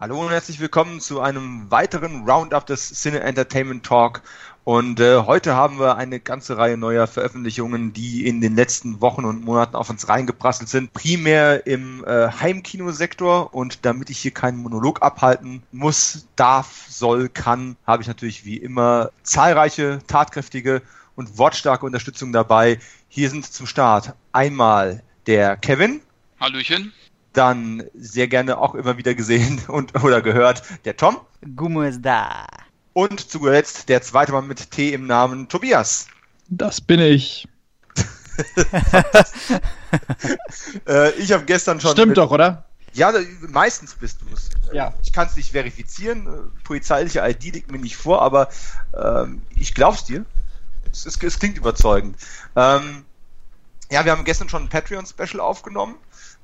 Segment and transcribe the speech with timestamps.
[0.00, 4.22] Hallo und herzlich willkommen zu einem weiteren Roundup des Cine Entertainment Talk.
[4.64, 9.26] Und äh, heute haben wir eine ganze Reihe neuer Veröffentlichungen, die in den letzten Wochen
[9.26, 10.94] und Monaten auf uns reingeprasselt sind.
[10.94, 13.52] Primär im äh, Heimkinosektor.
[13.52, 18.56] Und damit ich hier keinen Monolog abhalten muss, darf, soll, kann, habe ich natürlich wie
[18.56, 20.80] immer zahlreiche, tatkräftige
[21.14, 22.78] und wortstarke Unterstützung dabei.
[23.10, 26.00] Hier sind zum Start einmal der Kevin.
[26.40, 26.94] Hallöchen.
[27.32, 31.18] Dann sehr gerne auch immer wieder gesehen und oder gehört der Tom.
[31.56, 32.46] Gummo ist da.
[32.92, 36.06] Und zu guter Letzt der zweite Mann mit T im Namen, Tobias.
[36.48, 37.46] Das bin ich.
[40.88, 41.92] äh, ich habe gestern schon.
[41.92, 42.64] Stimmt mit, doch, oder?
[42.92, 43.12] Ja,
[43.48, 44.50] meistens bist du es.
[44.72, 44.94] Ja.
[45.02, 46.50] Ich kann es nicht verifizieren.
[46.64, 48.48] Polizeiliche ID liegt mir nicht vor, aber
[49.00, 50.24] ähm, ich glaub's dir.
[50.90, 52.16] Es, es, es klingt überzeugend.
[52.56, 53.04] Ähm,
[53.90, 55.96] ja, wir haben gestern schon ein Patreon-Special aufgenommen.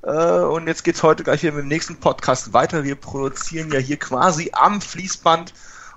[0.03, 2.83] Äh, und jetzt geht's heute gleich wieder mit dem nächsten Podcast weiter.
[2.83, 5.53] Wir produzieren ja hier quasi am Fließband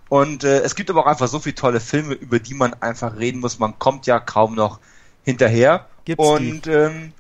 [0.08, 3.16] und äh, es gibt aber auch einfach so viele tolle Filme, über die man einfach
[3.16, 3.58] reden muss.
[3.58, 4.80] Man kommt ja kaum noch
[5.22, 5.86] hinterher.
[6.04, 7.12] Gibt's und ähm,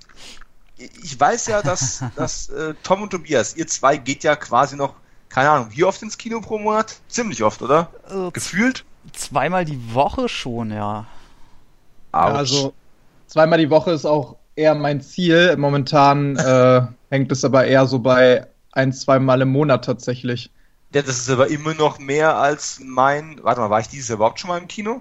[0.76, 4.94] ich weiß ja, dass, dass äh, Tom und Tobias, ihr zwei geht ja quasi noch,
[5.28, 6.98] keine Ahnung, wie oft ins Kino pro Monat?
[7.08, 7.90] Ziemlich oft, oder?
[8.10, 8.84] Äh, Gefühlt?
[9.12, 11.06] Zweimal die Woche schon, ja.
[12.12, 12.74] Ja, also
[13.28, 15.56] zweimal die Woche ist auch eher mein Ziel.
[15.56, 20.50] Momentan äh, hängt es aber eher so bei ein, zweimal im Monat tatsächlich.
[20.94, 23.40] Ja, das ist aber immer noch mehr als mein.
[23.42, 25.00] Warte mal, war ich dieses Jahr überhaupt schon mal im Kino?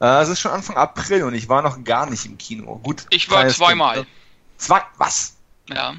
[0.00, 2.80] Äh, es ist schon Anfang April und ich war noch gar nicht im Kino.
[2.82, 3.06] Gut.
[3.10, 3.96] Ich war zweimal.
[3.96, 4.06] Kind.
[4.58, 5.34] Zwei, was?
[5.68, 5.94] Ja.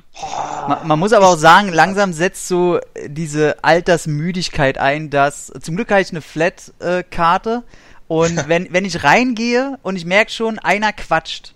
[0.68, 5.92] Man, man muss aber auch sagen, langsam setzt so diese Altersmüdigkeit ein, dass zum Glück
[5.92, 7.64] habe ich eine Flat-Karte
[8.08, 11.54] und wenn, wenn ich reingehe und ich merke schon, einer quatscht.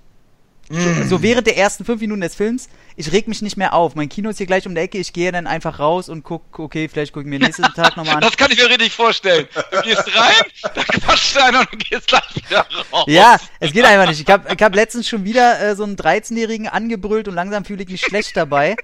[0.69, 3.95] So, so während der ersten fünf Minuten des Films, ich reg mich nicht mehr auf.
[3.95, 6.57] Mein Kino ist hier gleich um die Ecke, ich gehe dann einfach raus und guck,
[6.57, 8.21] okay, vielleicht gucke ich mir nächsten Tag nochmal an.
[8.21, 9.47] Das kann ich mir richtig vorstellen.
[9.71, 10.43] Du gehst rein,
[10.73, 13.05] dann quatscht einer und du gehst gleich wieder raus.
[13.07, 14.21] Ja, es geht einfach nicht.
[14.21, 17.83] Ich habe ich hab letztens schon wieder äh, so einen 13-Jährigen angebrüllt und langsam fühle
[17.83, 18.75] ich mich schlecht dabei.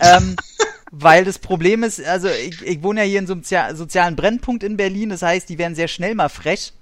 [0.00, 0.36] Ähm,
[0.92, 4.14] weil das Problem ist, also ich, ich wohne ja hier in so einem Zia- sozialen
[4.14, 6.72] Brennpunkt in Berlin, das heißt, die werden sehr schnell mal frech.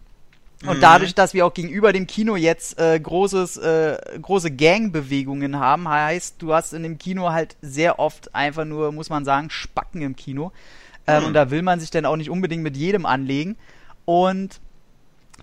[0.66, 5.88] Und dadurch, dass wir auch gegenüber dem Kino jetzt äh, großes, äh, große Gangbewegungen haben,
[5.88, 10.02] heißt, du hast in dem Kino halt sehr oft einfach nur, muss man sagen, Spacken
[10.02, 10.52] im Kino.
[11.06, 13.56] Ähm, Und da will man sich dann auch nicht unbedingt mit jedem anlegen.
[14.04, 14.60] Und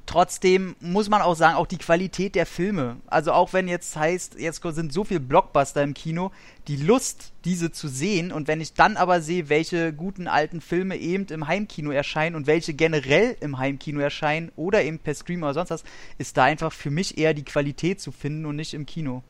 [0.10, 2.98] trotzdem muss man auch sagen, auch die Qualität der Filme.
[3.06, 6.32] Also auch wenn jetzt heißt, jetzt sind so viele Blockbuster im Kino,
[6.68, 10.98] die Lust, diese zu sehen und wenn ich dann aber sehe, welche guten alten Filme
[10.98, 15.54] eben im Heimkino erscheinen und welche generell im Heimkino erscheinen oder eben per Stream oder
[15.54, 15.84] sonst was,
[16.18, 19.22] ist da einfach für mich eher die Qualität zu finden und nicht im Kino.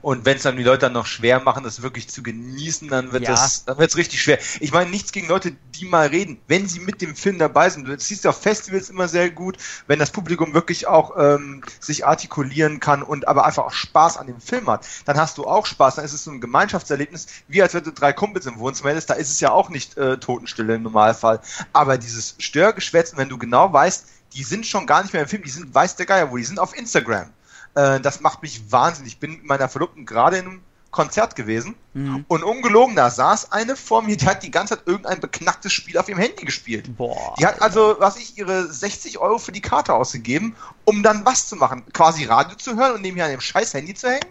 [0.00, 3.12] Und wenn es dann die Leute dann noch schwer machen, das wirklich zu genießen, dann
[3.12, 3.30] wird Ja.
[3.32, 4.38] das, dann wird es richtig schwer.
[4.60, 7.88] Ich meine, nichts gegen Leute, die mal reden, wenn sie mit dem Film dabei sind.
[7.88, 9.58] Du siehst ja auf Festivals immer sehr gut,
[9.88, 14.28] wenn das Publikum wirklich auch ähm, sich artikulieren kann und aber einfach auch Spaß an
[14.28, 14.86] dem Film hat.
[15.04, 17.92] Dann hast du auch Spaß, dann ist es so ein Gemeinschaftserlebnis, wie als wenn du
[17.92, 21.40] drei Kumpels im Wohnzimmer hättest, da ist es ja auch nicht äh, Totenstille im Normalfall.
[21.72, 25.42] Aber dieses Störgeschwätzen, wenn du genau weißt, die sind schon gar nicht mehr im Film,
[25.42, 27.30] die sind, weiß der Geier wo, die sind auf Instagram.
[27.78, 29.14] Äh, das macht mich wahnsinnig.
[29.14, 32.24] Ich bin mit meiner Verlobten gerade in einem Konzert gewesen Mhm.
[32.28, 35.98] und ungelogen, da saß eine vor mir, die hat die ganze Zeit irgendein beknacktes Spiel
[35.98, 36.96] auf ihrem Handy gespielt.
[36.96, 37.34] Boah.
[37.38, 41.46] Die hat also, was ich, ihre 60 Euro für die Karte ausgegeben, um dann was
[41.46, 41.84] zu machen?
[41.92, 44.24] Quasi Radio zu hören und nebenher an dem scheiß Handy zu hängen?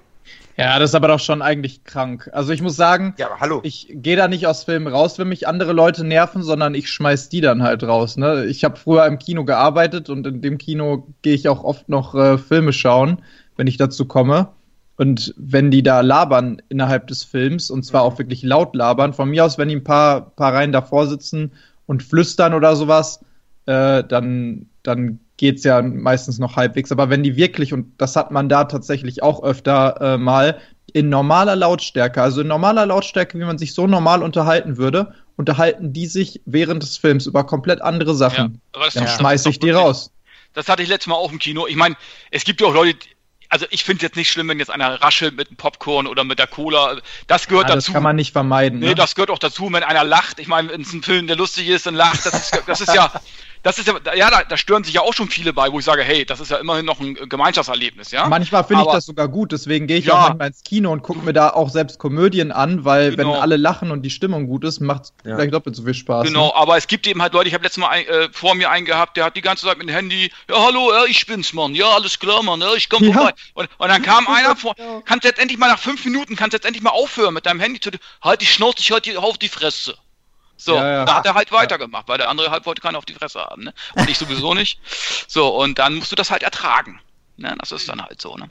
[0.58, 2.30] Ja, das ist aber doch schon eigentlich krank.
[2.34, 3.60] Also ich muss sagen, Ja, hallo.
[3.64, 7.30] ich gehe da nicht aus Filmen raus, wenn mich andere Leute nerven, sondern ich schmeiß
[7.30, 8.18] die dann halt raus.
[8.18, 8.46] Ne?
[8.46, 12.16] Ich habe früher im Kino gearbeitet und in dem Kino gehe ich auch oft noch
[12.16, 13.22] äh, Filme schauen,
[13.56, 14.50] wenn ich dazu komme.
[14.96, 19.30] Und wenn die da labern innerhalb des Films, und zwar auch wirklich laut labern, von
[19.30, 21.52] mir aus, wenn die ein paar, paar Reihen davor sitzen
[21.86, 23.20] und flüstern oder sowas,
[23.68, 26.92] äh, dann, dann geht's ja meistens noch halbwegs.
[26.92, 30.60] Aber wenn die wirklich, und das hat man da tatsächlich auch öfter äh, mal,
[30.94, 35.94] in normaler Lautstärke, also in normaler Lautstärke, wie man sich so normal unterhalten würde, unterhalten
[35.94, 38.62] die sich während des Films über komplett andere Sachen.
[38.74, 40.12] das ist Dann doch- das schmeiß ist doch ich die raus.
[40.54, 41.68] Das hatte ich letztes Mal auch im Kino.
[41.68, 41.96] Ich meine,
[42.32, 42.98] es gibt ja auch Leute,
[43.50, 46.24] also ich finde es jetzt nicht schlimm, wenn jetzt einer raschelt mit dem Popcorn oder
[46.24, 46.98] mit der Cola.
[47.28, 47.94] Das gehört Ja, das dazu.
[47.94, 48.80] kann man nicht vermeiden.
[48.80, 48.96] Nee, ne?
[48.96, 50.40] das gehört auch dazu, wenn einer lacht.
[50.40, 52.26] Ich meine, wenn es ein Film, der lustig ist, dann lacht.
[52.26, 53.12] Das ist, das ist ja,
[53.64, 55.86] das ist ja, ja, da, da stören sich ja auch schon viele bei, wo ich
[55.86, 58.28] sage, hey, das ist ja immerhin noch ein Gemeinschaftserlebnis, ja.
[58.28, 60.16] Manchmal finde ich das sogar gut, deswegen gehe ich Ja.
[60.16, 63.34] auch manchmal ins Kino und gucke mir da auch selbst Komödien an, weil Genau.
[63.34, 65.36] wenn alle lachen und die Stimmung gut ist, macht es Ja.
[65.36, 66.26] gleich doppelt so viel Spaß.
[66.28, 66.56] Genau, Ne?
[66.56, 68.86] aber es gibt eben halt Leute, ich habe letztes Mal ein, äh, vor mir einen
[68.86, 71.76] gehabt, der hat die ganze Zeit mit dem Handy, ja hallo, ja, ich bin's, Mann,
[71.76, 73.14] ja, alles klar, Mann, ja, ich komm Ja.
[73.14, 73.34] vorbei.
[73.54, 74.76] Und, und dann kam einer vor,
[75.06, 77.80] kannst jetzt endlich mal nach fünf Minuten, kannst jetzt endlich mal aufhören mit deinem Handy
[77.80, 77.90] zu,
[78.22, 79.96] halt die Schnauze, ich halt die, auf die Fresse.
[80.58, 81.06] So, Ja, ja.
[81.06, 83.64] da hat er halt weitergemacht, weil der andere halt wollte keinen auf die Fresse haben,
[83.64, 83.74] ne?
[83.94, 84.80] Und ich sowieso nicht.
[85.28, 87.00] So, und dann musst du das halt ertragen.
[87.38, 87.56] Ne?
[87.60, 88.50] Das ist dann halt so, ne?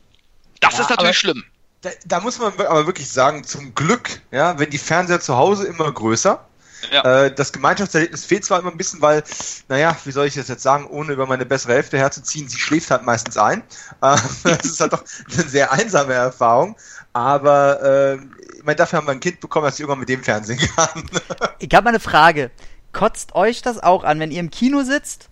[0.60, 1.44] Das ist natürlich schlimm.
[1.82, 5.66] Da, da muss man aber wirklich sagen, zum Glück, ja, wenn die Fernseher zu Hause
[5.66, 6.44] immer größer.
[6.92, 7.24] Ja.
[7.24, 9.24] Äh, das Gemeinschaftserlebnis fehlt zwar immer ein bisschen, weil,
[9.68, 12.90] naja, wie soll ich das jetzt sagen, ohne über meine bessere Hälfte herzuziehen, sie schläft
[12.90, 13.62] halt meistens ein.
[14.02, 16.76] Äh, das ist halt doch eine sehr einsame Erfahrung.
[17.12, 18.18] Aber äh,
[18.66, 21.08] meine, dafür haben wir ein Kind bekommen, das irgendwann mit dem Fernsehen kann.
[21.58, 22.50] Ich habe mal eine Frage.
[22.92, 25.30] Kotzt euch das auch an, wenn ihr im Kino sitzt,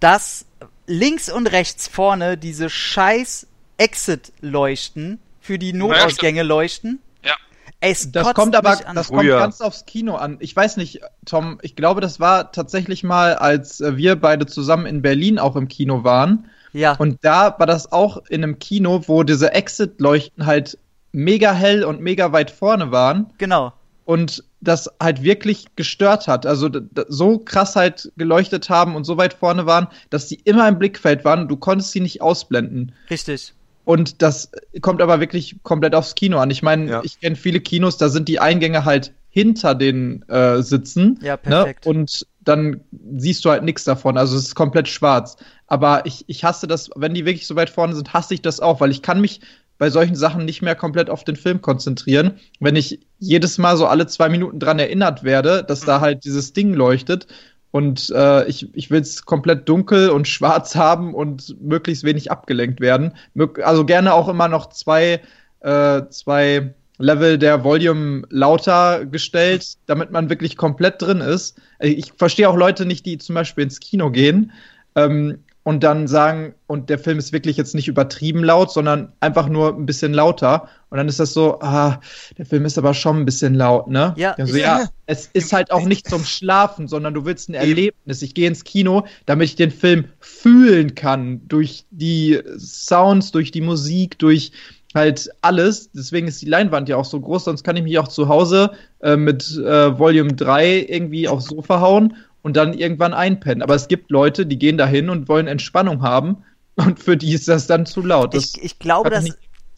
[0.00, 0.46] dass
[0.86, 3.46] links und rechts vorne diese scheiß
[3.76, 7.00] Exit-Leuchten für die Notausgänge leuchten?
[7.22, 7.34] Ja.
[7.80, 10.36] Es Das kommt aber, das kommt ganz aufs Kino an.
[10.40, 14.86] Ich weiß nicht, Tom, ich glaube, das war tatsächlich mal, als äh, wir beide zusammen
[14.86, 16.50] in Berlin auch im Kino waren.
[16.72, 16.94] ja.
[16.94, 20.78] Und da war das auch in einem Kino, wo diese Exit-Leuchten halt
[21.12, 23.26] mega hell und mega weit vorne waren.
[23.38, 23.72] genau.
[24.04, 26.44] und das halt wirklich gestört hat.
[26.44, 26.68] Also
[27.08, 31.24] so krass halt geleuchtet haben und so weit vorne waren, dass die immer im Blickfeld
[31.24, 31.48] waren.
[31.48, 32.92] Du konntest sie nicht ausblenden.
[33.08, 33.54] Richtig.
[33.86, 34.50] Und das
[34.82, 36.50] kommt aber wirklich komplett aufs Kino an.
[36.50, 37.00] Ich meine, Ja.
[37.04, 41.18] ich kenne viele Kinos, da sind die Eingänge halt hinter den äh, Sitzen.
[41.22, 41.86] Ja, perfekt.
[41.86, 41.90] Ne?
[41.90, 42.80] Und dann
[43.16, 44.18] siehst du halt nichts davon.
[44.18, 45.36] Also es ist komplett schwarz.
[45.68, 48.60] Aber ich, ich hasse das, wenn die wirklich so weit vorne sind, hasse ich das
[48.60, 49.40] auch, weil ich kann mich
[49.80, 52.32] bei solchen Sachen nicht mehr komplett auf den Film konzentrieren.
[52.60, 56.52] Wenn ich jedes Mal so alle zwei Minuten dran erinnert werde, dass da halt dieses
[56.52, 57.26] Ding leuchtet
[57.70, 62.80] und äh, ich, ich will es komplett dunkel und schwarz haben und möglichst wenig abgelenkt
[62.80, 63.14] werden.
[63.62, 65.22] Also gerne auch immer noch zwei,
[65.60, 71.58] äh, zwei Level der Volume lauter gestellt, damit man wirklich komplett drin ist.
[71.78, 74.52] Ich verstehe auch Leute nicht, die zum Beispiel ins Kino gehen
[74.94, 79.48] ähm, und dann sagen, und der Film ist wirklich jetzt nicht übertrieben laut, sondern einfach
[79.48, 80.68] nur ein bisschen lauter.
[80.88, 82.00] Und dann ist das so, ah,
[82.38, 84.14] der Film ist aber schon ein bisschen laut, ne?
[84.16, 88.22] Ja, also, ja es ist halt auch nicht zum Schlafen, sondern du willst ein Erlebnis.
[88.22, 91.46] Ich gehe ins Kino, damit ich den Film fühlen kann.
[91.46, 94.52] Durch die Sounds, durch die Musik, durch
[94.94, 95.90] halt alles.
[95.92, 98.72] Deswegen ist die Leinwand ja auch so groß, sonst kann ich mich auch zu Hause
[99.00, 103.62] äh, mit äh, Volume 3 irgendwie aufs Sofa hauen und dann irgendwann einpennen.
[103.62, 106.44] Aber es gibt Leute, die gehen dahin und wollen Entspannung haben
[106.74, 108.34] und für die ist das dann zu laut.
[108.34, 109.26] Das ich, ich glaube, dass,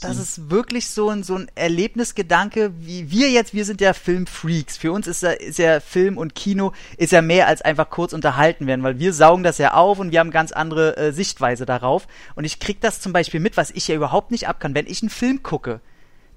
[0.03, 4.77] das ist wirklich so ein, so ein Erlebnisgedanke, wie wir jetzt, wir sind ja Filmfreaks.
[4.77, 8.13] Für uns ist ja, ist ja Film und Kino ist ja mehr als einfach kurz
[8.13, 11.67] unterhalten werden, weil wir saugen das ja auf und wir haben ganz andere äh, Sichtweise
[11.67, 12.09] darauf.
[12.35, 14.75] Und ich krieg das zum Beispiel mit, was ich ja überhaupt nicht ab kann.
[14.75, 15.81] Wenn ich einen Film gucke,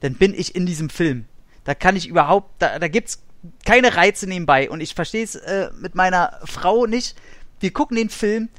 [0.01, 1.25] dann bin ich in diesem Film.
[1.63, 3.23] Da kann ich überhaupt, da, da gibt's
[3.65, 4.69] keine Reize nebenbei.
[4.69, 7.15] Und ich verstehe es äh, mit meiner Frau nicht.
[7.59, 8.49] Wir gucken den Film,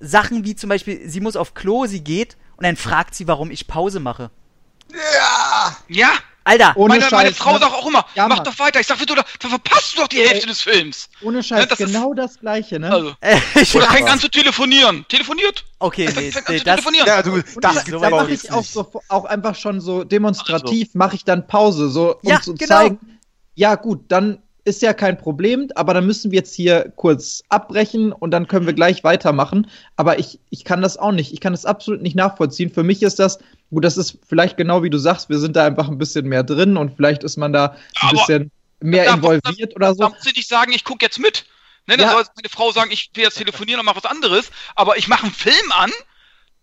[0.00, 3.50] Sachen wie zum Beispiel, sie muss auf Klo, sie geht und dann fragt sie, warum
[3.50, 4.30] ich Pause mache.
[4.92, 5.76] ja!
[5.88, 6.10] Ja,
[6.46, 7.58] Alter, Ohne meine, meine Scheiß, Frau ne?
[7.60, 8.78] sagt auch immer, Ja, mach doch weiter.
[8.78, 10.46] Ich sag, du, da, da verpasst du doch die Hälfte Ey.
[10.46, 11.08] des Films.
[11.22, 12.90] ohne Scheiß, das ist- genau das gleiche, ne?
[12.90, 15.06] Also, äh, ich oder fängt an zu telefonieren.
[15.08, 15.64] Telefoniert.
[15.78, 17.06] okay, nee, Fängt an nee zu das, telefonieren.
[17.06, 19.80] Ja, du, das da- gibt's da aber mache auch ich auch, so, auch einfach schon
[19.80, 22.68] so demonstrativ, mache ich dann Pause, so um Ja, zu genau.
[22.76, 23.13] zeigen,
[23.54, 28.12] ja gut, dann ist ja kein Problem, aber dann müssen wir jetzt hier kurz abbrechen
[28.12, 29.70] und dann können wir gleich weitermachen.
[29.96, 31.34] Aber ich, ich kann das auch nicht.
[31.34, 32.70] Ich kann das absolut nicht nachvollziehen.
[32.72, 33.38] Für mich ist das,
[33.70, 36.42] gut, das ist vielleicht genau wie du sagst, wir sind da einfach ein bisschen mehr
[36.44, 37.66] drin und vielleicht ist man da
[38.00, 38.50] ein Aber bisschen
[38.80, 40.08] mehr da- involviert oder Da so.
[40.08, 41.44] muss ich nicht sagen, ich gucke jetzt mit.
[41.86, 42.12] Ne, dann Ja.
[42.12, 45.24] soll meine Frau sagen, ich will jetzt telefonieren und mache was anderes, aber ich mache
[45.24, 45.90] einen Film an,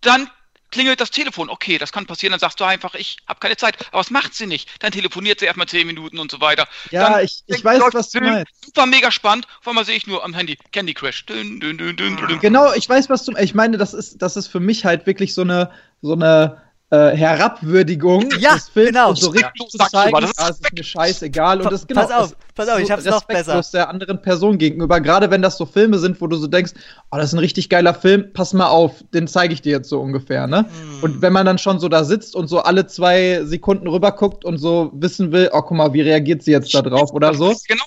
[0.01, 0.27] dann
[0.71, 1.49] klingelt das Telefon.
[1.49, 3.77] Okay, das kann passieren, dann sagst du einfach, ich habe keine Zeit.
[3.91, 4.69] Aber was macht sie nicht?
[4.79, 6.67] Dann telefoniert sie erstmal zehn Minuten und so weiter.
[6.89, 8.65] Ja, dann ich, ich weiß, was du meinst.
[8.65, 9.47] Super mega spannend.
[9.59, 12.39] Auf einmal sehe ich nur am Handy Candy dün, dün, dün, dün.
[12.39, 13.35] Genau, ich weiß, was du.
[13.37, 17.15] Ich meine, das ist, das ist für mich halt wirklich so eine, so eine äh,
[17.15, 19.09] Herabwürdigung Ja, des Films genau.
[19.09, 21.71] und so Ja, richtig zu sagst du zeigen, das ist ah, ist mir scheißegal und
[21.71, 22.01] das genau.
[22.01, 23.71] pass auf, pass auf, so ich hab's noch respektlos besser.
[23.77, 26.73] der anderen Person gegenüber, gerade wenn das so Filme sind, wo du so denkst,
[27.11, 29.87] oh, das ist ein richtig geiler Film, pass mal auf, den zeige ich dir jetzt
[29.87, 30.65] so ungefähr, ne?
[30.69, 31.03] Hm.
[31.03, 34.43] Und wenn man dann schon so da sitzt und so alle zwei Sekunden rüber guckt
[34.43, 37.55] und so wissen will, oh, guck mal, wie reagiert sie jetzt da drauf oder so?
[37.67, 37.83] Genau.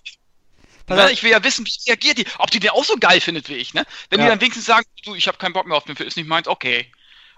[0.88, 1.11] Auf.
[1.11, 3.54] ich will ja wissen, wie reagiert die, ob die den auch so geil findet wie
[3.54, 3.84] ich, ne?
[4.08, 4.26] Wenn Ja.
[4.26, 6.28] die dann wenigstens sagen, du, ich habe keinen Bock mehr auf den Film, ist nicht
[6.28, 6.87] meins, okay.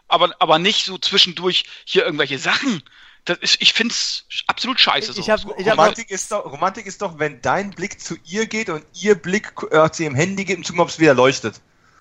[0.09, 2.83] Aber, aber nicht so zwischendurch hier irgendwelche Sachen.
[3.25, 5.11] Das ist, ich find's absolut scheiße.
[5.11, 5.45] Ich sowas.
[5.45, 8.69] hab- ich hab- Romantik ist, doch, Romantik ist doch, wenn dein Blick zu ihr geht
[8.71, 11.61] und ihr Blick äh, zu ihrem Handy geht und ob es wieder leuchtet.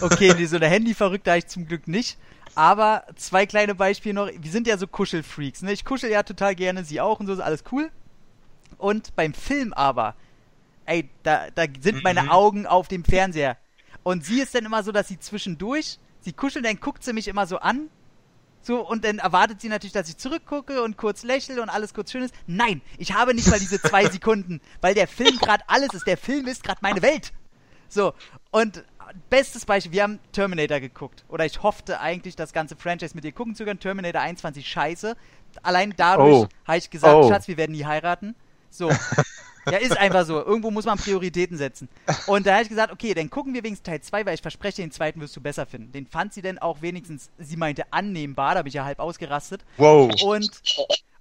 [0.00, 2.16] Okay, nee, so eine Handyverrückte habe ich zum Glück nicht.
[2.54, 4.28] Aber zwei kleine Beispiele noch.
[4.36, 5.72] Wir sind ja so Kuschelfreaks, ne?
[5.72, 7.90] Ich kuschel ja total gerne, sie auch und so ist alles cool.
[8.78, 10.14] Und beim Film aber,
[10.86, 12.28] ey, da, da sind meine Mhm.
[12.30, 13.56] Augen auf dem Fernseher.
[14.02, 17.28] Und sie ist dann immer so, dass sie zwischendurch, sie kuschelt, dann guckt sie mich
[17.28, 17.88] immer so an.
[18.64, 22.12] So, und dann erwartet sie natürlich, dass ich zurückgucke und kurz lächle und alles kurz
[22.12, 22.32] schön ist.
[22.46, 26.06] Nein, ich habe nicht mal diese zwei Sekunden, weil der Film gerade alles ist.
[26.06, 27.32] Der Film ist gerade meine Welt.
[27.88, 28.14] So,
[28.52, 28.84] und
[29.28, 31.24] bestes Beispiel, wir haben Terminator geguckt.
[31.28, 33.80] Oder ich hoffte eigentlich, das ganze Franchise mit dir gucken zu können.
[33.80, 35.16] Terminator 21 scheiße.
[35.64, 36.48] Allein dadurch Oh.
[36.66, 37.28] habe ich gesagt, Oh.
[37.28, 38.36] Schatz, wir werden nie heiraten.
[38.70, 38.90] So.
[39.66, 40.44] Ja, ist einfach so.
[40.44, 41.88] Irgendwo muss man Prioritäten setzen.
[42.26, 44.82] Und da habe ich gesagt, okay, dann gucken wir wenigstens Teil 2, weil ich verspreche,
[44.82, 45.92] den zweiten wirst du besser finden.
[45.92, 49.64] Den fand sie denn auch wenigstens, sie meinte, annehmbar, da bin ich ja halb ausgerastet.
[49.76, 50.10] Wow.
[50.22, 50.50] Und,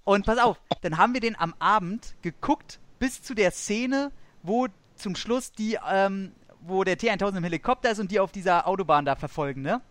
[0.03, 4.11] und pass auf, dann haben wir den am Abend geguckt bis zu der Szene,
[4.43, 6.31] wo zum Schluss die, ähm,
[6.61, 9.81] wo der T-1000 im Helikopter ist und die auf dieser Autobahn da verfolgen, ne?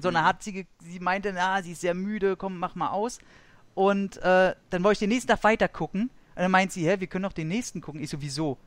[0.00, 3.18] So, dann hat sie, sie meinte, na, sie ist sehr müde, komm, mach mal aus.
[3.74, 6.10] Und äh, dann wollte ich den nächsten Tag weiter gucken.
[6.36, 8.02] Und dann meint sie, hä, wir können doch den nächsten gucken.
[8.02, 8.58] Ich so, wieso?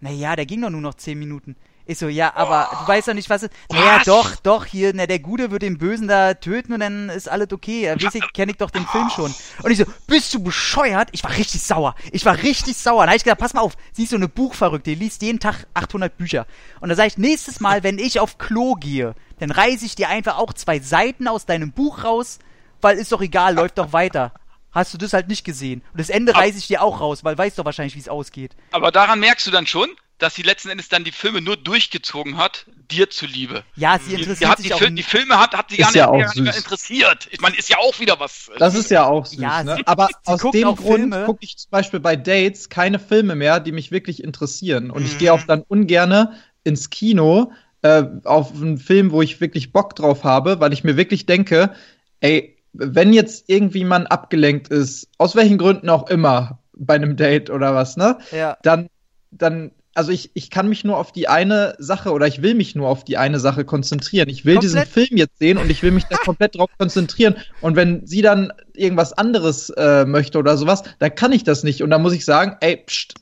[0.00, 1.54] Naja, der ging doch nur noch 10 Minuten.
[1.84, 3.52] Ich so, ja, aber du weißt doch nicht, was ist.
[3.70, 4.04] Naja, Was?
[4.04, 7.52] doch, doch, hier, na, der Gute wird den Bösen da töten und dann ist alles
[7.52, 7.82] okay.
[7.82, 9.34] Ja, weiß ich, kenne ich doch den Film schon.
[9.62, 11.08] Und ich so, bist du bescheuert?
[11.12, 11.96] Ich war richtig sauer.
[12.12, 13.02] Ich war richtig sauer.
[13.02, 15.40] Dann hab ich gesagt, pass mal auf, sie ist so eine Buchverrückte, die liest jeden
[15.40, 16.46] Tag 800 Bücher.
[16.80, 20.08] Und da sage ich, nächstes Mal, wenn ich auf Klo gehe, dann reiße ich dir
[20.08, 22.38] einfach auch zwei Seiten aus deinem Buch raus,
[22.80, 24.32] weil ist doch egal, läuft doch weiter.
[24.72, 25.82] Hast du das halt nicht gesehen.
[25.92, 28.52] Und das Ende reiße ich dir auch raus, weil weißt doch wahrscheinlich, wie es ausgeht.
[28.70, 29.88] Aber daran merkst du dann schon,
[30.18, 33.64] dass sie letzten Endes dann die Filme nur durchgezogen hat, dir zuliebe.
[33.74, 35.76] Ja, sie Die, die, interessiert hat die, sich auch Fil die Filme hat, hat sie
[35.78, 37.28] gar nicht, ja auch gar nicht interessiert.
[37.32, 38.48] Ich meine, ist ja auch wieder was.
[38.54, 39.82] äh, Das ist ja auch süß, Ja, ne?
[39.86, 43.90] Aber aus dem Grund gucke ich zum Beispiel bei Dates keine Filme mehr, die mich
[43.90, 44.90] wirklich interessieren.
[44.90, 45.18] Und ich Mhm.
[45.18, 47.52] gehe auch dann ungerne ins Kino
[47.82, 51.74] äh, auf einen Film, wo ich wirklich Bock drauf habe, weil ich mir wirklich denke,
[52.20, 57.50] ey, wenn jetzt irgendwie man abgelenkt ist, aus welchen Gründen auch immer, bei einem Date
[57.50, 58.18] oder was, ne?
[58.32, 58.56] Ja.
[58.62, 58.88] dann,
[59.30, 62.74] dann, also ich, ich kann mich nur auf die eine Sache oder ich will mich
[62.74, 64.28] nur auf die eine Sache konzentrieren.
[64.28, 65.08] Ich will diesen Komplett.
[65.08, 67.36] Film jetzt sehen und ich will mich da komplett drauf konzentrieren.
[67.60, 71.82] Und wenn sie dann irgendwas anderes äh, möchte oder sowas, dann kann ich das nicht.
[71.82, 73.14] Und dann muss ich sagen, ey, pst,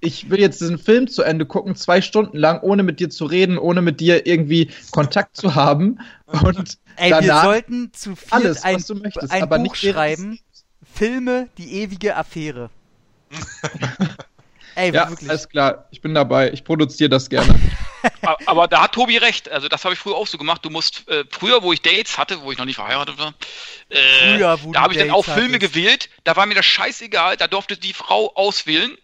[0.00, 3.24] ich will jetzt diesen Film zu Ende gucken, zwei Stunden lang, ohne mit dir zu
[3.26, 5.98] reden, ohne mit dir irgendwie Kontakt zu haben.
[6.26, 9.72] Und Ey, wir danach sollten zu viert alles, ein, was du möchtest, ein aber Buch
[9.74, 10.38] nicht schreiben.
[10.94, 12.70] Filme, die ewige Affäre.
[14.74, 15.28] Ey, Ja, wirklich.
[15.28, 16.52] alles klar, ich bin dabei.
[16.52, 17.58] Ich produziere das gerne.
[18.46, 19.50] Aber, da hat Tobi recht.
[19.50, 20.64] Also das habe ich früher auch so gemacht.
[20.64, 23.34] Du musst äh, früher, wo ich Dates hatte, wo ich noch nicht verheiratet war,
[23.88, 23.96] äh,
[24.36, 25.72] Früher, da habe ich dann auch Filme hattest.
[25.74, 26.08] gewählt.
[26.22, 27.36] Da war mir das scheißegal.
[27.36, 28.96] Da durfte die Frau auswählen,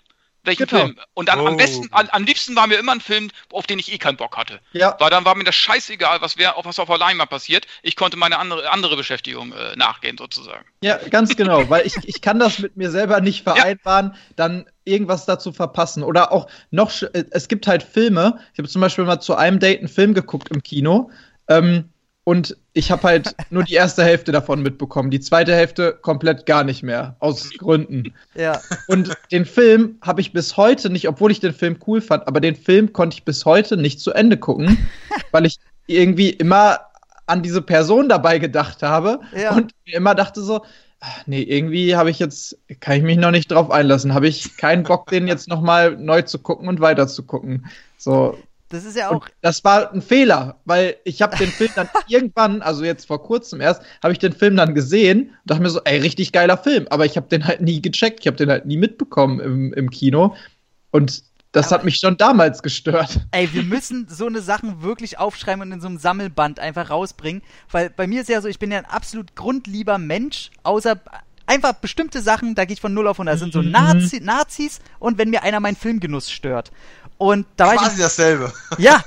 [0.45, 0.83] welchen Genau.
[0.83, 1.01] Film.
[1.15, 1.57] Und dann am Oh.
[1.57, 4.37] besten, am, am liebsten war mir immer ein Film, auf den ich eh keinen Bock
[4.37, 4.61] hatte.
[4.73, 7.67] Ja, Weil dann war mir das scheißegal, was, wär, was auf der Leinwand passiert.
[7.83, 10.65] Ich konnte meine andere, andere Beschäftigung äh, nachgehen, sozusagen.
[10.83, 15.25] Ja, ganz genau, weil ich, ich kann das mit mir selber nicht vereinbaren, dann irgendwas
[15.27, 16.03] dazu verpassen.
[16.03, 19.59] Oder auch noch, äh, es gibt halt Filme, ich habe zum Beispiel mal zu einem
[19.59, 21.11] Date einen Film geguckt im Kino
[21.49, 21.91] ähm,
[22.25, 26.65] und ich habe halt nur die erste Hälfte davon mitbekommen, die zweite Hälfte komplett gar
[26.65, 28.13] nicht mehr, aus Gründen.
[28.35, 28.61] ja.
[28.89, 32.41] Und den Film habe ich bis heute nicht, obwohl ich den Film cool fand, aber
[32.41, 34.79] den Film konnte ich bis heute nicht zu Ende gucken,
[35.33, 36.81] weil ich irgendwie immer
[37.27, 39.55] an diese Person dabei gedacht habe Ja.
[39.55, 40.65] und mir immer dachte so,
[41.27, 44.83] nee, irgendwie habe ich jetzt, kann ich mich noch nicht drauf einlassen, habe ich keinen
[44.85, 47.67] Bock, den jetzt nochmal neu zu gucken und weiter zu gucken.
[47.99, 48.39] So,
[48.71, 49.29] Das ist ja und auch.
[49.43, 53.61] das war ein Fehler, weil ich habe den Film dann irgendwann, also jetzt vor kurzem
[53.61, 56.87] erst, habe ich den Film dann gesehen und dachte mir so, ey, richtig geiler Film.
[56.91, 59.91] Aber ich habe den halt nie gecheckt, ich habe den halt nie mitbekommen im, im
[59.91, 60.35] Kino.
[60.91, 63.21] Und das Aber- hat mich schon damals gestört.
[63.31, 67.43] Ey, wir müssen so eine Sachen wirklich aufschreiben und in so einem Sammelband einfach rausbringen.
[67.71, 70.99] Weil bei mir ist ja so, ich bin ja ein absolut grundlieber Mensch, außer
[71.47, 73.35] einfach bestimmte Sachen, da gehe ich von 0 auf 100.
[73.35, 73.71] Das sind so Mhm.
[73.71, 76.73] Nazi Nazis und wenn mir einer meinen Filmgenuss stört.
[77.19, 78.53] Und da war ich Quasi dasselbe.
[78.79, 79.05] Ja,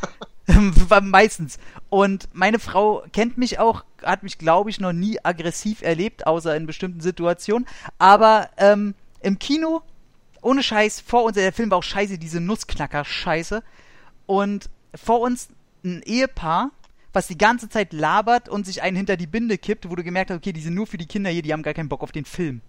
[1.01, 1.58] meistens.
[1.89, 6.56] Und meine Frau kennt mich auch, hat mich, glaube ich, noch nie aggressiv erlebt, außer
[6.56, 7.67] in bestimmten Situationen.
[7.98, 9.82] Aber ähm, im Kino,
[10.41, 13.62] ohne Scheiß, vor uns, der Film war auch scheiße, diese Nussknacker-Scheiße.
[14.25, 15.50] Und vor uns
[15.84, 16.72] ein Ehepaar,
[17.17, 20.29] was die ganze Zeit labert und sich einen hinter die Binde kippt, wo du gemerkt
[20.29, 22.12] hast, okay, die sind nur für die Kinder hier, die haben gar keinen Bock auf
[22.12, 22.62] den Film.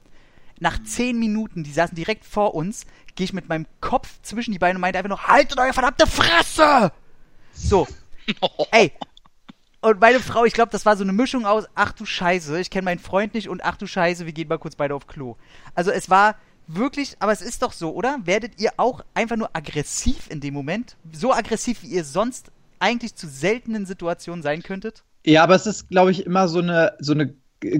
[0.59, 4.59] Nach zehn Minuten, die saßen direkt vor uns, gehe ich mit meinem Kopf zwischen die
[4.59, 6.93] Beine und meinte einfach nur, haltet eure verdammte Fresse!
[7.53, 7.87] So.
[8.71, 8.91] Ey.
[9.83, 12.71] Und meine Frau, ich glaube, das war so eine Mischung aus, ach du Scheiße, ich
[12.71, 15.37] kenne meinen Freund nicht und ach du Scheiße, wir gehen mal kurz beide auf Klo.
[15.75, 16.37] Also es war
[16.67, 18.21] wirklich, aber es ist doch so, oder?
[18.25, 20.97] Werdet ihr auch einfach nur aggressiv in dem Moment?
[21.13, 22.51] So aggressiv, wie ihr sonst
[22.81, 25.05] eigentlich zu seltenen Situationen sein könntet?
[25.25, 27.35] Ja, aber es ist, glaube ich, immer so eine, so eine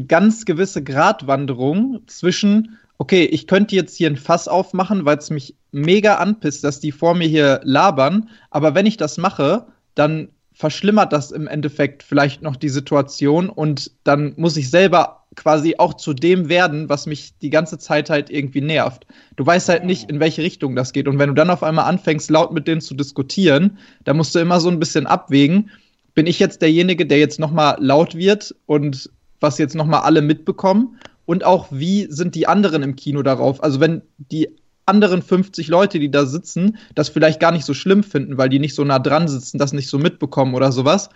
[0.07, 5.57] ganz gewisse Gratwanderung zwischen, okay, ich könnte jetzt hier ein Fass aufmachen, weil es mich
[5.71, 11.13] mega anpisst, dass die vor mir hier labern, aber wenn ich das mache, dann verschlimmert
[11.13, 16.13] das im Endeffekt vielleicht noch die Situation und dann muss ich selber quasi auch zu
[16.13, 19.07] dem werden, was mich die ganze Zeit halt irgendwie nervt.
[19.37, 21.07] Du weißt halt nicht, in welche Richtung das geht.
[21.07, 24.41] Und wenn du dann auf einmal anfängst, laut mit denen zu diskutieren, dann musst du
[24.41, 25.71] immer so ein bisschen abwägen.
[26.15, 29.09] Bin ich jetzt derjenige, der jetzt nochmal laut wird und
[29.41, 30.99] was jetzt nochmal alle mitbekommen?
[31.25, 33.63] Und auch, wie sind die anderen im Kino darauf?
[33.63, 34.49] Also, wenn die
[34.87, 38.59] anderen 50 Leute, die da sitzen, das vielleicht gar nicht so schlimm finden, weil die
[38.59, 41.11] nicht so nah dran sitzen, das nicht so mitbekommen oder sowas.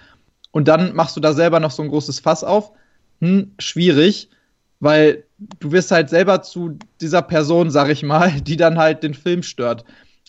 [0.52, 2.72] Und dann machst du da selber noch so ein großes Fass auf.
[3.22, 4.28] Hm, schwierig,
[4.80, 5.22] weil
[5.60, 9.42] du wirst halt selber zu dieser Person, sag ich mal, die dann halt den Film
[9.42, 9.84] stört.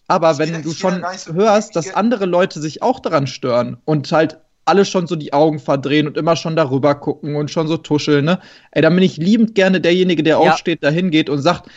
[0.08, 4.86] Aber wenn du schon hörst, dass andere Leute sich auch daran stören und halt alle
[4.86, 8.40] schon so die Augen verdrehen und immer schon darüber gucken und schon so tuscheln, ne?
[8.72, 10.52] Ey, dann bin ich liebend gerne derjenige, der ja.
[10.52, 11.70] aufsteht, dahin geht und sagt,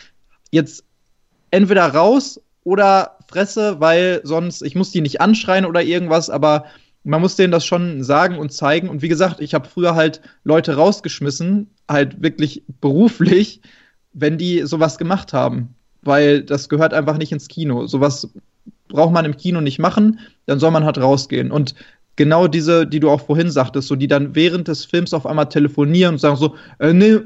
[0.51, 0.83] jetzt
[1.51, 6.65] entweder raus oder Fresse, weil sonst, ich muss die nicht anschreien oder irgendwas, aber
[7.07, 8.89] man muss denen das schon sagen und zeigen.
[8.89, 13.61] Und wie gesagt, ich habe früher halt Leute rausgeschmissen, halt wirklich beruflich,
[14.13, 15.75] wenn die sowas gemacht haben.
[16.01, 17.87] Weil das gehört einfach nicht ins Kino.
[17.87, 18.29] Sowas
[18.89, 21.49] braucht man im Kino nicht machen, dann soll man halt rausgehen.
[21.51, 21.75] Und
[22.17, 25.49] genau diese, die du auch vorhin sagtest, so die dann während des Films auf einmal
[25.49, 27.19] telefonieren und sagen so, äh, nee,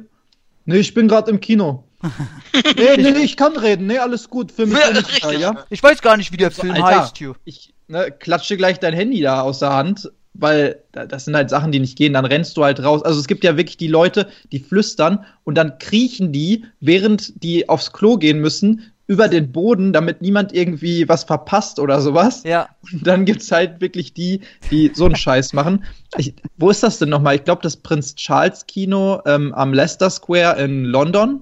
[0.66, 1.84] nee, ich bin gerade im Kino.
[2.54, 3.88] nee, nee, nee, ich kann reden.
[3.88, 4.52] Nee, alles gut.
[4.52, 4.78] Für mich
[5.22, 5.66] ja, ja?
[5.70, 7.36] Ich weiß gar nicht, wie der Film Alter, heißt, hier.
[7.46, 11.72] Ich ne, klatsche gleich dein Handy da aus der Hand, weil das sind halt Sachen,
[11.72, 12.14] die nicht gehen.
[12.14, 13.04] Dann rennst du halt raus.
[13.04, 17.70] Also es gibt ja wirklich die Leute, die flüstern und dann kriechen die, während die
[17.70, 22.44] aufs Klo gehen müssen, über den Boden, damit niemand irgendwie was verpasst oder sowas.
[22.46, 22.70] Ja.
[22.94, 24.40] Und dann gibt's halt wirklich die,
[24.72, 25.84] die so einen Scheiß machen.
[26.16, 27.36] Ich, wo ist das denn nochmal?
[27.36, 31.42] Ich glaube, das Prinz Charles Kino ähm, am Leicester Square in London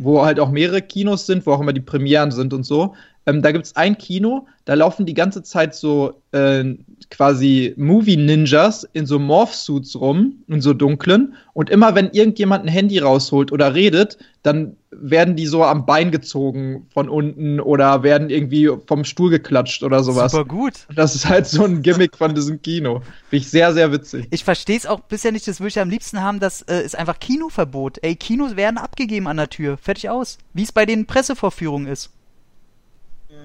[0.00, 2.94] wo halt auch mehrere Kinos sind, wo auch immer die Premieren sind und so.
[3.26, 6.64] Ähm, da gibt es ein Kino, da laufen die ganze Zeit so äh,
[7.10, 11.34] quasi Movie-Ninjas in so Morph-Suits rum, in so dunklen.
[11.52, 16.10] Und immer wenn irgendjemand ein Handy rausholt oder redet, dann werden die so am Bein
[16.10, 20.32] gezogen von unten oder werden irgendwie vom Stuhl geklatscht oder sowas.
[20.32, 20.72] Super gut.
[20.94, 23.00] Das ist halt so ein Gimmick von diesem Kino.
[23.28, 24.28] Finde ich sehr, sehr witzig.
[24.30, 26.96] Ich verstehe es auch bisher nicht, das würde ich am liebsten haben, das äh, ist
[26.96, 27.98] einfach Kinoverbot.
[28.02, 29.76] Ey, Kinos werden abgegeben an der Tür.
[29.76, 30.38] Fertig aus.
[30.54, 32.10] Wie es bei den Pressevorführungen ist.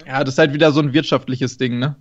[0.06, 1.96] Ja, das ist halt wieder so ein wirtschaftliches Ding, ne?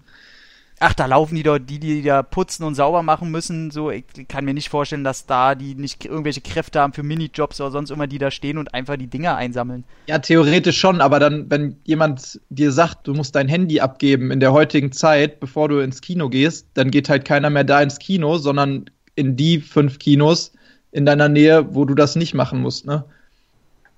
[0.81, 3.71] Ach, da laufen die dort, die, die da putzen und sauber machen müssen.
[3.71, 7.61] So, ich kann mir nicht vorstellen, dass da die nicht irgendwelche Kräfte haben für Minijobs
[7.61, 9.85] oder sonst immer, die da stehen und einfach die Dinger einsammeln.
[10.09, 14.41] Ja, theoretisch schon, aber dann, wenn jemand dir sagt, du musst dein Handy abgeben in
[14.41, 18.01] der heutigen Zeit, bevor du ins Kino gehst, dann geht halt keiner mehr da ins
[18.01, 20.53] Kino, sondern in die fünf Kinos
[20.91, 23.05] in deiner Nähe, wo du das nicht machen musst, ne?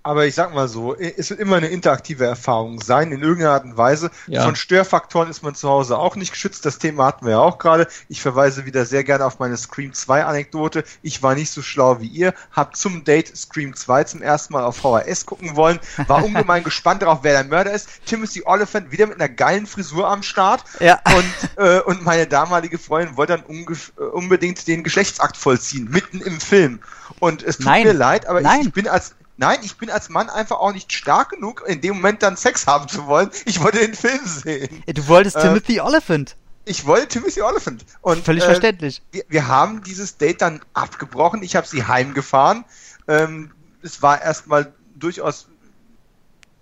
[0.06, 3.64] Aber ich sag mal so, es wird immer eine interaktive Erfahrung sein, in irgendeiner Art
[3.64, 4.12] und Weise.
[4.28, 4.44] Ja.
[4.44, 6.64] Von Störfaktoren ist man zu Hause auch nicht geschützt.
[6.64, 7.88] Das Thema hatten wir ja auch gerade.
[8.08, 10.84] Ich verweise wieder sehr gerne auf meine Scream 2 Anekdote.
[11.02, 14.62] Ich war nicht so schlau wie ihr, hab zum Date Scream 2 zum ersten Mal
[14.62, 17.88] auf VHS gucken wollen, war ungemein gespannt darauf, wer der Mörder ist.
[18.06, 20.62] Timothy Oliphant wieder mit einer geilen Frisur am Start.
[20.78, 21.00] Ja.
[21.16, 26.38] Und, äh, und meine damalige Freundin wollte dann äh, unbedingt den Geschlechtsakt vollziehen, mitten im
[26.38, 26.78] Film.
[27.18, 27.88] Und es tut Nein.
[27.88, 28.60] mir leid, aber Nein.
[28.60, 31.96] ich bin als Nein, ich bin als Mann einfach auch nicht stark genug, in dem
[31.96, 33.30] Moment dann Sex haben zu wollen.
[33.44, 34.82] Ich wollte den Film sehen.
[34.86, 36.36] Du wolltest äh, Timothy Oliphant.
[36.64, 37.84] Ich wollte Timothy Oliphant.
[38.00, 39.02] Und, Völlig äh, verständlich.
[39.12, 41.42] Wir, wir, haben dieses Date dann abgebrochen.
[41.42, 42.64] Ich habe sie heimgefahren.
[43.08, 45.48] Ähm, es war erstmal durchaus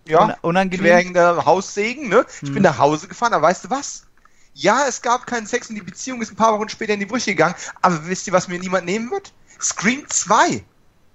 [0.07, 1.15] ja, unangenehm.
[1.17, 2.09] Haussegen.
[2.09, 2.27] Ne?
[2.43, 2.55] Ich hm.
[2.55, 4.05] bin nach Hause gefahren, aber weißt du was?
[4.53, 7.07] Ja, es gab keinen Sex und die Beziehung ist ein paar Wochen später in die
[7.07, 7.55] Brüche gegangen.
[7.83, 9.33] Aber wisst ihr, was mir niemand nehmen wird?
[9.61, 10.65] Scream 2.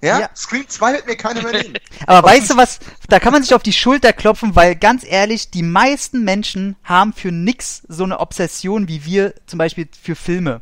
[0.02, 0.20] Ja?
[0.20, 0.30] ja.
[0.36, 1.78] Scream 2 wird mir keiner mehr nehmen.
[2.08, 5.52] Aber weißt du was, da kann man sich auf die Schulter klopfen, weil ganz ehrlich,
[5.52, 10.62] die meisten Menschen haben für nix so eine Obsession wie wir zum Beispiel für Filme.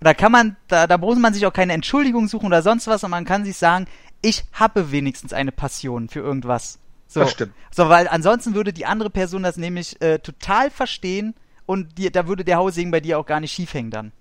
[0.00, 2.86] Und da kann man, da, da muss man sich auch keine Entschuldigung suchen oder sonst
[2.86, 3.86] was und man kann sich sagen,
[4.22, 6.78] ich habe wenigstens eine Passion für irgendwas.
[7.08, 7.20] So.
[7.20, 7.54] Das stimmt.
[7.70, 11.34] So, weil ansonsten würde die andere Person das nämlich äh, total verstehen
[11.66, 14.12] und die, da würde der Haussegen bei dir auch gar nicht schief hängen dann.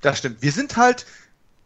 [0.00, 0.42] Das stimmt.
[0.42, 1.06] Wir sind halt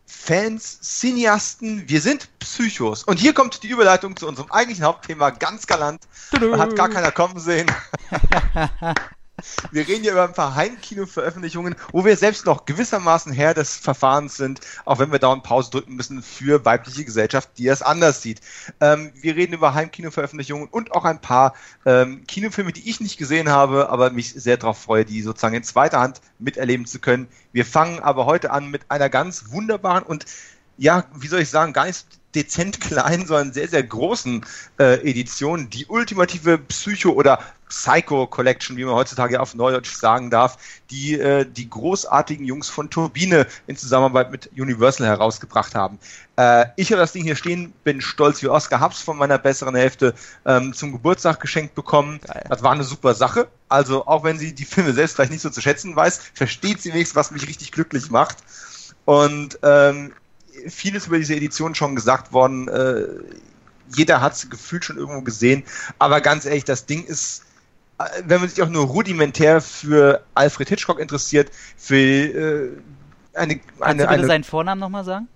[0.07, 3.03] Fans, Cineasten, wir sind Psychos.
[3.03, 6.03] Und hier kommt die Überleitung zu unserem eigentlichen Hauptthema, ganz galant.
[6.31, 6.57] Tudu.
[6.57, 7.71] Hat gar keiner kommen sehen.
[9.71, 14.37] Wir reden hier über ein paar Heimkino-Veröffentlichungen, wo wir selbst noch gewissermaßen Herr des Verfahrens
[14.37, 18.41] sind, auch wenn wir dauernd Pause drücken müssen für weibliche Gesellschaft, die es anders sieht.
[18.81, 23.51] Ähm, wir reden über Heimkino-Veröffentlichungen und auch ein paar ähm, Kinofilme, die ich nicht gesehen
[23.51, 27.29] habe, aber mich sehr darauf freue, die sozusagen in zweiter Hand miterleben zu können.
[27.53, 30.25] Wir fangen aber heute an mit einer ganz wunderbaren und
[30.79, 34.45] ja, wie soll ich sagen, gar nicht dezent kleinen, sondern sehr, sehr großen
[34.79, 40.59] äh, Edition, die ultimative Psycho- oder Psycho-Collection, wie man heutzutage auf Neudeutsch sagen darf,
[40.91, 45.99] die äh, die großartigen Jungs von Turbine in Zusammenarbeit mit Universal herausgebracht haben.
[46.37, 49.75] Äh, ich habe das Ding hier stehen, bin stolz wie Oscar, hab's von meiner besseren
[49.75, 52.21] Hälfte ähm, zum Geburtstag geschenkt bekommen.
[52.27, 52.45] Geil.
[52.49, 53.49] Das war eine super Sache.
[53.69, 56.93] Also auch wenn sie die Filme selbst vielleicht nicht so zu schätzen weiß, versteht sie
[56.93, 58.39] wenigstens, was mich richtig glücklich macht.
[59.05, 60.13] Und ähm,
[60.69, 62.69] vieles über diese Edition schon gesagt worden.
[62.69, 63.07] Äh,
[63.95, 65.65] jeder hat es gefühlt schon irgendwo gesehen.
[65.99, 67.46] Aber ganz ehrlich, das Ding ist,
[68.25, 72.71] wenn man sich auch nur rudimentär für Alfred Hitchcock interessiert, für äh,
[73.35, 75.29] eine, eine, Kannst du bitte seinen Vornamen nochmal sagen?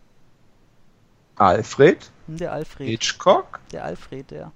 [1.36, 2.10] Alfred?
[2.26, 2.88] Hm, der Alfred.
[2.88, 3.60] Hitchcock?
[3.72, 4.52] Der Alfred, ja.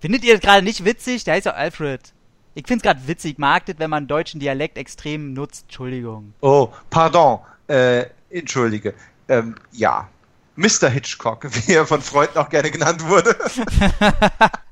[0.00, 1.24] Findet ihr das gerade nicht witzig?
[1.24, 2.12] Der heißt doch Alfred.
[2.54, 5.64] Ich find's gerade witzig, mag das, wenn man deutschen Dialekt extrem nutzt.
[5.64, 6.34] Entschuldigung.
[6.40, 7.40] Oh, pardon.
[7.66, 8.94] Äh, entschuldige
[9.28, 10.08] ähm, ja,
[10.56, 10.88] Mr.
[10.88, 13.36] Hitchcock, wie er von Freunden auch gerne genannt wurde.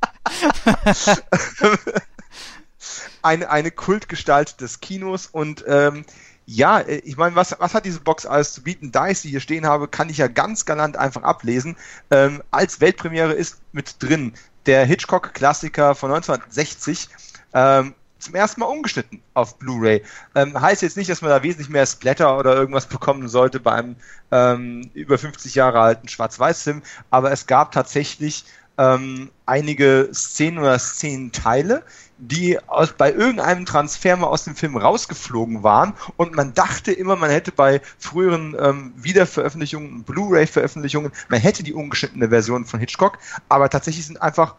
[3.22, 6.04] eine, eine Kultgestalt des Kinos und ähm,
[6.44, 8.90] ja, ich meine, was, was hat diese Box alles zu bieten?
[8.90, 11.76] Da ich sie hier stehen habe, kann ich ja ganz galant einfach ablesen.
[12.10, 14.34] Ähm, als Weltpremiere ist mit drin
[14.66, 17.08] der Hitchcock-Klassiker von 1960,
[17.54, 20.02] ähm, zum ersten Mal umgeschnitten auf Blu-ray.
[20.34, 23.72] Ähm, heißt jetzt nicht, dass man da wesentlich mehr Splatter oder irgendwas bekommen sollte bei
[23.72, 23.96] einem
[24.30, 28.44] ähm, über 50 Jahre alten Schwarz-Weiß-Film, aber es gab tatsächlich
[28.82, 31.82] ähm, einige Szenen oder Szenenteile,
[32.18, 37.16] die aus, bei irgendeinem Transfer mal aus dem Film rausgeflogen waren und man dachte immer,
[37.16, 43.18] man hätte bei früheren ähm, Wiederveröffentlichungen, Blu-ray-Veröffentlichungen, man hätte die ungeschnittene Version von Hitchcock,
[43.48, 44.54] aber tatsächlich sind einfach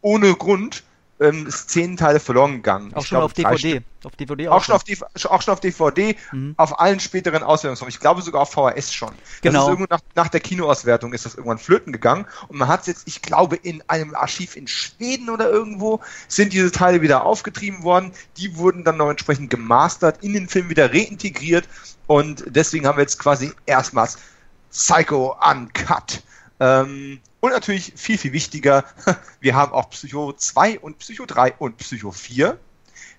[0.00, 0.84] ohne Grund
[1.20, 2.92] ähm, Szenenteile verloren gegangen.
[2.94, 3.82] Auch ich schon glaube, auf DVD.
[4.04, 4.74] Auf DVD auch, auch schon.
[4.74, 6.54] Auf die, auch schon auf DVD, mhm.
[6.56, 7.92] auf allen späteren Auswertungsformen.
[7.92, 9.10] Ich glaube sogar auf VHS schon.
[9.42, 9.72] Genau.
[9.72, 13.08] Ist nach, nach der Kinoauswertung ist das irgendwann flöten gegangen und man hat es jetzt,
[13.08, 18.12] ich glaube, in einem Archiv in Schweden oder irgendwo sind diese Teile wieder aufgetrieben worden.
[18.36, 21.68] Die wurden dann noch entsprechend gemastert, in den Film wieder reintegriert
[22.06, 24.18] und deswegen haben wir jetzt quasi erstmals
[24.70, 26.22] Psycho Uncut.
[26.60, 28.84] Ähm, und natürlich viel, viel wichtiger,
[29.40, 32.58] wir haben auch Psycho 2 und Psycho 3 und Psycho 4.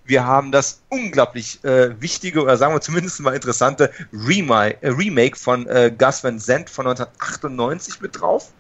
[0.05, 5.37] Wir haben das unglaublich äh, wichtige oder sagen wir zumindest mal interessante Remake, äh, Remake
[5.37, 8.51] von äh, Gus Van Sant von 1998 mit drauf.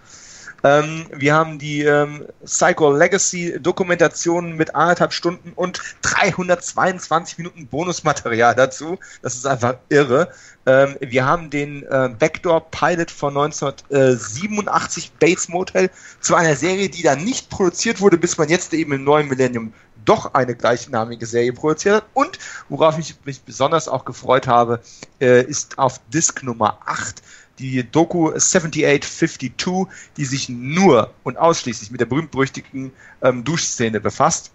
[0.63, 8.55] Ähm, wir haben die ähm, Psycho Legacy Dokumentation mit anderthalb Stunden und 322 Minuten Bonusmaterial
[8.55, 8.99] dazu.
[9.21, 10.29] Das ist einfach irre.
[10.65, 17.03] Ähm, wir haben den äh, Backdoor Pilot von 1987 Bates Motel zu einer Serie, die
[17.03, 19.73] dann nicht produziert wurde, bis man jetzt eben im neuen Millennium
[20.05, 22.05] doch eine gleichnamige Serie produziert hat.
[22.13, 24.81] Und worauf ich mich besonders auch gefreut habe,
[25.21, 27.21] äh, ist auf Disc Nummer 8
[27.59, 32.91] die Doku 7852, die sich nur und ausschließlich mit der berühmt-berüchtigten
[33.21, 34.51] ähm, Duschszene befasst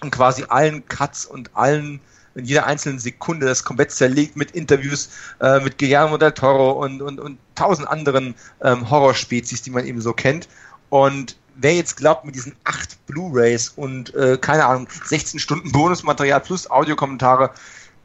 [0.00, 2.00] und quasi allen Cuts und allen
[2.36, 7.02] in jeder einzelnen Sekunde das komplett zerlegt mit Interviews äh, mit Guillermo del Toro und,
[7.02, 10.48] und, und tausend anderen ähm, Horrorspezies, die man eben so kennt.
[10.90, 16.40] Und wer jetzt glaubt, mit diesen acht Blu-Rays und äh, keine Ahnung, 16 Stunden Bonusmaterial
[16.40, 17.50] plus Audiokommentare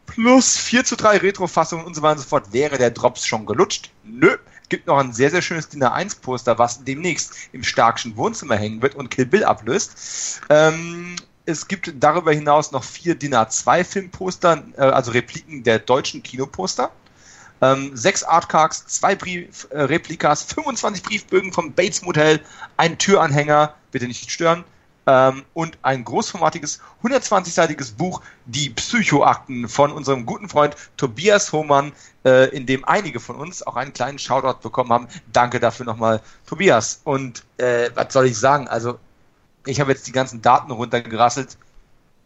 [0.06, 3.46] plus 4 zu 3 Retro-Fassungen und so weiter und so fort, wäre der Drops schon
[3.46, 3.92] gelutscht.
[4.04, 4.38] Nö.
[4.68, 8.96] Gibt noch ein sehr, sehr schönes DIN A1-Poster, was demnächst im Starkschen Wohnzimmer hängen wird
[8.96, 10.42] und Kill Bill ablöst.
[10.50, 11.16] Ähm,
[11.46, 16.92] es gibt darüber hinaus noch vier DIN A2-Filmposter, äh, also Repliken der deutschen Kinoposter.
[17.62, 22.42] Ähm, sechs Artcards, zwei Brief, äh, Replikas, 25 Briefbögen vom Bates Motel,
[22.78, 24.64] ein Türanhänger, bitte nicht stören,
[25.08, 31.92] ähm, und ein großformatiges 120-seitiges Buch, die Psychoakten von unserem guten Freund Tobias Hohmann,
[32.24, 35.08] äh, in dem einige von uns auch einen kleinen Shoutout bekommen haben.
[35.32, 37.02] Danke dafür nochmal, Tobias.
[37.04, 38.68] Und äh, was soll ich sagen?
[38.68, 39.00] Also,
[39.66, 41.58] ich habe jetzt die ganzen Daten runtergerasselt.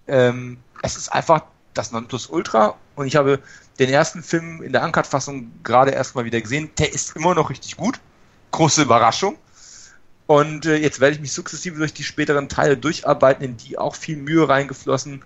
[0.07, 3.39] Ähm, es ist einfach das Nonplusultra und ich habe
[3.77, 6.69] den ersten Film in der Uncut-Fassung gerade erstmal wieder gesehen.
[6.77, 7.99] Der ist immer noch richtig gut.
[8.51, 9.37] Große Überraschung.
[10.29, 13.95] Und äh, jetzt werde ich mich sukzessive durch die späteren Teile durcharbeiten, in die auch
[13.95, 15.23] viel Mühe reingeflossen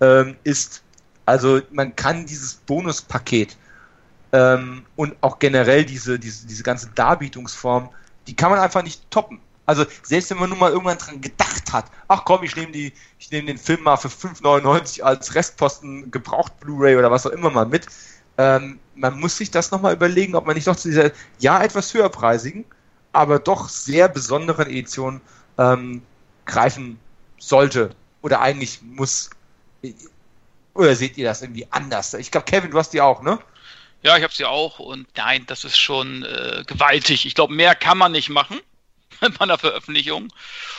[0.00, 0.82] ähm, ist.
[1.24, 3.56] Also man kann dieses Bonuspaket
[4.32, 7.90] ähm, und auch generell diese, diese, diese ganze Darbietungsform,
[8.26, 9.38] die kann man einfach nicht toppen.
[9.66, 12.92] Also selbst wenn man nur mal irgendwann dran gedacht hat, ach komm, ich nehme die,
[13.20, 17.50] ich nehme den Film mal für 5,99 als Restposten gebraucht Blu-ray oder was auch immer
[17.50, 17.86] mal mit.
[18.36, 21.94] Ähm, man muss sich das nochmal überlegen, ob man nicht doch zu dieser ja etwas
[21.94, 22.64] höherpreisigen,
[23.12, 25.20] aber doch sehr besonderen Edition
[25.58, 26.02] ähm,
[26.46, 26.98] greifen
[27.38, 27.90] sollte
[28.22, 29.30] oder eigentlich muss.
[30.74, 32.14] Oder seht ihr das irgendwie anders?
[32.14, 33.38] Ich glaube, Kevin, du hast die auch, ne?
[34.02, 37.26] Ja, ich habe sie auch und nein, das ist schon äh, gewaltig.
[37.26, 38.60] Ich glaube, mehr kann man nicht machen
[39.38, 40.32] bei einer Veröffentlichung.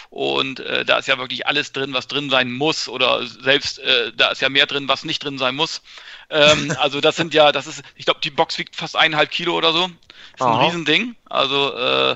[0.10, 2.88] Und äh, da ist ja wirklich alles drin, was drin sein muss.
[2.88, 5.82] Oder selbst äh, da ist ja mehr drin, was nicht drin sein muss.
[6.30, 9.56] Ähm, also das sind ja, das ist, ich glaube, die Box wiegt fast eineinhalb Kilo
[9.56, 9.88] oder so.
[9.88, 10.66] Das ist ein Aha.
[10.66, 11.16] Riesending.
[11.30, 12.16] Also äh,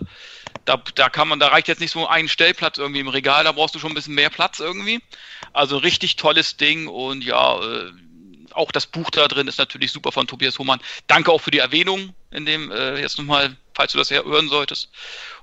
[0.65, 3.51] da, da kann man, da reicht jetzt nicht so ein Stellplatz irgendwie im Regal, da
[3.51, 5.01] brauchst du schon ein bisschen mehr Platz irgendwie.
[5.53, 7.91] Also richtig tolles Ding und ja, äh,
[8.51, 10.79] auch das Buch da drin ist natürlich super von Tobias Hohmann.
[11.07, 14.49] Danke auch für die Erwähnung in dem, äh, jetzt nochmal, falls du das ja hören
[14.49, 14.89] solltest.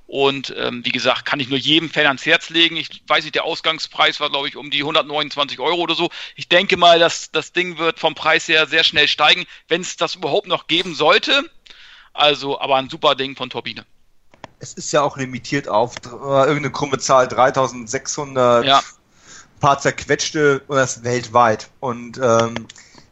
[0.07, 2.77] Und ähm, wie gesagt, kann ich nur jedem Fan ans Herz legen.
[2.77, 6.11] Ich weiß nicht, der Ausgangspreis war, glaube ich, um die 129 Euro oder so.
[6.37, 9.97] Ich denke mal, dass das Ding wird vom Preis her sehr schnell steigen, wenn es
[9.97, 11.49] das überhaupt noch geben sollte.
[12.13, 13.87] Also, aber ein super Ding von Turbine.
[14.59, 18.83] Es ist ja auch limitiert auf äh, irgendeine krumme Zahl, 3600, Ja.
[19.61, 21.71] paar zerquetschte und das weltweit.
[21.81, 22.67] Und ähm,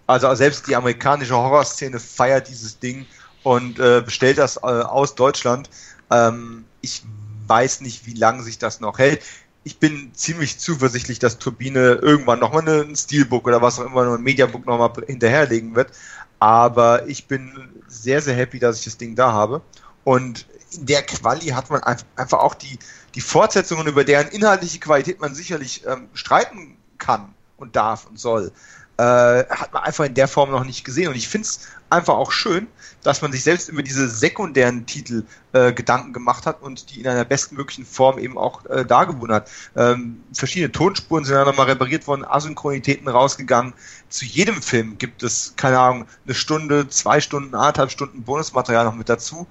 [0.07, 3.07] also selbst die amerikanische Horrorszene feiert dieses Ding
[3.43, 5.71] und äh, bestellt das äh, aus Deutschland.
[6.11, 7.03] Ähm, ich
[7.47, 9.23] weiß nicht, wie lange sich das noch hält.
[9.65, 14.17] Ich bin ziemlich zuversichtlich, dass Turbine irgendwann nochmal ein Steelbook oder was auch immer, nur
[14.17, 15.93] ein Mediabook nochmal hinterherlegen wird.
[16.39, 19.61] Aber ich bin sehr, sehr happy, dass ich das Ding da habe.
[20.05, 22.79] Und in der Quali hat man einf- einfach auch die,
[23.15, 28.53] die Fortsetzungen, über deren inhaltliche Qualität man sicherlich ähm, streiten kann und darf und soll,
[29.01, 31.09] äh, hat man einfach in der Form noch nicht gesehen.
[31.09, 32.67] Und ich finde es einfach auch schön,
[33.03, 37.09] dass man sich selbst über diese sekundären Titel äh, Gedanken gemacht hat und die in
[37.09, 39.51] einer bestmöglichen Form eben auch äh, dargeboten hat.
[39.75, 43.73] Ähm, verschiedene Tonspuren sind ja nochmal repariert worden, Asynchronitäten rausgegangen.
[44.11, 48.95] Zu jedem Film gibt es, keine Ahnung, eine Stunde, zwei Stunden, anderthalb Stunden Bonusmaterial noch
[48.95, 49.47] mit dazu.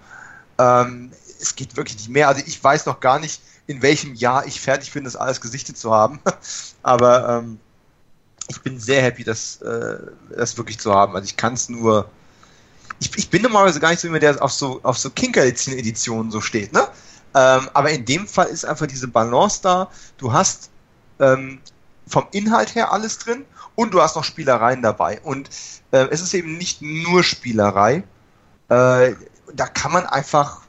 [0.59, 2.27] Ähm, es geht wirklich nicht mehr.
[2.27, 5.75] Also ich weiß noch gar nicht, in welchem Jahr ich fertig bin, das alles gesichtet
[5.75, 6.19] zu haben.
[6.83, 7.59] Aber ähm,
[8.49, 9.97] ich bin sehr happy, das, äh,
[10.35, 11.15] das wirklich zu haben.
[11.15, 12.09] Also ich kann es nur.
[12.99, 16.41] Ich, ich bin normalerweise gar nicht so jemand, der auf so, auf so Kinker-Editionen so
[16.41, 16.87] steht, ne?
[17.35, 19.89] Ähm, aber in dem Fall ist einfach diese Balance da.
[20.17, 20.69] Du hast
[21.19, 21.59] ähm,
[22.07, 25.21] vom Inhalt her alles drin und du hast noch Spielereien dabei.
[25.21, 25.49] Und
[25.91, 28.03] äh, es ist eben nicht nur Spielerei.
[28.67, 29.13] Äh,
[29.53, 30.61] da kann man einfach,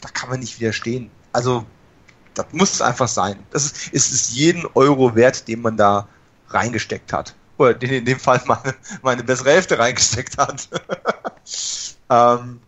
[0.00, 1.10] da kann man nicht widerstehen.
[1.32, 1.64] Also,
[2.34, 3.38] das muss es einfach sein.
[3.50, 6.08] Das ist, es ist jeden Euro wert, den man da
[6.54, 7.34] reingesteckt hat.
[7.58, 10.68] Oder den in dem Fall meine, meine bessere Hälfte reingesteckt hat.
[12.10, 12.60] ähm,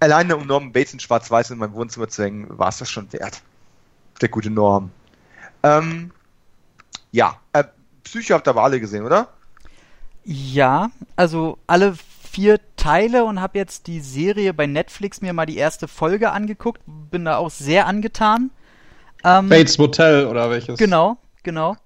[0.00, 3.12] alleine um Norman Bates in Schwarz-Weiß in mein Wohnzimmer zu hängen, war es das schon
[3.12, 3.42] wert.
[4.20, 4.90] Der gute Norm.
[5.62, 6.12] Ähm,
[7.12, 7.64] ja, äh,
[8.02, 9.28] Psycho habt ihr aber alle gesehen, oder?
[10.24, 11.94] Ja, also alle
[12.30, 16.80] vier Teile und habe jetzt die Serie bei Netflix mir mal die erste Folge angeguckt.
[16.86, 18.50] Bin da auch sehr angetan.
[19.22, 20.78] Ähm, Bates Motel oder welches?
[20.78, 21.76] Genau, genau.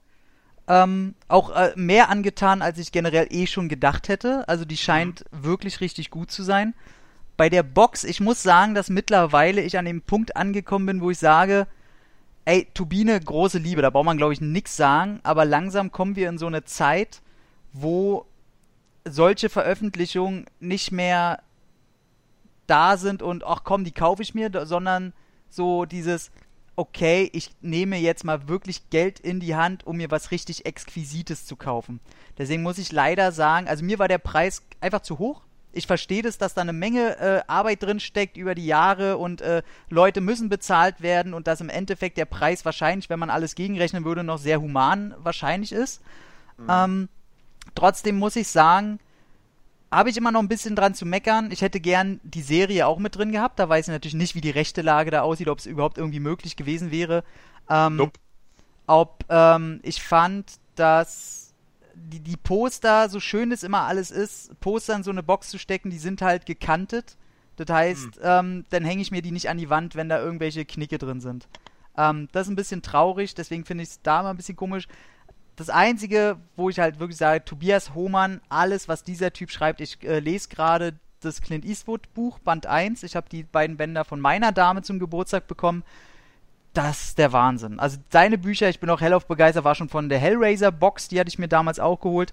[0.68, 4.46] Ähm, auch äh, mehr angetan, als ich generell eh schon gedacht hätte.
[4.48, 6.74] Also die scheint wirklich richtig gut zu sein.
[7.38, 11.10] Bei der Box, ich muss sagen, dass mittlerweile ich an dem Punkt angekommen bin, wo
[11.10, 11.66] ich sage,
[12.44, 16.28] ey, Turbine, große Liebe, da braucht man glaube ich nix sagen, aber langsam kommen wir
[16.28, 17.22] in so eine Zeit,
[17.72, 18.26] wo
[19.04, 21.42] solche Veröffentlichungen nicht mehr
[22.66, 25.12] da sind und ach komm, die kaufe ich mir, sondern
[25.48, 26.30] so dieses
[26.78, 31.44] okay, ich nehme jetzt mal wirklich Geld in die Hand, um mir was richtig Exquisites
[31.44, 31.98] zu kaufen.
[32.38, 35.42] Deswegen muss ich leider sagen, also mir war der Preis einfach zu hoch.
[35.72, 39.40] Ich verstehe das, dass da eine Menge äh, Arbeit drin steckt über die Jahre und
[39.40, 43.56] äh, Leute müssen bezahlt werden und dass im Endeffekt der Preis wahrscheinlich, wenn man alles
[43.56, 46.00] gegenrechnen würde, noch sehr human wahrscheinlich ist.
[46.68, 47.08] Ähm,
[47.74, 49.00] trotzdem muss ich sagen,
[49.90, 51.50] habe ich immer noch ein bisschen dran zu meckern.
[51.50, 53.58] Ich hätte gern die Serie auch mit drin gehabt.
[53.58, 56.20] Da weiß ich natürlich nicht, wie die rechte Lage da aussieht, ob es überhaupt irgendwie
[56.20, 57.24] möglich gewesen wäre.
[57.68, 58.18] Ähm, Nope.
[58.86, 61.54] Ob ähm, ich fand, dass
[61.94, 65.58] die, die Poster, so schön es immer alles ist, Poster in so eine Box zu
[65.58, 67.16] stecken, die sind halt gekantet.
[67.56, 70.64] Das heißt, ähm, dann hänge ich mir die nicht an die Wand, wenn da irgendwelche
[70.64, 71.48] Knicke drin sind.
[71.96, 74.86] Ähm, das ist ein bisschen traurig, deswegen finde ich es da mal ein bisschen komisch.
[75.58, 80.00] Das Einzige, wo ich halt wirklich sage, Tobias Hohmann, alles, was dieser Typ schreibt, ich
[80.04, 83.02] äh, lese gerade das Clint Eastwood Buch, Band 1.
[83.02, 85.82] Ich habe die beiden Bänder von meiner Dame zum Geburtstag bekommen.
[86.74, 87.80] Das ist der Wahnsinn.
[87.80, 91.18] Also seine Bücher, ich bin auch hellauf begeistert, war schon von der Hellraiser Box, die
[91.18, 92.32] hatte ich mir damals auch geholt.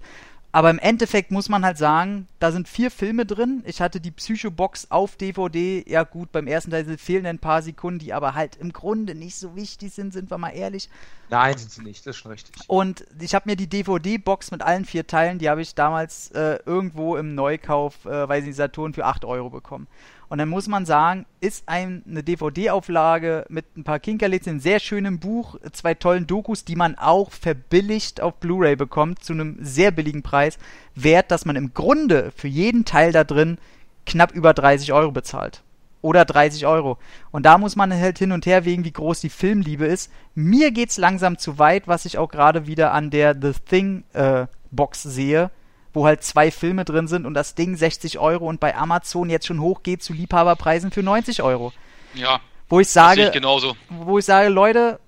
[0.52, 3.62] Aber im Endeffekt muss man halt sagen, da sind vier Filme drin.
[3.66, 5.84] Ich hatte die Psycho-Box auf DVD.
[5.86, 9.36] Ja gut, beim ersten Teil fehlen ein paar Sekunden, die aber halt im Grunde nicht
[9.36, 10.88] so wichtig sind, sind wir mal ehrlich.
[11.28, 12.54] Nein, sind sie nicht, das ist schon richtig.
[12.68, 16.58] Und ich habe mir die DVD-Box mit allen vier Teilen, die habe ich damals äh,
[16.64, 19.88] irgendwo im Neukauf, äh, weiß nicht, Saturn für 8 Euro bekommen.
[20.28, 24.80] Und dann muss man sagen, ist ein, eine DVD-Auflage mit ein paar Kinkerlitzen, einem sehr
[24.80, 29.92] schönen Buch, zwei tollen Dokus, die man auch verbilligt auf Blu-ray bekommt, zu einem sehr
[29.92, 30.58] billigen Preis,
[30.94, 33.58] wert, dass man im Grunde für jeden Teil da drin
[34.04, 35.62] knapp über 30 Euro bezahlt.
[36.02, 36.98] Oder 30 Euro.
[37.30, 40.10] Und da muss man halt hin und her wegen, wie groß die Filmliebe ist.
[40.34, 44.46] Mir geht's langsam zu weit, was ich auch gerade wieder an der The Thing äh,
[44.70, 45.50] Box sehe
[45.96, 49.46] wo halt zwei Filme drin sind und das Ding 60 Euro und bei Amazon jetzt
[49.46, 51.72] schon hochgeht zu Liebhaberpreisen für 90 Euro.
[52.12, 52.40] Ja.
[52.68, 53.76] Wo ich sage, ich genauso.
[53.88, 55.00] wo ich sage, Leute,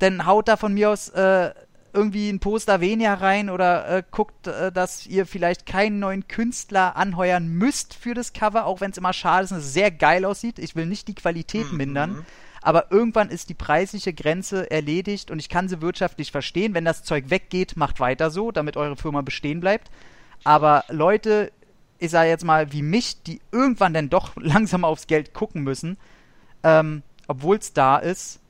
[0.00, 1.50] dann haut da von mir aus äh,
[1.92, 6.96] irgendwie ein Poster weniger rein oder äh, guckt, äh, dass ihr vielleicht keinen neuen Künstler
[6.96, 10.24] anheuern müsst für das Cover, auch wenn es immer schade ist und es sehr geil
[10.24, 10.58] aussieht.
[10.58, 11.78] Ich will nicht die Qualität mhm.
[11.78, 12.26] mindern.
[12.60, 16.74] Aber irgendwann ist die preisliche Grenze erledigt und ich kann sie wirtschaftlich verstehen.
[16.74, 19.90] Wenn das Zeug weggeht, macht weiter so, damit eure Firma bestehen bleibt.
[20.44, 21.52] Aber Leute,
[21.98, 25.96] ich sage jetzt mal, wie mich, die irgendwann dann doch langsam aufs Geld gucken müssen,
[26.62, 28.40] ähm, obwohl es da ist,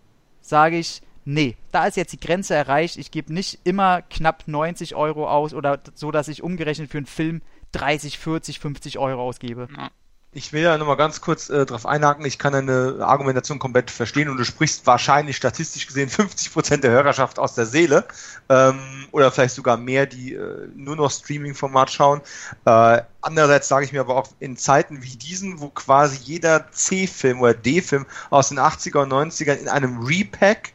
[0.41, 2.97] sage ich, nee, da ist jetzt die Grenze erreicht.
[2.97, 7.07] Ich gebe nicht immer knapp 90 Euro aus oder so, dass ich umgerechnet für einen
[7.07, 9.69] Film 30, 40, 50 Euro ausgebe.
[9.77, 9.91] Ja.
[10.37, 14.29] Ich will ja nochmal ganz kurz äh, darauf einhaken, ich kann deine Argumentation komplett verstehen
[14.29, 18.05] und du sprichst wahrscheinlich statistisch gesehen 50% der Hörerschaft aus der Seele
[18.49, 22.21] ähm, oder vielleicht sogar mehr, die äh, nur noch Streaming-Format schauen.
[22.65, 27.41] Äh, andererseits sage ich mir aber auch in Zeiten wie diesen, wo quasi jeder C-Film
[27.41, 30.74] oder D-Film aus den 80er und 90ern in einem Repack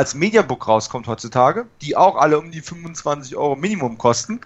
[0.00, 4.40] als Mediabook rauskommt heutzutage, die auch alle um die 25 Euro Minimum kosten,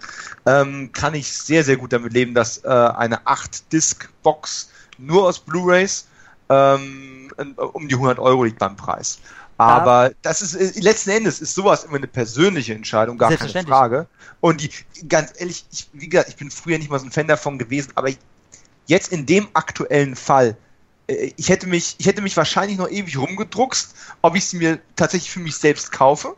[0.45, 6.07] ähm, kann ich sehr, sehr gut damit leben, dass äh, eine 8-Disc-Box nur aus Blu-rays
[6.49, 7.31] ähm,
[7.71, 9.19] um die 100 Euro liegt beim Preis.
[9.57, 10.15] Aber ja.
[10.23, 14.07] das ist äh, letzten Endes ist sowas immer eine persönliche Entscheidung, gar keine Frage.
[14.41, 14.69] Und die,
[15.07, 17.93] ganz ehrlich, ich, wie gesagt, ich bin früher nicht mal so ein Fan davon gewesen,
[17.95, 18.09] aber
[18.87, 20.57] jetzt in dem aktuellen Fall
[21.07, 25.31] ich hätte mich, ich hätte mich wahrscheinlich noch ewig rumgedruckst, ob ich sie mir tatsächlich
[25.31, 26.35] für mich selbst kaufe.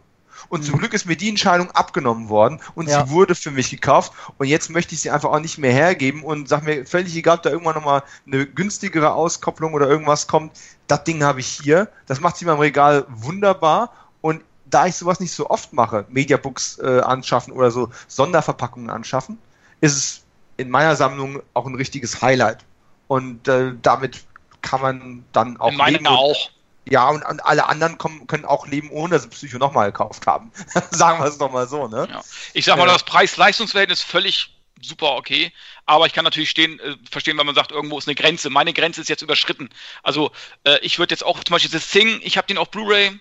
[0.49, 0.65] Und mhm.
[0.65, 3.06] zum Glück ist mir die Entscheidung abgenommen worden und ja.
[3.06, 4.13] sie wurde für mich gekauft.
[4.38, 7.38] Und jetzt möchte ich sie einfach auch nicht mehr hergeben und sag mir völlig egal,
[7.38, 10.58] ob da irgendwann nochmal eine günstigere Auskopplung oder irgendwas kommt.
[10.88, 11.89] Das Ding habe ich hier.
[12.06, 13.91] Das macht sie in meinem Regal wunderbar.
[14.21, 19.38] Und da ich sowas nicht so oft mache, Mediabooks äh, anschaffen oder so Sonderverpackungen anschaffen,
[19.82, 20.21] ist es
[20.58, 22.65] in meiner Sammlung auch ein richtiges Highlight.
[23.08, 24.25] Und äh, damit
[24.67, 25.71] kann man dann auch.
[25.71, 26.51] In leben auch.
[26.89, 30.25] Ja, und, und, alle anderen kommen, können auch leben, ohne dass sie Psycho nochmal gekauft
[30.25, 30.51] haben.
[30.91, 32.08] Sagen wir es doch mal so, ne?
[32.10, 32.23] Ja.
[32.53, 35.51] Ich sag mal, das Preis-Leistungsverhältnis ist völlig super okay.
[35.86, 38.49] Aber ich kann natürlich stehen, äh, verstehen, wenn man sagt, irgendwo ist eine Grenze.
[38.49, 39.69] Meine Grenze ist jetzt überschritten.
[40.03, 40.32] Also
[40.63, 43.19] äh, ich würde jetzt auch zum Beispiel das Thing, ich habe den auf Blu-ray,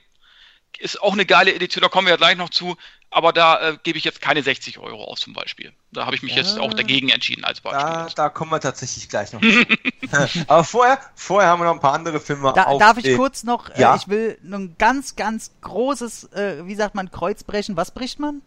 [0.78, 2.76] ist auch eine geile Edition, da kommen wir ja gleich noch zu
[3.10, 5.72] aber da äh, gebe ich jetzt keine 60 Euro aus zum Beispiel.
[5.92, 7.82] Da habe ich mich ja, jetzt auch dagegen entschieden als Beispiel.
[7.82, 9.40] Da, da kommen wir tatsächlich gleich noch
[10.48, 12.52] aber vorher, vorher haben wir noch ein paar andere Filme.
[12.54, 13.96] Da, auf, darf ich äh, kurz noch, äh, ja?
[13.96, 17.76] ich will ein ganz, ganz großes, äh, wie sagt man, Kreuz brechen.
[17.76, 18.42] Was bricht man?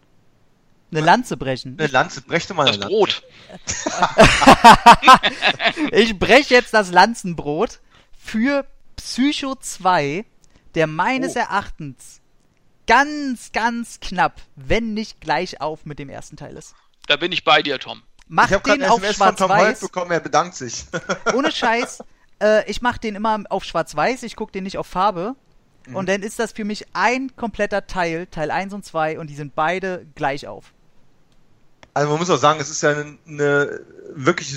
[0.92, 1.76] Eine Lanze brechen.
[1.78, 3.22] Eine Lanze, brechte mal das eine Brot.
[5.92, 7.78] ich breche jetzt das Lanzenbrot
[8.18, 10.24] für Psycho 2,
[10.74, 11.40] der meines oh.
[11.40, 12.19] Erachtens
[12.90, 16.74] ganz, ganz knapp, wenn nicht gleich auf mit dem ersten Teil ist.
[17.06, 18.02] Da bin ich bei dir, Tom.
[18.26, 19.80] Mach ich den auf schwarz-weiß.
[19.80, 20.86] bekommen, er bedankt sich.
[21.34, 22.02] Ohne Scheiß.
[22.42, 25.36] Äh, ich mach den immer auf schwarz-weiß, ich gucke den nicht auf Farbe.
[25.86, 25.96] Mhm.
[25.96, 29.36] Und dann ist das für mich ein kompletter Teil, Teil 1 und 2, und die
[29.36, 30.72] sind beide gleich auf.
[31.94, 33.80] Also man muss auch sagen, es ist ja eine, eine
[34.14, 34.54] wirklich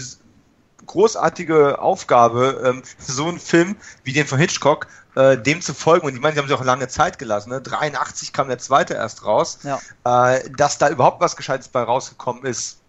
[0.85, 6.07] großartige Aufgabe, ähm, so einen Film wie den von Hitchcock äh, dem zu folgen.
[6.07, 7.49] Und ich meine, sie haben sich auch lange Zeit gelassen.
[7.49, 7.61] Ne?
[7.61, 9.59] 83 kam der zweite erst raus.
[9.63, 9.79] Ja.
[10.33, 12.79] Äh, dass da überhaupt was Gescheites bei rausgekommen ist,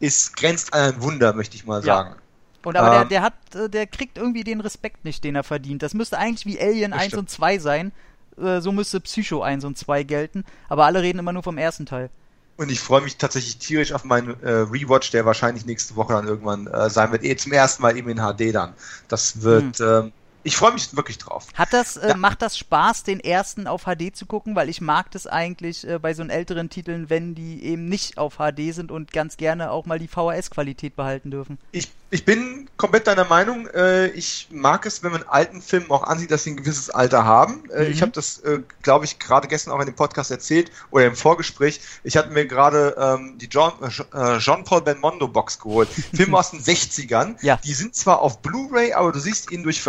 [0.00, 2.10] ist grenzt an ein Wunder, möchte ich mal sagen.
[2.10, 2.16] Ja.
[2.64, 5.44] Und aber ähm, der, der hat, äh, der kriegt irgendwie den Respekt nicht, den er
[5.44, 5.82] verdient.
[5.82, 7.92] Das müsste eigentlich wie Alien 1 und 2 sein.
[8.36, 10.44] Äh, so müsste Psycho 1 und 2 gelten.
[10.68, 12.10] Aber alle reden immer nur vom ersten Teil.
[12.56, 16.26] Und ich freue mich tatsächlich tierisch auf meinen äh, Rewatch, der wahrscheinlich nächste Woche dann
[16.26, 17.22] irgendwann äh, sein wird.
[17.22, 18.74] Eh zum ersten Mal eben in HD dann.
[19.06, 20.06] Das wird, hm.
[20.06, 20.12] ähm,
[20.48, 21.46] ich freue mich wirklich drauf.
[21.54, 22.16] Hat das, äh, Ja.
[22.16, 24.56] macht das Spaß, den ersten auf HD zu gucken?
[24.56, 28.38] Weil ich mag das eigentlich äh, bei so älteren Titeln, wenn die eben nicht auf
[28.38, 31.58] HD sind und ganz gerne auch mal die VHS-Qualität behalten dürfen.
[31.72, 33.66] Ich, ich bin komplett deiner Meinung.
[33.68, 37.24] Äh, ich mag es, wenn man alten Filmen auch ansieht, dass sie ein gewisses Alter
[37.24, 37.62] haben.
[37.70, 37.92] Äh, Mhm.
[37.92, 41.16] Ich habe das, äh, glaube ich, gerade gestern auch in dem Podcast erzählt oder im
[41.16, 41.80] Vorgespräch.
[42.04, 45.88] Ich hatte mir gerade ähm, die John, äh, Jean-Paul Belmondo Box geholt.
[46.14, 47.36] Filme aus den 60ern.
[47.42, 47.58] Ja.
[47.64, 49.80] Die sind zwar auf Blu-ray, aber du siehst ihnen durch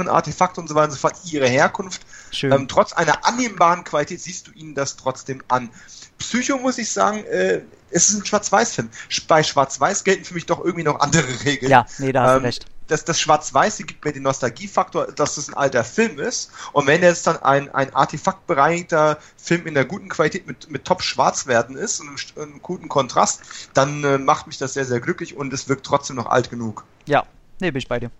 [0.00, 2.00] Verschmutzungen, Artefakte und so weiter und so fort ihre Herkunft.
[2.42, 5.70] Ähm, trotz einer annehmbaren Qualität siehst du ihnen das trotzdem an.
[6.18, 8.88] Psycho muss ich sagen, äh, es ist ein Schwarz-Weiß-Film.
[9.10, 11.70] Sch- Bei Schwarz-Weiß gelten für mich doch irgendwie noch andere Regeln.
[11.70, 12.66] ja, nee, da hast Ähm, du recht.
[12.88, 16.50] Das, das Schwarz-Weiß gibt mir den Nostalgiefaktor, dass es ein alter Film ist.
[16.72, 21.76] Und wenn jetzt dann ein, ein artefaktbereinigter Film in der guten Qualität mit, mit Top-Schwarzwerten
[21.76, 22.18] ist und einem,
[22.50, 23.42] einem guten Kontrast,
[23.74, 26.84] dann äh, macht mich das sehr, sehr glücklich und es wirkt trotzdem noch alt genug.
[27.06, 27.24] Ja,
[27.60, 28.10] nee, bin ich bei dir.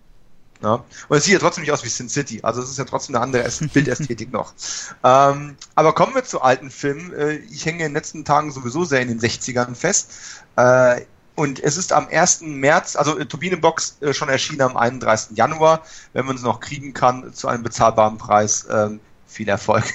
[0.63, 0.83] Ja.
[1.07, 2.39] Und es sieht ja trotzdem nicht aus wie Sin City.
[2.43, 4.53] Also es ist ja trotzdem eine andere Äst- Bildästhetik noch.
[5.03, 7.13] Ähm, aber kommen wir zu alten Filmen.
[7.13, 10.11] Äh, ich hänge in den letzten Tagen sowieso sehr in den 60ern fest.
[10.55, 11.01] Äh,
[11.35, 12.41] und es ist am 1.
[12.41, 15.35] März, also äh, Turbine Box äh, schon erschienen am 31.
[15.37, 15.81] Januar,
[16.13, 18.67] wenn man es noch kriegen kann, zu einem bezahlbaren Preis.
[18.69, 19.83] Ähm, viel Erfolg.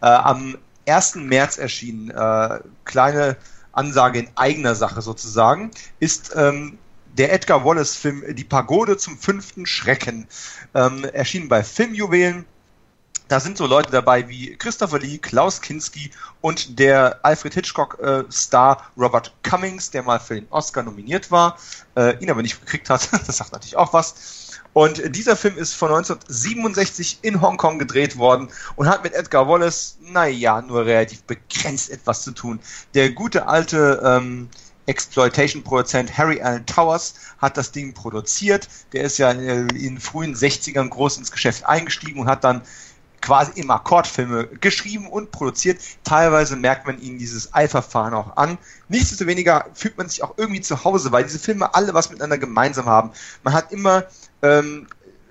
[0.00, 0.56] Äh, am
[0.86, 1.16] 1.
[1.16, 3.36] März erschienen, äh, kleine
[3.72, 6.78] Ansage in eigener Sache sozusagen, ist ähm,
[7.18, 10.28] der Edgar Wallace-Film Die Pagode zum fünften Schrecken.
[10.74, 12.46] Ähm, erschienen bei Filmjuwelen.
[13.26, 16.10] Da sind so Leute dabei wie Christopher Lee, Klaus Kinski
[16.40, 21.58] und der Alfred Hitchcock-Star Robert Cummings, der mal für den Oscar nominiert war,
[21.94, 23.10] äh, ihn aber nicht gekriegt hat.
[23.26, 24.48] Das sagt natürlich auch was.
[24.72, 29.98] Und dieser Film ist von 1967 in Hongkong gedreht worden und hat mit Edgar Wallace,
[30.00, 32.60] naja, nur relativ begrenzt etwas zu tun.
[32.94, 34.48] Der gute alte ähm,
[34.88, 38.68] Exploitation-Produzent Harry Allen Towers hat das Ding produziert.
[38.92, 42.62] Der ist ja äh, in den frühen 60ern groß ins Geschäft eingestiegen und hat dann
[43.20, 45.80] quasi im Akkordfilme geschrieben und produziert.
[46.04, 48.58] Teilweise merkt man ihnen dieses Eilverfahren auch an.
[48.88, 52.86] Nichtsdestoweniger fühlt man sich auch irgendwie zu Hause, weil diese Filme alle was miteinander gemeinsam
[52.86, 53.10] haben.
[53.42, 54.04] Man hat immer
[54.42, 54.86] ähm,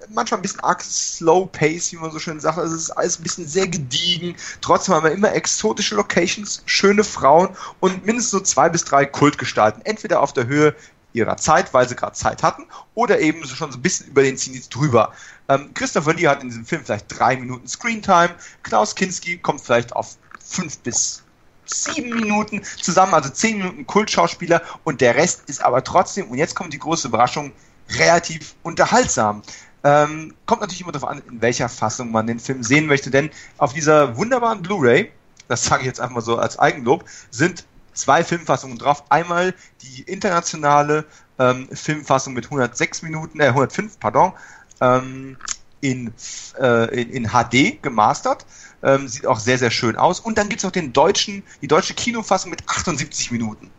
[0.10, 2.58] manchmal ein bisschen arg slow pace, wie man so schön sagt.
[2.58, 4.36] Also es ist alles ein bisschen sehr gediegen.
[4.62, 7.50] Trotzdem haben wir immer exotische Locations, schöne Frauen
[7.80, 9.82] und mindestens so zwei bis drei Kultgestalten.
[9.86, 10.76] Entweder auf der Höhe
[11.14, 14.22] ihrer Zeit, weil sie gerade Zeit hatten, oder eben so schon so ein bisschen über
[14.22, 15.14] den Zenit drüber.
[15.50, 18.30] Ähm, Christopher Lee hat in diesem Film vielleicht drei Minuten Screentime.
[18.64, 21.24] Klaus Kinski kommt vielleicht auf fünf bis
[21.66, 26.56] sieben Minuten zusammen, also zehn Minuten Kultschauspieler und der Rest ist aber trotzdem, und jetzt
[26.56, 27.52] kommt die große Überraschung,
[27.98, 29.42] relativ unterhaltsam.
[29.88, 33.30] Ähm, kommt natürlich immer darauf an, in welcher Fassung man den Film sehen möchte, denn
[33.58, 35.14] auf dieser wunderbaren Blu-ray,
[35.48, 37.64] das sage ich jetzt einfach mal so als Eigenlob, sind
[37.94, 39.06] zwei Filmfassungen drauf.
[39.08, 41.06] Einmal die internationale
[41.40, 44.34] ähm, Filmfassung mit 106 Minuten, äh, 105, pardon,
[44.82, 45.38] ähm,
[45.80, 46.14] in,
[46.60, 48.46] äh, in, in HD gemastert.
[48.84, 50.20] Ähm, sieht auch sehr, sehr schön aus.
[50.20, 53.72] Und dann gibt's noch den deutschen, die deutsche Kinofassung mit 78 Minuten.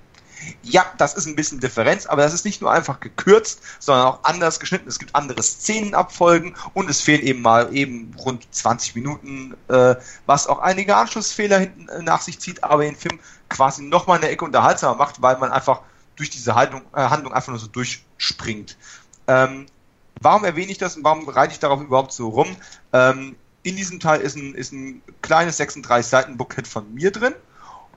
[0.63, 4.25] Ja, das ist ein bisschen Differenz, aber das ist nicht nur einfach gekürzt, sondern auch
[4.25, 4.89] anders geschnitten.
[4.89, 9.97] Es gibt andere Szenenabfolgen und es fehlen eben mal eben rund 20 Minuten, äh,
[10.27, 13.19] was auch einige Anschlussfehler hinten äh, nach sich zieht, aber den Film
[13.49, 15.83] quasi nochmal eine Ecke unterhaltsamer macht, weil man einfach
[16.17, 18.77] durch diese Haltung, äh, Handlung einfach nur so durchspringt.
[19.27, 19.67] Ähm,
[20.21, 22.57] warum erwähne ich das und warum reite ich darauf überhaupt so rum?
[22.93, 27.35] Ähm, in diesem Teil ist ein, ist ein kleines 36 Seiten Booklet von mir drin.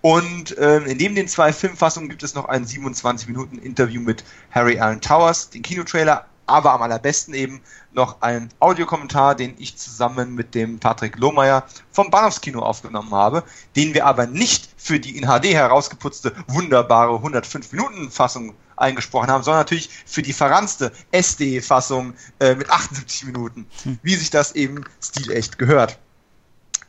[0.01, 4.79] Und ähm, neben den zwei Filmfassungen gibt es noch ein 27 Minuten Interview mit Harry
[4.79, 7.61] Allen Towers, den Kinotrailer, aber am allerbesten eben
[7.93, 13.43] noch ein Audiokommentar, den ich zusammen mit dem Patrick Lohmeier vom Bahnhofskino aufgenommen habe,
[13.75, 19.43] den wir aber nicht für die in HD herausgeputzte, wunderbare 105 Minuten Fassung eingesprochen haben,
[19.43, 23.67] sondern natürlich für die verranzte SD-Fassung äh, mit 78 Minuten,
[24.01, 25.99] wie sich das eben stilecht gehört.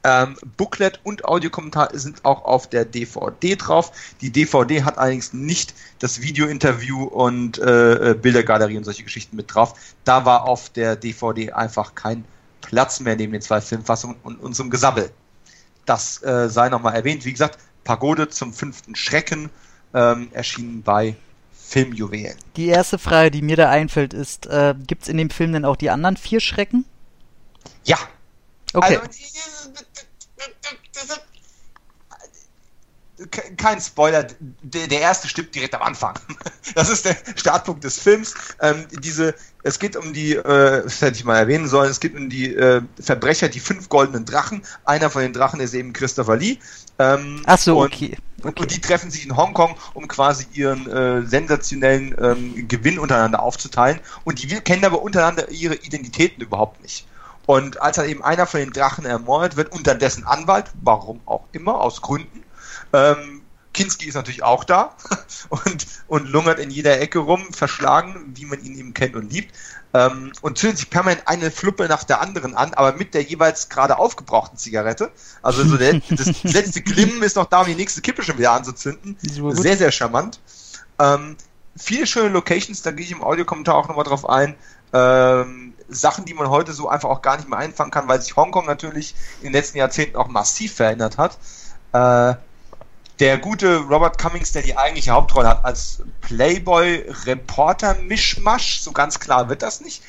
[0.05, 3.93] Ähm, Booklet und Audiokommentar sind auch auf der DVD drauf.
[4.21, 9.55] Die DVD hat allerdings nicht das Video-Interview und äh, äh, Bildergalerie und solche Geschichten mit
[9.55, 9.75] drauf.
[10.05, 12.25] Da war auf der DVD einfach kein
[12.63, 15.11] Platz mehr neben den zwei Filmfassungen und unserem Gesabbel.
[15.87, 17.25] Das äh, sei nochmal erwähnt.
[17.25, 19.51] Wie gesagt, Pagode zum fünften Schrecken
[19.95, 21.15] ähm, erschienen bei
[21.53, 22.37] Filmjuwelen.
[22.57, 25.77] Die erste Frage, die mir da einfällt, ist, äh, gibt's in dem Film denn auch
[25.77, 26.85] die anderen vier Schrecken?
[27.85, 27.99] Ja,
[28.75, 28.97] Okay.
[28.97, 29.62] Also,
[33.57, 34.27] kein Spoiler,
[34.63, 36.15] der, erste stirbt direkt am Anfang.
[36.75, 38.35] Das ist der Startpunkt des Films.
[38.61, 42.17] Ähm, diese, es geht um die, äh, das hätte ich mal erwähnen sollen, es geht
[42.17, 44.63] um die äh, Verbrecher, die fünf goldenen Drachen.
[44.87, 46.59] Einer von den Drachen ist eben Christopher Lee.
[46.99, 48.17] Ähm, Ach so, und, okay.
[48.43, 53.43] und, und die treffen sich in Hongkong, um quasi ihren äh, sensationellen ähm, Gewinn untereinander
[53.43, 54.01] aufzuteilen.
[54.25, 57.07] Und die kennen aber untereinander ihre Identitäten überhaupt nicht.
[57.53, 61.21] Und als dann eben einer von den Drachen ermordet wird und dann dessen Anwalt, warum
[61.27, 62.43] auch immer, aus Gründen,
[62.95, 63.43] ähm,
[63.75, 64.97] Kinski ist natürlich auch da
[65.51, 69.55] und, und lungert in jeder Ecke rum, verschlagen, wie man ihn eben kennt und liebt,
[69.93, 73.69] ähm, und zündet sich permanent eine Fluppe nach der anderen an, aber mit der jeweils
[73.69, 75.11] gerade aufgebrauchten Zigarette.
[75.43, 78.53] Also so der, das letzte Glimmen ist noch da, um die nächste Kippe schon wieder
[78.53, 79.19] anzuzünden.
[79.21, 80.41] Sehr, sehr charmant.
[80.99, 81.37] Ähm,
[81.77, 84.55] viele schöne Locations, da gehe ich im Audiokommentar auch nochmal drauf ein.
[84.95, 88.37] Ähm, Sachen, die man heute so einfach auch gar nicht mehr einfangen kann, weil sich
[88.37, 91.39] Hongkong natürlich in den letzten Jahrzehnten auch massiv verändert hat.
[91.93, 92.35] Äh,
[93.21, 99.63] der gute Robert Cummings, der die eigentliche Hauptrolle hat, als Playboy-Reporter-Mischmasch, so ganz klar wird
[99.63, 100.03] das nicht,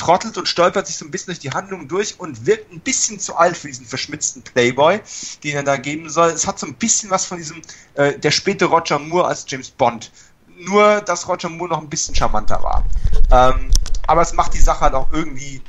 [0.00, 3.20] trottelt und stolpert sich so ein bisschen durch die Handlung durch und wirkt ein bisschen
[3.20, 5.00] zu alt für diesen verschmitzten Playboy,
[5.44, 6.30] den er da geben soll.
[6.30, 7.60] Es hat so ein bisschen was von diesem,
[7.94, 10.10] äh, der späte Roger Moore als James Bond.
[10.58, 12.84] Nur, dass Roger Moore noch ein bisschen charmanter war.
[13.30, 13.70] Ähm,
[14.10, 15.62] aber es macht die Sache halt auch irgendwie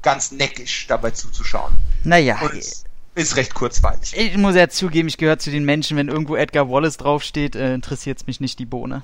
[0.00, 1.74] ganz neckisch, dabei zuzuschauen.
[2.04, 2.38] Naja.
[2.54, 2.84] Es
[3.16, 4.16] ist recht kurzweilig.
[4.16, 7.74] Ich muss ja zugeben, ich gehöre zu den Menschen, wenn irgendwo Edgar Wallace draufsteht, äh,
[7.74, 9.02] interessiert es mich nicht die Bohne.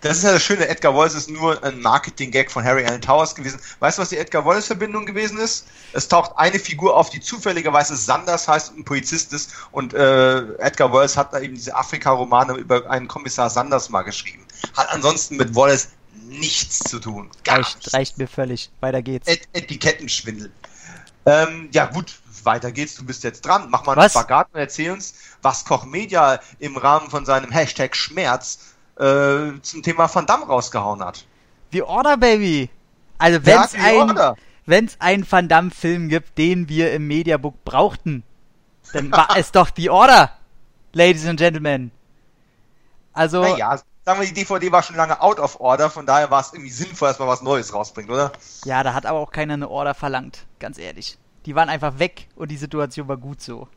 [0.00, 3.36] Das ist ja das Schöne, Edgar Wallace ist nur ein Marketing-Gag von Harry Allen Towers
[3.36, 3.60] gewesen.
[3.78, 5.68] Weißt du, was die Edgar Wallace-Verbindung gewesen ist?
[5.92, 10.38] Es taucht eine Figur auf, die zufälligerweise Sanders heißt und ein Polizist ist und äh,
[10.58, 14.44] Edgar Wallace hat da eben diese Afrika-Romane über einen Kommissar Sanders mal geschrieben.
[14.76, 15.88] Hat ansonsten mit Wallace
[16.26, 17.30] nichts zu tun.
[17.44, 17.94] Gar reicht, nichts.
[17.94, 18.70] reicht mir völlig.
[18.80, 19.28] Weiter geht's.
[19.28, 20.50] Et Etikettenschwindel.
[21.26, 22.14] Ähm, ja gut,
[22.44, 22.94] weiter geht's.
[22.94, 23.68] Du bist jetzt dran.
[23.70, 24.12] Mach mal einen Was?
[24.12, 29.82] Spagat und erzähl uns, was Koch Media im Rahmen von seinem Hashtag Schmerz äh, zum
[29.82, 31.24] Thema Van Damme rausgehauen hat.
[31.72, 32.70] The Order, Baby!
[33.18, 34.36] Also wenn's The ein, Order?
[34.66, 38.22] wenn's einen Van Damme-Film gibt, den wir im Mediabook brauchten,
[38.92, 40.30] dann war es doch The Order,
[40.92, 41.90] Ladies and Gentlemen.
[43.12, 46.40] Also, Naja, sagen wir, die DVD war schon lange out of order, von daher war
[46.40, 48.32] es irgendwie sinnvoll, dass man was Neues rausbringt, oder?
[48.64, 51.18] ja, da hat aber auch keiner eine Order verlangt, ganz ehrlich.
[51.44, 53.68] Die waren einfach weg und die Situation war gut so.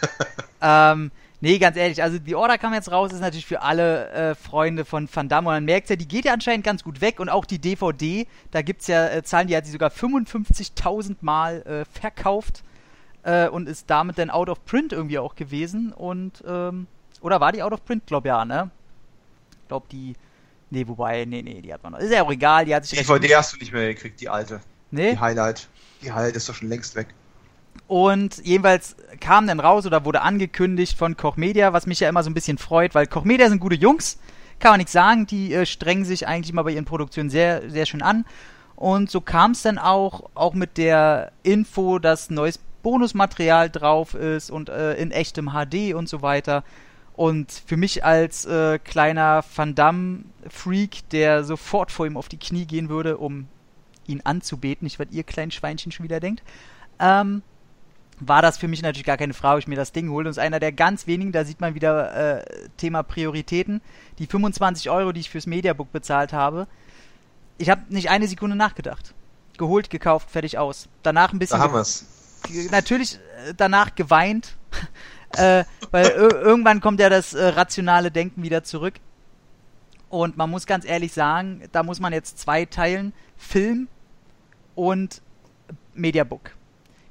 [0.62, 1.10] ähm,
[1.42, 4.86] nee, ganz ehrlich, also die Order kam jetzt raus, ist natürlich für alle äh, Freunde
[4.86, 7.28] von Van Damme und man merkt ja, die geht ja anscheinend ganz gut weg und
[7.28, 11.84] auch die DVD, da gibt's ja äh, Zahlen, die hat sie sogar 55.000 Mal äh,
[12.00, 12.62] verkauft
[13.22, 16.86] äh, und ist damit dann out of print irgendwie auch gewesen und, ähm,
[17.20, 18.06] oder war die out of print?
[18.06, 18.70] Glaub ja, ne?
[19.74, 20.14] Glaub die,
[20.70, 21.98] nee, wobei, nee, nee, die hat man noch.
[21.98, 24.28] Ist ja auch egal, die hat sich Die DVD hast du nicht mehr gekriegt, die
[24.28, 24.60] alte.
[24.92, 25.14] Nee?
[25.14, 25.66] Die Highlight.
[26.00, 27.08] Die Highlight ist doch schon längst weg.
[27.88, 32.22] Und jedenfalls kam dann raus oder wurde angekündigt von Koch Media, was mich ja immer
[32.22, 34.20] so ein bisschen freut, weil Koch Media sind gute Jungs,
[34.60, 37.86] kann man nichts sagen, die äh, strengen sich eigentlich mal bei ihren Produktionen sehr, sehr
[37.86, 38.24] schön an.
[38.76, 44.52] Und so kam es dann auch, auch mit der Info, dass neues Bonusmaterial drauf ist
[44.52, 46.62] und äh, in echtem HD und so weiter.
[47.14, 52.66] Und für mich als äh, kleiner Van Damme-Freak, der sofort vor ihm auf die Knie
[52.66, 53.46] gehen würde, um
[54.06, 56.42] ihn anzubeten, nicht was ihr kleinen Schweinchen schon wieder denkt,
[56.98, 57.42] ähm,
[58.20, 60.26] war das für mich natürlich gar keine Frage, ob ich mir das Ding hole.
[60.26, 62.44] Und ist einer der ganz wenigen, da sieht man wieder äh,
[62.76, 63.80] Thema Prioritäten.
[64.18, 66.66] Die 25 Euro, die ich fürs Mediabook bezahlt habe,
[67.58, 69.14] ich habe nicht eine Sekunde nachgedacht.
[69.56, 70.88] Geholt, gekauft, fertig aus.
[71.02, 72.06] Danach ein bisschen Da haben wir's.
[72.70, 74.56] natürlich äh, danach geweint,
[75.36, 78.94] äh, weil ir irgendwann kommt ja das äh, rationale Denken wieder zurück.
[80.08, 83.88] Und man muss ganz ehrlich sagen, da muss man jetzt zwei teilen: Film
[84.74, 85.22] und
[85.94, 86.52] Mediabook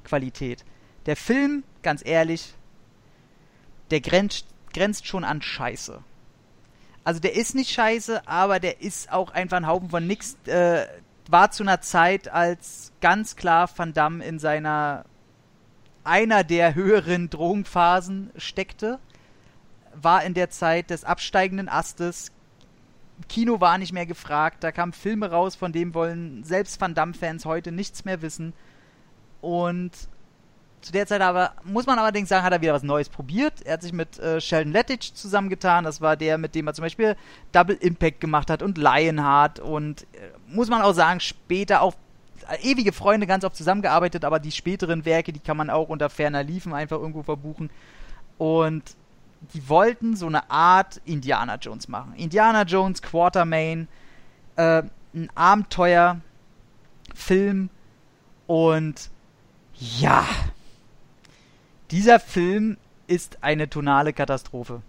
[0.03, 0.63] Qualität.
[1.05, 2.53] Der Film, ganz ehrlich,
[3.91, 6.01] der grenzt, grenzt schon an Scheiße.
[7.03, 10.37] Also der ist nicht scheiße, aber der ist auch einfach ein Haufen von nix.
[10.45, 10.85] Äh,
[11.29, 15.05] war zu einer Zeit, als ganz klar Van Damme in seiner
[16.03, 18.99] einer der höheren Drogenphasen steckte,
[19.95, 22.31] war in der Zeit des absteigenden Astes.
[23.29, 27.45] Kino war nicht mehr gefragt, da kamen Filme raus, von dem wollen selbst Van Damme-Fans
[27.45, 28.53] heute nichts mehr wissen.
[29.41, 29.91] Und
[30.83, 33.61] zu der Zeit aber, muss man allerdings sagen, hat er wieder was Neues probiert.
[33.65, 35.85] Er hat sich mit äh, Sheldon Lettich zusammengetan.
[35.85, 37.15] Das war der, mit dem er zum Beispiel
[37.53, 39.59] Double Impact gemacht hat und Lionheart.
[39.59, 41.95] Und äh, muss man auch sagen, später auch
[42.61, 46.43] ewige Freunde ganz oft zusammengearbeitet, aber die späteren Werke, die kann man auch unter ferner
[46.43, 47.69] Liefen einfach irgendwo verbuchen.
[48.37, 48.83] Und
[49.53, 52.13] die wollten so eine Art Indiana Jones machen.
[52.15, 53.87] Indiana Jones, Quartermain,
[54.55, 56.21] äh, ein Abenteuer,
[57.13, 57.69] Film
[58.47, 59.09] und
[59.75, 60.25] ja,
[61.91, 62.77] dieser Film
[63.07, 64.81] ist eine tonale Katastrophe.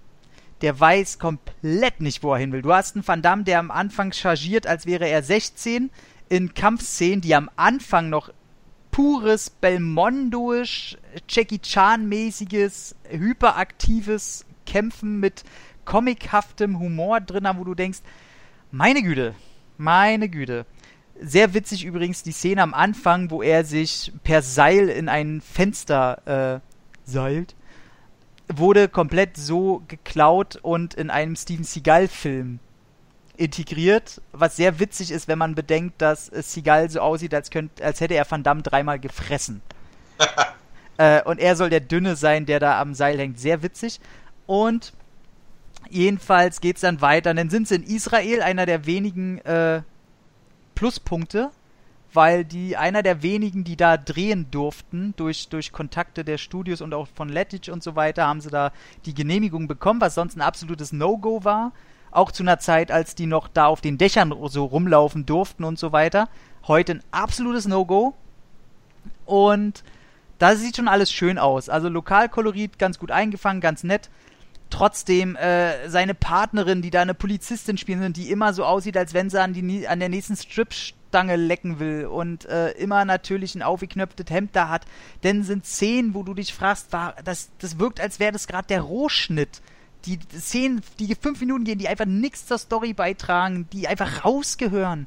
[0.63, 2.63] Der weiß komplett nicht, wo er hin will.
[2.63, 5.91] Du hast einen Van Damme, der am Anfang chargiert, als wäre er 16,
[6.35, 8.31] in Kampfszenen, die am Anfang noch
[8.91, 15.45] pures Belmondoisch, Jackie Chan-mäßiges, hyperaktives Kämpfen mit
[15.85, 18.01] comichaftem Humor drin haben, wo du denkst,
[18.73, 19.37] meine Güte,
[19.79, 20.67] meine Güte.
[21.21, 26.63] Sehr witzig übrigens die Szene am Anfang, wo er sich per Seil in ein Fenster
[26.65, 27.55] äh, seilt,
[28.53, 32.59] wurde komplett so geklaut und in einem Steven Seagal-Film
[33.37, 38.01] integriert, was sehr witzig ist, wenn man bedenkt, dass Seagal so aussieht, als, könnt, als
[38.01, 39.61] hätte er Van Damme dreimal gefressen.
[40.99, 43.39] äh, und er soll der Dünne sein, der da am Seil hängt.
[43.39, 44.01] Sehr witzig.
[44.47, 44.93] Und
[45.91, 47.35] jedenfalls geht's dann weiter.
[47.35, 49.83] dann sind sie in Israel, einer der wenigen äh,
[50.75, 51.51] Pluspunkte,
[52.13, 56.95] weil die einer der wenigen, die da drehen durften, durch, durch Kontakte der Studios und
[56.95, 58.73] auch von Lettich und so weiter, haben sie da
[59.07, 61.73] die Genehmigung bekommen, was sonst ein absolutes No-Go war.
[62.15, 65.81] Auch zu einer Zeit, als die noch da auf den Dächern so rumlaufen durften und
[65.81, 66.29] so weiter.
[66.69, 68.15] Heute ein absolutes No-Go.
[69.27, 69.83] Und
[70.39, 71.69] da sieht schon alles schön aus.
[71.69, 74.11] Also Lokalkolorit ganz gut eingefangen, ganz nett.
[74.71, 79.29] Trotzdem äh, seine Partnerin, die da eine Polizistin spielen die immer so aussieht, als wenn
[79.29, 84.27] sie an, die, an der nächsten Stripstange lecken will und äh, immer natürlich ein aufgeknöpftes
[84.31, 84.87] Hemd da hat.
[85.25, 88.69] Denn sind Szenen, wo du dich fragst, war, das, das wirkt, als wäre das gerade
[88.69, 89.61] der Rohschnitt
[90.07, 95.07] die Szenen, die fünf Minuten gehen, die einfach nichts zur Story beitragen, die einfach rausgehören.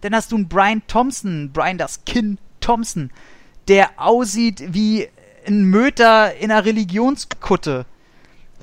[0.00, 3.10] Dann hast du einen Brian Thompson, Brian das Kinn Thompson,
[3.68, 5.08] der aussieht wie
[5.46, 7.86] ein Möter in einer Religionskutte.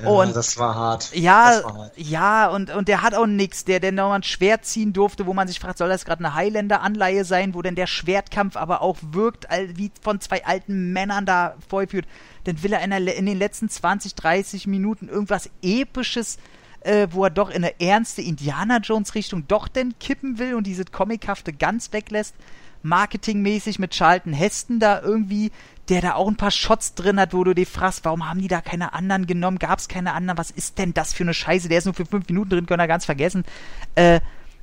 [0.02, 1.16] Ja, und das war hart.
[1.16, 1.94] Ja, war hart.
[1.96, 5.34] ja, und, und der hat auch nix, der, der nochmal ein Schwert ziehen durfte, wo
[5.34, 8.98] man sich fragt, soll das gerade eine Highlander-Anleihe sein, wo denn der Schwertkampf aber auch
[9.02, 12.08] wirkt, wie von zwei alten Männern da vorgeführt.
[12.44, 16.38] Dann will er in, der, in den letzten 20, 30 Minuten irgendwas Episches,
[16.82, 20.86] äh, wo er doch in eine ernste Indiana Jones-Richtung doch denn kippen will und diese
[20.86, 22.36] Comichafte ganz weglässt.
[22.84, 25.52] Marketingmäßig mit Charlton Heston da irgendwie
[25.90, 28.48] der da auch ein paar Shots drin hat, wo du dich fragst, warum haben die
[28.48, 29.60] da keine anderen genommen?
[29.60, 30.38] Gab es keine anderen?
[30.38, 31.70] Was ist denn das für eine Scheiße?
[31.70, 33.44] Der ist nur für fünf Minuten drin, können wir ganz vergessen.
[33.94, 34.20] Äh,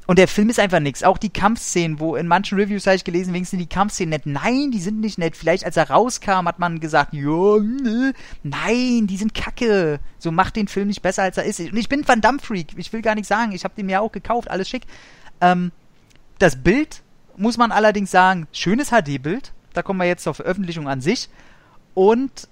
[0.06, 1.04] und der Film ist einfach nix.
[1.04, 4.26] Auch die Kampfszenen, wo in manchen Reviews habe ich gelesen, wenigstens die Kampfszenen nett.
[4.26, 5.36] Nein, die sind nicht nett.
[5.36, 8.12] Vielleicht als er rauskam, hat man gesagt, ja, ne.
[8.42, 10.00] nein, die sind kacke.
[10.18, 11.60] So macht den Film nicht besser, als er ist.
[11.60, 12.74] Und ich bin Van Damme Freak.
[12.76, 14.82] Ich will gar nicht sagen, ich habe den mir auch gekauft, alles schick.
[15.40, 15.70] Ähm,
[16.40, 17.02] das Bild,
[17.36, 21.28] muss man allerdings sagen, schönes HD-Bild da kommen wir jetzt zur Veröffentlichung an sich.
[21.94, 22.48] Und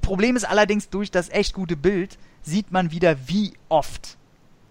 [0.00, 4.16] Problem ist allerdings, durch das echt gute Bild sieht man wieder, wie oft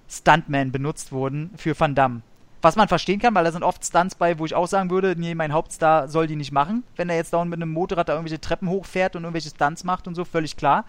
[0.10, 2.22] Stuntmen benutzt wurden für Van Damme.
[2.62, 5.16] Was man verstehen kann, weil da sind oft Stunts bei, wo ich auch sagen würde,
[5.18, 6.84] nee, mein Hauptstar soll die nicht machen.
[6.96, 10.08] Wenn er jetzt dauernd mit einem Motorrad da irgendwelche Treppen hochfährt und irgendwelche Stunts macht
[10.08, 10.86] und so, völlig klar.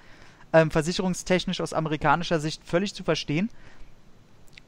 [0.52, 3.50] Ähm, versicherungstechnisch aus amerikanischer Sicht völlig zu verstehen.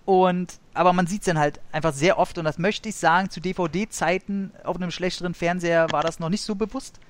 [0.06, 3.28] Und, aber man sieht es dann halt einfach sehr oft und das möchte ich sagen,
[3.28, 7.00] zu DVD-Zeiten auf einem schlechteren Fernseher war das noch nicht so bewusst.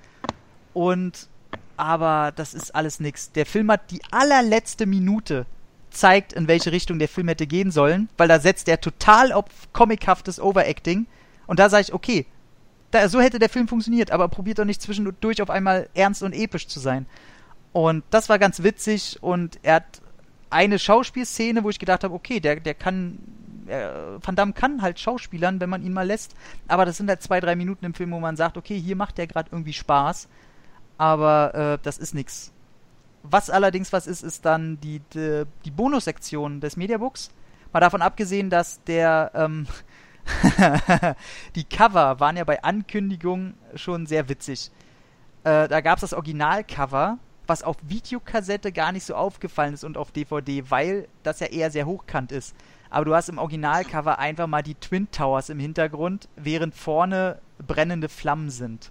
[0.72, 1.28] Und,
[1.76, 3.32] aber das ist alles nix.
[3.32, 5.44] Der Film hat die allerletzte Minute
[5.90, 9.44] zeigt, in welche Richtung der Film hätte gehen sollen, weil da setzt er total auf
[9.74, 11.07] comichaftes Overacting.
[11.47, 12.24] Und da sage ich, okay,
[12.92, 16.32] da, so hätte der Film funktioniert, aber probiert doch nicht zwischendurch auf einmal ernst und
[16.32, 17.05] episch zu sein.
[17.74, 20.01] Und das war ganz witzig und er hat
[20.51, 23.18] eine Schauspielszene, wo ich gedacht habe, okay, der, der kann,
[23.66, 23.88] äh,
[24.22, 26.34] Van Damme kann halt Schauspielern, wenn man ihn mal lässt,
[26.68, 29.18] aber das sind halt zwei, drei Minuten im Film, wo man sagt, okay, hier macht
[29.18, 30.28] der gerade irgendwie Spaß,
[30.99, 32.53] aber äh, das ist nix.
[33.22, 37.30] Was allerdings was ist, ist dann die, die, die Bonussektion des Mediabooks.
[37.72, 39.66] Mal davon abgesehen, dass der, ähm,
[41.57, 44.70] die Cover waren ja bei Ankündigung schon sehr witzig.
[45.42, 49.97] Äh, da gab es das Originalcover was auf Videokassette gar nicht so aufgefallen ist und
[49.97, 52.55] auf DVD, weil das ja eher sehr hochkant ist.
[52.90, 58.09] Aber du hast im Originalcover einfach mal die Twin Towers im Hintergrund, während vorne brennende
[58.09, 58.90] Flammen sind.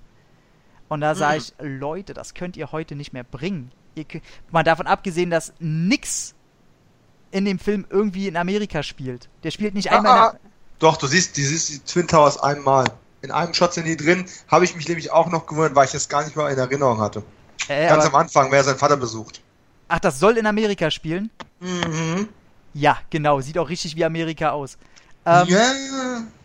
[0.87, 3.71] Und da sage ich, Leute, das könnt ihr heute nicht mehr bringen.
[3.95, 4.05] Ihr,
[4.51, 6.35] mal davon abgesehen, dass nix
[7.31, 9.29] in dem Film irgendwie in Amerika spielt.
[9.43, 10.17] Der spielt nicht einmal.
[10.17, 10.39] Ah, ah,
[10.79, 12.85] doch, du siehst, du siehst die Twin Towers einmal.
[13.21, 14.25] In einem Shot sind die drin.
[14.47, 16.99] Habe ich mich nämlich auch noch gewundert, weil ich das gar nicht mal in Erinnerung
[16.99, 17.23] hatte.
[17.67, 19.41] Äh, Ganz am Anfang, wer seinen Vater besucht.
[19.87, 21.29] Ach, das soll in Amerika spielen?
[21.59, 22.29] Mhm.
[22.73, 23.39] Ja, genau.
[23.41, 24.77] Sieht auch richtig wie Amerika aus.
[25.25, 25.71] Ähm, ja.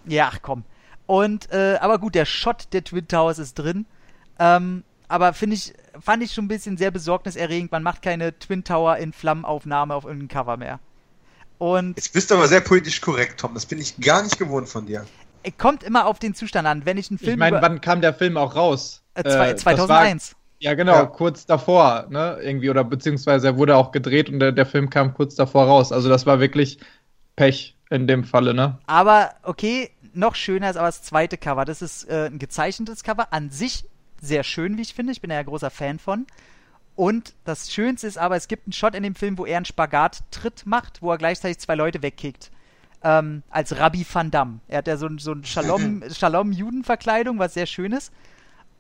[0.06, 0.64] Ja, komm.
[1.06, 3.86] Und, äh, aber gut, der Shot der Twin Towers ist drin.
[4.38, 7.72] Ähm, aber finde ich, fand ich schon ein bisschen sehr besorgniserregend.
[7.72, 10.78] Man macht keine Twin Tower in Flammenaufnahme auf irgendeinem Cover mehr.
[11.58, 11.96] Und.
[11.96, 13.54] Jetzt bist du aber sehr politisch korrekt, Tom.
[13.54, 15.04] Das bin ich gar nicht gewohnt von dir.
[15.58, 16.86] Kommt immer auf den Zustand an.
[16.86, 17.32] Wenn ich einen Film.
[17.32, 19.02] Ich meine, wann kam der Film auch raus?
[19.14, 20.36] Äh, zwei, 2001.
[20.62, 21.06] Ja, genau, ja.
[21.06, 25.14] kurz davor, ne, irgendwie, oder beziehungsweise er wurde auch gedreht und der, der Film kam
[25.14, 25.90] kurz davor raus.
[25.92, 26.78] Also das war wirklich
[27.36, 28.78] Pech in dem Falle, ne?
[28.86, 31.64] Aber, okay, noch schöner ist aber das zweite Cover.
[31.64, 33.84] Das ist äh, ein gezeichnetes Cover, an sich
[34.20, 35.12] sehr schön, wie ich finde.
[35.12, 36.26] Ich bin ja ein großer Fan von.
[36.96, 39.66] Und das Schönste ist aber, es gibt einen Shot in dem Film, wo er einen
[39.66, 42.50] Spagat-Tritt macht, wo er gleichzeitig zwei Leute wegkickt.
[43.04, 44.61] ähm, als Rabbi Van Damme.
[44.68, 48.12] Er hat ja so, ein- so ein Shalom, Shalom-Judenverkleidung, was sehr schön ist.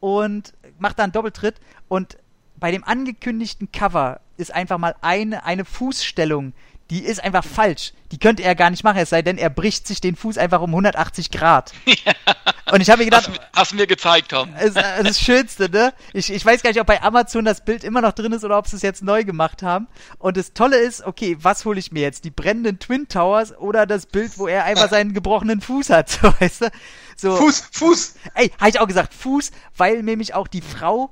[0.00, 1.56] Und macht da einen Doppeltritt.
[1.88, 2.18] Und
[2.56, 6.52] bei dem angekündigten Cover ist einfach mal eine, eine Fußstellung,
[6.90, 7.92] die ist einfach falsch.
[8.10, 10.60] Die könnte er gar nicht machen, es sei denn, er bricht sich den Fuß einfach
[10.60, 11.72] um 180 Grad.
[12.72, 14.52] Und ich habe mir Hast, gedacht, hast du mir gezeigt, Tom.
[14.56, 14.70] äh,
[15.02, 15.92] das Schönste, ne?
[16.12, 18.58] Ich, ich weiß gar nicht, ob bei Amazon das Bild immer noch drin ist oder
[18.58, 19.86] ob sie es jetzt neu gemacht haben.
[20.18, 22.24] Und das Tolle ist, okay, was hole ich mir jetzt?
[22.24, 26.32] Die brennenden Twin Towers oder das Bild, wo er einfach seinen gebrochenen Fuß hat, so,
[26.40, 26.70] weißt du?
[27.16, 28.14] So, Fuß, Fuß.
[28.34, 31.10] Ey, habe ich auch gesagt, Fuß, weil nämlich auch die Frau,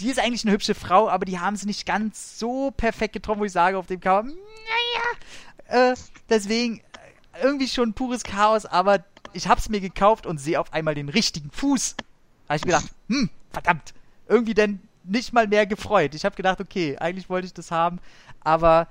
[0.00, 3.40] die ist eigentlich eine hübsche Frau, aber die haben sie nicht ganz so perfekt getroffen,
[3.40, 5.96] wo ich sage auf dem Cover, naja, äh,
[6.28, 10.94] deswegen äh, irgendwie schon pures Chaos, aber ich hab's mir gekauft und sehe auf einmal
[10.94, 11.96] den richtigen Fuß.
[11.96, 13.94] Da hab ich mir gedacht, hm, verdammt,
[14.28, 16.14] irgendwie denn nicht mal mehr gefreut.
[16.14, 17.98] Ich habe gedacht, okay, eigentlich wollte ich das haben,
[18.40, 18.88] aber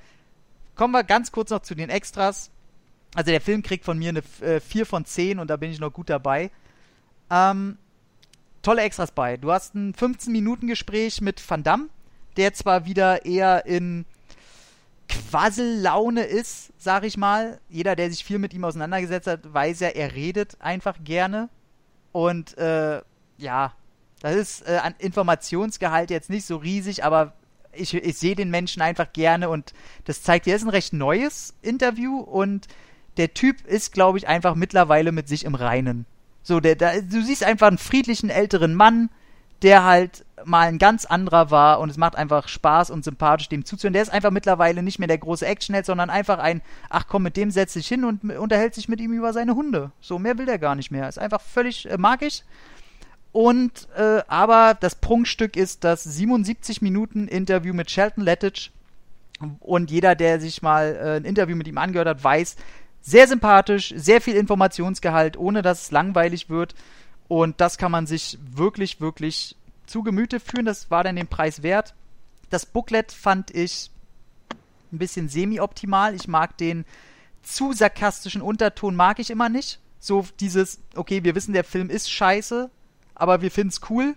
[0.76, 2.52] kommen wir ganz kurz noch zu den Extras.
[3.16, 5.80] Also der Film kriegt von mir eine äh, 4 von 10 und da bin ich
[5.80, 6.52] noch gut dabei.
[7.30, 7.78] Ähm,
[8.62, 9.38] tolle Extras bei.
[9.38, 11.90] Du hast ein 15-Minuten-Gespräch mit Van Damme,
[12.38, 14.06] der zwar wieder eher in
[15.08, 17.60] Quassellaune ist, sag ich mal.
[17.70, 21.50] Jeder, der sich viel mit ihm auseinandergesetzt hat, weiß ja, er redet einfach gerne.
[22.12, 23.02] Und äh,
[23.38, 23.74] ja,
[24.22, 27.34] das ist äh, an Informationsgehalt jetzt nicht so riesig, aber
[27.72, 29.74] ich, ich sehe den Menschen einfach gerne und
[30.06, 32.68] das zeigt, dir ist ein recht neues Interview und
[33.18, 36.06] der Typ ist, glaube ich, einfach mittlerweile mit sich im Reinen.
[36.48, 39.10] So, der, der, du siehst einfach einen friedlichen älteren Mann,
[39.64, 43.66] der halt mal ein ganz anderer war und es macht einfach Spaß und sympathisch dem
[43.66, 43.92] zuzuhören.
[43.92, 47.36] Der ist einfach mittlerweile nicht mehr der große Actionheld, sondern einfach ein, ach komm, mit
[47.36, 49.92] dem setz dich hin und unterhält sich mit ihm über seine Hunde.
[50.00, 51.10] So, mehr will der gar nicht mehr.
[51.10, 52.44] Ist einfach völlig äh, magisch.
[53.34, 58.72] Und, äh, aber das Prunkstück ist das 77 Minuten Interview mit Shelton Lettich.
[59.60, 62.56] Und jeder, der sich mal äh, ein Interview mit ihm angehört hat, weiß,
[63.08, 66.76] sehr sympathisch, sehr viel Informationsgehalt, ohne dass es langweilig wird.
[67.30, 69.56] Und das kann man sich wirklich, wirklich
[69.86, 70.66] zu Gemüte führen.
[70.66, 71.96] Das war dann den Preis wert.
[72.50, 73.92] Das Booklet fand ich
[74.92, 76.16] ein bisschen semi-optimal.
[76.16, 76.84] Ich mag den
[77.44, 79.80] zu sarkastischen Unterton, mag ich immer nicht.
[80.00, 82.70] So dieses, okay, wir wissen, der Film ist scheiße,
[83.16, 84.16] aber wir finden es cool.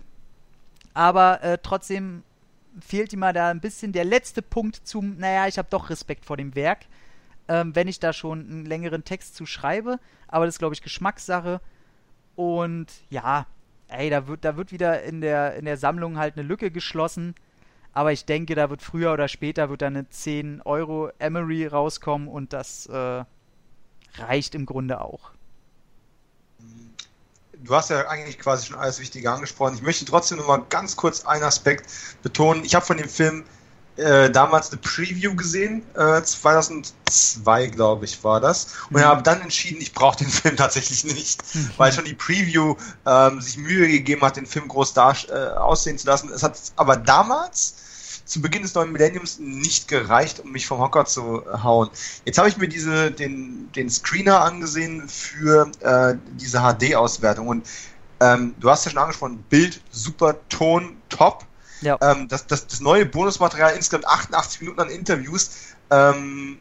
[0.93, 2.23] Aber äh, trotzdem
[2.81, 6.35] fehlt ihm da ein bisschen der letzte Punkt zum, naja, ich habe doch Respekt vor
[6.35, 6.79] dem Werk,
[7.51, 9.99] ähm, wenn ich da schon einen längeren Text zu schreibe.
[10.29, 11.59] Aber das ist, glaube ich, Geschmackssache.
[12.37, 13.45] Und ja,
[13.89, 17.35] ey, da wird, da wird wieder in der, in der Sammlung halt eine Lücke geschlossen.
[17.91, 22.29] Aber ich denke, da wird früher oder später wird da eine 10 Euro Emery rauskommen
[22.29, 23.25] und das äh,
[24.15, 25.31] reicht im Grunde auch.
[27.65, 29.75] Du hast ja eigentlich quasi schon alles Wichtige angesprochen.
[29.75, 31.89] Ich möchte trotzdem noch mal ganz kurz einen Aspekt
[32.23, 32.63] betonen.
[32.63, 33.43] Ich habe von dem Film
[34.01, 39.05] äh, damals eine Preview gesehen, äh, 2002 glaube ich war das, und Mhm.
[39.05, 41.41] habe dann entschieden, ich brauche den Film tatsächlich nicht,
[41.77, 42.75] weil schon die Preview
[43.05, 46.29] ähm, sich Mühe gegeben hat, den Film groß dar äh, aussehen zu lassen.
[46.33, 47.75] Es hat aber damals
[48.25, 51.89] zu Beginn des neuen Millenniums nicht gereicht, um mich vom Hocker zu hauen.
[52.23, 57.67] Jetzt habe ich mir diese, den, den Screener angesehen für äh, diese HD-Auswertung und
[58.21, 61.45] ähm, du hast ja schon angesprochen, Bild, super, Ton, top.
[61.81, 61.97] Ja.
[62.01, 65.51] Ähm, das, das, das neue Bonusmaterial, insgesamt 88 Minuten an Interviews,
[65.89, 66.59] ähm,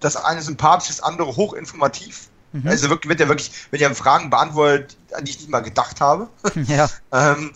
[0.00, 2.28] das eine sympathisch, das andere hochinformativ.
[2.54, 2.68] Mhm.
[2.68, 6.00] Also wirklich, wird ja wirklich, wenn ihr Fragen beantwortet, an die ich nicht mal gedacht
[6.00, 6.28] habe.
[6.66, 6.88] ja.
[7.10, 7.52] Ähm,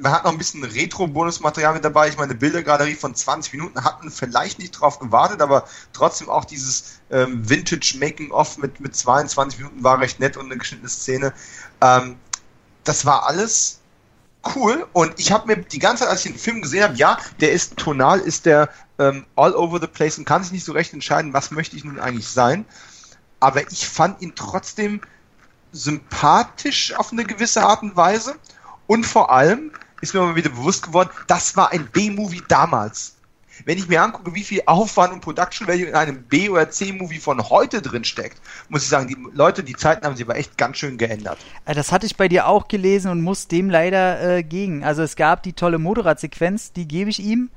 [0.00, 2.08] man hat noch ein bisschen Retro-Bonusmaterial mit dabei.
[2.08, 6.44] Ich meine, eine Bildergalerie von 20 Minuten hatten vielleicht nicht drauf gewartet, aber trotzdem auch
[6.44, 11.32] dieses ähm, Vintage-Making-of mit, mit 22 Minuten war recht nett und eine geschnittene Szene.
[11.80, 12.16] Ähm,
[12.82, 13.79] das war alles
[14.54, 17.18] cool und ich habe mir die ganze Zeit, als ich den Film gesehen habe, ja,
[17.40, 20.72] der ist tonal, ist der ähm, all over the place und kann sich nicht so
[20.72, 22.64] recht entscheiden, was möchte ich nun eigentlich sein.
[23.40, 25.00] Aber ich fand ihn trotzdem
[25.72, 28.34] sympathisch auf eine gewisse Art und Weise.
[28.86, 33.16] Und vor allem ist mir mal wieder bewusst geworden, das war ein B-Movie damals.
[33.64, 37.18] Wenn ich mir angucke, wie viel Aufwand und Production Value in einem B- oder C-Movie
[37.18, 40.56] von heute drin steckt, muss ich sagen, die Leute, die Zeiten haben sich aber echt
[40.58, 41.38] ganz schön geändert.
[41.64, 44.84] Äh, Das hatte ich bei dir auch gelesen und muss dem leider äh, gegen.
[44.84, 47.50] Also es gab die tolle Motorradsequenz, die gebe ich ihm.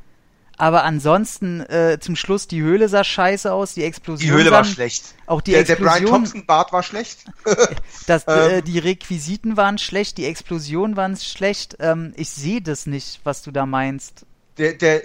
[0.58, 4.30] Aber ansonsten äh, zum Schluss die Höhle sah scheiße aus, die Explosion.
[4.30, 5.16] Die Höhle war schlecht.
[5.26, 7.26] Auch die der, der Brian Explosion, Thompson Bart war schlecht.
[8.06, 11.78] das, äh, ähm, die Requisiten waren schlecht, die Explosionen waren schlecht.
[11.80, 14.26] Ähm, ich sehe das nicht, was du da meinst.
[14.60, 15.02] der, der,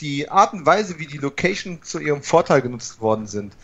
[0.00, 3.54] die Art und Weise, wie die Location zu ihrem Vorteil genutzt worden sind,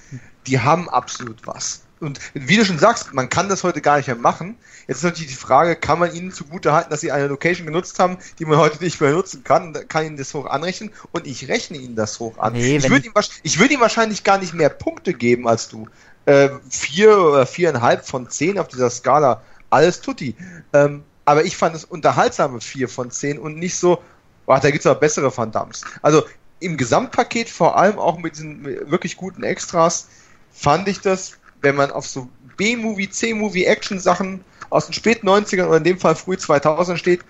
[0.47, 1.83] die haben absolut was.
[2.01, 4.57] Und wie du schon sagst, man kann das heute gar nicht mehr machen.
[4.87, 7.99] Jetzt ist natürlich die Frage, kann man ihnen zugute halten, dass sie eine Location genutzt
[7.99, 11.49] haben, die man heute nicht mehr nutzen kann, kann ihnen das hoch anrechnen und ich
[11.49, 12.53] rechne ihnen das hoch an.
[12.53, 15.89] Nee, ich würde ihm, würde ihm wahrscheinlich gar nicht mehr Punkte geben als du.
[16.27, 19.43] äh, vier oder viereinhalb von zehn auf dieser Skala.
[19.71, 20.37] Alles tutti.
[20.73, 24.03] Ähm, aber ich fand es unterhaltsame vier von zehn und nicht so,
[24.47, 25.85] ach, da gibt's aber bessere Van Dams.
[26.03, 26.23] Also
[26.61, 30.09] im Gesamtpaket, vor allem auch mit diesen wirklich guten Extras,
[30.53, 35.77] fand ich das, wenn man auf so B-Movie, C-Movie, Action-Sachen aus den späten 90ern oder
[35.79, 37.25] in dem Fall früh 2000 steht,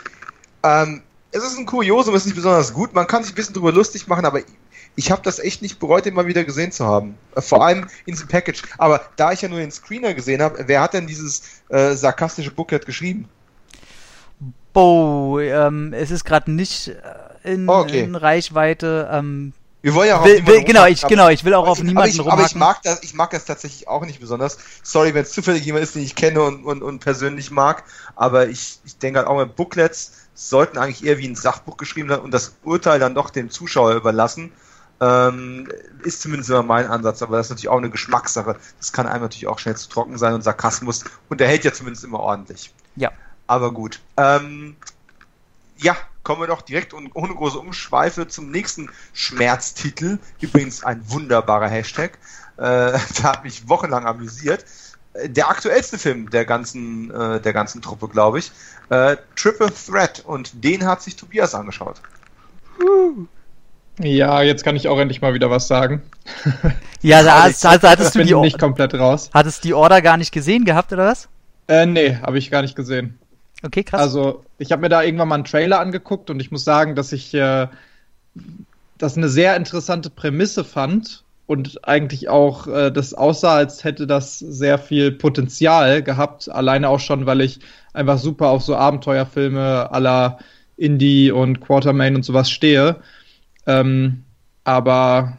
[0.62, 3.54] ähm, es ist ein Kuriosum, es ist nicht besonders gut, man kann sich ein bisschen
[3.54, 4.40] drüber lustig machen, aber
[4.96, 7.18] ich habe das echt nicht bereut, den mal wieder gesehen zu haben.
[7.34, 8.62] Äh, vor allem in diesem Package.
[8.78, 12.52] Aber da ich ja nur den Screener gesehen habe, wer hat denn dieses äh, sarkastische
[12.52, 13.28] Booklet geschrieben?
[14.74, 18.00] Bo, ähm, es ist gerade nicht äh, in, Oh, okay.
[18.00, 19.08] in Reichweite.
[19.10, 19.52] Ähm,
[19.82, 21.86] Wir wollen ja auch will, will, genau, ich, aber- genau, ich will auch auf aber
[21.86, 22.58] niemanden ich, aber ich rumhacken.
[22.58, 24.58] mag das, ich mag das tatsächlich auch nicht besonders.
[24.82, 27.84] Sorry, wenn es zufällig jemand ist, den ich kenne und, und, und persönlich mag,
[28.16, 32.08] aber ich, ich denke halt auch mit Booklets sollten eigentlich eher wie ein Sachbuch geschrieben
[32.08, 34.50] sein und das Urteil dann doch dem Zuschauer überlassen.
[35.00, 35.68] Ähm,
[36.02, 38.56] ist zumindest immer mein Ansatz, aber das ist natürlich auch eine Geschmackssache.
[38.78, 42.20] Das kann einem natürlich auch schnell zu trocken sein und Sarkasmus unterhält ja zumindest immer
[42.20, 42.72] ordentlich.
[42.96, 43.10] Ja.
[43.46, 44.00] Aber gut.
[44.16, 44.76] Ähm,
[45.78, 50.18] ja, kommen wir doch direkt und ohne große Umschweife zum nächsten Schmerztitel.
[50.40, 52.18] Übrigens ein wunderbarer Hashtag.
[52.56, 52.60] Äh,
[53.18, 54.64] der hat mich wochenlang amüsiert.
[55.12, 58.52] Äh, Der aktuellste Film der ganzen, äh, der ganzen Truppe, glaube ich.
[58.90, 62.00] Äh, Triple Threat und den hat sich Tobias angeschaut.
[64.00, 66.02] Ja, jetzt kann ich auch endlich mal wieder was sagen.
[67.02, 69.28] Ja, da, hast, hast, hattest, du die, nicht komplett raus.
[69.34, 71.28] hattest die Order gar nicht gesehen gehabt, oder was?
[71.68, 73.18] Äh, nee, habe ich gar nicht gesehen.
[73.64, 74.00] Okay, krass.
[74.00, 77.12] Also, ich habe mir da irgendwann mal einen Trailer angeguckt und ich muss sagen, dass
[77.12, 77.66] ich äh,
[78.98, 84.38] das eine sehr interessante Prämisse fand und eigentlich auch äh, das aussah, als hätte das
[84.38, 86.50] sehr viel Potenzial gehabt.
[86.50, 87.60] Alleine auch schon, weil ich
[87.94, 90.38] einfach super auf so Abenteuerfilme aller
[90.76, 92.96] Indie und Quartermain und sowas stehe.
[93.66, 94.24] Ähm,
[94.64, 95.38] aber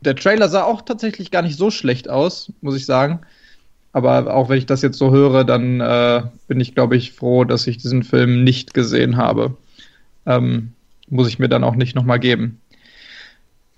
[0.00, 3.20] der Trailer sah auch tatsächlich gar nicht so schlecht aus, muss ich sagen.
[3.92, 7.44] Aber auch wenn ich das jetzt so höre, dann äh, bin ich, glaube ich, froh,
[7.44, 9.56] dass ich diesen Film nicht gesehen habe.
[10.26, 10.72] Ähm,
[11.08, 12.60] muss ich mir dann auch nicht nochmal geben.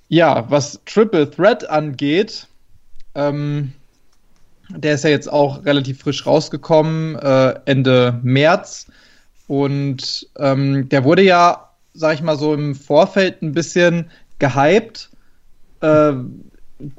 [0.08, 2.46] Ja, was Triple Threat angeht,
[3.14, 3.72] ähm,
[4.68, 8.86] der ist ja jetzt auch relativ frisch rausgekommen, äh, Ende März.
[9.48, 15.10] Und ähm, der wurde ja, sag ich mal so, im Vorfeld ein bisschen gehypt.
[15.80, 16.12] Äh,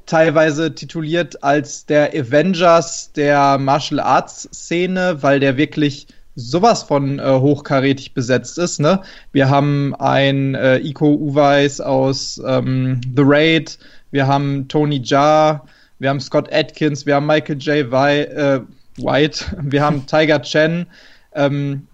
[0.06, 7.24] teilweise tituliert als der Avengers der Martial Arts Szene, weil der wirklich sowas von äh,
[7.24, 8.80] hochkarätig besetzt ist.
[8.80, 9.02] Ne?
[9.32, 13.78] Wir haben ein äh, Iko Uweis aus ähm, The Raid,
[14.12, 15.66] wir haben Tony Jaa,
[16.00, 17.92] wir haben Scott Atkins, wir haben Michael J.
[17.92, 18.62] Wei- äh,
[18.98, 20.88] White, wir haben Tiger Chen.
[21.34, 21.88] Ähm,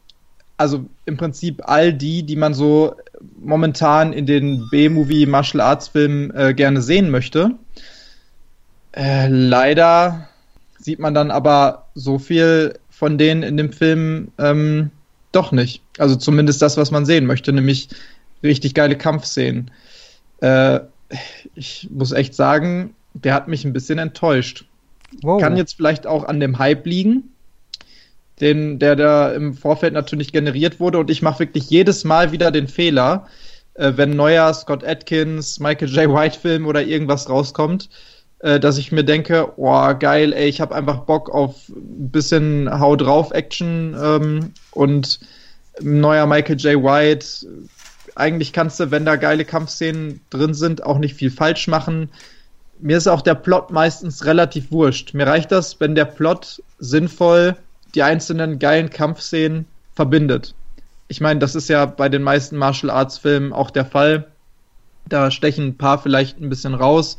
[0.57, 2.95] also im Prinzip all die, die man so
[3.41, 7.51] momentan in den B-Movie Martial Arts Filmen äh, gerne sehen möchte.
[8.93, 10.27] Äh, leider
[10.77, 14.91] sieht man dann aber so viel von denen in dem Film ähm,
[15.31, 15.81] doch nicht.
[15.97, 17.89] Also zumindest das, was man sehen möchte, nämlich
[18.43, 19.71] richtig geile Kampfszenen.
[20.41, 20.81] Äh,
[21.55, 24.65] ich muss echt sagen, der hat mich ein bisschen enttäuscht.
[25.21, 25.41] wow.
[25.41, 27.31] Kann jetzt vielleicht auch an dem Hype liegen,
[28.39, 30.99] den, der da im Vorfeld natürlich generiert wurde.
[30.99, 33.27] Und ich mache wirklich jedes Mal wieder den Fehler,
[33.75, 36.13] äh, wenn neuer Scott Atkins, Michael J.
[36.13, 37.89] White Film oder irgendwas rauskommt,
[38.39, 42.95] dass ich mir denke, oh geil, ey, ich habe einfach Bock auf ein bisschen Hau
[42.95, 45.19] drauf Action ähm, und
[45.81, 46.83] neuer Michael J.
[46.83, 47.47] White.
[48.15, 52.09] Eigentlich kannst du, wenn da geile Kampfszenen drin sind, auch nicht viel falsch machen
[52.79, 55.13] mir ist auch der Plot meistens relativ wurscht.
[55.13, 57.55] Mir reicht das, wenn der Plot sinnvoll
[57.95, 59.65] die einzelnen geilen Kampfszenen
[59.95, 60.55] verbindet.
[61.07, 64.27] Ich meine, das ist ja bei den meisten Martial Arts Filmen auch der Fall.
[65.07, 67.17] Da stechen ein paar vielleicht ein bisschen raus,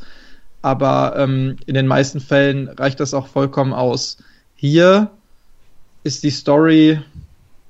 [0.61, 4.17] aber ähm, in den meisten Fällen reicht das auch vollkommen aus.
[4.55, 5.09] Hier
[6.03, 6.99] ist die Story,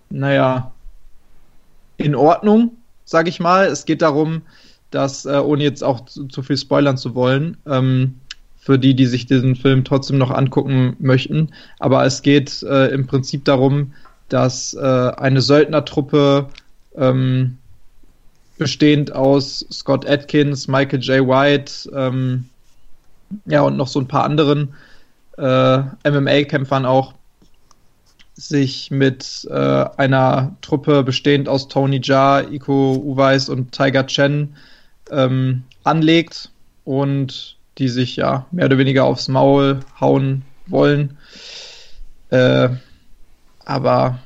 [0.10, 0.72] naja,
[1.98, 3.68] in Ordnung, sage ich mal.
[3.68, 4.42] Es geht darum,
[4.90, 8.16] dass, äh, ohne jetzt auch zu, zu viel spoilern zu wollen, ähm,
[8.58, 11.50] für die, die sich diesen Film trotzdem noch angucken möchten.
[11.80, 13.94] Aber es geht äh, im Prinzip darum,
[14.30, 16.50] dass äh, eine Söldnertruppe
[16.96, 17.58] ähm,
[18.58, 21.28] bestehend aus Scott Atkins, Michael J.
[21.28, 22.46] White, ähm,
[23.46, 24.74] ja und noch so ein paar anderen
[25.38, 25.80] äh,
[26.10, 27.14] MMA-Kämpfern auch
[28.34, 34.56] sich mit äh, einer Truppe bestehend aus Tony Jaa, Iko Uweis und Tiger Chen
[35.12, 36.50] ähm, anlegt
[36.86, 41.18] und die sich ja mehr oder weniger aufs Maul hauen wollen.
[42.30, 42.70] Äh,
[43.66, 44.20] aber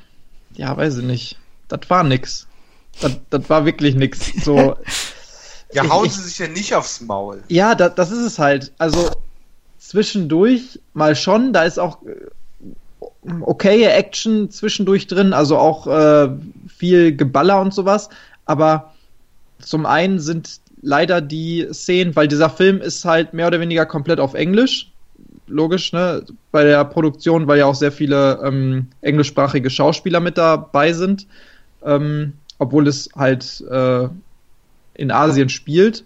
[0.54, 1.38] ja, weiß ich nicht.
[1.68, 2.46] Das war nix.
[3.00, 4.32] Das, das war wirklich nix.
[4.42, 4.76] So,
[5.72, 7.42] Ja, hauen ich- sie sich ja nicht aufs Maul.
[7.48, 8.72] ja, da, das ist es halt.
[8.78, 9.10] Also
[9.78, 11.52] zwischendurch mal schon.
[11.52, 12.14] Da ist auch äh,
[13.40, 16.28] okay Action zwischendurch drin, also auch äh,
[16.68, 18.08] viel Geballer und sowas.
[18.44, 18.94] Aber
[19.60, 24.20] zum einen sind leider die Szenen, weil dieser Film ist halt mehr oder weniger komplett
[24.20, 24.92] auf Englisch.
[25.48, 26.24] Logisch, ne?
[26.50, 31.26] Bei der Produktion, weil ja auch sehr viele ähm, englischsprachige Schauspieler mit dabei sind.
[31.84, 34.08] Ähm, obwohl es halt äh,
[34.96, 36.04] in Asien spielt.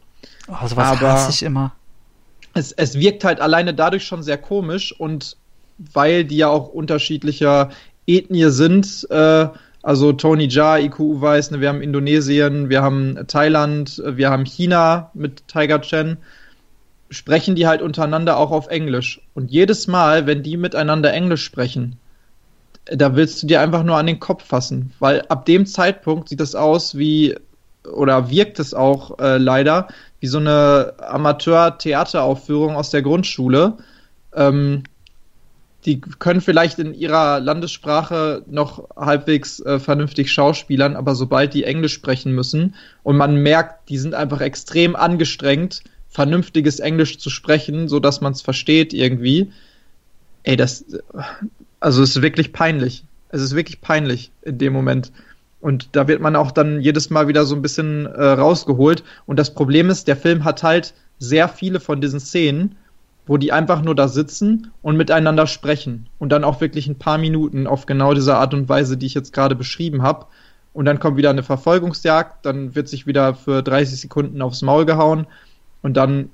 [0.48, 1.72] Oh, sowas Aber hasse ich immer.
[2.54, 5.36] Es, es wirkt halt alleine dadurch schon sehr komisch und
[5.78, 7.70] weil die ja auch unterschiedlicher
[8.06, 9.48] Ethnie sind, äh,
[9.82, 15.10] also Tony Jaa, IQ weiß, ne, wir haben Indonesien, wir haben Thailand, wir haben China
[15.14, 16.18] mit Tiger Chen,
[17.08, 19.22] sprechen die halt untereinander auch auf Englisch.
[19.34, 21.96] Und jedes Mal, wenn die miteinander Englisch sprechen,
[22.84, 26.40] da willst du dir einfach nur an den Kopf fassen, weil ab dem Zeitpunkt sieht
[26.40, 27.36] das aus wie
[27.84, 29.88] oder wirkt es auch äh, leider
[30.20, 33.78] wie so eine Amateur-Theateraufführung aus der Grundschule.
[34.34, 34.84] Ähm,
[35.86, 41.94] die können vielleicht in ihrer Landessprache noch halbwegs äh, vernünftig schauspielern, aber sobald die Englisch
[41.94, 47.98] sprechen müssen und man merkt, die sind einfach extrem angestrengt, vernünftiges Englisch zu sprechen, so
[47.98, 49.52] dass man es versteht irgendwie.
[50.42, 50.84] Ey, das,
[51.78, 53.04] also es ist wirklich peinlich.
[53.30, 55.12] Es ist wirklich peinlich in dem Moment.
[55.60, 59.04] Und da wird man auch dann jedes Mal wieder so ein bisschen äh, rausgeholt.
[59.26, 62.76] Und das Problem ist, der Film hat halt sehr viele von diesen Szenen,
[63.26, 66.08] wo die einfach nur da sitzen und miteinander sprechen.
[66.18, 69.14] Und dann auch wirklich ein paar Minuten auf genau diese Art und Weise, die ich
[69.14, 70.26] jetzt gerade beschrieben habe.
[70.72, 74.86] Und dann kommt wieder eine Verfolgungsjagd, dann wird sich wieder für 30 Sekunden aufs Maul
[74.86, 75.26] gehauen
[75.82, 76.30] und dann,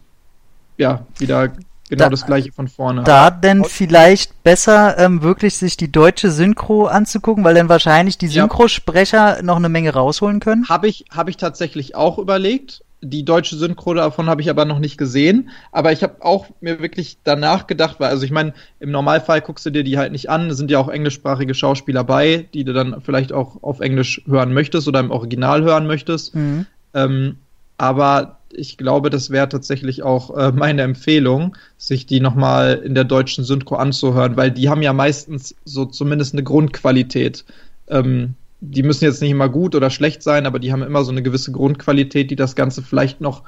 [0.76, 1.52] ja, wieder
[1.88, 3.04] genau da, das gleiche von vorne.
[3.04, 8.28] Da denn vielleicht besser ähm, wirklich sich die deutsche Synchro anzugucken, weil dann wahrscheinlich die
[8.28, 9.42] Synchrosprecher ja.
[9.42, 10.68] noch eine Menge rausholen können?
[10.68, 14.78] Habe ich, hab ich tatsächlich auch überlegt die deutsche Synchro davon habe ich aber noch
[14.78, 15.50] nicht gesehen.
[15.72, 19.66] Aber ich habe auch mir wirklich danach gedacht, weil, also ich meine, im Normalfall guckst
[19.66, 20.50] du dir die halt nicht an.
[20.50, 24.52] Es sind ja auch englischsprachige Schauspieler bei, die du dann vielleicht auch auf Englisch hören
[24.52, 26.34] möchtest oder im Original hören möchtest.
[26.34, 26.66] Mhm.
[26.94, 27.36] Ähm,
[27.78, 33.04] aber ich glaube, das wäre tatsächlich auch äh, meine Empfehlung, sich die nochmal in der
[33.04, 37.44] deutschen Synchro anzuhören, weil die haben ja meistens so zumindest eine Grundqualität.
[37.88, 41.12] Ähm, die müssen jetzt nicht immer gut oder schlecht sein, aber die haben immer so
[41.12, 43.42] eine gewisse Grundqualität, die das Ganze vielleicht noch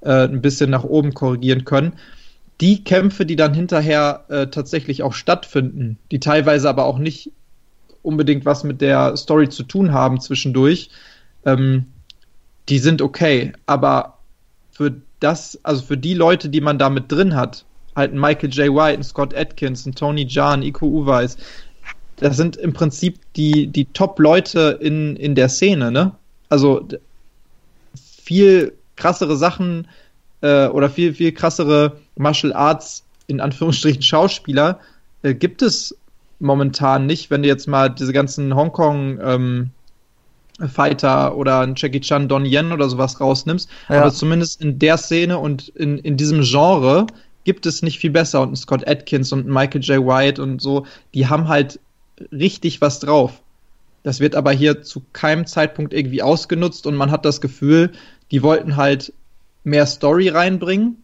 [0.00, 1.92] äh, ein bisschen nach oben korrigieren können.
[2.60, 7.30] Die Kämpfe, die dann hinterher äh, tatsächlich auch stattfinden, die teilweise aber auch nicht
[8.02, 10.90] unbedingt was mit der Story zu tun haben zwischendurch,
[11.44, 11.86] ähm,
[12.68, 13.52] die sind okay.
[13.66, 14.15] Aber
[14.76, 17.64] für das, also für die Leute, die man da mit drin hat,
[17.94, 18.74] halt ein Michael J.
[18.74, 21.38] White, ein Scott Atkins, ein Tony Jahn, Iko Uweis,
[22.16, 26.12] das sind im Prinzip die, die Top-Leute in, in der Szene, ne?
[26.48, 26.86] Also
[28.22, 29.88] viel krassere Sachen
[30.42, 34.80] äh, oder viel, viel krassere Martial Arts, in Anführungsstrichen Schauspieler,
[35.22, 35.96] äh, gibt es
[36.38, 39.70] momentan nicht, wenn du jetzt mal diese ganzen Hongkong ähm,
[40.58, 43.68] Fighter oder ein Jackie Chan, Don Yen oder sowas rausnimmst.
[43.88, 44.00] Ja.
[44.00, 47.06] Aber zumindest in der Szene und in, in diesem Genre
[47.44, 48.42] gibt es nicht viel besser.
[48.42, 50.06] Und Scott Atkins und Michael J.
[50.06, 51.78] White und so, die haben halt
[52.32, 53.42] richtig was drauf.
[54.02, 57.92] Das wird aber hier zu keinem Zeitpunkt irgendwie ausgenutzt und man hat das Gefühl,
[58.30, 59.12] die wollten halt
[59.64, 61.02] mehr Story reinbringen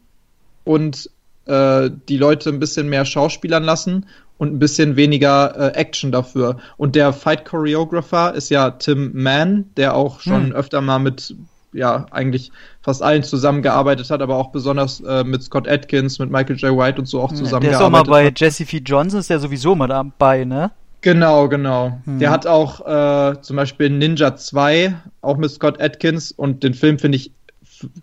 [0.64, 1.10] und
[1.46, 4.06] äh, die Leute ein bisschen mehr schauspielern lassen
[4.42, 6.56] und ein bisschen weniger äh, Action dafür.
[6.76, 10.52] Und der Fight Choreographer ist ja Tim Mann, der auch schon hm.
[10.52, 11.36] öfter mal mit
[11.72, 12.50] ja eigentlich
[12.82, 16.76] fast allen zusammengearbeitet hat, aber auch besonders äh, mit Scott Atkins, mit Michael J.
[16.76, 17.70] White und so auch zusammengearbeitet.
[17.70, 18.40] Der ist auch mal bei hat.
[18.40, 18.72] Jesse F.
[18.84, 20.72] Johnson, ist der sowieso mal dabei, ne?
[21.02, 22.00] Genau, genau.
[22.04, 22.18] Hm.
[22.18, 26.98] Der hat auch äh, zum Beispiel Ninja 2, auch mit Scott Atkins und den Film
[26.98, 27.30] finde ich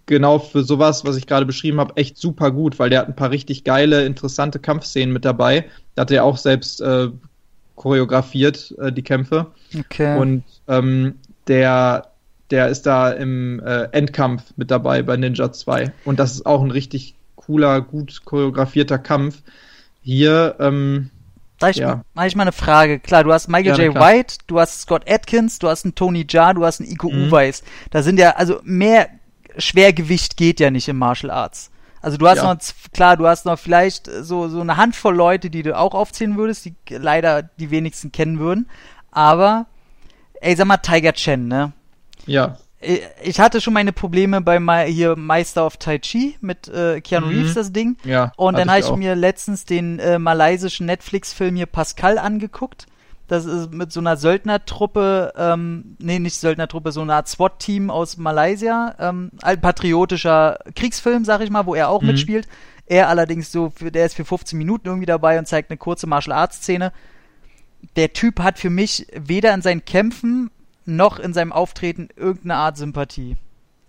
[0.05, 3.15] genau für sowas, was ich gerade beschrieben habe, echt super gut, weil der hat ein
[3.15, 5.65] paar richtig geile, interessante Kampfszenen mit dabei.
[5.95, 7.09] Da hat er auch selbst äh,
[7.75, 9.47] choreografiert, äh, die Kämpfe.
[9.77, 10.17] Okay.
[10.17, 11.15] Und ähm,
[11.47, 12.11] der,
[12.51, 15.91] der ist da im äh, Endkampf mit dabei bei Ninja 2.
[16.05, 19.41] Und das ist auch ein richtig cooler, gut choreografierter Kampf.
[20.01, 21.09] Hier, ähm,
[21.59, 22.03] da ich, ja.
[22.13, 22.99] Mal, ich mal eine Frage.
[22.99, 23.93] Klar, du hast Michael ja, J.
[23.93, 24.13] Klar.
[24.13, 27.27] White, du hast Scott Atkins, du hast einen Tony Jaa, du hast einen Iko mhm.
[27.27, 27.63] Uweis.
[27.91, 29.09] Da sind ja, also mehr
[29.57, 31.71] Schwergewicht geht ja nicht im Martial Arts.
[32.01, 32.53] Also du hast ja.
[32.53, 32.59] noch,
[32.93, 36.65] klar, du hast noch vielleicht so, so eine Handvoll Leute, die du auch aufzählen würdest,
[36.65, 38.69] die leider die wenigsten kennen würden.
[39.11, 39.65] Aber,
[40.39, 41.73] ey, sag mal Tiger Chen, ne?
[42.25, 47.27] Ja ich hatte schon meine Probleme bei hier Meister of Tai Chi mit äh, Keanu
[47.27, 47.33] mhm.
[47.33, 47.97] Reeves das Ding.
[48.05, 52.85] Ja, und dann habe ich, mir letztens den äh, malaysischen Netflix-Film hier Pascal angeguckt.
[53.29, 58.17] Das ist mit so einer Söldnertruppe, ähm, nee, nicht Söldnertruppe, so eine Art SWAT-Team aus
[58.17, 58.95] Malaysia.
[58.97, 62.07] Ähm, ein patriotischer Kriegsfilm, sag ich mal, wo er auch mhm.
[62.07, 62.47] mitspielt.
[62.87, 66.07] Er allerdings so, für, der ist für 15 Minuten irgendwie dabei und zeigt eine kurze
[66.07, 66.91] Martial Arts Szene.
[67.95, 70.49] Der Typ hat für mich weder in seinen Kämpfen
[70.87, 73.37] noch in seinem Auftreten irgendeine Art Sympathie.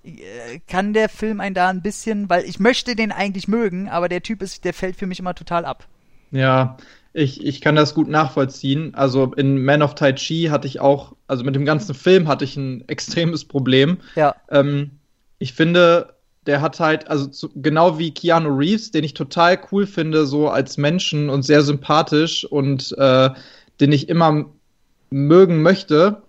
[0.04, 4.10] Äh, Kann der Film einen da ein bisschen, weil ich möchte den eigentlich mögen, aber
[4.10, 5.86] der Typ ist, der fällt für mich immer total ab.
[6.30, 6.76] Ja,
[7.12, 8.94] ich, ich kann das gut nachvollziehen.
[8.94, 12.44] Also in Man of Tai Chi hatte ich auch, also mit dem ganzen Film hatte
[12.44, 13.98] ich ein extremes Problem.
[14.14, 14.34] Ja.
[14.50, 14.92] Ähm,
[15.38, 16.14] ich finde,
[16.46, 20.48] der hat halt, also zu, genau wie Keanu Reeves, den ich total cool finde, so
[20.48, 23.30] als Menschen und sehr sympathisch und äh,
[23.80, 24.46] den ich immer
[25.10, 26.22] mögen möchte,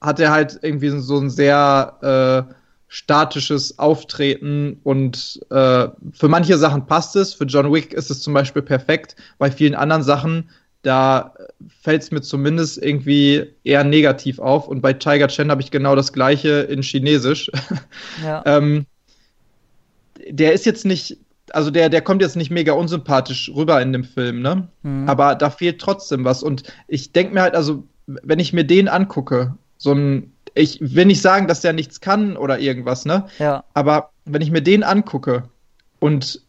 [0.00, 2.54] hat er halt irgendwie so ein sehr äh,
[2.88, 7.34] statisches Auftreten und äh, für manche Sachen passt es.
[7.34, 9.16] Für John Wick ist es zum Beispiel perfekt.
[9.38, 10.50] Bei vielen anderen Sachen,
[10.82, 11.34] da
[11.82, 14.68] fällt es mir zumindest irgendwie eher negativ auf.
[14.68, 17.50] Und bei Tiger Chen habe ich genau das gleiche in Chinesisch.
[18.24, 18.42] Ja.
[18.46, 18.86] ähm,
[20.28, 21.18] der ist jetzt nicht,
[21.50, 24.68] also der, der kommt jetzt nicht mega unsympathisch rüber in dem Film, ne?
[24.82, 25.08] Mhm.
[25.08, 26.42] Aber da fehlt trotzdem was.
[26.42, 31.04] Und ich denke mir halt, also, wenn ich mir den angucke, so ein, ich will
[31.04, 33.26] nicht sagen, dass der nichts kann oder irgendwas, ne?
[33.38, 33.64] ja.
[33.74, 35.44] Aber wenn ich mir den angucke
[36.00, 36.40] und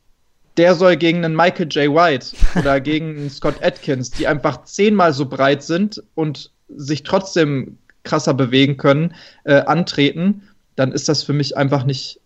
[0.55, 1.93] der soll gegen einen Michael J.
[1.93, 7.77] White oder gegen einen Scott Atkins, die einfach zehnmal so breit sind und sich trotzdem
[8.03, 10.43] krasser bewegen können, äh, antreten,
[10.75, 12.19] dann ist das für mich einfach nicht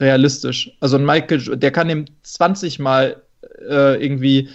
[0.00, 0.72] realistisch.
[0.80, 3.22] Also ein Michael, der kann ihm 20 Mal
[3.68, 4.48] äh, irgendwie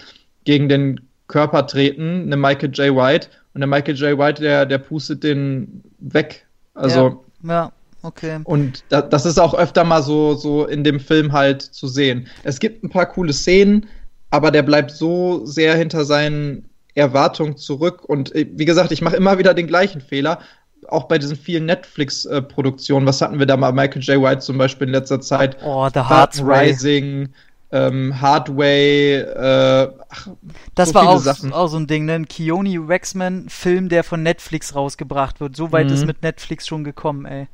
[0.43, 2.95] gegen den Körper treten, eine Michael J.
[2.95, 4.19] White, und der Michael J.
[4.19, 6.44] White, der, der pustet den weg.
[6.75, 7.71] Also, Ja, ja
[8.03, 8.39] okay.
[8.43, 12.27] und da, das ist auch öfter mal so, so in dem Film halt zu sehen.
[12.43, 13.87] Es gibt ein paar coole Szenen,
[14.29, 18.03] aber der bleibt so sehr hinter seinen Erwartungen zurück.
[18.05, 20.39] Und äh, wie gesagt, ich mache immer wieder den gleichen Fehler.
[20.87, 23.07] Auch bei diesen vielen Netflix-Produktionen.
[23.07, 23.71] Was hatten wir da mal?
[23.71, 24.21] Michael J.
[24.21, 25.57] White zum Beispiel in letzter Zeit.
[25.63, 27.29] Oh, The Heart Heart's Way.
[27.75, 30.27] Ähm, Hardway, äh, ach,
[30.75, 31.51] Das so war viele auch, Sachen.
[31.51, 32.13] auch so ein Ding, ne?
[32.13, 35.55] Ein Keone Waxman-Film, der von Netflix rausgebracht wird.
[35.55, 35.93] So weit Mhm.
[35.93, 37.47] ist mit Netflix schon gekommen, ey.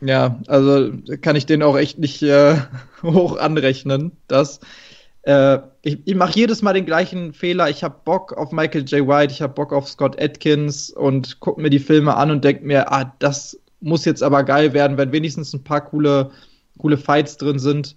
[0.00, 2.56] Ja, also kann ich den auch echt nicht äh,
[3.02, 4.12] hoch anrechnen.
[4.28, 4.60] Das.
[5.22, 7.68] Äh, ich ich mache jedes Mal den gleichen Fehler.
[7.70, 9.06] Ich habe Bock auf Michael J.
[9.08, 12.64] White, ich habe Bock auf Scott Atkins und gucke mir die Filme an und denke
[12.64, 16.30] mir, ah, das muss jetzt aber geil werden, wenn wenigstens ein paar coole,
[16.78, 17.96] coole Fights drin sind.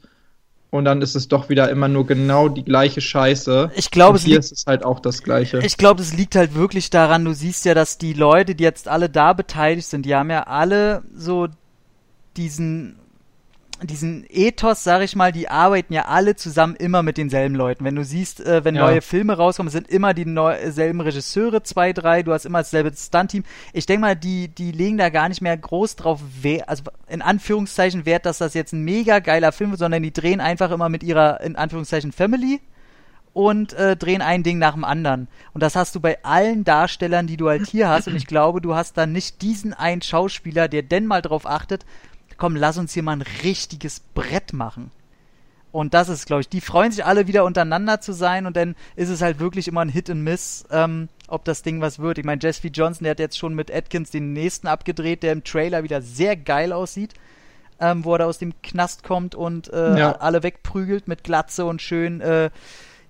[0.71, 3.71] Und dann ist es doch wieder immer nur genau die gleiche Scheiße.
[3.75, 5.59] Ich glaube, hier ist es halt auch das Gleiche.
[5.63, 8.87] Ich glaube, es liegt halt wirklich daran, du siehst ja, dass die Leute, die jetzt
[8.87, 11.47] alle da beteiligt sind, die haben ja alle so
[12.37, 12.98] diesen
[13.83, 17.85] diesen Ethos, sag ich mal, die arbeiten ja alle zusammen immer mit denselben Leuten.
[17.85, 18.85] Wenn du siehst, äh, wenn Ja.
[18.85, 22.91] neue Filme rauskommen, sind immer die neu- selben Regisseure, zwei, drei, du hast immer dasselbe
[22.95, 23.43] Stunt-Team.
[23.73, 26.21] Ich denke mal, die, die legen da gar nicht mehr groß drauf,
[26.67, 30.41] also in Anführungszeichen Wert, dass das jetzt ein mega geiler Film wird, sondern die drehen
[30.41, 32.59] einfach immer mit ihrer, in Anführungszeichen, Family
[33.31, 35.27] und äh, drehen ein Ding nach dem anderen.
[35.53, 38.07] Und das hast du bei allen Darstellern, die du halt hier hast.
[38.07, 41.85] Und ich glaube, du hast dann nicht diesen einen Schauspieler, der denn mal drauf achtet,
[42.39, 44.89] komm, lass uns hier mal ein richtiges Brett machen.
[45.71, 48.75] Und das ist, glaube ich, die freuen sich alle wieder untereinander zu sein und dann
[48.95, 52.17] ist es halt wirklich immer ein Hit and Miss, ähm, ob das Ding was wird.
[52.17, 52.69] Ich meine, Jesse.
[52.69, 56.35] Johnson, der hat jetzt schon mit Atkins den nächsten abgedreht, der im Trailer wieder sehr
[56.35, 57.13] geil aussieht,
[57.79, 60.13] ähm, wo er da aus dem Knast kommt und äh, Ja.
[60.13, 62.49] alle wegprügelt mit Glatze und schön äh,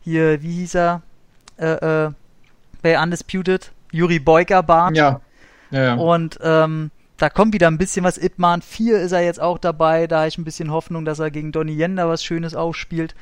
[0.02, 1.02] hier, wie hieß er?
[1.58, 2.12] Äh, äh,
[2.82, 4.98] bei Undisputed, Yuri Boyka Bart.
[4.98, 5.22] ja.
[5.72, 5.94] Ja, ja.
[5.96, 6.90] Und ähm,
[7.20, 8.18] da kommt wieder ein bisschen was.
[8.18, 10.08] Ip Man 4 ist er jetzt auch dabei.
[10.08, 13.14] Da habe ich ein bisschen Hoffnung, dass er gegen Donnie Yen da was Schönes aufspielt.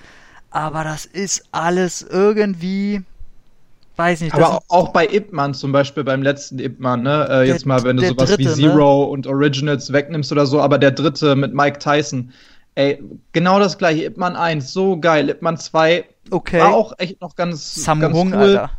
[0.51, 3.01] Aber das ist alles irgendwie,
[3.95, 4.33] weiß nicht.
[4.33, 7.27] Aber auch bei Ip Man zum Beispiel, beim letzten Ip Man, ne?
[7.29, 8.71] Äh, jetzt mal, wenn du der sowas dritte, wie ne?
[8.71, 12.31] Zero und Originals wegnimmst oder so, aber der dritte mit Mike Tyson,
[12.75, 14.05] ey, genau das gleiche.
[14.05, 15.29] Ip Man 1, so geil.
[15.29, 16.59] Ip Man 2 okay.
[16.59, 18.33] war auch echt noch ganz, Sam ganz cool.
[18.33, 18.71] Alter.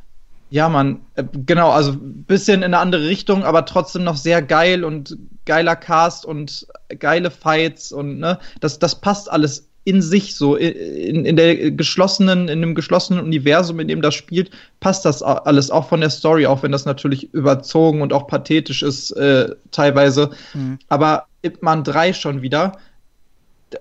[0.51, 4.41] Ja, Mann, äh, genau, also ein bisschen in eine andere Richtung, aber trotzdem noch sehr
[4.41, 6.67] geil und geiler Cast und
[6.99, 12.49] geile Fights und ne, das, das passt alles in sich so, in, in der geschlossenen,
[12.49, 16.47] in dem geschlossenen Universum, in dem das spielt, passt das alles, auch von der Story,
[16.47, 20.31] auch wenn das natürlich überzogen und auch pathetisch ist, äh, teilweise.
[20.53, 20.79] Mhm.
[20.91, 22.73] Aber Ip Man 3 schon wieder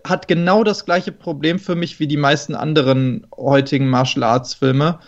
[0.06, 5.00] hat genau das gleiche Problem für mich wie die meisten anderen heutigen Martial Arts Filme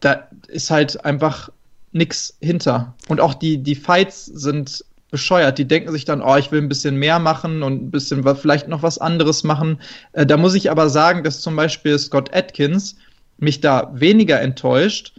[0.00, 1.50] da ist halt einfach
[1.92, 2.94] nix hinter.
[3.08, 5.58] Und auch die, die Fights sind bescheuert.
[5.58, 8.68] Die denken sich dann, oh, ich will ein bisschen mehr machen und ein bisschen vielleicht
[8.68, 9.80] noch was anderes machen.
[10.12, 12.96] Äh, da muss ich aber sagen, dass zum Beispiel Scott Atkins
[13.38, 15.14] mich da weniger enttäuscht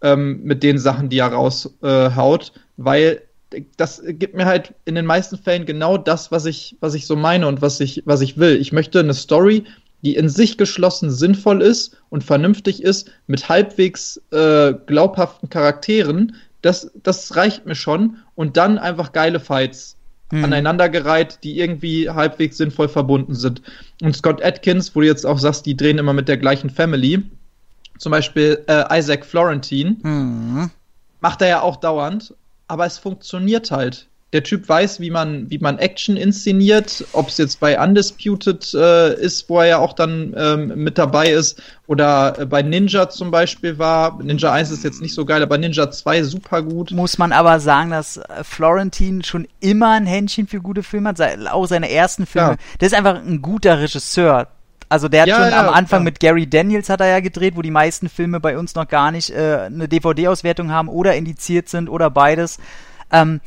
[0.00, 3.22] ähm, mit den Sachen, die er raushaut, äh, weil
[3.76, 7.14] das gibt mir halt in den meisten Fällen genau das, was ich, was ich so
[7.14, 8.56] meine und was ich, was ich will.
[8.56, 9.64] Ich möchte eine Story,
[10.04, 16.90] die in sich geschlossen sinnvoll ist und vernünftig ist, mit halbwegs äh, glaubhaften Charakteren, das,
[17.02, 18.18] das reicht mir schon.
[18.34, 19.96] Und dann einfach geile Fights
[20.30, 20.42] Hm.
[20.42, 23.60] aneinandergereiht, die irgendwie halbwegs sinnvoll verbunden sind.
[24.00, 27.22] Und Scott Atkins, wo du jetzt auch sagst, die drehen immer mit der gleichen Family,
[27.98, 30.70] zum Beispiel äh, Isaac Florentine, Hm.
[31.20, 32.34] macht er ja auch dauernd,
[32.68, 34.08] aber es funktioniert halt.
[34.34, 39.14] Der Typ weiß, wie man, wie man Action inszeniert, ob es jetzt bei Undisputed äh,
[39.14, 43.30] ist, wo er ja auch dann ähm, mit dabei ist, oder äh, bei Ninja zum
[43.30, 44.20] Beispiel war.
[44.20, 46.90] Ninja 1 ist jetzt nicht so geil, aber Ninja 2 super gut.
[46.90, 51.20] Muss man aber sagen, dass äh, Florentin schon immer ein Händchen für gute Filme hat,
[51.52, 52.50] auch seine ersten Filme.
[52.50, 52.56] Ja.
[52.80, 54.48] Der ist einfach ein guter Regisseur.
[54.88, 56.00] Also der hat Ja, schon ja, am Anfang klar.
[56.00, 59.12] mit Gary Daniels hat er ja gedreht, wo die meisten Filme bei uns noch gar
[59.12, 62.58] nicht äh, eine DVD-Auswertung haben oder indiziert sind oder beides.
[63.12, 63.40] Ähm,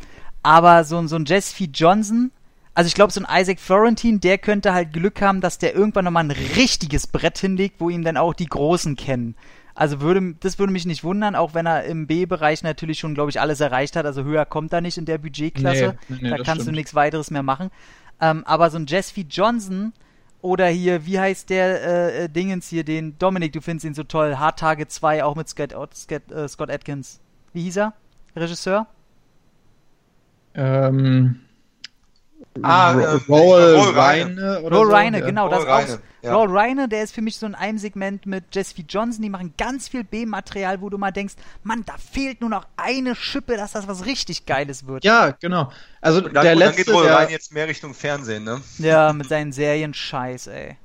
[0.47, 2.31] aber so, ein- so ein Jesse Johnson,
[2.73, 6.05] also ich glaube, so ein Isaac Florentine, der könnte halt Glück haben, dass der irgendwann
[6.05, 9.35] nochmal ein richtiges Brett hinlegt, wo ihn dann auch die Großen kennen.
[9.75, 13.29] Also würde, das würde mich nicht wundern, auch wenn er im B-Bereich natürlich schon, glaube
[13.29, 14.05] ich, alles erreicht hat.
[14.05, 15.97] Also höher kommt er nicht in der Budgetklasse.
[16.07, 16.77] Nee, nee, da kannst du stimmt.
[16.77, 17.69] nichts weiteres mehr machen.
[18.21, 19.91] Ähm, aber so ein Jesse Johnson
[20.41, 24.03] oder hier, wie heißt der äh, äh, Dingens hier, den Dominik, du findest ihn so
[24.03, 27.19] toll, Hard Target 2, auch mit Scott, Scott, äh, Scott Atkins.
[27.53, 27.93] Wie hieß er?
[28.35, 28.87] Regisseur?
[30.57, 31.41] Ähm,
[32.61, 34.91] Ah, ähm, Roll Roll Reine oder Roll so.
[34.91, 35.99] Reine, genau, Roll das Reine, auch.
[36.23, 36.33] ja.
[36.35, 39.53] Roll Reine, der ist für mich so in einem Segment mit Jesse Johnson, die machen
[39.57, 43.73] ganz viel B-Material, wo du mal denkst, Mann, da fehlt nur noch eine Schippe, dass
[43.73, 45.03] das was richtig Geiles wird.
[45.03, 45.71] Ja, genau.
[46.01, 48.43] Also Und dann, der und dann letzte, geht Roll der, rein jetzt mehr Richtung Fernsehen,
[48.43, 48.61] ne?
[48.77, 50.77] Ja, mit seinen Serien Scheiß, ey.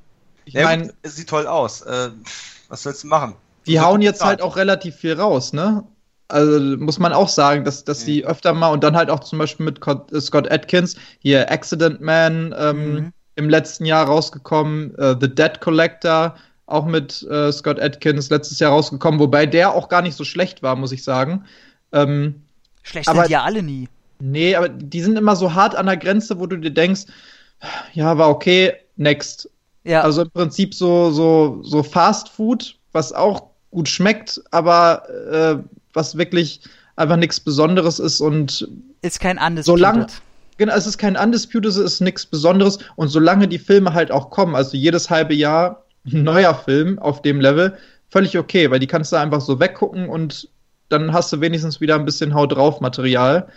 [0.45, 1.83] ich Ja, meine, sieht toll aus.
[1.83, 2.11] Äh,
[2.69, 3.37] was sollst du machen?
[3.67, 5.85] die hauen jetzt halt auch relativ viel raus, ne?
[6.33, 9.39] Also muss man auch sagen, dass, dass die öfter mal und dann halt auch zum
[9.39, 13.13] Beispiel mit äh, Scott Atkins, hier Accident Man ähm, Mhm.
[13.37, 16.35] im letzten Jahr rausgekommen, äh, The Dead Collector,
[16.67, 20.63] auch mit äh, Scott Atkins letztes Jahr rausgekommen, wobei der auch gar nicht so schlecht
[20.63, 21.45] war, muss ich sagen.
[21.93, 22.43] Ähm,
[22.83, 23.89] Schlecht Aber- sind ja alle nie.
[24.25, 27.03] Nee, aber die sind immer so hart an der Grenze, wo du dir denkst,
[27.93, 29.51] ja, war okay, next.
[29.85, 35.57] Ja, Also im Prinzip so, so, so Fast Food, was auch gut schmeckt, aber äh,
[35.95, 36.61] was wirklich
[36.97, 38.69] einfach nichts Besonderes ist und
[39.03, 39.79] ist kein Undisputed.
[39.79, 40.07] solange-
[40.59, 44.31] genau, es ist kein Undisputed, es ist nichts Besonderes und solange die Filme halt auch
[44.31, 47.77] kommen, also jedes halbe Jahr ein neuer Film auf dem Level,
[48.11, 50.49] völlig okay, weil die kannst du einfach so weggucken und
[50.89, 53.49] dann hast du wenigstens wieder ein bisschen Haut drauf Material.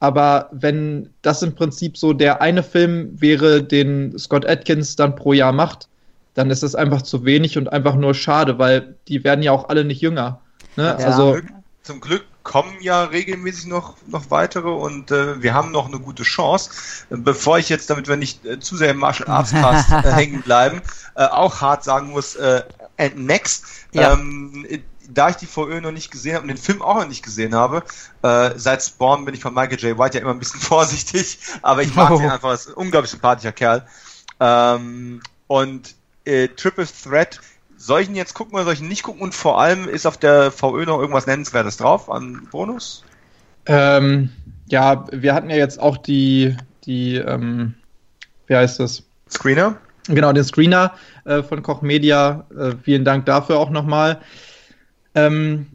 [0.00, 5.32] Aber wenn das im Prinzip so der eine Film wäre, den Scott Atkins dann pro
[5.32, 5.88] Jahr macht,
[6.34, 9.68] dann ist das einfach zu wenig und einfach nur schade, weil die werden ja auch
[9.70, 10.40] alle nicht jünger.
[10.76, 10.82] Ne?
[10.98, 11.06] Ja.
[11.06, 11.38] Also,
[11.84, 16.22] zum Glück kommen ja regelmäßig noch, noch weitere und äh, wir haben noch eine gute
[16.24, 16.70] Chance.
[17.10, 20.42] Bevor ich jetzt, damit wir nicht äh, zu sehr im Martial Arts Cast äh, hängen
[20.42, 20.80] bleiben,
[21.14, 22.62] äh, auch hart sagen muss, äh,
[22.98, 24.14] and next, Ja.
[24.14, 27.06] ähm, äh, da ich die VÖ noch nicht gesehen habe und den Film auch noch
[27.06, 27.82] nicht gesehen habe,
[28.22, 29.98] äh, seit Spawn bin ich von Michael J.
[29.98, 32.18] White ja immer ein bisschen vorsichtig, aber ich mag Oh.
[32.18, 33.86] den einfach, ist ein unglaublich sympathischer Kerl.
[34.40, 35.94] Ähm, und
[36.56, 37.38] Triple Threat
[37.84, 39.22] soll ich ihn jetzt gucken oder soll ich ihn nicht gucken?
[39.22, 43.04] Und vor allem ist auf der VÖ noch irgendwas Nennenswertes drauf an Bonus?
[43.66, 44.30] ähm,
[44.66, 47.74] ja, wir hatten ja jetzt auch die, die, ähm,
[48.46, 49.04] wie heißt das?
[49.30, 49.76] Screener?
[50.06, 50.92] Genau, den Screener
[51.24, 52.46] äh, von Koch Media.
[52.56, 54.20] Äh, vielen Dank dafür auch nochmal.
[55.14, 55.66] Ähm,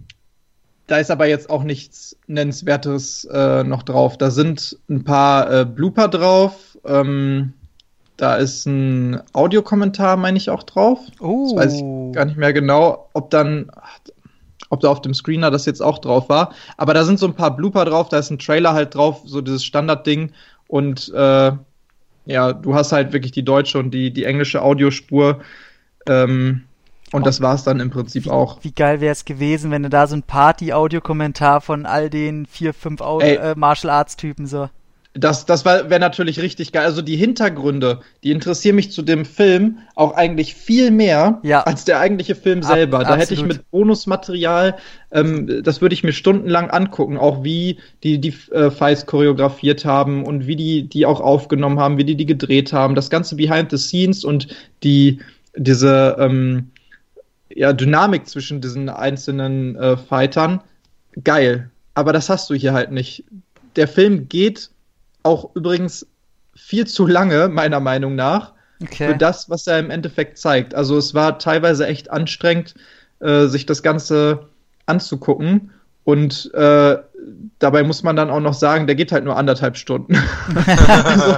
[0.88, 4.18] da ist aber jetzt auch nichts Nennenswertes äh, noch drauf.
[4.18, 6.78] Da sind ein paar äh, Blooper drauf.
[6.86, 7.54] Ähm,
[8.20, 11.00] da ist ein Audiokommentar, meine ich, auch drauf.
[11.20, 11.54] Oh.
[11.56, 13.72] Das weiß ich gar nicht mehr genau, ob dann,
[14.70, 16.54] ob da auf dem Screener das jetzt auch drauf war.
[16.76, 19.40] Aber da sind so ein paar Blooper drauf, da ist ein Trailer halt drauf, so
[19.40, 20.34] dieses Standardding.
[20.68, 21.52] Und äh,
[22.26, 25.40] ja, du hast halt wirklich die deutsche und die, die englische Audiospur.
[26.06, 26.64] Ähm,
[27.12, 28.60] und das war's dann im Prinzip auch.
[28.62, 32.74] Wie geil wäre es gewesen, wenn du da so ein Party-Audiokommentar von all den vier,
[32.74, 34.70] fünf Au äh, Martial Arts-Typen so.
[35.16, 36.86] Das, das wäre natürlich richtig geil.
[36.86, 41.62] Also die Hintergründe, die interessieren mich zu dem Film auch eigentlich viel mehr Ja.
[41.64, 43.00] als der eigentliche Film Ab- selber.
[43.00, 43.58] da hätte ich absolut.
[43.58, 44.78] mit Bonusmaterial,
[45.12, 50.24] ähm, das würde ich mir stundenlang angucken, auch wie die die äh, Fights choreografiert haben
[50.26, 53.72] und wie die die auch aufgenommen haben, wie die die gedreht haben, das ganze Behind
[53.72, 54.48] the Scenes und
[54.84, 55.20] die
[55.56, 56.70] diese ähm,
[57.50, 60.62] ja, Dynamik zwischen diesen einzelnen äh, Fightern.
[61.24, 61.72] Geil.
[61.96, 63.24] Aber das hast du hier halt nicht.
[63.76, 64.70] Der Film geht
[65.24, 66.06] auch übrigens
[66.56, 69.08] viel zu lange, meiner Meinung nach, Okay.
[69.10, 70.74] für das, was er im Endeffekt zeigt.
[70.74, 72.76] Also es war teilweise echt anstrengend,
[73.20, 74.48] äh, sich das Ganze
[74.86, 75.72] anzugucken.
[76.06, 76.98] Und äh,
[77.60, 80.16] dabei muss man dann auch noch sagen, der geht halt nur anderthalb Stunden.
[81.04, 81.38] also,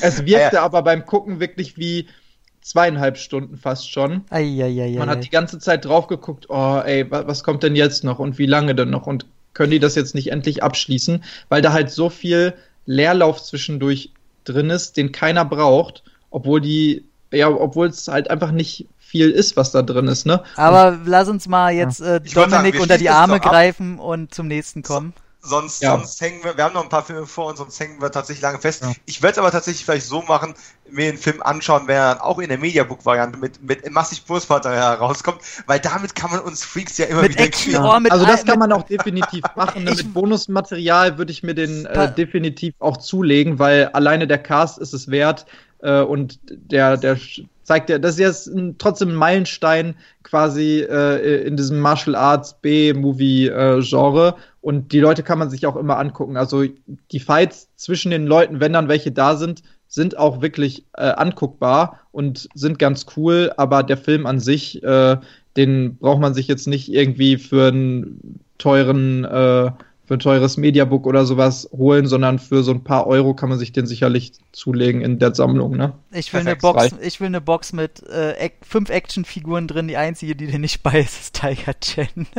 [0.00, 2.08] es wirkte Ja, aber beim Gucken wirklich wie
[2.62, 4.24] zweieinhalb Stunden fast schon.
[4.30, 4.96] Eieieiei.
[4.98, 8.18] Man hat die ganze Zeit drauf geguckt, oh ey, wa- was kommt denn jetzt noch
[8.18, 9.26] und wie lange denn noch und
[9.58, 12.54] können die das jetzt nicht endlich abschließen, weil da halt so viel
[12.86, 14.12] Leerlauf zwischendurch
[14.44, 19.56] drin ist, den keiner braucht, obwohl die, ja, obwohl es halt einfach nicht viel ist,
[19.56, 20.44] was da drin ist, ne?
[20.54, 24.46] Aber lass uns mal jetzt äh, sagen, Dominik wir unter die Arme greifen und zum
[24.46, 25.12] nächsten kommen.
[25.40, 25.92] Sonst, Ja.
[25.92, 28.42] sonst hängen wir, wir haben noch ein paar Filme vor uns, sonst hängen wir tatsächlich
[28.42, 28.82] lange fest.
[28.82, 28.92] Ja.
[29.06, 30.54] Ich werde es aber tatsächlich vielleicht so machen,
[30.90, 34.98] mir den Film anschauen, wenn er dann auch in der Mediabook-Variante mit, mit massig Bonusmaterial
[34.98, 38.26] herauskommt, weil damit kann man uns Freaks ja immer Mit wieder Action, oh, mit also
[38.26, 39.84] das kann man auch definitiv machen.
[39.84, 39.92] Ne?
[39.92, 44.92] Mit Bonusmaterial würde ich mir den äh, definitiv auch zulegen, weil alleine der Cast ist
[44.92, 45.46] es wert
[45.82, 47.16] äh, und der, der
[47.62, 52.54] zeigt ja, das ist jetzt ein, trotzdem ein Meilenstein quasi äh, in diesem Martial Arts
[52.60, 54.34] B-Movie-Genre
[54.68, 56.36] und die Leute kann man sich auch immer angucken.
[56.36, 56.62] Also
[57.10, 62.00] die Fights zwischen den Leuten, wenn dann welche da sind, sind auch wirklich äh, anguckbar
[62.12, 65.16] und sind ganz cool, aber der Film an sich, äh,
[65.56, 69.70] den braucht man sich jetzt nicht irgendwie für einen teuren, äh,
[70.08, 73.58] für ein teures Mediabook oder sowas holen, sondern für so ein paar Euro kann man
[73.58, 75.92] sich den sicherlich zulegen in der Sammlung, ne?
[76.12, 76.96] Ich will eine Perfekt, Box, reicht.
[77.02, 79.86] ich will eine Box mit äh, fünf Actionfiguren drin.
[79.86, 82.26] Die einzige, die dir nicht bei ist, ist Tiger Chen.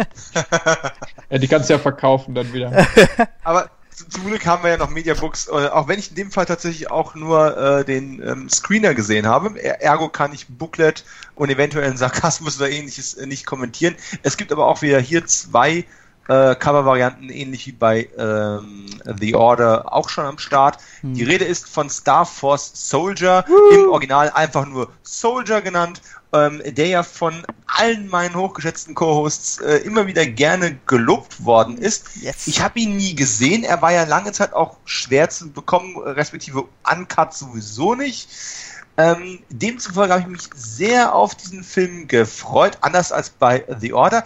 [1.29, 2.87] Ja, die kannst du ja verkaufen dann wieder.
[3.43, 6.31] Aber zu- zum Glück haben wir ja noch Mediabooks, äh, auch wenn ich in dem
[6.31, 9.59] Fall tatsächlich auch nur äh, den ähm, Screener gesehen habe.
[9.59, 11.03] Er- Ergo kann ich Booklet
[11.35, 13.93] und eventuellen Sarkasmus oder ähnliches äh, nicht kommentieren.
[14.23, 15.85] Es gibt aber auch wieder hier zwei
[16.29, 18.85] äh, Cover-Varianten, ähnlich wie bei ähm,
[19.19, 20.77] The Order, auch schon am Start.
[21.01, 23.43] Die Rede ist von Star Force Soldier,
[23.73, 26.01] im Original einfach nur Soldier genannt,
[26.31, 27.33] ähm, der ja von
[27.65, 32.15] allen meinen hochgeschätzten Co-Hosts äh, immer wieder gerne gelobt worden ist.
[32.21, 32.45] Yes.
[32.45, 33.63] Ich habe ihn nie gesehen.
[33.63, 38.29] Er war ja lange Zeit auch schwer zu bekommen, respektive uncut sowieso nicht.
[38.97, 44.25] Ähm, demzufolge habe ich mich sehr auf diesen Film gefreut, anders als bei The Order.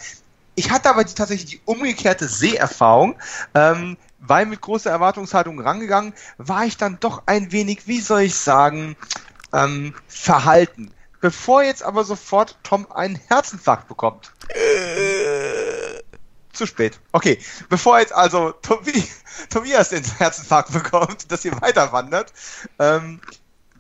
[0.56, 3.16] Ich hatte aber die, tatsächlich die umgekehrte Seherfahrung,
[3.56, 8.36] ähm, weil mit großer Erwartungshaltung rangegangen, war ich dann doch ein wenig, wie soll ich
[8.36, 8.96] sagen,
[9.52, 10.94] ähm, verhalten.
[11.22, 14.34] Bevor jetzt aber sofort Tom einen Herzinfarkt bekommt.
[16.52, 17.00] Zu spät.
[17.14, 17.40] Okay,
[17.70, 19.04] bevor jetzt also Tobi,
[19.50, 22.34] Tobias den Herzinfarkt bekommt, dass ihr weiter wandert,
[22.78, 23.22] ähm,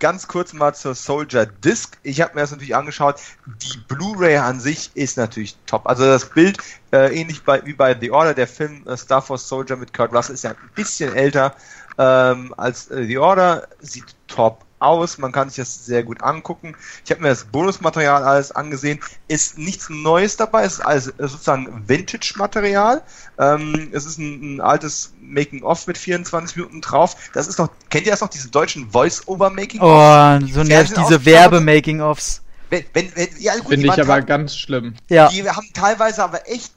[0.04, 1.98] ganz kurz mal zur Soldier Disc.
[2.04, 3.22] Ich habe mir das natürlich angeschaut.
[3.46, 5.88] Die Blu-ray an sich ist natürlich top.
[5.88, 6.58] Also das Bild,
[6.92, 10.14] äh, ähnlich bei, wie bei The Order, der Film äh, Star Force Soldier mit Kurt
[10.14, 11.56] Russell ist ja ein bisschen älter
[11.98, 13.66] ähm, als äh, The Order.
[13.80, 16.76] Sieht top aus, man kann sich das sehr gut angucken.
[17.06, 19.00] Ich habe mir das Bonusmaterial alles angesehen.
[19.28, 23.02] Ist nichts Neues dabei, es ist alles äh, sozusagen Vintage-Material.
[23.40, 27.16] Ähm, es ist ein, ein altes Making-of mit 24 Minuten drauf.
[27.34, 29.88] Das ist noch, kennt ihr das noch, diese deutschen Voice-Over-Making-of?
[29.88, 32.42] Oh, so nervt diese Werbe-Making-Offs.
[32.70, 34.96] Wenn, wenn, wenn, ja, gut, Finde ich aber ganz schlimm.
[35.08, 35.30] Ja.
[35.30, 36.74] die haben teilweise aber echt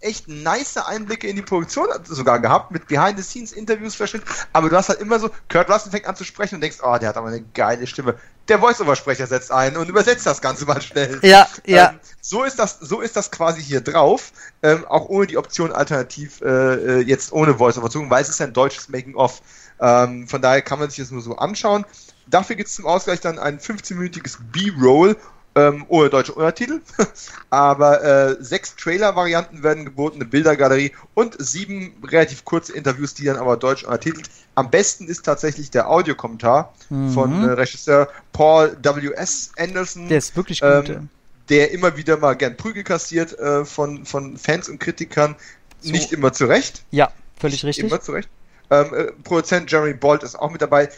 [0.00, 5.00] echt nice Einblicke in die Produktion sogar gehabt, mit Behind-the-Scenes-Interviews verschnitt, aber du hast halt
[5.00, 7.42] immer so, Kurt Russell fängt an zu sprechen und denkst, oh, der hat aber eine
[7.54, 8.16] geile Stimme.
[8.48, 11.20] Der Voice-Over-Sprecher setzt ein und übersetzt das Ganze mal schnell.
[11.26, 11.90] Ja, ja.
[11.90, 14.32] Ähm, so ist das, so ist das quasi hier drauf,
[14.62, 18.38] ähm, auch ohne die Option alternativ äh, äh, jetzt ohne Voice-Over zu weil es ist
[18.38, 19.40] ja ein deutsches Making-of.
[19.80, 21.84] Ähm, von daher kann man sich das nur so anschauen.
[22.28, 25.16] Dafür gibt es zum Ausgleich dann ein 15-minütiges B-Roll
[25.56, 26.80] ähm, ohne deutsche Untertitel.
[27.50, 33.36] Aber äh, sechs Trailer-Varianten werden geboten, eine Bildergalerie und sieben relativ kurze Interviews, die dann
[33.36, 34.28] aber deutsch untertitelt.
[34.54, 36.74] Am besten ist tatsächlich der Audiokommentar
[37.12, 39.52] von äh, Regisseur Paul W.S.
[39.58, 40.88] Anderson Der ist wirklich gut.
[40.90, 41.08] ähm,
[41.48, 45.36] der immer wieder mal gern Prügel kassiert äh, von, von Fans und Kritikern.
[45.80, 45.92] So.
[45.92, 46.84] Nicht immer zurecht.
[46.90, 47.84] ja, völlig richtig.
[47.84, 48.28] Immer zurecht.
[48.70, 50.88] Ähm, äh, Produzent Jeremy Bolt ist auch mit dabei.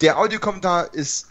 [0.00, 1.28] Der Audiokommentar ist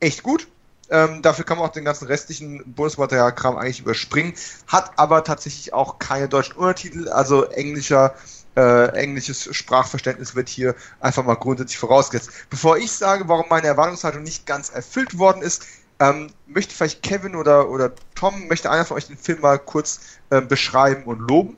[0.00, 0.46] echt gut.
[0.90, 4.34] Ähm, dafür kann man auch den ganzen restlichen Bonusmaterialkram eigentlich überspringen.
[4.66, 8.14] Hat aber tatsächlich auch keine deutschen Untertitel, also englischer,
[8.56, 12.30] äh, englisches Sprachverständnis wird hier einfach mal grundsätzlich vorausgesetzt.
[12.50, 15.66] Bevor ich sage, warum meine Erwartungshaltung nicht ganz erfüllt worden ist,
[15.98, 20.00] ähm, möchte vielleicht Kevin oder, oder Tom, möchte einer von euch den Film mal kurz
[20.30, 21.56] äh, beschreiben und loben?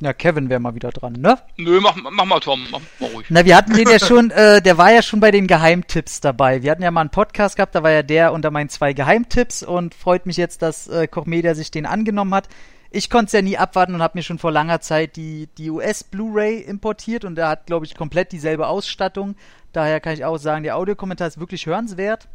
[0.00, 1.38] Na, Kevin wäre mal wieder dran, ne?
[1.58, 2.66] Nö, mach, mach mal, Tom.
[2.70, 3.26] Mach mal ruhig.
[3.28, 6.62] Na, wir hatten den ja schon, äh, der war ja schon bei den Geheimtipps dabei.
[6.62, 9.62] Wir hatten ja mal einen Podcast gehabt, da war ja der unter meinen zwei Geheimtipps
[9.62, 12.48] und freut mich jetzt, dass äh, Kochmedia sich den angenommen hat.
[12.90, 15.68] Ich konnte es ja nie abwarten und habe mir schon vor langer Zeit die, die
[15.70, 19.34] US Blu-ray importiert und der hat, glaube ich, komplett dieselbe Ausstattung.
[19.72, 22.28] Daher kann ich auch sagen, der Audiokommentar ist wirklich hörenswert.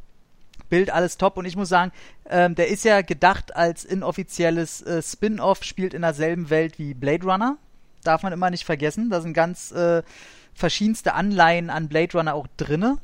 [0.71, 1.91] Bild alles top und ich muss sagen,
[2.27, 7.25] ähm, der ist ja gedacht als inoffizielles äh, Spin-off, spielt in derselben Welt wie Blade
[7.27, 7.57] Runner.
[8.03, 9.11] Darf man immer nicht vergessen.
[9.11, 10.01] Da sind ganz äh,
[10.55, 12.97] verschiedenste Anleihen an Blade Runner auch drinne.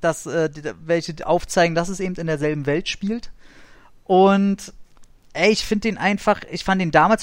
[0.00, 3.30] dass, äh, die, welche aufzeigen, dass es eben in derselben Welt spielt.
[4.04, 4.72] Und
[5.32, 7.22] ey, ich finde den einfach, ich fand den damals,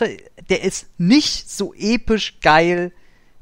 [0.50, 2.92] der ist nicht so episch geil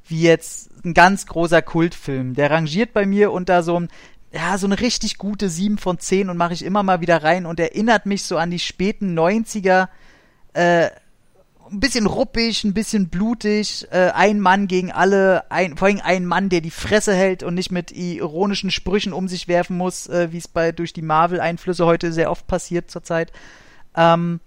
[0.08, 2.36] wie jetzt ein ganz großer Kultfilm.
[2.36, 3.88] Der rangiert bei mir unter so einem,
[4.34, 7.46] ja, so eine richtig gute 7 von 10 und mache ich immer mal wieder rein
[7.46, 9.90] und erinnert mich so an die späten 90er,
[10.54, 10.90] äh,
[11.72, 16.26] ein bisschen ruppig, ein bisschen blutig, äh, ein Mann gegen alle, ein, vor allem ein
[16.26, 20.32] Mann, der die Fresse hält und nicht mit ironischen Sprüchen um sich werfen muss, äh,
[20.32, 23.32] wie es bei durch die Marvel-Einflüsse heute sehr oft passiert zurzeit.
[23.96, 24.40] Ähm,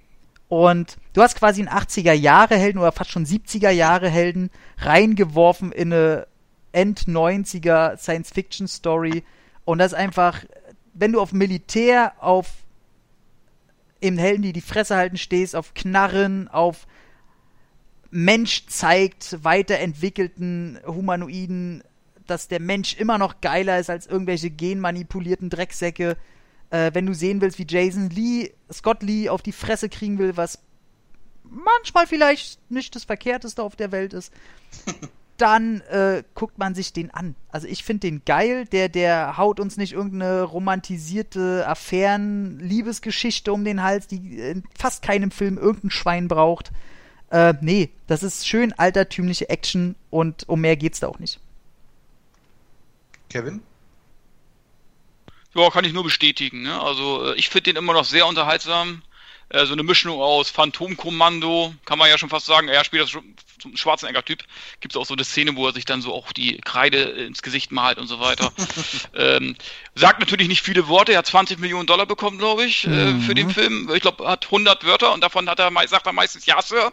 [0.48, 6.26] und du hast quasi einen 80er-Jahre-Helden oder fast schon 70er-Jahre-Helden reingeworfen in eine
[6.72, 9.24] End-90er Science-Fiction-Story.
[9.66, 10.44] Und das ist einfach,
[10.94, 12.46] wenn du auf Militär, auf
[14.00, 16.86] eben Helden, die die Fresse halten, stehst, auf Knarren, auf
[18.10, 21.82] Mensch zeigt, weiterentwickelten Humanoiden,
[22.26, 26.16] dass der Mensch immer noch geiler ist als irgendwelche genmanipulierten Drecksäcke.
[26.70, 30.36] Äh, wenn du sehen willst, wie Jason Lee, Scott Lee auf die Fresse kriegen will,
[30.36, 30.60] was
[31.42, 34.32] manchmal vielleicht nicht das Verkehrteste auf der Welt ist,
[35.36, 37.34] dann äh, guckt man sich den an.
[37.48, 43.82] Also ich finde den geil, der, der haut uns nicht irgendeine romantisierte Affären-Liebesgeschichte um den
[43.82, 46.72] Hals, die in fast keinem Film irgendein Schwein braucht.
[47.30, 51.40] Äh, nee, das ist schön altertümliche Action und um mehr geht's da auch nicht.
[53.28, 53.62] Kevin?
[55.54, 56.62] Ja, kann ich nur bestätigen.
[56.62, 56.80] Ne?
[56.80, 59.02] Also äh, ich finde den immer noch sehr unterhaltsam.
[59.48, 62.68] Äh, so eine Mischung aus Phantomkommando, kann man ja schon fast sagen.
[62.68, 64.42] Er spielt das schon zum Schwarzenegger-Typ.
[64.80, 67.42] Gibt es auch so eine Szene, wo er sich dann so auch die Kreide ins
[67.42, 68.52] Gesicht malt und so weiter.
[69.14, 69.56] ähm,
[69.94, 71.12] sagt natürlich nicht viele Worte.
[71.12, 73.90] Er hat 20 Millionen Dollar bekommen, glaube ich, äh, für den Film.
[73.94, 76.92] Ich glaube, er hat 100 Wörter und davon hat er, sagt er meistens Ja, Sir.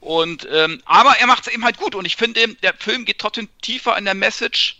[0.00, 3.18] Und ähm, aber er macht es eben halt gut und ich finde, der Film geht
[3.18, 4.77] trotzdem tiefer in der Message,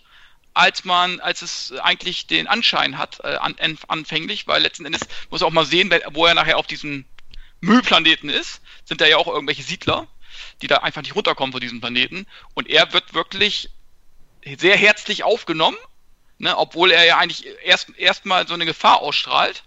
[0.59, 3.55] als man, als es eigentlich den Anschein hat, äh, an,
[3.87, 7.05] anfänglich, weil letzten Endes muss auch mal sehen, wo er nachher auf diesem
[7.61, 10.09] Müllplaneten ist, sind da ja auch irgendwelche Siedler,
[10.61, 12.27] die da einfach nicht runterkommen von diesem Planeten.
[12.55, 13.71] Und er wird wirklich
[14.59, 15.79] sehr herzlich aufgenommen,
[16.39, 19.63] ne, obwohl er ja eigentlich erst erstmal so eine Gefahr ausstrahlt.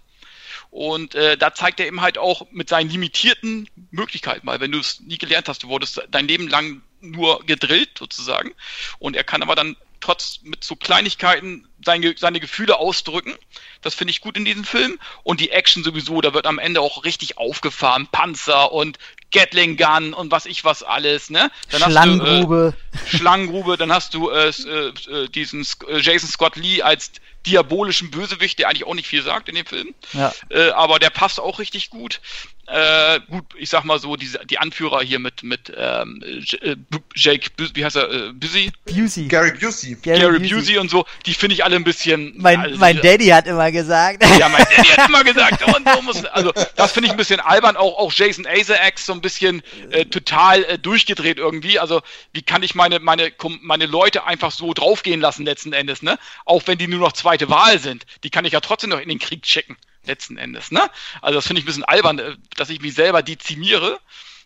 [0.70, 4.78] Und äh, da zeigt er eben halt auch mit seinen limitierten Möglichkeiten, weil wenn du
[4.78, 8.54] es nie gelernt hast, du wurdest dein Leben lang nur gedrillt sozusagen.
[8.98, 13.34] Und er kann aber dann trotz mit so Kleinigkeiten seine, seine Gefühle ausdrücken.
[13.80, 14.98] Das finde ich gut in diesem Film.
[15.22, 18.08] Und die Action sowieso, da wird am Ende auch richtig aufgefahren.
[18.10, 18.98] Panzer und
[19.32, 21.50] Gatling Gun und was ich was alles, ne?
[21.70, 22.74] Dann Schlangengrube.
[22.92, 27.12] Hast du, äh, Schlangengrube, dann hast du äh, äh, diesen äh, Jason Scott Lee als
[27.46, 29.94] diabolischen Bösewicht, der eigentlich auch nicht viel sagt in dem Film.
[30.12, 30.32] Ja.
[30.48, 32.20] Äh, aber der passt auch richtig gut.
[32.68, 36.76] Äh, gut, ich sag mal so, diese, die Anführer hier mit, mit ähm, äh,
[37.16, 38.70] Jake, wie heißt er, äh, Busy?
[38.86, 39.26] Busey.
[39.26, 39.96] Gary Busey.
[40.00, 40.54] Gary, Gary Busey.
[40.54, 42.34] Busey und so, die finde ich alle ein bisschen.
[42.36, 44.24] Mein, also, mein Daddy hat immer gesagt.
[44.38, 47.40] Ja, mein Daddy hat immer gesagt, und so muss, also das finde ich ein bisschen
[47.40, 51.80] albern, auch, auch Jason Isaacs so ein bisschen äh, total äh, durchgedreht irgendwie.
[51.80, 52.00] Also,
[52.32, 56.16] wie kann ich meine, meine, meine Leute einfach so draufgehen lassen letzten Endes, ne?
[56.44, 58.04] Auch wenn die nur noch zweite Wahl sind.
[58.24, 60.70] Die kann ich ja trotzdem noch in den Krieg checken letzten Endes.
[60.70, 60.82] Ne?
[61.22, 64.00] Also das finde ich ein bisschen albern, äh, dass ich mich selber dezimiere.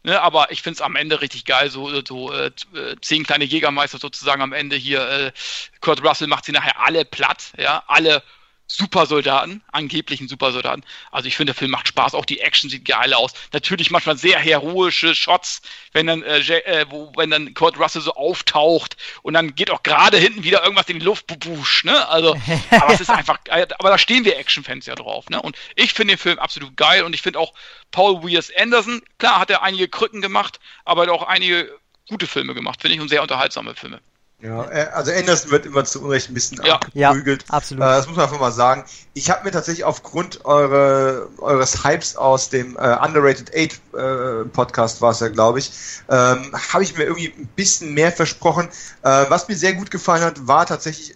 [0.05, 0.21] Ne?
[0.21, 3.99] Aber ich finde es am Ende richtig geil, so, so äh, äh, zehn kleine Jägermeister
[3.99, 5.01] sozusagen am Ende hier.
[5.09, 5.33] Äh,
[5.81, 8.23] Kurt Russell macht sie nachher alle platt, ja, alle
[8.69, 10.85] Supersoldaten, angeblichen Supersoldaten.
[11.13, 13.33] Also ich finde, der Film macht Spaß, auch die Action sieht geil aus.
[13.53, 15.63] Natürlich manchmal sehr heroische Shots,
[15.93, 19.83] wenn dann, äh, äh, wo, wenn dann Kurt Russell so auftaucht und dann geht auch
[19.83, 22.09] gerade hinten wieder irgendwas in die Luft, busch, ne?
[22.09, 22.37] Also,
[22.71, 23.69] aber es ist einfach, geil.
[23.79, 25.41] aber da stehen wir Action-Fans ja drauf, ne?
[25.41, 27.55] Und ich finde den Film absolut geil und ich finde auch
[27.93, 31.79] Paul Weirs Anderson, klar hat er einige Krücken gemacht, aber er auch einige
[32.09, 34.01] gute Filme gemacht, finde ich, und sehr unterhaltsame Filme.
[34.43, 36.75] Ja, äh, also Anderson wird immer zu Unrecht ein bisschen ja.
[36.75, 37.45] abgeprügelt.
[37.49, 37.83] Ja, absolut.
[37.83, 38.85] Äh, das muss man einfach mal sagen.
[39.15, 45.01] Ich habe mir tatsächlich aufgrund eure, eures Hypes aus dem äh, Underrated 8 äh, Podcast
[45.01, 45.71] war es ja, glaube ich,
[46.11, 48.69] ähm, habe ich mir irgendwie ein bisschen mehr versprochen.
[49.03, 51.15] Äh, was mir sehr gut gefallen hat, war tatsächlich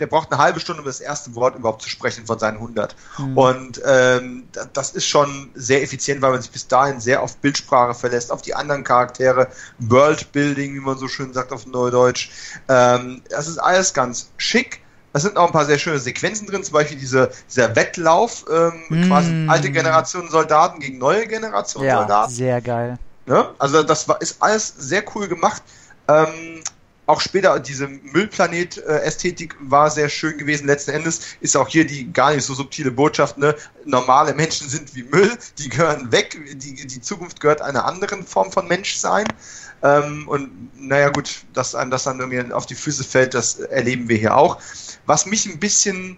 [0.00, 2.96] der braucht eine halbe Stunde, um das erste Wort überhaupt zu sprechen von seinen 100.
[3.18, 3.38] Mhm.
[3.38, 7.94] Und ähm, das ist schon sehr effizient, weil man sich bis dahin sehr auf Bildsprache
[7.94, 9.48] verlässt, auf die anderen Charaktere,
[9.78, 12.30] Worldbuilding, wie man so schön sagt auf Neudeutsch.
[12.68, 14.80] Ähm, das ist alles ganz schick.
[15.12, 18.84] Es sind auch ein paar sehr schöne Sequenzen drin, zum Beispiel diese, dieser Wettlauf, ähm,
[18.88, 19.08] mm.
[19.08, 22.32] quasi alte Generation Soldaten gegen neue Generation ja, Soldaten.
[22.32, 22.96] Sehr geil.
[23.26, 23.48] Ne?
[23.58, 25.62] Also das war, ist alles sehr cool gemacht.
[26.06, 26.62] Ähm,
[27.10, 30.66] auch später diese Müllplanet-Ästhetik war sehr schön gewesen.
[30.66, 33.54] Letzten Endes ist auch hier die gar nicht so subtile Botschaft, ne?
[33.84, 38.52] normale Menschen sind wie Müll, die gehören weg, die, die Zukunft gehört einer anderen Form
[38.52, 39.26] von Menschsein.
[39.82, 44.08] Ähm, und naja gut, dass einem das dann irgendwie auf die Füße fällt, das erleben
[44.08, 44.60] wir hier auch.
[45.06, 46.16] Was mich ein bisschen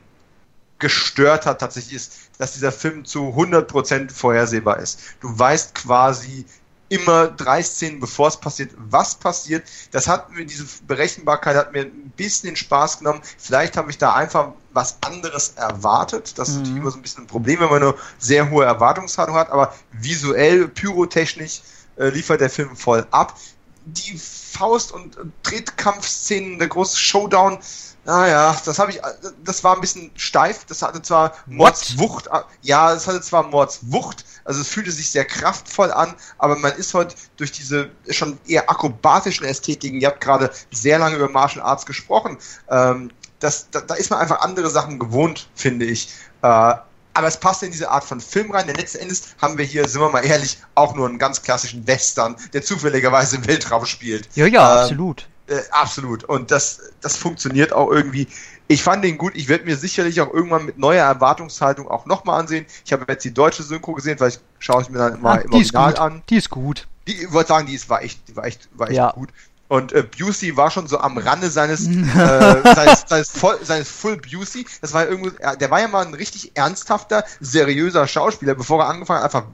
[0.78, 5.00] gestört hat tatsächlich ist, dass dieser Film zu 100% vorhersehbar ist.
[5.20, 6.44] Du weißt quasi
[6.92, 9.66] immer drei Szenen, bevor es passiert, was passiert.
[9.92, 13.22] Das hat mir, diese Berechenbarkeit hat mir ein bisschen den Spaß genommen.
[13.38, 16.34] Vielleicht habe ich da einfach was anderes erwartet.
[16.36, 19.34] Das ist natürlich immer so ein bisschen ein Problem, wenn man eine sehr hohe Erwartungshaltung
[19.36, 21.62] hat, aber visuell, pyrotechnisch
[21.96, 23.38] äh, liefert der Film voll ab.
[23.86, 27.58] Die Faust- und Tretkampfszenen, der große Showdown,
[28.04, 29.00] naja, das habe ich,
[29.44, 30.64] das war ein bisschen steif.
[30.64, 32.28] Das hatte zwar Mordswucht,
[32.62, 36.94] ja, es hatte zwar Mordswucht, also es fühlte sich sehr kraftvoll an, aber man ist
[36.94, 41.86] heute durch diese schon eher akrobatischen Ästhetiken, ihr habt gerade sehr lange über Martial Arts
[41.86, 42.38] gesprochen,
[42.68, 46.08] ähm, das, da, da ist man einfach andere Sachen gewohnt, finde ich.
[46.42, 46.74] Äh,
[47.14, 49.86] aber es passt in diese Art von Film rein, denn letzten Endes haben wir hier,
[49.86, 54.28] sind wir mal ehrlich, auch nur einen ganz klassischen Western, der zufälligerweise im Weltraum spielt.
[54.34, 55.28] Ja, ja, ähm, absolut.
[55.48, 56.24] Äh, absolut.
[56.24, 58.28] Und das, das funktioniert auch irgendwie.
[58.68, 59.32] Ich fand den gut.
[59.34, 62.64] Ich werde mir sicherlich auch irgendwann mit neuer Erwartungshaltung auch nochmal ansehen.
[62.84, 65.36] Ich habe jetzt die deutsche Synchro gesehen, weil ich schaue ich mir dann immer Ah,
[65.36, 66.22] im Original an.
[66.30, 66.86] Die ist gut.
[67.06, 69.10] Die, ich wollte sagen, die ist, war echt, war echt, war echt Ja.
[69.10, 69.30] gut.
[69.68, 74.18] Und äh, Busey war schon so am Rande seines, äh, seines, seines, voll, seines Full
[74.18, 74.66] Busey.
[74.80, 79.22] Das war ja, der war ja mal ein richtig ernsthafter, seriöser Schauspieler, bevor er angefangen
[79.24, 79.48] hat, einfach,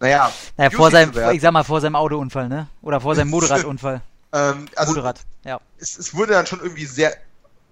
[0.00, 2.68] naja, Naja, vor seinem, ich sag mal, vor seinem Autounfall, ne?
[2.82, 4.02] Oder vor seinem Motorradunfall.
[4.34, 5.60] Ähm, also Motorrad, ja.
[5.78, 7.16] es, es wurde dann schon irgendwie sehr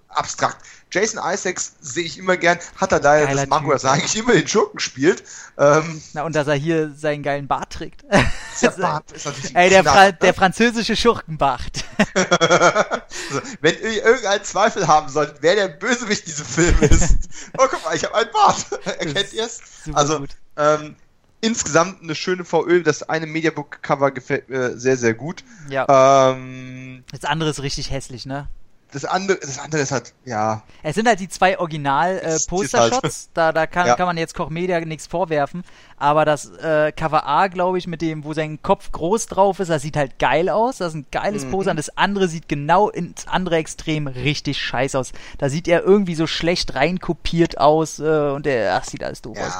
[0.09, 0.65] abstrakt.
[0.91, 3.93] Jason Isaacs sehe ich immer gern, hat er leider Geiler das Manko, Typ, dass er
[3.93, 5.25] eigentlich immer den Schurken spielt.
[5.59, 8.05] Ähm, Na, und dass er hier seinen geilen Bart trägt.
[8.63, 10.19] der Bart ist natürlich Ey, der, Knaller, Fra ne?
[10.21, 11.85] der französische Schurkenbart.
[13.31, 17.17] Also, wenn ihr irgendeinen Zweifel haben solltet, wer der Bösewicht dieses Film ist.
[17.59, 18.67] oh, guck mal, ich habe einen Bart.
[18.85, 19.61] Erkennt ihr es?
[19.93, 20.37] Also, gut.
[20.57, 20.97] ähm,
[21.43, 22.83] insgesamt eine schöne VÖ.
[22.83, 25.45] Das eine Mediabook-Cover gefällt mir sehr, sehr gut.
[25.69, 26.33] Ja.
[26.33, 28.49] Ähm, Das andere ist richtig hässlich, ne?
[28.93, 33.29] das, andere, das andere ist halt, ja, Es sind halt die zwei original äh, halt-
[33.35, 33.95] da, da kann, Ja.
[33.97, 35.65] kann man jetzt Koch Media nichts vorwerfen,
[35.97, 39.69] aber das äh, Cover A, glaube ich, mit dem, wo sein Kopf groß drauf ist,
[39.71, 41.53] das sieht halt geil aus, das ist ein geiles Mhm.
[41.53, 45.13] Poster und das andere sieht genau ins andere Extrem richtig scheiß aus.
[45.39, 49.39] Da sieht er irgendwie so schlecht reinkopiert aus äh, und der, ach, sieht alles doof
[49.39, 49.55] aus.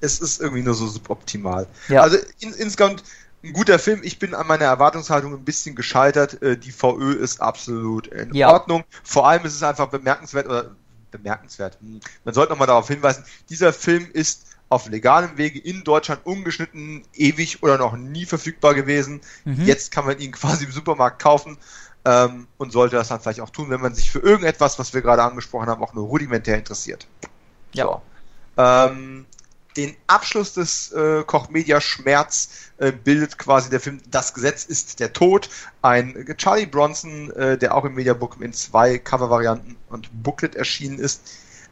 [0.00, 1.66] Es ist irgendwie nur so suboptimal.
[1.88, 2.02] Ja.
[2.02, 3.02] Also in, insgesamt
[3.42, 4.00] ein guter Film.
[4.02, 6.42] Ich bin an meiner Erwartungshaltung ein bisschen gescheitert.
[6.42, 8.50] Äh, Die VÖ ist absolut in Ja.
[8.52, 8.84] Ordnung.
[9.02, 10.70] Vor allem ist es einfach bemerkenswert oder
[11.10, 11.78] bemerkenswert.
[11.80, 12.00] Hm.
[12.24, 17.62] Man sollte nochmal darauf hinweisen, dieser Film ist auf legalem Wege in Deutschland ungeschnitten ewig
[17.62, 19.20] oder noch nie verfügbar gewesen.
[19.44, 19.64] Mhm.
[19.64, 21.58] Jetzt kann man ihn quasi im Supermarkt kaufen
[22.04, 25.02] ähm, und sollte das dann vielleicht auch tun, wenn man sich für irgendetwas, was wir
[25.02, 27.08] gerade angesprochen haben, auch nur rudimentär interessiert.
[27.72, 27.84] Ja.
[27.84, 28.02] So.
[28.58, 29.26] Ähm,
[29.76, 32.48] den Abschluss des äh, Koch-Media Schmerz
[32.78, 35.48] äh, bildet quasi der Film Das Gesetz ist der Tod.
[35.82, 41.22] Ein Charlie Bronson, äh, der auch im Mediabook in zwei Covervarianten und Booklet erschienen ist.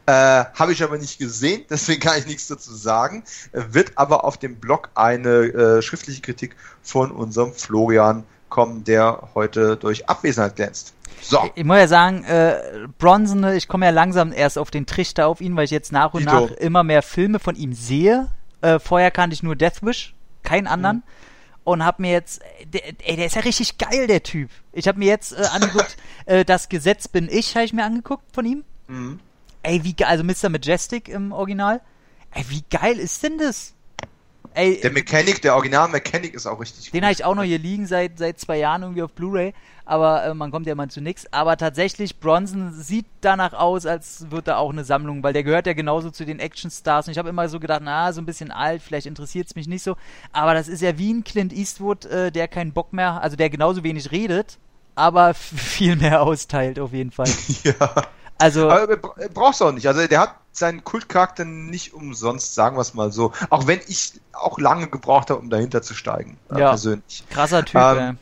[0.05, 3.23] Äh, Habe ich aber nicht gesehen, deswegen kann ich nichts dazu sagen.
[3.51, 9.29] Äh, wird aber auf dem Blog eine äh, schriftliche Kritik von unserem Florian kommen, der
[9.35, 10.93] heute durch Abwesenheit glänzt.
[11.21, 11.49] So.
[11.55, 15.41] Ich muss ja sagen, äh, Bronson, ich komme ja langsam erst auf den Trichter auf
[15.41, 16.47] ihn, weil ich jetzt nach und Dito.
[16.47, 18.27] nach immer mehr Filme von ihm sehe.
[18.61, 20.97] Äh, vorher kannte ich nur Death Wish, keinen anderen.
[20.97, 21.03] Mhm.
[21.65, 24.49] Und hab mir jetzt, der, ey, der ist ja richtig geil, der Typ.
[24.71, 28.23] Ich habe mir jetzt äh, angeguckt, äh, Das Gesetz bin ich, habe ich mir angeguckt
[28.33, 28.63] von ihm.
[28.87, 29.19] Mhm.
[29.61, 30.49] Ey, wie geil, also Mr.
[30.49, 31.81] Majestic im Original.
[32.31, 33.73] Ey, wie geil ist denn das?
[34.59, 37.59] Ey, Der Mechanic, der Original Mechanic ist auch richtig den habe ich auch noch hier
[37.59, 39.53] liegen seit, seit zwei Jahren irgendwie auf Blu-ray,
[39.85, 41.25] aber äh, man kommt ja mal zu nix.
[41.31, 45.65] Aber tatsächlich, Bronson sieht danach aus, als würde er auch eine Sammlung, weil der gehört
[45.65, 47.07] ja genauso zu den Actionstars.
[47.07, 49.67] Und ich habe immer so gedacht, na, so ein bisschen alt, vielleicht interessiert es mich
[49.67, 49.95] nicht so.
[50.33, 53.49] Aber das ist ja wie ein Clint Eastwood, äh, der keinen Bock mehr, also der
[53.49, 54.57] genauso wenig redet,
[54.93, 57.29] aber viel mehr austeilt auf jeden Fall.
[57.63, 58.03] Ja.
[58.39, 59.85] Also, Aber er bra- er braucht's auch nicht.
[59.87, 63.33] Also der hat seinen Kultcharakter nicht umsonst, sagen wir es mal so.
[63.49, 66.37] Auch wenn ich auch lange gebraucht habe, um dahinter zu steigen.
[66.51, 66.69] äh, Ja.
[66.69, 67.23] Persönlich.
[67.29, 68.13] krasser Typ, Ähm, äh.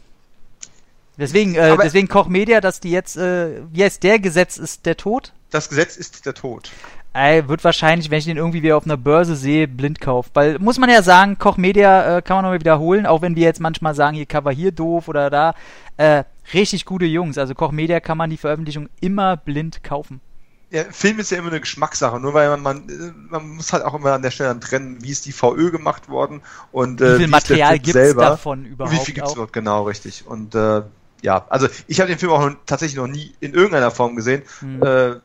[1.20, 4.86] Deswegen, äh, aber- deswegen Koch Media, dass die jetzt, äh, wie heißt der Gesetz ist
[4.86, 5.34] der Tod?
[5.50, 6.72] Das Gesetz ist der Tod.
[7.18, 10.30] Ey, wird wahrscheinlich, wenn ich den irgendwie wieder auf einer Börse sehe, blind kaufen.
[10.36, 13.42] Weil, muss man ja sagen, Koch Media äh, kann man nochmal wiederholen, auch wenn wir
[13.42, 15.56] jetzt manchmal sagen, hier Cover hier doof oder da.
[15.98, 17.40] Äh, richtig gute Jungs.
[17.40, 20.22] Also Koch Media kann man die Veröffentlichung immer blind kaufen.
[20.70, 23.84] Ja, Film ist ja immer eine Geschmackssache, nur weil man, man, äh, man muss halt
[23.84, 26.42] auch immer an der Stelle dann trennen, wie ist die VÖ gemacht worden
[26.72, 28.22] und Wie äh, viel wie ist der Material gibt's selber.
[28.22, 29.36] davon Und wie überhaupt viel gibt's auch?
[29.38, 30.28] dort, genau, richtig.
[30.28, 30.84] Und äh,
[31.24, 34.44] ja, also ich habe den Film auch tatsächlich noch nie in irgendeiner Form gesehen.
[34.60, 34.84] Hm.
[34.84, 35.16] Äh,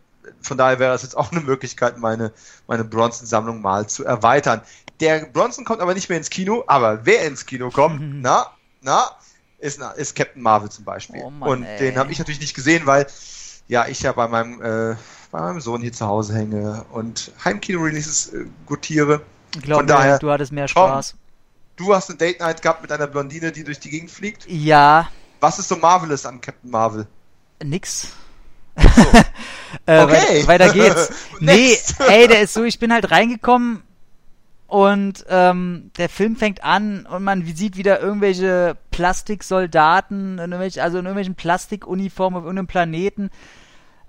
[0.42, 2.32] von daher wäre das jetzt auch eine Möglichkeit, meine,
[2.66, 4.62] meine Bronson-Sammlung mal zu erweitern.
[5.00, 8.46] Der Bronson kommt aber nicht mehr ins Kino, aber wer ins Kino kommt, na,
[8.80, 9.10] na,
[9.58, 11.22] ist, ist Captain Marvel zum Beispiel.
[11.24, 11.78] Oh Mann, und ey.
[11.78, 13.06] den habe ich natürlich nicht gesehen, weil
[13.68, 14.96] ja ich ja bei meinem, äh,
[15.30, 19.22] bei meinem Sohn hier zu Hause hänge und Heimkino-Releases äh, gutiere.
[19.60, 20.68] Glaub Von mir, daher, du hattest mehr.
[20.68, 21.14] Spaß.
[21.76, 24.46] Du hast eine Date Night gehabt mit einer Blondine, die durch die Gegend fliegt.
[24.46, 25.08] Ja,
[25.40, 27.06] Was ist so Marvelous an Captain Marvel?
[27.62, 28.08] nix.
[29.86, 30.46] äh, Okay.
[30.46, 31.12] Weiter, weiter geht's.
[31.40, 31.76] nee,
[32.08, 33.82] ey, der ist so, ich bin halt reingekommen
[34.66, 41.04] und ähm, der Film fängt an und man sieht wieder irgendwelche Plastiksoldaten, irgendwelche, also in
[41.04, 43.30] irgendwelchen Plastikuniformen auf irgendeinem Planeten,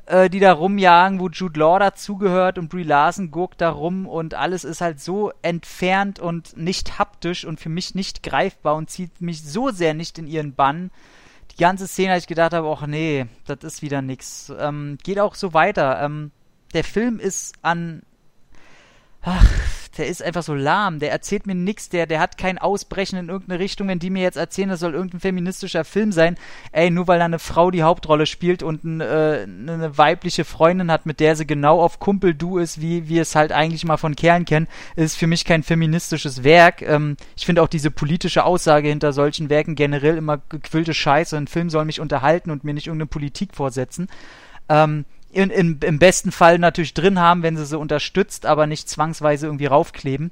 [0.06, 4.36] äh, die da rumjagen, wo Jude Law dazugehört und Brie Larson guckt da rum und
[4.36, 9.20] alles ist halt so entfernt und nicht haptisch und für mich nicht greifbar und zieht
[9.20, 10.92] mich so sehr nicht in ihren Bann.
[11.54, 14.52] Die ganze Szene, als ich gedacht habe, ach nee, das ist wieder nix.
[14.58, 16.02] Ähm, geht auch so weiter.
[16.02, 16.32] Ähm,
[16.74, 18.02] der Film ist an
[19.26, 19.46] Ach,
[19.98, 21.00] der ist einfach so lahm.
[21.00, 21.90] Der erzählt mir nix.
[21.90, 24.94] Der, der hat kein Ausbrechen in irgendeine Richtung, wenn die mir jetzt erzählen, das soll
[24.94, 26.36] irgendein feministischer Film sein.
[26.72, 30.92] Ey, nur weil da eine Frau die Hauptrolle spielt und ein, äh, eine weibliche Freundin
[30.92, 34.16] hat, mit der sie genau auf Kumpel-Du ist, wie wir es halt eigentlich mal von
[34.16, 36.82] Kerlen kennen, ist für mich kein feministisches Werk.
[36.82, 41.38] Ähm, ich finde auch diese politische Aussage hinter solchen Werken generell immer gequillte Scheiße.
[41.38, 44.08] Ein Film soll mich unterhalten und mir nicht irgendeine Politik vorsetzen.
[44.70, 48.90] Ähm, in, in, im besten Fall natürlich drin haben, wenn sie sie unterstützt, aber nicht
[48.90, 50.32] zwangsweise irgendwie raufkleben.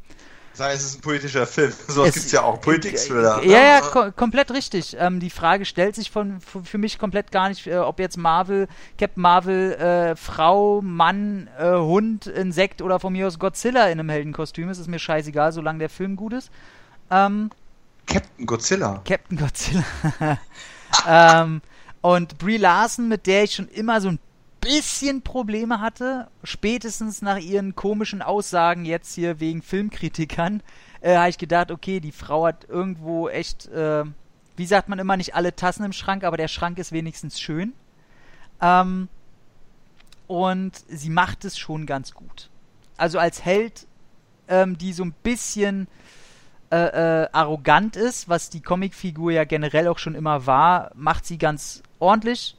[0.53, 1.71] Sei es ist ein politischer Film.
[1.87, 2.59] Sowas Es- gibt's ja auch.
[2.59, 3.41] Politik-Thriller.
[3.45, 4.97] Ja, ja, ko komplett richtig.
[4.99, 8.17] Ähm, die Frage stellt sich von, für, für mich komplett gar nicht, äh, ob jetzt
[8.17, 8.67] Marvel,
[8.97, 14.09] Captain Marvel, äh, Frau, Mann, äh, Hund, Insekt oder von mir aus Godzilla in einem
[14.09, 14.77] Heldenkostüm ist.
[14.77, 16.51] Ist mir scheißegal, solange der Film gut ist.
[17.09, 17.49] Ähm,
[18.05, 19.01] Captain Godzilla.
[19.07, 19.83] Captain Godzilla.
[21.07, 21.61] ähm,
[22.01, 24.19] und Brie Larson, mit der ich schon immer so ein
[24.61, 30.63] bisschen Probleme hatte, spätestens nach ihren komischen Aussagen jetzt hier wegen Filmkritikern,
[31.01, 34.05] äh, habe ich gedacht, okay, die Frau hat irgendwo echt, äh,
[34.55, 37.73] wie sagt man immer, nicht alle Tassen im Schrank, aber der Schrank ist wenigstens schön.
[38.61, 39.09] Ähm,
[40.27, 42.49] und sie macht es schon ganz gut.
[42.95, 43.87] Also als Held,
[44.47, 45.87] ähm, die so ein bisschen
[46.71, 51.37] äh, äh, arrogant ist, was die Comicfigur ja generell auch schon immer war, macht sie
[51.37, 52.55] ganz ordentlich.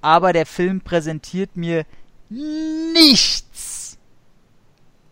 [0.00, 1.84] Aber der Film präsentiert mir
[2.28, 3.98] nichts,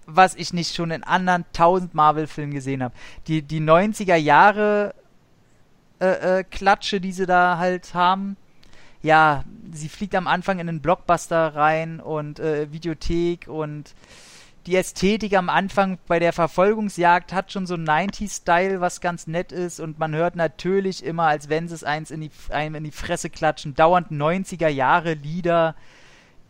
[0.07, 2.95] was ich nicht schon in anderen tausend Marvel-Filmen gesehen habe.
[3.27, 4.95] Die, die 90er Jahre
[6.01, 8.37] äh, äh, Klatsche, die sie da halt haben,
[9.03, 13.95] ja, sie fliegt am Anfang in einen Blockbuster rein und äh, Videothek und
[14.69, 19.81] die Ästhetik am Anfang bei der Verfolgungsjagd hat schon so 90s-Style, was ganz nett ist
[19.81, 22.91] und man hört natürlich immer, als wenn sie es eins in die, einem in die
[22.91, 25.75] Fresse klatschen, dauernd 90er-Jahre-Lieder,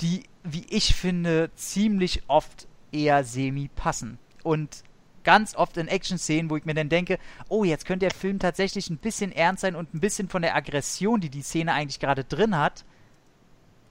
[0.00, 4.18] die, wie ich finde, ziemlich oft eher semi passen.
[4.42, 4.82] Und
[5.22, 8.90] ganz oft in Action-Szenen, wo ich mir dann denke, oh, jetzt könnte der Film tatsächlich
[8.90, 12.24] ein bisschen ernst sein und ein bisschen von der Aggression, die die Szene eigentlich gerade
[12.24, 12.84] drin hat,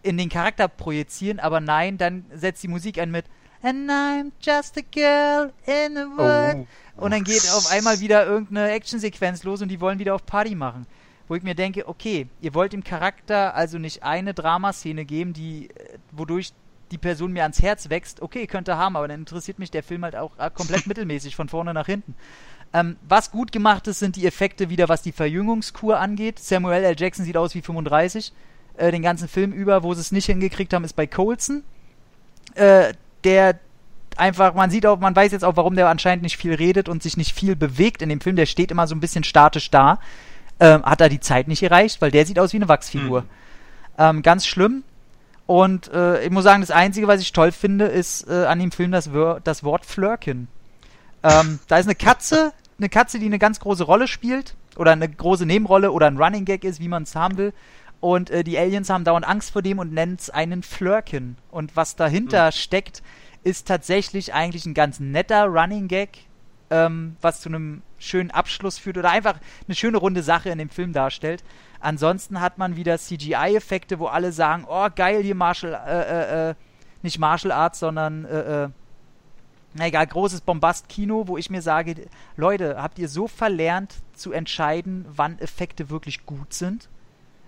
[0.03, 3.25] in den Charakter projizieren, aber nein, dann setzt die Musik ein mit
[3.61, 6.67] And I'm just a girl in the world.
[6.95, 10.55] Und dann geht auf einmal wieder irgendeine Actionsequenz los und die wollen wieder auf Party
[10.55, 10.85] machen.
[11.27, 15.69] Wo ich mir denke, okay, ihr wollt dem Charakter also nicht eine Dramaszene geben, die,
[15.69, 16.53] äh, wodurch
[16.91, 18.21] die Person mir ans Herz wächst.
[18.21, 21.49] Okay, könnte haben, aber dann interessiert mich der Film halt auch äh, komplett mittelmäßig von
[21.49, 22.15] vorne nach hinten.
[22.73, 26.39] Ähm, was gut gemacht ist, sind die Effekte wieder, was die Verjüngungskur angeht.
[26.39, 26.95] Samuel L.
[26.97, 28.33] Jackson sieht aus wie 35.
[28.77, 31.63] Äh, den ganzen Film über, wo sie es nicht hingekriegt haben, ist bei Colson.
[32.55, 33.59] Äh, der
[34.15, 37.03] einfach, man sieht auch, man weiß jetzt auch, warum der anscheinend nicht viel redet und
[37.03, 38.35] sich nicht viel bewegt in dem Film.
[38.35, 39.99] Der steht immer so ein bisschen statisch da.
[40.59, 43.25] Ähm, hat da die Zeit nicht erreicht, weil der sieht aus wie eine Wachsfigur.
[43.97, 44.83] Ähm, ganz schlimm.
[45.45, 48.71] Und äh, ich muss sagen, das Einzige, was ich toll finde, ist äh, an dem
[48.71, 50.47] Film das, Wör das Wort Flirken.
[51.23, 55.09] Ähm, da ist eine Katze, eine Katze, die eine ganz große Rolle spielt, oder eine
[55.09, 57.53] große Nebenrolle oder ein Running Gag ist, wie man es haben will.
[57.99, 61.37] Und äh, die Aliens haben dauernd Angst vor dem und nennen es einen Flirken.
[61.49, 63.01] Und was dahinter steckt,
[63.43, 66.19] ist tatsächlich eigentlich ein ganz netter Running Gag,
[66.69, 70.69] ähm, was zu einem schönen Abschluss führt oder einfach eine schöne runde Sache in dem
[70.69, 71.43] Film darstellt.
[71.79, 76.55] Ansonsten hat man wieder CGI-Effekte, wo alle sagen, oh geil, hier Martial, äh, äh, äh,
[77.01, 78.69] nicht Martial Arts, sondern äh, äh,
[79.73, 85.05] na egal, großes Bombast-Kino, wo ich mir sage, Leute, habt ihr so verlernt zu entscheiden,
[85.07, 86.89] wann Effekte wirklich gut sind?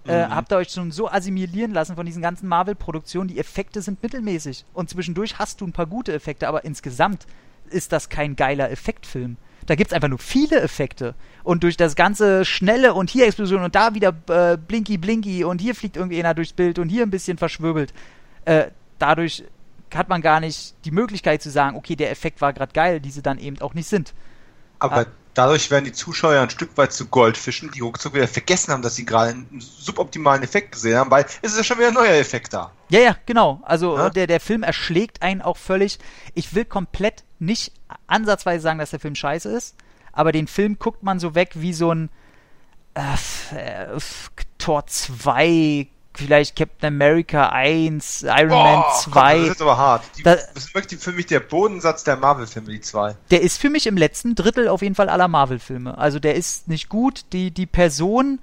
[0.08, 4.02] Äh, habt ihr euch schon so assimilieren lassen von diesen ganzen Marvel-Produktionen, die Effekte sind
[4.02, 4.66] mittelmäßig.
[4.74, 7.28] Und zwischendurch hast du ein paar gute Effekte, aber insgesamt
[7.70, 9.38] ist das kein geiler Effektfilm.
[9.66, 11.14] Da gibt's einfach nur viele Effekte.
[11.44, 15.62] Und durch das ganze Schnelle und hier Explosion und da wieder äh, Blinky Blinky und
[15.62, 17.94] hier fliegt irgendwie einer durchs Bild und hier ein bisschen verschwirbelt.
[18.46, 18.68] Äh,
[18.98, 19.44] dadurch
[19.94, 23.12] hat man gar nicht die Möglichkeit zu sagen, okay, der Effekt war gerade geil, die
[23.12, 24.14] sie dann eben auch nicht sind.
[24.80, 25.06] Aber Ah.
[25.40, 28.98] Dadurch werden die Zuschauer ein Stück weit zu Goldfischen, die ruckzuck wieder vergessen haben, dass
[28.98, 32.16] sie gerade einen suboptimalen Effekt gesehen haben, weil es ist ja schon wieder ein neuer
[32.16, 32.74] Effekt da.
[32.90, 33.62] Ja, ja, genau.
[33.64, 34.10] Also Ja?
[34.10, 35.98] der, der Film erschlägt einen auch völlig.
[36.34, 37.72] Ich will komplett nicht
[38.06, 39.78] ansatzweise sagen, dass der Film scheiße ist,
[40.12, 42.10] aber den Film guckt man so weg wie so ein
[42.96, 43.98] äh, äh,
[44.58, 45.88] Tor 2,
[46.20, 49.38] vielleicht Captain America 1, Iron Man komm, das 2.
[49.48, 50.04] ist aber hart.
[50.18, 53.16] Die, Da- das ist wirklich für mich der Bodensatz der Marvel-Filme, die zwei.
[53.32, 55.98] der ist für mich im letzten Drittel auf jeden Fall aller Marvel-Filme.
[55.98, 57.22] Also der ist nicht gut.
[57.34, 58.40] Die, die Person,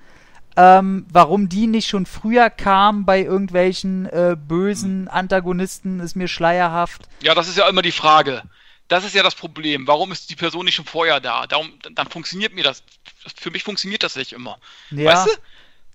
[0.56, 7.08] ähm, warum die nicht schon früher kam bei irgendwelchen äh, bösen Antagonisten, ist mir schleierhaft.
[7.22, 8.42] Ja, das ist ja immer die Frage.
[8.88, 9.86] Das ist ja das Problem.
[9.88, 11.46] Warum ist die Person nicht schon vorher da?
[11.48, 12.82] Darum, dann funktioniert mir das.
[13.36, 14.58] Für mich funktioniert das nicht immer.
[14.90, 15.10] Ja.
[15.12, 15.30] Weißt du?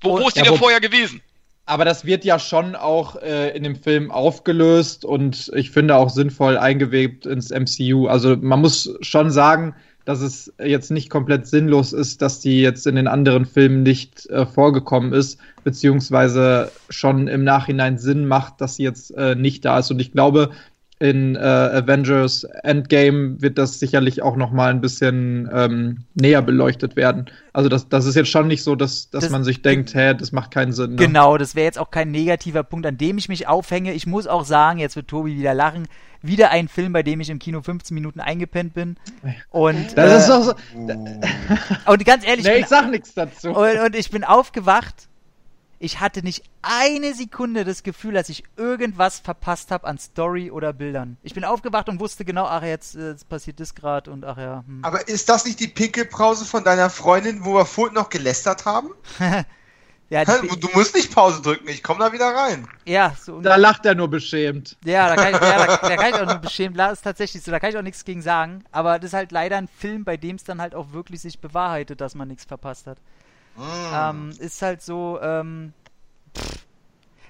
[0.01, 1.21] Wo, wo ist die Ja, denn vorher gewesen?
[1.65, 6.09] Aber das wird ja schon auch äh, in dem Film aufgelöst und ich finde auch
[6.09, 8.07] sinnvoll eingewebt ins MCU.
[8.07, 9.75] Also man muss schon sagen,
[10.05, 14.25] dass es jetzt nicht komplett sinnlos ist, dass die jetzt in den anderen Filmen nicht
[14.29, 19.79] äh, vorgekommen ist, beziehungsweise schon im Nachhinein Sinn macht, dass sie jetzt äh, nicht da
[19.79, 19.91] ist.
[19.91, 20.49] Und ich glaube,
[21.01, 26.95] in äh, Avengers Endgame wird das sicherlich auch noch mal ein bisschen ähm, näher beleuchtet
[26.95, 27.25] werden.
[27.53, 30.13] Also das, das ist jetzt schon nicht so, dass, dass Das- man sich denkt, hä,
[30.13, 30.91] das macht keinen Sinn.
[30.91, 30.95] Ne?
[30.97, 33.93] Genau, das wäre jetzt auch kein negativer Punkt, an dem ich mich aufhänge.
[33.93, 35.87] Ich muss auch sagen, jetzt wird Tobi wieder lachen,
[36.21, 38.95] wieder ein Film, bei dem ich im Kino 15 Minuten eingepennt bin.
[39.49, 41.91] Und, Das äh, ist doch so.
[41.91, 43.47] und ganz ehrlich, Nee, ich ich sag nichts dazu.
[43.53, 45.07] bin, und, und ich bin aufgewacht.
[45.83, 50.73] Ich hatte nicht eine Sekunde das Gefühl, dass ich irgendwas verpasst habe an Story oder
[50.73, 51.17] Bildern.
[51.23, 54.37] Ich bin aufgewacht und wusste genau, ach jetzt, äh, jetzt passiert das gerade und ach
[54.37, 54.63] ja.
[54.67, 54.85] Hm.
[54.85, 58.89] Aber ist das nicht die Pinkelpause von deiner Freundin, wo wir vorhin noch gelästert haben?
[60.11, 62.67] Ja, Du musst nicht Pause drücken, ich komme da wieder rein.
[62.83, 64.75] ja, so, Da lacht er nur beschämt.
[64.83, 67.41] Ja, da kann, ich, ja, da, da kann ich auch nur beschämt, das ist tatsächlich
[67.41, 68.65] so, da kann ich auch nichts gegen sagen.
[68.73, 71.39] Aber das ist halt leider ein Film, bei dem es dann halt auch wirklich sich
[71.39, 72.97] bewahrheitet, dass man nichts verpasst hat.
[73.57, 75.73] Ähm, ist halt so, ähm,
[76.35, 76.65] pff,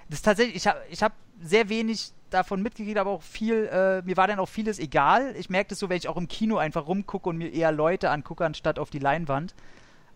[0.09, 4.01] das ist tatsächlich, ich habe ich hab sehr wenig davon mitgekriegt, aber auch viel, äh,
[4.03, 5.35] mir war dann auch vieles egal.
[5.37, 8.09] Ich merke das so, wenn ich auch im Kino einfach rumgucke und mir eher Leute
[8.09, 9.53] angucke, anstatt auf die Leinwand.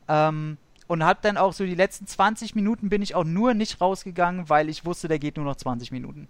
[0.07, 0.57] Ähm,
[0.87, 4.49] und hab dann auch so die letzten 20 Minuten bin ich auch nur nicht rausgegangen,
[4.49, 6.27] weil ich wusste, der geht nur noch 20 Minuten.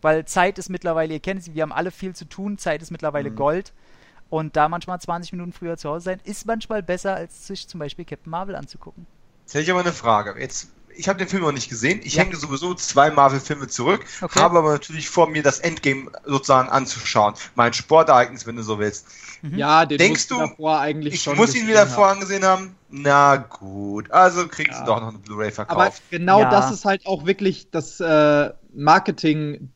[0.00, 2.90] Weil Zeit ist mittlerweile, ihr kennt es, wir haben alle viel zu tun, Zeit ist
[2.90, 3.72] mittlerweile Gold.
[4.32, 7.80] Und da manchmal 20 Minuten früher zu Hause sein, ist manchmal besser, als sich zum
[7.80, 9.04] Beispiel Captain Marvel anzugucken.
[9.44, 10.40] Jetzt hätte ich aber eine Frage.
[10.40, 12.00] Jetzt, ich habe den Film noch nicht gesehen.
[12.02, 12.22] Ich Ja.
[12.22, 14.40] hänge sowieso zwei Marvel-Filme zurück, Okay.
[14.40, 17.34] habe aber natürlich vor mir das Endgame sozusagen anzuschauen.
[17.56, 19.06] Mein Sportereignis, wenn du so willst.
[19.42, 22.74] Ja, den Denkst du du, davor eigentlich Ich schon muss ihn wieder vorher angesehen haben.
[22.88, 24.10] Na gut.
[24.12, 24.86] Also kriegst Ja.
[24.86, 26.02] du doch noch eine Blu-ray Aber verkauft.
[26.10, 26.48] genau Ja.
[26.50, 29.72] das ist halt auch wirklich das äh, Marketing,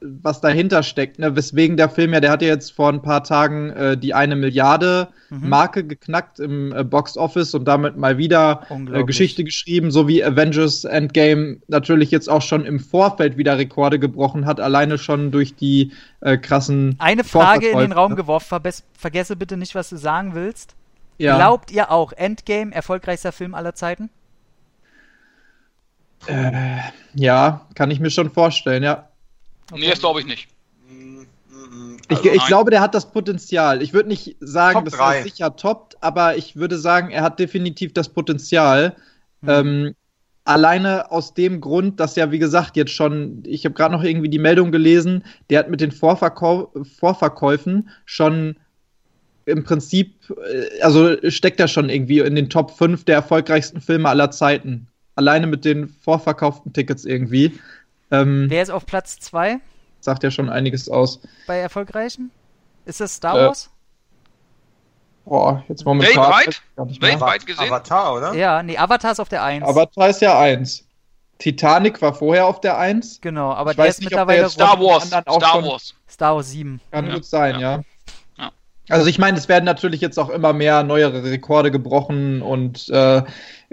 [0.00, 1.18] was dahinter steckt.
[1.18, 1.34] Ne?
[1.34, 4.36] Weswegen der Film ja, der hat ja jetzt vor ein paar Tagen äh, die eine
[4.36, 5.48] Milliarde Mhm.
[5.50, 9.04] Marke geknackt im äh, Box Office und damit mal wieder äh.
[9.04, 14.46] Geschichte geschrieben, so wie Avengers Endgame natürlich jetzt auch schon im Vorfeld wieder Rekorde gebrochen
[14.46, 16.96] hat, alleine schon durch die äh, krassen.
[16.98, 17.92] Eine Frage in den.
[17.92, 20.74] Raum geworfen, verbess- vergesse bitte nicht, was du sagen willst.
[21.18, 21.36] Ja.
[21.36, 24.08] Glaubt ihr auch, Endgame, erfolgreichster Film aller Zeiten?
[26.26, 26.78] Äh,
[27.14, 29.07] ja, kann ich mir schon vorstellen, ja.
[29.74, 30.48] Nee, das glaube ich nicht.
[32.10, 32.46] Ich, Also, ich nein.
[32.46, 33.82] glaube, der hat das Potenzial.
[33.82, 37.38] Ich würde nicht sagen, Top dass er sicher toppt, aber ich würde sagen, er hat
[37.38, 38.96] definitiv das Potenzial.
[39.42, 39.48] Mhm.
[39.48, 39.94] Ähm,
[40.44, 44.30] alleine aus dem Grund, dass ja, wie gesagt, jetzt schon, ich habe gerade noch irgendwie
[44.30, 48.56] die Meldung gelesen, der hat mit den Vorverkau Vorverkäufen schon
[49.44, 54.08] im Prinzip, äh, also steckt er schon irgendwie in den Top 5 der erfolgreichsten Filme
[54.08, 54.88] aller Zeiten.
[55.16, 57.58] Alleine mit den vorverkauften Tickets irgendwie.
[58.10, 59.58] Ähm, Wer ist auf Platz 2
[60.00, 61.20] sagt ja schon einiges aus.
[61.46, 62.30] bei erfolgreichen?
[62.84, 63.70] Ist das Star Äh, Wars?
[65.24, 66.16] Boah, jetzt momentan.
[66.16, 66.62] Weltweit?
[67.02, 67.66] Weltweit gesehen?
[67.66, 68.34] Avatar, oder?
[68.34, 69.64] Ja, nee, Avatar ist auf der 1.
[69.66, 70.86] Avatar ist ja eins.
[71.38, 73.20] Titanic war vorher auf der eins.
[73.20, 75.06] genau, aber Ich der weiß ist nicht, mittlerweile Star Wars.
[75.06, 75.94] Star schon- Wars.
[76.08, 76.80] Star Wars 7.
[76.90, 77.14] Kann Ja.
[77.14, 77.60] gut sein, Ja.
[77.76, 77.82] ja.
[78.38, 78.50] Ja.
[78.88, 83.22] Also ich meine, es werden natürlich jetzt auch immer mehr neuere Rekorde gebrochen und äh,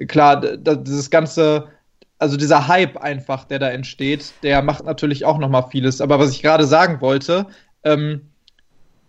[0.07, 1.70] klar, dieses ganze,
[2.17, 6.01] also dieser Hype einfach, der da entsteht, der macht natürlich auch noch mal vieles.
[6.01, 7.47] Aber was ich gerade sagen wollte,
[7.83, 8.21] ähm,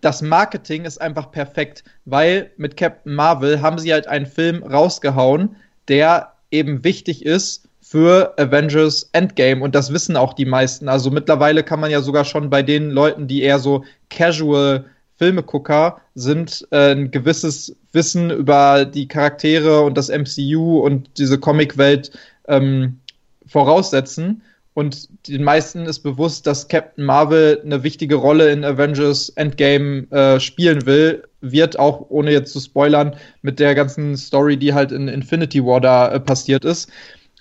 [0.00, 5.56] das Marketing ist einfach perfekt, weil mit Captain Marvel haben sie halt einen Film rausgehauen,
[5.88, 10.88] der eben wichtig ist für Avengers Endgame und das wissen auch die meisten.
[10.88, 14.84] Also mittlerweile kann man ja sogar schon bei den Leuten, die eher so casual
[15.16, 22.10] Filmegucker sind, äh, ein gewisses Wissen über die Charaktere und das MCU und diese Comicwelt
[22.48, 23.00] ähm,
[23.46, 24.42] voraussetzen.
[24.74, 30.38] Und den meisten ist bewusst, dass Captain Marvel eine wichtige Rolle in Avengers Endgame äh,
[30.38, 31.24] spielen will.
[31.40, 35.80] Wird auch, ohne jetzt zu spoilern, mit der ganzen Story, die halt in Infinity War
[35.80, 36.90] da äh, passiert ist.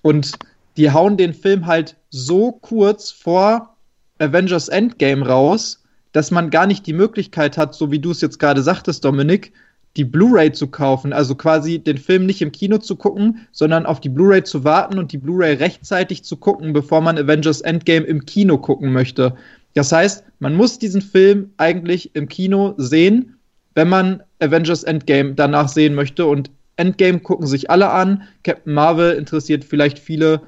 [0.02, 0.32] Und
[0.78, 3.76] die hauen den Film halt so kurz vor
[4.20, 5.84] Avengers Endgame raus,
[6.14, 9.52] dass man gar nicht die Möglichkeit hat, so wie du es jetzt gerade sagtest, Dominik,
[9.98, 14.02] die Blu-ray zu kaufen, also quasi den Film nicht im Kino zu gucken, sondern auf
[14.02, 18.26] die Blu-ray zu warten und die Blu-ray rechtzeitig zu gucken, bevor man Avengers Endgame im
[18.26, 19.36] Kino gucken möchte.
[19.74, 23.36] Das heißt, man muss diesen Film eigentlich im Kino sehen,
[23.74, 26.26] wenn man Avengers Endgame danach sehen möchte.
[26.26, 28.24] Und Endgame gucken sich alle an.
[28.44, 30.42] Captain Marvel interessiert vielleicht viele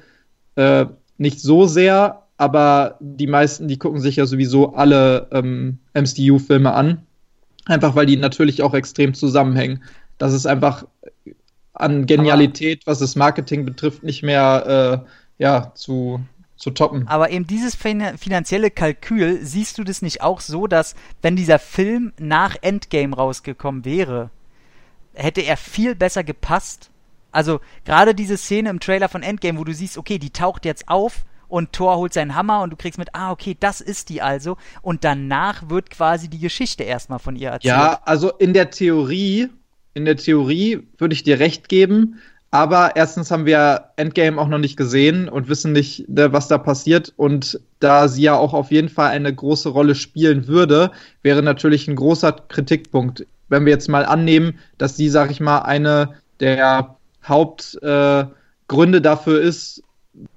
[0.56, 0.86] äh,
[1.18, 7.02] nicht so sehr, aber die meisten, die gucken sich ja sowieso alle ähm, MCU-Filme an.
[7.68, 9.84] Einfach weil die natürlich auch extrem zusammenhängen.
[10.16, 10.86] Das ist einfach
[11.74, 15.04] an Genialität, was das Marketing betrifft, nicht mehr
[15.38, 16.20] äh, ja, zu,
[16.56, 17.06] zu toppen.
[17.06, 21.58] Aber eben dieses fin finanzielle Kalkül, siehst du das nicht auch so, dass wenn dieser
[21.58, 24.30] Film nach Endgame rausgekommen wäre,
[25.12, 26.90] hätte er viel besser gepasst?
[27.30, 30.88] Also gerade diese Szene im Trailer von Endgame, wo du siehst, okay, die taucht jetzt
[30.88, 34.22] auf und Thor holt seinen Hammer und du kriegst mit, ah, okay, das ist die
[34.22, 34.56] also.
[34.82, 37.74] Und danach wird quasi die Geschichte erstmal von ihr erzählt.
[37.74, 39.48] Ja, also in der Theorie,
[39.94, 42.20] in der Theorie würde ich dir recht geben.
[42.50, 46.56] Aber erstens haben wir Endgame auch noch nicht gesehen und wissen nicht, ne, was da
[46.56, 47.12] passiert.
[47.16, 50.90] Und da sie ja auch auf jeden Fall eine große Rolle spielen würde,
[51.22, 53.26] wäre natürlich ein großer Kritikpunkt.
[53.50, 59.40] Wenn wir jetzt mal annehmen, dass sie, sag ich mal, eine der Hauptgründe äh, dafür
[59.42, 59.82] ist,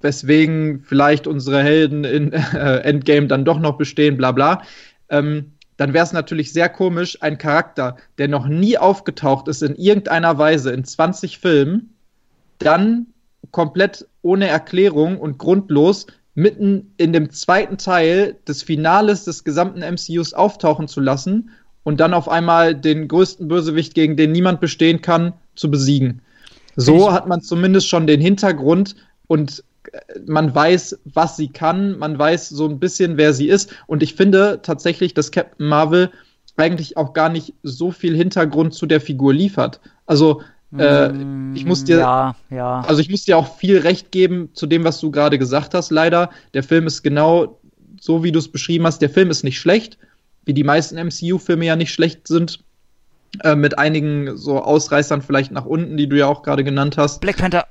[0.00, 4.62] weswegen vielleicht unsere Helden in äh, Endgame dann doch noch bestehen, bla bla,
[5.08, 9.74] ähm, dann wäre es natürlich sehr komisch, ein Charakter, der noch nie aufgetaucht ist in
[9.74, 11.94] irgendeiner Weise in 20 Filmen,
[12.58, 13.06] dann
[13.50, 20.34] komplett ohne Erklärung und grundlos mitten in dem zweiten Teil des Finales des gesamten MCUs
[20.34, 21.50] auftauchen zu lassen
[21.82, 26.22] und dann auf einmal den größten Bösewicht, gegen den niemand bestehen kann, zu besiegen.
[26.76, 28.96] So hat man zumindest schon den Hintergrund
[29.26, 29.62] und
[30.26, 33.74] man weiß, was sie kann, man weiß so ein bisschen, wer sie ist.
[33.86, 36.10] Und ich finde tatsächlich, dass Captain Marvel
[36.56, 39.80] eigentlich auch gar nicht so viel Hintergrund zu der Figur liefert.
[40.06, 40.42] Also
[40.78, 42.80] äh, Mm, ich muss dir, Ja, ja.
[42.80, 45.90] also ich muss dir auch viel Recht geben zu dem, was du gerade gesagt hast.
[45.90, 47.60] Leider, der Film ist genau
[48.00, 49.02] so, wie du es beschrieben hast.
[49.02, 49.98] Der Film ist nicht schlecht,
[50.44, 52.60] wie die meisten MCU-Filme ja nicht schlecht sind.
[53.42, 57.20] Äh, mit einigen so Ausreißern vielleicht nach unten, die du ja auch gerade genannt hast.
[57.20, 57.66] Black Panther.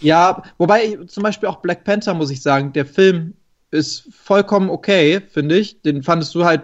[0.00, 3.34] Ja, wobei zum Beispiel auch Black Panther, muss ich sagen, der Film
[3.70, 5.82] ist vollkommen okay, finde ich.
[5.82, 6.62] Den fandest du halt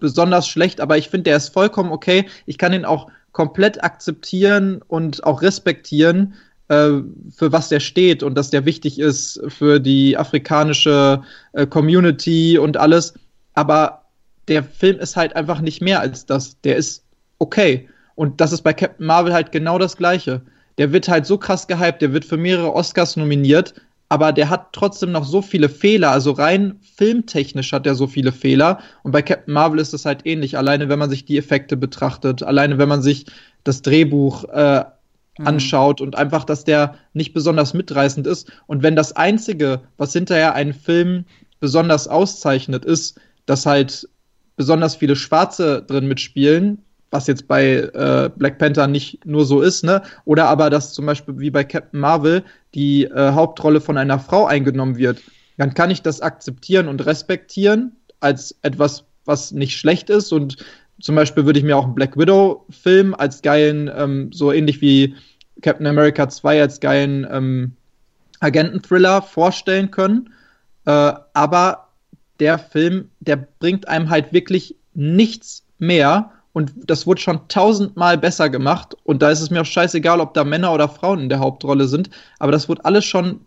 [0.00, 2.26] besonders schlecht, aber ich finde, der ist vollkommen okay.
[2.46, 6.34] Ich kann ihn auch komplett akzeptieren und auch respektieren,
[6.68, 6.90] äh,
[7.34, 11.22] für was der steht und dass der wichtig ist für die afrikanische
[11.52, 13.14] äh, Community und alles.
[13.54, 14.02] Aber
[14.48, 16.60] der Film ist halt einfach nicht mehr als das.
[16.62, 17.04] Der ist
[17.38, 17.88] okay.
[18.14, 20.42] Und das ist bei Captain Marvel halt genau das Gleiche
[20.78, 23.74] der wird halt so krass gehypt, der wird für mehrere Oscars nominiert,
[24.08, 28.32] aber der hat trotzdem noch so viele Fehler, also rein filmtechnisch hat er so viele
[28.32, 28.78] Fehler.
[29.02, 32.42] Und bei Captain Marvel ist das halt ähnlich, alleine wenn man sich die Effekte betrachtet,
[32.42, 33.26] alleine wenn man sich
[33.64, 34.84] das Drehbuch äh,
[35.38, 35.46] Mhm.
[35.46, 38.52] anschaut und einfach, dass der nicht besonders mitreißend ist.
[38.66, 41.24] Und wenn das Einzige, was hinterher einen Film
[41.60, 44.08] besonders auszeichnet, ist, dass halt
[44.56, 49.84] besonders viele Schwarze drin mitspielen, was jetzt bei äh, Black Panther nicht nur so ist,
[49.84, 50.02] ne?
[50.24, 52.42] Oder aber, dass zum Beispiel wie bei Captain Marvel
[52.74, 55.22] die äh, Hauptrolle von einer Frau eingenommen wird,
[55.58, 60.32] dann kann ich das akzeptieren und respektieren als etwas, was nicht schlecht ist.
[60.32, 60.56] Und
[61.00, 65.14] zum Beispiel würde ich mir auch einen Black Widow-Film als geilen, ähm, so ähnlich wie
[65.60, 67.72] Captain America 2 als geilen ähm,
[68.40, 70.30] Agenten-Thriller vorstellen können.
[70.86, 71.88] Äh, aber
[72.40, 78.50] der Film, der bringt einem halt wirklich nichts mehr und das wurde schon tausendmal besser
[78.50, 78.94] gemacht.
[79.04, 81.88] Und da ist es mir auch scheißegal, ob da Männer oder Frauen in der Hauptrolle
[81.88, 82.10] sind.
[82.38, 83.40] Aber das wurde alles schon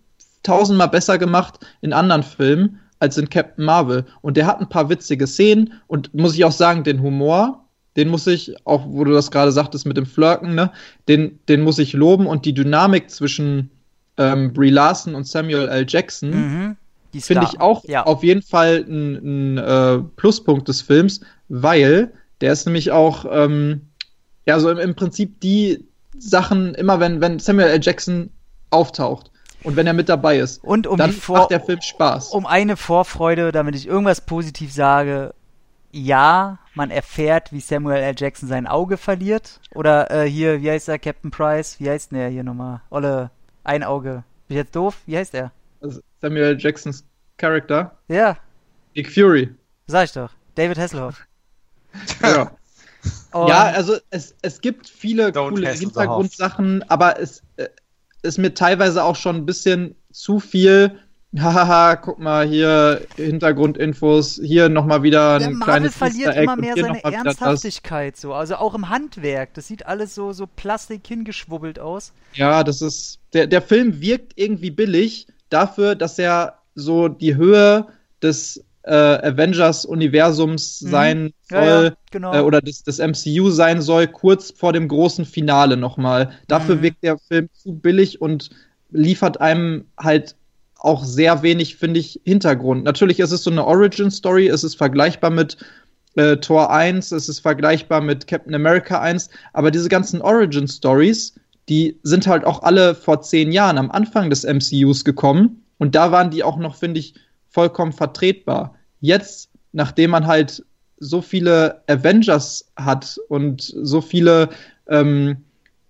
[0.43, 4.05] tausendmal besser gemacht in anderen Filmen als in Captain Marvel.
[4.21, 7.65] Und der hat ein paar witzige Szenen und muss ich auch sagen, den Humor,
[7.95, 10.71] den muss ich, auch wo du das gerade sagtest mit dem Flirken, ne,
[11.07, 13.69] den, den muss ich loben und die Dynamik zwischen
[14.17, 15.85] ähm, Brie Larson und Samuel L.
[15.87, 16.77] Jackson Mhm.
[17.21, 18.05] Finde ich auch ja.
[18.05, 22.11] auf jeden Fall ein, ein äh, Pluspunkt des Films, weil
[22.41, 23.81] der ist nämlich auch, ähm,
[24.45, 25.85] ja, so im, im Prinzip die
[26.17, 27.79] Sachen, immer wenn, wenn Samuel L.
[27.81, 28.29] Jackson
[28.69, 29.31] auftaucht
[29.63, 32.29] und wenn er mit dabei ist, Und um dann Vor macht der Film Spaß.
[32.31, 35.33] um eine Vorfreude, damit ich irgendwas positiv sage,
[35.91, 38.13] ja, man erfährt, wie Samuel L.
[38.17, 39.61] Jackson sein Auge verliert.
[39.73, 41.79] Oder äh, hier, wie heißt der, Captain Price?
[41.79, 42.81] Wie heißt denn der hier nochmal?
[42.89, 43.31] Olle,
[43.63, 44.23] ein Auge.
[44.47, 44.97] Bin ich jetzt doof?
[45.05, 45.51] Wie heißt der?
[46.21, 47.05] Samuel Jacksons
[47.37, 47.97] Charakter?
[48.09, 48.37] Ja,
[48.93, 49.53] Nick Fury.
[49.87, 50.31] sag ich doch.
[50.55, 51.25] David Hasselhoff.
[52.21, 52.51] Ja.
[53.33, 57.67] Ja, also es, es gibt viele Don't coole Hintergrundsachen, aber es äh,
[58.21, 60.99] ist mir teilweise auch schon ein bisschen zu viel.
[61.37, 66.43] Hahaha, guck mal hier Hintergrundinfos, hier nochmal wieder der ein Marvel kleines verliert Easter Egg
[66.43, 67.03] immer mehr seine.
[67.03, 68.33] Ernsthaftigkeit so.
[68.33, 69.53] Also auch im Handwerk.
[69.53, 72.13] Das sieht alles so, so Plastik hingeschwubbelt aus.
[72.33, 73.19] Ja, das ist.
[73.33, 77.87] Der, der Film wirkt irgendwie billig dafür, dass er so die Höhe
[78.21, 80.89] des äh, Avengers-Universums Mhm.
[80.89, 81.83] sein Ja, soll.
[81.85, 82.33] ja, genau.
[82.35, 86.31] äh, oder des, des MCU sein soll, kurz vor dem großen Finale nochmal.
[86.47, 86.81] Dafür Mhm.
[86.83, 88.49] wirkt der Film zu billig und
[88.91, 90.35] liefert einem halt
[90.77, 92.83] auch sehr wenig, finde ich, Hintergrund.
[92.83, 95.57] Natürlich ist es so eine Origin-Story, es ist vergleichbar mit
[96.15, 101.35] äh, Tor 1, es ist vergleichbar mit Captain America 1, aber diese ganzen Origin-Stories,
[101.67, 106.11] die sind halt auch alle vor zehn Jahren am Anfang des MCUs gekommen und da
[106.11, 107.15] waren die auch noch, finde ich,
[107.55, 108.75] vollkommen vertretbar.
[108.99, 110.63] Jetzt, nachdem man halt
[110.99, 114.49] so viele Avengers hat und so viele,
[114.89, 115.37] ähm,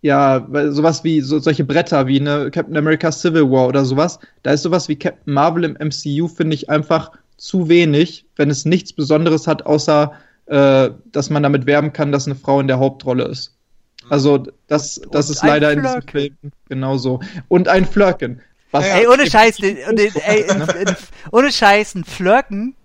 [0.02, 4.52] ja, sowas wie so, solche Bretter wie eine Captain America Civil War oder sowas, da
[4.52, 8.94] ist sowas wie Captain Marvel im MCU, finde ich einfach zu wenig, wenn es nichts
[8.94, 10.14] Besonderes hat, außer
[10.46, 13.56] äh, dass man damit werben kann, dass eine Frau in der Hauptrolle ist.
[14.10, 14.38] Also
[14.68, 16.38] das, das und ist leider in diesem Flirken.
[16.42, 17.22] Film genauso.
[17.48, 18.40] Und ein Flirken.
[18.76, 20.96] Was Ey, ohne Scheiß, den, den, ey, in, in,
[21.32, 22.76] ohne Scheiß, ein Flirken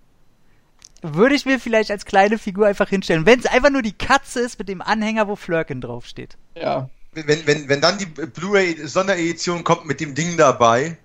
[1.02, 3.26] würde ich mir vielleicht als kleine Figur einfach hinstellen.
[3.26, 6.36] Wenn es einfach nur die Katze ist mit dem Anhänger, wo Flirken draufsteht.
[6.54, 6.88] Ja.
[7.12, 10.96] Wenn, wenn, wenn dann die Blu-ray-Sonderedition kommt mit dem Ding dabei,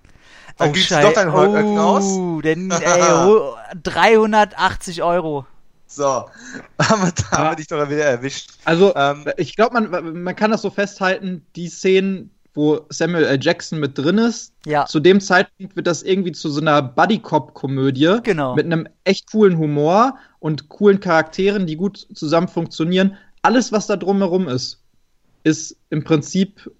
[0.56, 2.04] dann gibst du doch dein Holöcken aus.
[2.04, 5.46] Oh, denn, ey, oh, 380 Euro.
[5.86, 6.04] So,
[6.80, 8.50] haben wir, da haben wir dich doch wieder erwischt.
[8.64, 13.38] Also, Ähm, ich glaube, man, man kann das so festhalten, die Szenen, wo Samuel L.
[13.40, 14.86] Jackson mit drin ist, Ja.
[14.86, 18.54] zu dem Zeitpunkt wird das irgendwie zu so einer Buddy-Cop-Komödie Genau.
[18.54, 23.16] mit einem echt coolen Humor und coolen Charakteren, die gut zusammen funktionieren.
[23.42, 24.82] Alles, was da drumherum ist,
[25.44, 26.70] ist im Prinzip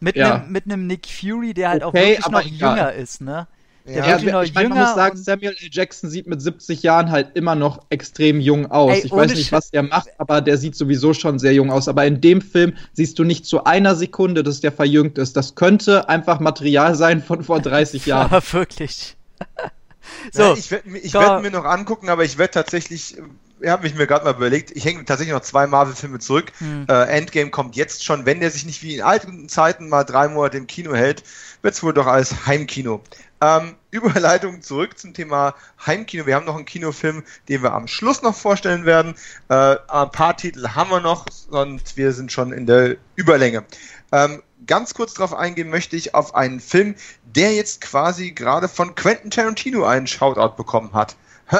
[0.00, 0.44] Mit Ja.
[0.44, 2.76] einem Nick Fury, der halt auch Okay, wirklich aber noch egal.
[2.76, 3.46] jünger ist, ne?
[3.86, 5.68] Der Ja, wirklich noch ich meine, man jünger muss sagen, Samuel L.
[5.70, 8.94] Jackson sieht mit 70 Jahren halt immer noch extrem jung aus.
[8.94, 11.86] Ey, ich weiß nicht, was der macht, aber der sieht sowieso schon sehr jung aus.
[11.86, 15.36] Aber in dem Film siehst du nicht zu einer Sekunde, dass der verjüngt ist.
[15.36, 18.32] Das könnte einfach Material sein von vor 30 Jahren.
[18.32, 19.16] Aber wirklich.
[20.32, 23.18] so, so, ich werde werd mir noch angucken, aber ich werde tatsächlich,
[23.60, 26.52] ich habe mich mir gerade mal überlegt, ich hänge tatsächlich noch zwei Marvel-Filme zurück.
[26.56, 26.86] Hm.
[26.88, 30.28] Äh, Endgame kommt jetzt schon, wenn der sich nicht wie in alten Zeiten mal drei
[30.28, 31.22] Monate im Kino hält,
[31.60, 33.02] wird es wohl doch als Heimkino.
[33.44, 35.54] Ähm, Überleitung zurück zum Thema
[35.84, 36.26] Heimkino.
[36.26, 39.14] Wir haben noch einen Kinofilm, den wir am Schluss noch vorstellen werden.
[39.48, 43.64] Äh, ein paar Titel haben wir noch und wir sind schon in der Überlänge.
[44.12, 46.94] Ähm, ganz kurz darauf eingehen möchte ich auf einen Film,
[47.24, 51.16] der jetzt quasi gerade von Quentin Tarantino einen Shoutout bekommen hat.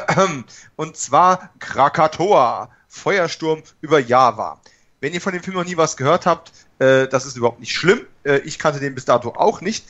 [0.77, 4.61] Und zwar Krakatoa, Feuersturm über Java.
[5.01, 7.75] Wenn ihr von dem Film noch nie was gehört habt, äh, das ist überhaupt nicht
[7.75, 8.07] schlimm.
[8.25, 9.85] Äh, ich kannte den bis dato auch nicht.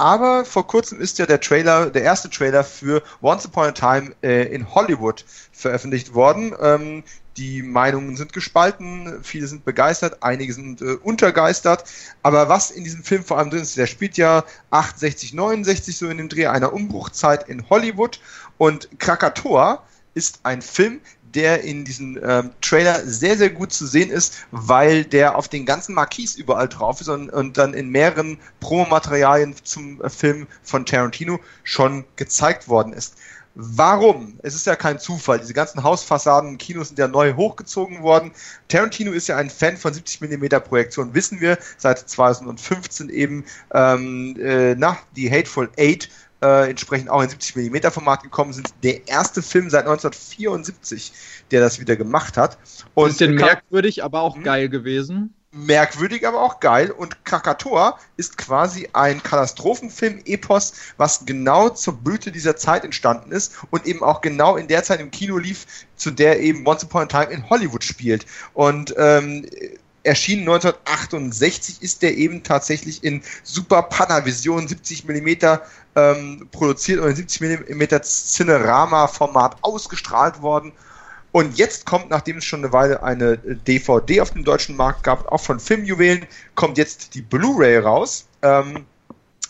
[0.00, 4.14] Aber vor kurzem ist ja der Trailer, der erste Trailer für Once Upon a Time
[4.22, 6.54] äh, in Hollywood veröffentlicht worden.
[6.58, 7.04] Ähm,
[7.36, 11.84] die Meinungen sind gespalten, viele sind begeistert, einige sind äh, untergeistert.
[12.22, 16.08] Aber was in diesem Film vor allem drin ist, der spielt ja 68, 69 so
[16.08, 18.20] in dem Dreh einer Umbruchzeit in Hollywood.
[18.56, 19.82] Und Krakatoa
[20.14, 21.02] ist ein Film,
[21.34, 25.66] der in diesem ähm, Trailer sehr, sehr gut zu sehen ist, weil der auf den
[25.66, 30.86] ganzen Marquis überall drauf ist und, und dann in mehreren Promomaterialien zum äh, Film von
[30.86, 33.14] Tarantino schon gezeigt worden ist.
[33.54, 34.38] Warum?
[34.42, 35.40] Es ist ja kein Zufall.
[35.40, 38.30] Diese ganzen Hausfassaden, Kinos sind ja neu hochgezogen worden.
[38.68, 43.44] Tarantino ist ja ein Fan von 70 mm Projektionen, wissen wir, seit 2015 eben
[43.74, 46.08] ähm, äh, nach die Hateful Eight
[46.42, 48.74] äh, entsprechend auch in 70 mm Format gekommen sind.
[48.82, 51.12] Der erste Film seit 1974,
[51.50, 52.58] der das wieder gemacht hat.
[52.94, 54.42] Und Bisschen merkwürdig, aber auch Hm?
[54.42, 55.34] geil gewesen.
[55.52, 56.90] merkwürdig, aber auch geil.
[56.92, 63.84] Und Krakatoa ist quasi ein Katastrophenfilm-Epos, was genau zur Blüte dieser Zeit entstanden ist und
[63.86, 67.06] eben auch genau in der Zeit im Kino lief, zu der eben Once Upon a
[67.06, 68.26] Time in Hollywood spielt.
[68.54, 69.44] Und ähm,
[70.02, 75.62] erschienen 1968 ist der eben tatsächlich in Super Panavision 70 Millimeter
[75.96, 80.72] ähm, produziert und in 70 Millimeter Cinerama-Format ausgestrahlt worden.
[81.32, 85.30] Und jetzt kommt, nachdem es schon eine Weile eine DVD auf dem deutschen Markt gab,
[85.30, 88.26] auch von Filmjuwelen, kommt jetzt die Blu-ray raus.
[88.42, 88.84] Ähm,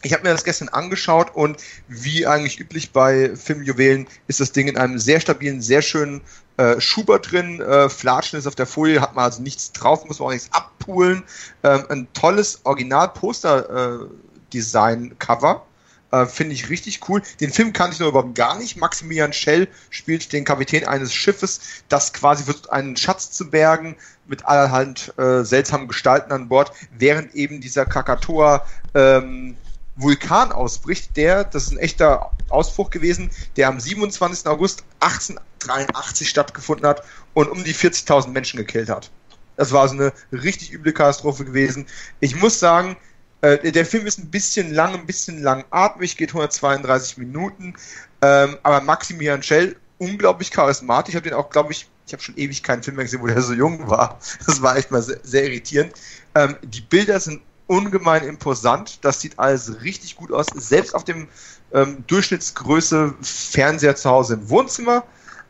[0.02, 1.58] ich habe mir das gestern angeschaut und
[1.88, 6.22] wie eigentlich üblich bei Filmjuwelen ist das Ding in einem sehr stabilen, sehr schönen
[6.60, 7.60] äh, Schuber drin.
[7.60, 10.52] Äh, Flatschen ist auf der Folie, hat man also nichts drauf, muss man auch nichts
[10.52, 11.22] abpulen.
[11.62, 15.64] Ähm, ein tolles Original-Poster-Design-Cover.
[16.12, 17.22] Äh, Finde ich richtig cool.
[17.40, 18.76] Den Film kannte ich nur überhaupt gar nicht.
[18.76, 23.96] Maximilian Schell spielt den Kapitän eines Schiffes, das quasi versucht, einen Schatz zu bergen
[24.26, 29.56] mit allerhand äh, seltsamen Gestalten an Bord, während eben dieser Krakatoa ähm,
[30.00, 34.46] Vulkan ausbricht, der, das ist ein echter Ausbruch gewesen, der am 27.
[34.46, 37.02] August 1883 stattgefunden hat
[37.34, 39.10] und um die 40.000 Menschen gekillt hat.
[39.56, 41.86] Das war so eine richtig üble Katastrophe gewesen.
[42.20, 42.96] Ich muss sagen,
[43.42, 47.74] äh, der Film ist ein bisschen lang, ein bisschen langatmig, geht 132 Minuten,
[48.22, 51.12] ähm, aber Maximilian Schell unglaublich charismatisch.
[51.12, 53.26] Ich habe den auch, glaube ich, ich habe schon ewig keinen Film mehr gesehen, wo
[53.26, 54.18] der so jung war.
[54.46, 55.92] Das war echt mal sehr, sehr irritierend.
[56.34, 58.98] Ähm, die Bilder sind ungemein imposant.
[59.04, 60.46] Das sieht alles richtig gut aus.
[60.54, 61.28] Selbst auf dem
[61.72, 65.04] ähm, Durchschnittsgröße Fernseher zu Hause im Wohnzimmer.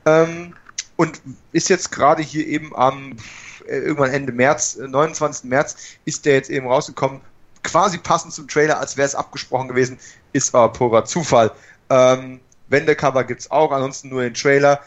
[0.04, 0.54] Ähm,
[0.96, 1.22] und
[1.52, 3.16] ist jetzt gerade hier eben am
[3.66, 5.44] äh, irgendwann Ende März, 29.
[5.44, 7.22] Äh, März, ist der jetzt eben rausgekommen.
[7.62, 9.98] Quasi passend zum Trailer, als wäre es abgesprochen gewesen,
[10.34, 11.50] ist aber purer Zufall.
[11.88, 14.80] Ähm, Wendecover gibt's auch, ansonsten nur den Trailer.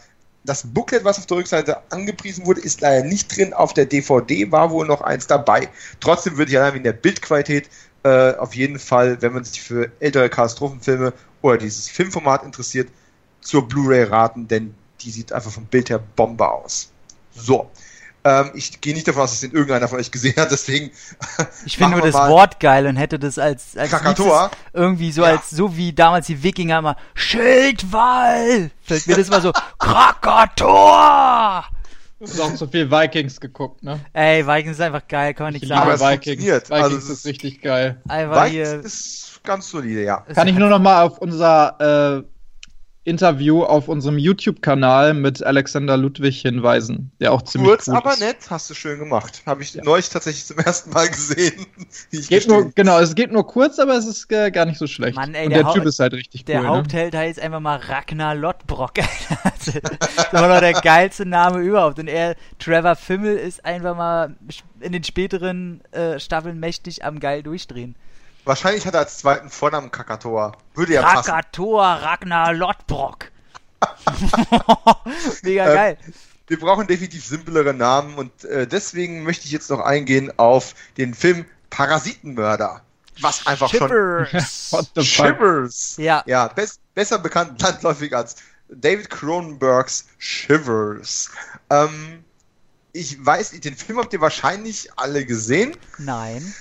[0.46, 3.54] Das Booklet, was auf der Rückseite angepriesen wurde, ist leider nicht drin.
[3.54, 5.70] Auf der DVD war wohl noch eins dabei.
[6.02, 7.70] Trotzdem würde ich allein in der Bildqualität
[8.04, 12.90] äh, auf jeden Fall, wenn man sich für ältere Katastrophenfilme oder dieses Filmformat interessiert,
[13.40, 16.92] zur Blu-ray raten, denn die sieht einfach vom Bild her Bombe aus.
[17.34, 17.70] So.
[18.26, 20.92] Ähm, ich gehe nicht davon aus, dass den irgendeiner von euch gesehen hat, deswegen.
[21.66, 24.52] Ich finde nur das Wort geil und hätte das als, als Krakatoa.
[24.72, 25.32] irgendwie so ja.
[25.32, 28.72] als, so wie damals die Wikinger immer, Schildwall!
[28.84, 31.66] Fällt mir das mal so, Krakatoa!
[32.20, 34.00] Du hast auch so viel Vikings geguckt, ne?
[34.14, 35.92] Ey, Vikings ist einfach geil, kann man nicht ich sagen.
[35.92, 36.44] Liebe Vikings.
[36.46, 38.02] Vikings also ist, ist richtig geil.
[38.08, 38.80] Einfach Vikings hier.
[38.80, 40.26] ist ganz solide, ja.
[40.34, 42.33] Kann ich nur noch mal auf unser äh,
[43.06, 48.20] Interview auf unserem YouTube-Kanal mit Alexander Ludwig hinweisen, der auch ziemlich Kurz, gut aber ist.
[48.22, 49.42] nett, hast du schön gemacht.
[49.46, 49.84] Habe ich ja.
[49.84, 51.66] neulich tatsächlich zum ersten Mal gesehen.
[52.12, 54.88] Es geht nur, genau, es geht nur kurz, aber es ist äh, gar nicht so
[54.88, 55.16] schlecht.
[55.16, 56.64] Mann, ey, Und der der, Typ ist halt richtig Der cool.
[56.64, 56.70] Ne?
[56.70, 58.94] Hauptheld heißt einfach mal Ragnar Lottbrock.
[58.96, 62.00] das war doch der geilste Name überhaupt.
[62.00, 64.36] Und er, Trevor Fimmel, ist einfach mal
[64.80, 67.96] in den späteren äh, Staffeln mächtig am geil durchdrehen.
[68.46, 70.54] Wahrscheinlich hat er als zweiten Vornamen Krakatoa.
[70.76, 71.30] Würde ja passen.
[71.30, 73.32] Krakatoa Ragnar Lottbrock.
[75.44, 75.98] Mega Ähm, geil.
[76.48, 81.14] Wir brauchen definitiv simplere Namen und äh, deswegen möchte ich jetzt noch eingehen auf den
[81.14, 82.82] Film Parasitenmörder.
[83.22, 84.68] Was einfach schon Shivers.
[84.72, 85.28] What the fuck?
[85.28, 85.96] Shivers.
[85.98, 86.24] Ja.
[86.26, 88.36] Ja, bes besser bekannt landläufig als
[88.70, 91.32] David Cronenbergs Shivers.
[91.70, 92.24] Ähm,
[92.92, 95.76] ich weiß, den Film habt ihr wahrscheinlich alle gesehen.
[95.98, 96.54] Nein.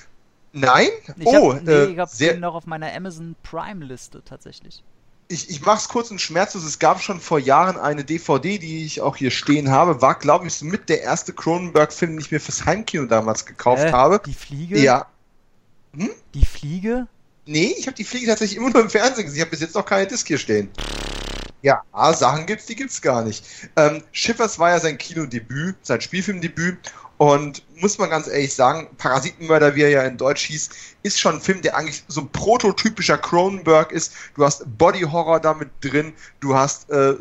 [0.52, 0.88] Nein?
[1.18, 4.82] Ich oh, hab, nee, äh, ich hab sehr, noch auf meiner Amazon Prime Liste tatsächlich.
[5.28, 6.64] ich, ich mach's kurz und schmerzlos.
[6.64, 10.02] Es gab schon vor Jahren eine DVD, die ich auch hier stehen habe.
[10.02, 13.92] War, glaube ich, mit der erste Cronenberg-Film, den ich mir fürs Heimkino damals gekauft Äh,
[13.92, 14.20] habe.
[14.26, 14.78] Die Fliege?
[14.78, 15.06] Ja.
[16.34, 17.06] Die Fliege?
[17.46, 19.36] Nee, ich habe die Fliege tatsächlich immer nur im Fernsehen gesehen.
[19.36, 20.70] Ich habe bis jetzt noch keine Disc hier stehen.
[21.62, 23.44] Ja, Sachen gibt's, die gibt's gar nicht.
[23.76, 26.92] Ähm, Schiffers war ja sein Kinodebüt, sein Spielfilmdebüt.
[27.22, 30.70] Und muss man ganz ehrlich sagen, Parasitenmörder, wie er ja in Deutsch hieß,
[31.04, 34.12] ist schon ein Film, der eigentlich so ein prototypischer Cronenberg ist.
[34.34, 37.14] Du hast Body Horror da mit drin, du hast äh,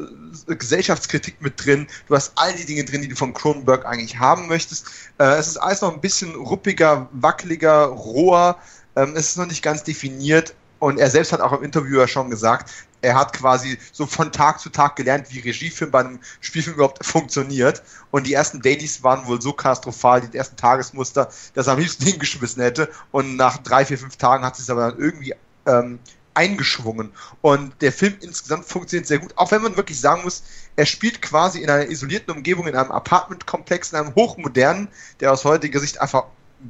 [0.47, 4.47] Gesellschaftskritik mit drin, du hast all die Dinge drin, die du von Cronenberg eigentlich haben
[4.47, 4.87] möchtest.
[5.19, 8.57] Äh, es ist alles noch ein bisschen ruppiger, wackeliger, roher.
[8.95, 10.55] Ähm, es ist noch nicht ganz definiert.
[10.81, 12.71] Und er selbst hat auch im Interview ja schon gesagt,
[13.03, 17.05] er hat quasi so von Tag zu Tag gelernt, wie Regiefilm bei einem Spielfilm überhaupt
[17.05, 17.83] funktioniert.
[18.09, 22.03] Und die ersten Dailies waren wohl so katastrophal, die ersten Tagesmuster, dass er am liebsten
[22.07, 22.89] hingeschmissen hätte.
[23.11, 25.35] Und nach drei, vier, fünf Tagen hat sich aber dann irgendwie
[25.67, 25.99] ähm,
[26.33, 27.11] eingeschwungen.
[27.41, 30.41] Und der Film insgesamt funktioniert sehr gut, auch wenn man wirklich sagen muss,
[30.77, 34.87] er spielt quasi in einer isolierten Umgebung, in einem Apartmentkomplex, in einem hochmodernen,
[35.19, 36.23] der aus heutiger Sicht einfach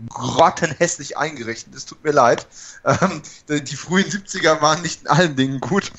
[0.10, 1.90] grottenhässlich eingerichtet ist.
[1.90, 2.48] Tut mir leid.
[2.86, 5.92] Ähm, die frühen 70er waren nicht in allen Dingen gut.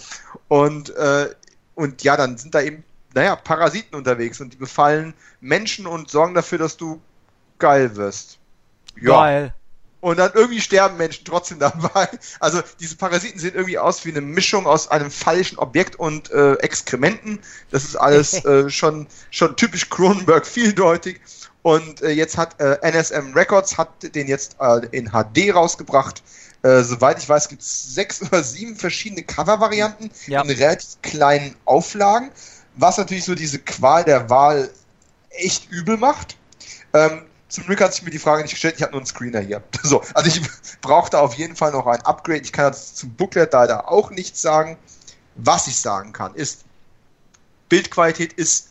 [0.49, 1.31] Und, äh,
[1.75, 6.35] und ja, dann sind da eben, naja, Parasiten unterwegs und die befallen Menschen und sorgen
[6.35, 7.01] dafür, dass du
[7.59, 8.39] geil wirst.
[9.01, 9.13] Ja.
[9.13, 9.55] Geil.
[10.03, 12.09] Und dann irgendwie sterben Menschen trotzdem dabei.
[12.41, 16.55] Also diese Parasiten sehen irgendwie aus wie eine Mischung aus einem fallischen Objekt und äh,
[16.55, 17.39] Exkrementen.
[17.71, 21.21] Das ist alles äh, schon, schon typisch Cronenberg vieldeutig.
[21.63, 26.23] Und äh, jetzt hat äh, NSM Records hat den jetzt äh, in HD rausgebracht.
[26.63, 30.43] Äh, soweit ich weiß, gibt es sechs oder sieben verschiedene Cover-Varianten Ja.
[30.43, 32.31] in relativ kleinen Auflagen,
[32.77, 34.71] was natürlich so diese Qual der Wahl
[35.31, 36.37] echt übel macht.
[36.95, 39.41] Ähm, zum Glück hat sich mir die Frage nicht gestellt, ich habe nur einen Screener
[39.41, 39.63] hier.
[39.83, 40.41] So, also ich
[40.81, 42.41] brauchte auf jeden Fall noch ein Upgrade.
[42.41, 44.77] Ich kann zum Booklet leider auch nichts sagen.
[45.37, 46.65] Was ich sagen kann, ist,
[47.69, 48.69] Bildqualität ist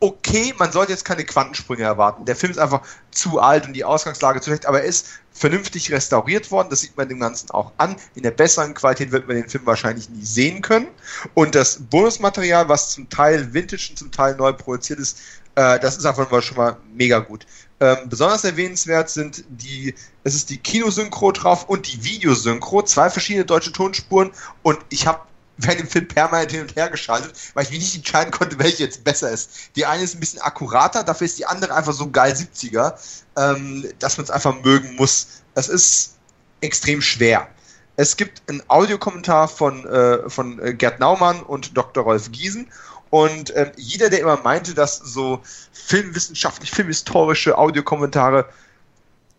[0.00, 2.24] okay, man sollte jetzt keine Quantensprünge erwarten.
[2.24, 5.90] Der Film ist einfach zu alt und die Ausgangslage zu schlecht, aber er ist vernünftig
[5.90, 6.68] restauriert worden.
[6.70, 7.96] Das sieht man dem Ganzen auch an.
[8.14, 10.88] In der besseren Qualität wird man den Film wahrscheinlich nie sehen können.
[11.34, 15.18] Und das Bonusmaterial, was zum Teil vintage und zum Teil neu produziert ist,
[15.54, 17.46] äh, das ist einfach schon mal mega gut.
[17.80, 19.94] Ähm, besonders erwähnenswert sind die,
[20.24, 24.30] es ist die Kinosynchro drauf und die Videosynchro, zwei verschiedene deutsche Tonspuren
[24.62, 25.20] und ich habe
[25.58, 28.84] während dem Film permanent hin und her geschaltet, weil ich mich nicht entscheiden konnte, welche
[28.84, 29.50] jetzt besser ist.
[29.76, 32.94] Die eine ist ein bisschen akkurater, dafür ist die andere einfach so geil 70er,
[33.36, 35.42] ähm, dass man es einfach mögen muss.
[35.54, 36.16] Es ist
[36.60, 37.48] extrem schwer.
[37.96, 42.04] Es gibt einen Audiokommentar von, äh, von äh, Gerd Naumann und Dr.
[42.04, 42.68] Rolf Giesen
[43.10, 45.40] und ähm, jeder, der immer meinte, dass so
[45.72, 48.46] filmwissenschaftlich, filmhistorische Audiokommentare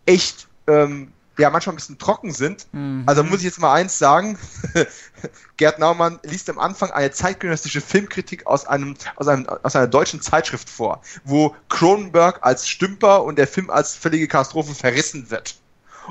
[0.06, 2.66] echt ähm, ja manchmal ein bisschen trocken sind.
[2.72, 3.04] Mhm.
[3.06, 4.38] Also muss ich jetzt mal eins sagen.
[5.56, 10.20] Gerd Naumann liest am Anfang eine zeitgenössische Filmkritik aus einem, aus einem, aus einer deutschen
[10.20, 15.56] Zeitschrift vor, wo Cronenberg als Stümper und der Film als völlige Katastrophe verrissen wird.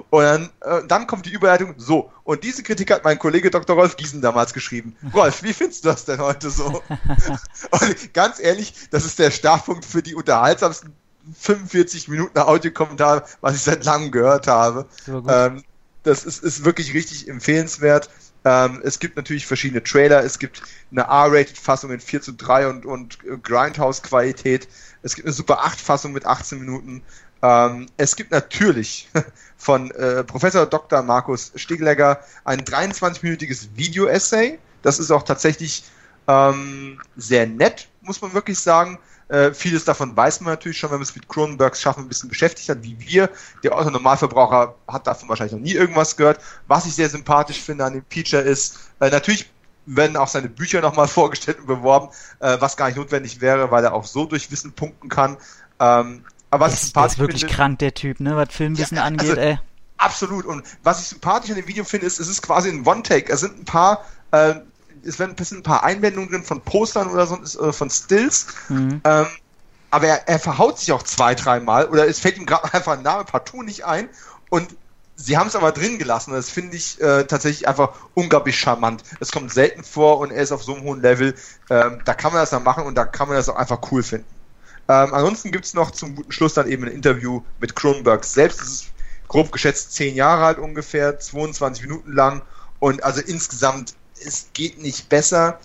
[0.09, 3.75] Und dann, äh, dann kommt die Überleitung, so, und diese Kritik hat mein Kollege Dr.
[3.75, 4.95] Rolf Giesen damals geschrieben.
[5.13, 6.83] Rolf, wie findest du das denn heute so?
[7.71, 10.93] und ganz ehrlich, das ist der Startpunkt für die unterhaltsamsten
[11.39, 14.87] 45 Minuten Audiokommentar, was ich seit langem gehört habe.
[15.07, 15.63] Ähm,
[16.03, 18.09] das ist, ist wirklich richtig empfehlenswert.
[18.45, 20.23] Ähm, es gibt natürlich verschiedene Trailer.
[20.23, 24.69] Es gibt eine R-Rated-Fassung in 4 zu 3 und, und Grindhouse-Qualität.
[25.01, 27.03] Es gibt eine Super 8-Fassung mit 18 Minuten.
[27.41, 29.09] Ähm, es gibt natürlich
[29.57, 31.01] von äh, Professor Dr.
[31.01, 34.59] Markus Stiglegger ein 23-minütiges Video-Essay.
[34.81, 35.83] Das ist auch tatsächlich
[36.27, 38.99] ähm, sehr nett, muss man wirklich sagen.
[39.29, 42.29] Äh, vieles davon weiß man natürlich schon, wenn man es mit Cronenbergs Schaffen ein bisschen
[42.29, 43.29] beschäftigt hat, wie wir.
[43.63, 46.39] Der Otto Normalverbraucher hat davon wahrscheinlich noch nie irgendwas gehört.
[46.67, 49.49] Was ich sehr sympathisch finde an dem Feature ist, äh, natürlich
[49.85, 52.09] werden auch seine Bücher nochmal vorgestellt und beworben,
[52.39, 55.37] äh, was gar nicht notwendig wäre, weil er auch so durch Wissen punkten kann.
[55.79, 58.97] Ähm, aber was das, sympathisch das ist wirklich finde, krank, der Typ, ne, was Filmwissen
[58.97, 59.59] ja, angeht, also, ey.
[59.97, 60.45] Absolut.
[60.45, 63.31] Und was ich sympathisch an dem Video finde, ist, es ist quasi ein One-Take.
[63.31, 64.55] Es sind ein paar äh,
[65.05, 68.47] es werden ein paar Einblendungen drin von Postern oder so, äh, von Stills.
[68.69, 69.01] Mhm.
[69.03, 69.27] Ähm,
[69.89, 73.03] aber er, er verhaut sich auch zwei, dreimal oder es fällt ihm gerade einfach ein
[73.03, 74.09] Name partout nicht ein
[74.49, 74.75] und
[75.15, 76.31] sie haben es aber drin gelassen.
[76.31, 79.03] Das finde ich äh, tatsächlich einfach unglaublich charmant.
[79.19, 81.33] Es kommt selten vor und er ist auf so einem hohen Level.
[81.69, 84.03] Ähm, da kann man das dann machen und da kann man das auch einfach cool
[84.03, 84.27] finden.
[84.89, 88.61] Ähm, ansonsten gibt es noch zum guten Schluss dann eben ein Interview mit Kronberg selbst.
[88.61, 88.85] Das ist
[89.27, 92.41] grob geschätzt zehn Jahre alt ungefähr, 22 Minuten lang
[92.79, 93.95] und also insgesamt
[94.25, 95.59] es geht nicht besser.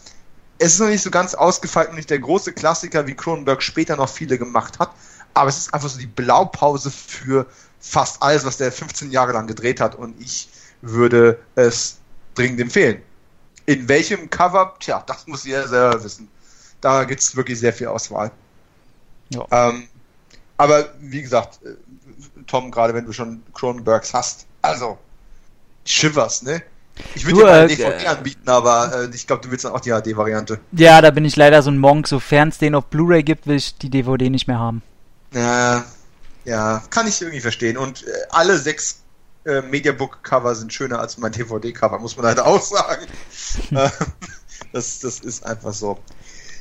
[0.58, 3.96] Es ist noch nicht so ganz ausgefeilt und nicht der große Klassiker, wie Cronenberg später
[3.96, 4.92] noch viele gemacht hat,
[5.34, 7.46] aber es ist einfach so die Blaupause für
[7.80, 10.48] fast alles, was der 15 Jahre lang gedreht hat und ich
[10.82, 11.98] würde es
[12.34, 13.02] dringend empfehlen.
[13.66, 14.74] In welchem Cover?
[14.78, 16.28] Tja, das muss jeder selber wissen.
[16.80, 18.30] Da gibt es wirklich sehr viel Auswahl.
[19.30, 19.46] Ja.
[19.50, 19.88] Ähm,
[20.56, 21.74] aber wie gesagt, äh,
[22.46, 24.98] Tom, gerade wenn du schon Cronenbergs hast, also
[25.84, 26.62] Shivers, ne?
[27.14, 29.80] Ich würde dir mal äh, DVD anbieten, aber äh, ich glaube, du willst dann auch
[29.80, 30.60] die HD-Variante.
[30.72, 32.06] Ja, da bin ich leider so ein Monk.
[32.06, 34.82] Sofern es den auf Blu-ray gibt, will ich die DVD nicht mehr haben.
[35.32, 35.84] Ja,
[36.44, 37.76] ja, kann ich irgendwie verstehen.
[37.76, 39.02] Und äh, alle sechs
[39.44, 43.06] äh, Mediabook-Cover sind schöner als mein DVD-Cover, muss man halt auch sagen.
[43.70, 43.88] Äh,
[44.72, 45.98] das, das ist einfach so.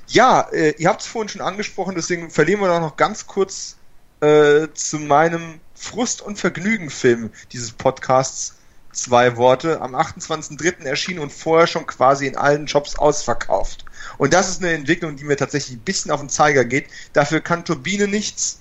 [0.08, 3.78] Ja, äh, ihr habt es vorhin schon angesprochen, deswegen verlieren wir doch noch ganz kurz
[4.20, 8.56] äh, zu meinem Frust- und Vergnügen-Film dieses Podcasts
[8.92, 10.84] zwei Worte, am 28.03.
[10.84, 13.86] erschienen und vorher schon quasi in allen Shops ausverkauft.
[14.18, 16.88] Und das ist eine Entwicklung, die mir tatsächlich ein bisschen auf den Zeiger geht.
[17.14, 18.60] Dafür kann Turbine nichts,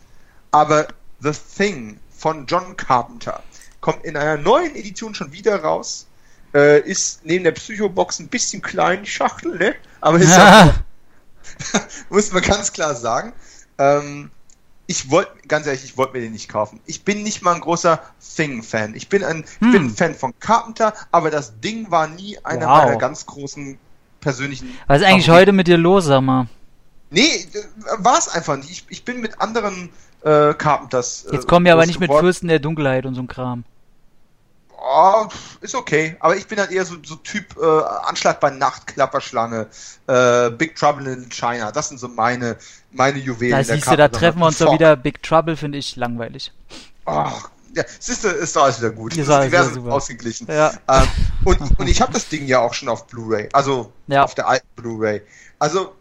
[0.51, 0.89] aber
[1.21, 3.43] The Thing von John Carpenter
[3.81, 6.07] kommt in einer neuen Edition schon wieder raus.
[6.53, 9.75] Äh, ist neben der Psychobox ein bisschen klein, die Schachtel, ne?
[10.01, 10.69] Aber ist ja.
[10.69, 11.81] auch,
[12.11, 13.33] muss man ganz klar sagen.
[13.79, 14.31] Ähm,
[14.91, 16.81] ich wollte, ganz ehrlich, ich wollte mir den nicht kaufen.
[16.85, 18.01] Ich bin nicht mal ein großer
[18.35, 18.97] Thing-Fan.
[18.97, 19.45] Ich bin ein, hm.
[19.61, 22.85] ich bin ein Fan von Carpenter, aber das Ding war nie einer wow.
[22.85, 23.79] meiner ganz großen
[24.21, 24.77] persönlichen.
[24.89, 25.43] Was ist eigentlich Favoriten.
[25.43, 26.49] heute mit dir los, sag mal?
[27.11, 27.47] Nee,
[27.99, 28.71] war es einfach nicht.
[28.71, 29.91] Ich, ich bin mit anderen
[30.25, 31.25] äh, Carpenters.
[31.27, 32.17] Äh, Jetzt kommen wir aber nicht geworden.
[32.17, 33.63] mit Fürsten der Dunkelheit und so ein Kram.
[34.83, 35.29] Oh,
[35.61, 39.69] ist okay, aber ich bin halt eher so, so Typ äh, Anschlag bei Nacht, Klapperschlange,
[40.07, 41.71] äh, Big Trouble in China.
[41.71, 42.57] Das sind so meine,
[42.93, 43.53] meine Juwelen.
[43.53, 44.97] Da siehst du, da treffen wir uns doch wieder.
[44.97, 46.53] Big Trouble finde ich langweilig.
[47.05, 49.17] Ach, ja, siehst du, ist doch alles wieder gut.
[49.17, 50.47] Ist alles wieder ausgeglichen.
[50.49, 50.73] Ja.
[50.89, 51.09] Ähm,
[51.45, 54.25] und, und ich habe das Ding ja auch schon auf Blu-ray, also ja.
[54.25, 55.23] auf der alten Blu-ray.
[55.59, 55.95] Also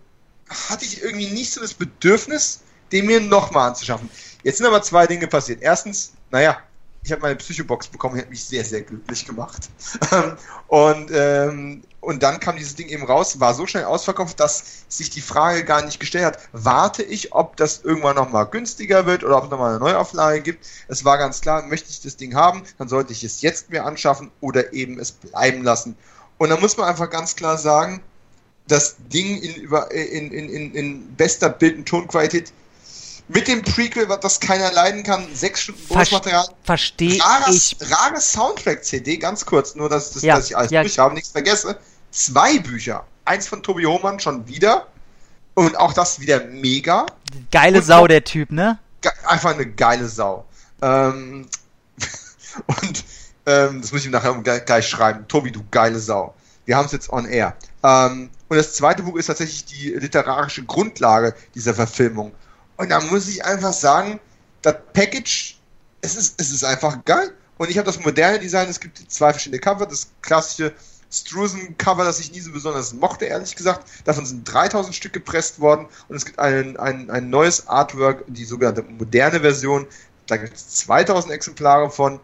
[0.49, 2.61] hatte ich irgendwie nicht so das Bedürfnis,
[2.91, 4.09] den mir nochmal anzuschaffen.
[4.43, 5.61] Jetzt sind aber zwei Dinge passiert.
[5.61, 6.57] Erstens, naja,
[7.03, 9.69] ich habe meine Psychobox bekommen, die hat mich sehr, sehr glücklich gemacht.
[10.67, 15.11] und, ähm, und dann kam dieses Ding eben raus, war so schnell ausverkauft, dass sich
[15.11, 19.37] die Frage gar nicht gestellt hat, warte ich, ob das irgendwann nochmal günstiger wird oder
[19.37, 20.65] ob es nochmal eine Neuauflage gibt.
[20.87, 23.85] Es war ganz klar, möchte ich das Ding haben, dann sollte ich es jetzt mir
[23.85, 25.95] anschaffen oder eben es bleiben lassen.
[26.39, 28.01] Und da muss man einfach ganz klar sagen,
[28.67, 32.51] das Ding in, in, in, in, in bester Bild- und Tonqualität
[33.27, 36.47] mit dem Prequel, das keiner leiden kann, sechs Stunden Bonusmaterial.
[36.63, 37.77] Verstehe ich.
[37.79, 40.81] Rare Soundtrack-CD, ganz kurz, nur dass, dass, ja, dass ich alles ja.
[40.81, 41.77] durch habe, nichts vergesse.
[42.11, 43.05] Zwei Bücher.
[43.25, 44.87] Eins von Tobi Hohmann schon wieder.
[45.53, 47.05] Und auch das wieder mega.
[47.51, 48.79] Geile und Sau, der Typ, ne?
[49.25, 50.45] Einfach eine geile Sau.
[50.81, 51.47] Ähm,
[52.67, 53.03] und
[53.45, 55.27] ähm, das muss ich ihm nachher gleich schreiben.
[55.27, 56.33] Tobi, du geile Sau.
[56.65, 57.55] Wir haben es jetzt on air.
[57.83, 62.31] Ähm, und das zweite Buch ist tatsächlich die literarische Grundlage dieser Verfilmung.
[62.77, 64.19] Und da muss ich einfach sagen,
[64.61, 65.57] das Package,
[66.01, 67.33] es ist, es ist einfach geil.
[67.57, 70.73] Und ich habe das moderne Design, es gibt zwei verschiedene Cover, das klassische
[71.11, 73.87] Strusen-Cover, das ich nie so besonders mochte, ehrlich gesagt.
[74.05, 78.45] Davon sind 3000 Stück gepresst worden und es gibt ein, ein, ein neues Artwork, die
[78.45, 79.87] sogenannte moderne Version.
[80.27, 82.19] Da gibt es 2000 Exemplare von.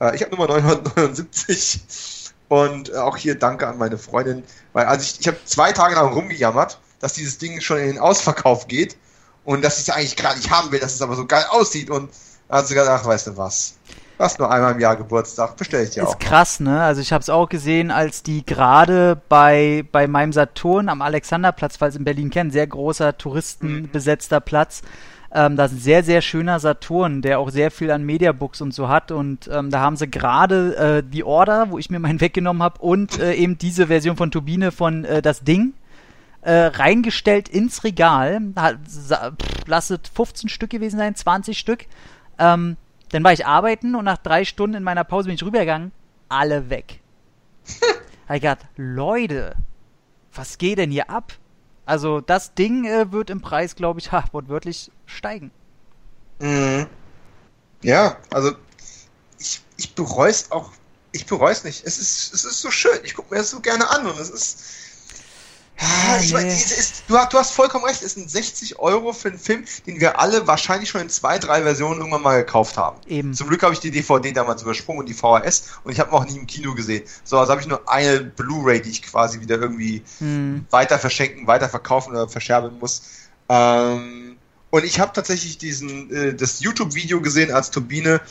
[0.00, 4.42] Äh, ich habe Nummer 979 und äh, auch hier danke an meine Freundin,
[4.72, 7.98] weil also ich, ich habe zwei Tage lang rumgejammert, dass dieses Ding schon in den
[7.98, 8.96] Ausverkauf geht
[9.44, 11.90] und dass ich es eigentlich gerade nicht haben will, dass es aber so geil aussieht
[11.90, 12.10] und
[12.48, 13.74] hat sie gedacht, ach, weißt du was,
[14.18, 16.12] du hast nur einmal im Jahr Geburtstag, bestelle ich dir ist auch.
[16.12, 16.82] Ist krass, ne?
[16.82, 21.76] Also ich habe es auch gesehen, als die gerade bei, bei meinem Saturn am Alexanderplatz,
[21.76, 24.44] falls in Berlin kennen, sehr großer touristenbesetzter mhm.
[24.44, 24.82] Platz,
[25.34, 28.74] ähm, das ist ein sehr, sehr schöner Saturn, der auch sehr viel an Mediabooks und
[28.74, 29.10] so hat.
[29.10, 32.80] Und ähm, da haben sie gerade äh, die Order, wo ich mir meinen weggenommen habe,
[32.80, 35.72] und äh, eben diese Version von Turbine von äh, Das Ding
[36.42, 38.40] äh, reingestellt ins Regal.
[38.56, 41.86] Hat, pff, lasset 15 Stück gewesen sein, 20 Stück.
[42.38, 42.76] Ähm,
[43.12, 45.92] dann war ich arbeiten und nach drei Stunden in meiner Pause bin ich rübergegangen.
[46.28, 47.00] Alle weg.
[48.28, 49.54] ich gedacht, Leute,
[50.34, 51.34] was geht denn hier ab?
[51.84, 55.50] Also das Ding äh, wird im Preis, glaube ich, ha, wortwörtlich steigen.
[56.40, 56.86] Mhm.
[57.82, 58.52] Ja, also
[59.38, 60.72] ich, ich bereue es auch,
[61.12, 61.84] ich bereue es nicht.
[61.84, 64.30] Es ist, es ist so schön, ich gucke mir das so gerne an und es
[64.30, 64.64] ist,
[65.80, 66.34] ja, ich nee.
[66.34, 70.00] mein, ist, du, du, hast vollkommen recht, es sind 60 Euro für einen Film, den
[70.00, 72.98] wir alle wahrscheinlich schon in zwei, drei Versionen irgendwann mal gekauft haben.
[73.06, 73.34] Eben.
[73.34, 76.24] Zum Glück habe ich die DVD damals übersprungen und die VHS und ich habe auch
[76.24, 77.04] nie im Kino gesehen.
[77.24, 80.66] So, also habe ich nur eine Blu-ray, die ich quasi wieder irgendwie hm.
[80.70, 83.02] weiter verschenken, weiter verkaufen oder verscherbeln muss.
[83.48, 84.31] Ähm,
[84.72, 88.22] und ich habe tatsächlich diesen, äh, das YouTube-Video gesehen, als Turbine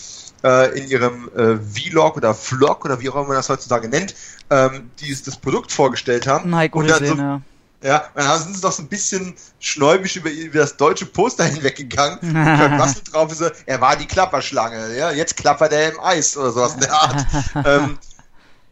[0.44, 4.16] äh, in ihrem äh, Vlog oder Vlog oder wie auch immer man das heutzutage nennt,
[4.50, 6.50] ähm, die das Produkt vorgestellt haben.
[6.50, 7.42] Nein, und dann so, ja.
[7.84, 12.20] Ja, dann sind sie doch so ein bisschen schnäubisch über, über das deutsche Poster hinweggegangen.
[12.20, 16.36] Kurt Russell drauf ist so, er war die Klapperschlange, ja, jetzt klappert er im Eis
[16.36, 17.26] oder sowas in der Art.
[17.66, 18.00] ähm,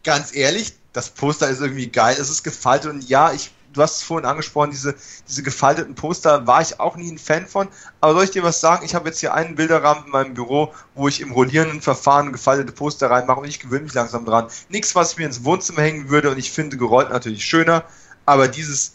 [0.02, 3.96] ganz ehrlich, das Poster ist irgendwie geil, es ist gefaltet und ja, ich du hast
[3.96, 4.94] es vorhin angesprochen, diese,
[5.28, 7.68] diese gefalteten Poster war ich auch nie ein Fan von.
[8.00, 8.84] Aber soll ich dir was sagen?
[8.84, 12.72] Ich habe jetzt hier einen Bilderrahmen in meinem Büro, wo ich im rollierenden Verfahren gefaltete
[12.72, 14.48] Poster reinmache und ich gewöhne mich langsam dran.
[14.68, 17.84] Nichts, was ich mir ins Wohnzimmer hängen würde und ich finde gerollt natürlich schöner.
[18.26, 18.94] Aber dieses,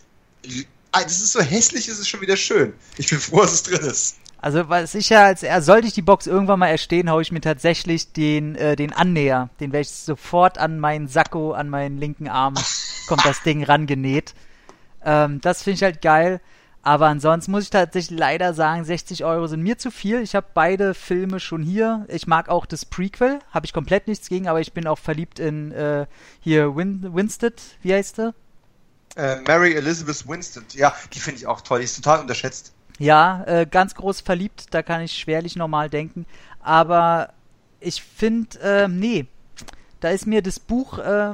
[0.92, 2.74] ah, das ist so hässlich, ist es schon wieder schön.
[2.98, 4.18] Ich bin froh, dass es drin ist.
[4.46, 7.42] Also was ich ja als sollte ich die Box irgendwann mal erstehen, haue ich mir
[7.42, 12.28] tatsächlich den äh, den Annäher, den werde ich sofort an meinen Sakko, an meinen linken
[12.28, 12.54] Arm
[13.08, 14.36] kommt das Ding rangenäht.
[15.06, 16.42] Ähm, das finde ich halt geil.
[16.86, 20.22] Aber ansonsten muss ich tatsächlich leider sagen, 60 Euro sind mir zu viel.
[20.22, 22.06] Ich habe beide Filme schon hier.
[22.10, 25.40] Ich mag auch das Prequel, habe ich komplett nichts gegen, aber ich bin auch verliebt
[25.40, 26.06] in äh,
[26.42, 28.36] hier Win Winstead, wie heißt der?
[29.16, 32.76] Äh, Mary Elizabeth Winstead, ja, die finde ich auch toll, die ist total unterschätzt.
[33.00, 36.28] Ja, äh, ganz groß verliebt, da kann ich schwerlich normal denken.
[36.60, 37.34] Aber
[37.80, 39.26] ich finde, äh, nee,
[40.02, 41.34] da ist mir das Buch äh,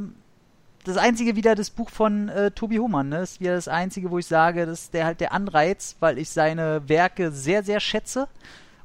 [0.84, 3.20] das einzige wieder das Buch von äh, Tobi Hohmann, ne?
[3.20, 6.30] ist wieder das einzige, wo ich sage, das ist der halt der Anreiz, weil ich
[6.30, 8.28] seine Werke sehr, sehr schätze.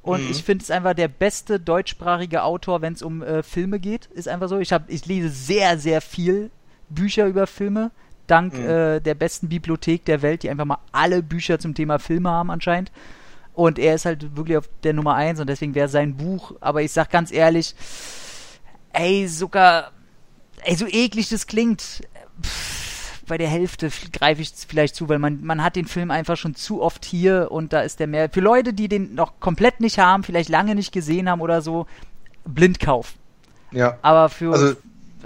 [0.02, 0.30] Und mhm.
[0.30, 4.06] ich finde es einfach der beste deutschsprachige Autor, wenn es um äh, Filme geht.
[4.06, 4.58] Ist einfach so.
[4.58, 6.50] Ich habe, ich lese sehr, sehr viel
[6.88, 7.90] Bücher über Filme,
[8.28, 8.68] dank mhm.
[8.68, 12.50] äh, der besten Bibliothek der Welt, die einfach mal alle Bücher zum Thema Filme haben
[12.50, 12.92] anscheinend.
[13.52, 16.52] Und er ist halt wirklich auf der Nummer eins und deswegen wäre sein Buch.
[16.60, 17.74] Aber ich sag ganz ehrlich,
[18.92, 19.92] ey, sogar
[20.64, 22.02] ey, so eklig das klingt,
[22.42, 26.36] pff, bei der Hälfte greife ich vielleicht zu, weil man, man hat den Film einfach
[26.36, 28.30] schon zu oft hier und da ist der mehr.
[28.30, 31.86] Für Leute, die den noch komplett nicht haben, vielleicht lange nicht gesehen haben oder so,
[32.44, 33.14] Blindkauf.
[33.72, 33.98] Ja.
[34.02, 34.52] Aber für.
[34.52, 34.76] Also,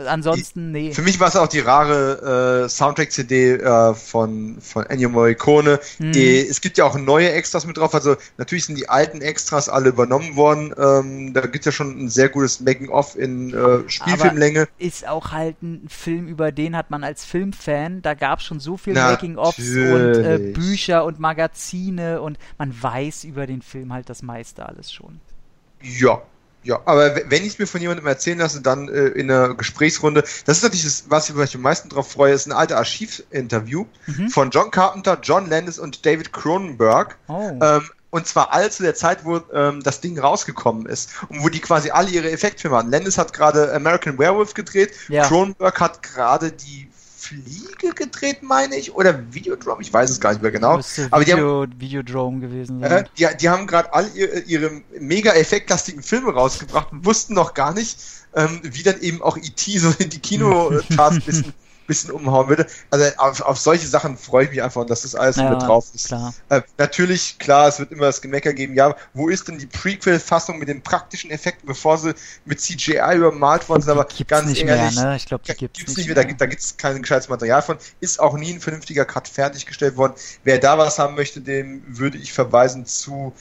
[0.06, 0.92] ansonsten, nee.
[0.92, 5.80] Für mich war es auch die rare äh, Soundtrack-CD äh, von, von Ennio Morricone.
[5.98, 6.12] Hm.
[6.12, 7.94] Die, es gibt ja auch neue Extras mit drauf.
[7.94, 10.74] Also natürlich sind die alten Extras alle übernommen worden.
[10.76, 14.68] Ähm, da gibt es ja schon ein sehr gutes Making-of in äh, Spielfilmlänge.
[14.78, 18.60] ist auch halt ein Film, über den hat man als Filmfan, da gab es schon
[18.60, 18.94] so viel.
[18.94, 24.66] Making-ofs und äh, Bücher und Magazine und man weiß über den Film halt das meiste
[24.66, 25.20] alles schon.
[25.82, 26.22] Ja.
[26.62, 30.22] Ja, aber wenn ich es mir von jemandem erzählen lasse, dann äh, in einer Gesprächsrunde,
[30.44, 33.86] das ist natürlich das, was ich mich am meisten drauf freue, ist ein alter Archivinterview
[34.06, 34.28] Mhm.
[34.28, 37.16] von John Carpenter, John Landis und David Cronenberg.
[37.28, 37.50] Oh.
[37.62, 41.48] Ähm, und zwar all zu der Zeit, wo ähm, das Ding rausgekommen ist und wo
[41.48, 42.90] die quasi alle ihre Effektfilme hatten.
[42.90, 45.26] Landis hat gerade American Werewolf gedreht, Ja.
[45.28, 46.89] Cronenberg hat gerade die
[47.30, 50.78] Fliege gedreht, meine ich, oder Videodrome, ich weiß es gar nicht mehr genau.
[50.78, 53.08] Müsste Aber die haben, Video, Videodrome gewesen äh, sein.
[53.16, 57.72] die, die haben gerade alle ihre, ihre mega effektlastigen Filme rausgebracht und wussten noch gar
[57.72, 57.98] nicht,
[58.34, 59.78] ähm, wie dann eben auch E.T.
[59.78, 61.54] so in die Kinocharts ein
[61.90, 62.66] bisschen, umhauen würde.
[62.90, 65.60] Also auf, auf solche Sachen freue ich mich einfach und dass das alles Ja, mit
[65.62, 66.06] drauf ist.
[66.06, 66.32] klar.
[66.48, 70.58] Äh, natürlich, klar, es wird immer das Gemecker geben, ja, wo ist denn die Prequel-Fassung
[70.58, 72.14] mit den praktischen Effekten, bevor sie
[72.44, 75.16] mit CGI übermalt worden sind, aber gibt's ganz nicht ehrlich, mehr, ne?
[75.16, 76.24] Ich glaube, die gibt's, gibt's nicht mehr, mehr.
[76.24, 79.96] da, gibt- da gibt's kein gescheites Material von, ist auch nie ein vernünftiger Cut fertiggestellt
[79.96, 80.14] worden.
[80.44, 83.34] Wer da was haben möchte, dem würde ich verweisen zu,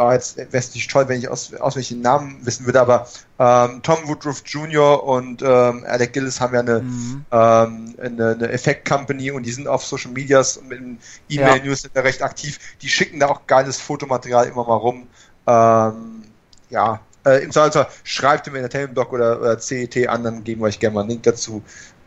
[0.00, 3.06] ah, jetzt wäre es nicht toll, wenn ich aus, aus welchen Namen wissen würde, aber
[3.38, 5.04] ähm, Tom Woodruff Jr.
[5.04, 7.24] und ähm, Alec Gillis haben ja eine, Mhm.
[7.30, 10.98] ähm, eine, eine Effekt-Company und die sind auf Social Medias und mit dem
[11.28, 12.58] E-Mail-Newsletter recht aktiv.
[12.82, 15.06] Die schicken da auch geiles Fotomaterial immer mal rum.
[15.46, 16.22] Ähm,
[16.70, 20.78] ja, äh, im Zweifelsfall schreibt im Entertainment-Blog oder, oder CET an, dann geben wir euch
[20.80, 21.62] gerne mal einen Link dazu.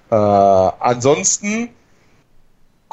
[0.09, 1.69] Äh, ansonsten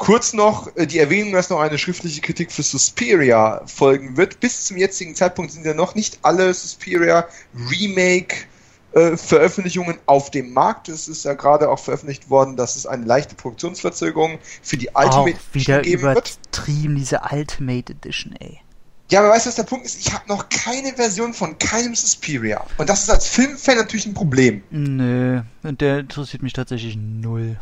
[0.01, 4.39] kurz noch äh, die Erwähnung, dass noch eine schriftliche Kritik für Suspiria folgen wird.
[4.39, 7.27] Bis zum jetzigen Zeitpunkt sind ja noch nicht alle Suspiria
[7.69, 8.35] Remake
[8.93, 10.89] äh, Veröffentlichungen auf dem Markt.
[10.89, 15.23] Es ist ja gerade auch veröffentlicht worden, dass es eine leichte Produktionsverzögerung für die Auch
[15.23, 16.17] Ultimate wieder geben wird.
[16.17, 18.59] übertrieben, diese Ultimate Edition, ey.
[19.11, 19.99] Ja, aber weißt du, was der Punkt ist?
[19.99, 22.65] Ich habe noch keine Version von keinem Suspiria.
[22.77, 24.63] Und das ist als Filmfan natürlich ein Problem.
[24.71, 27.57] Nö, und der interessiert mich tatsächlich null.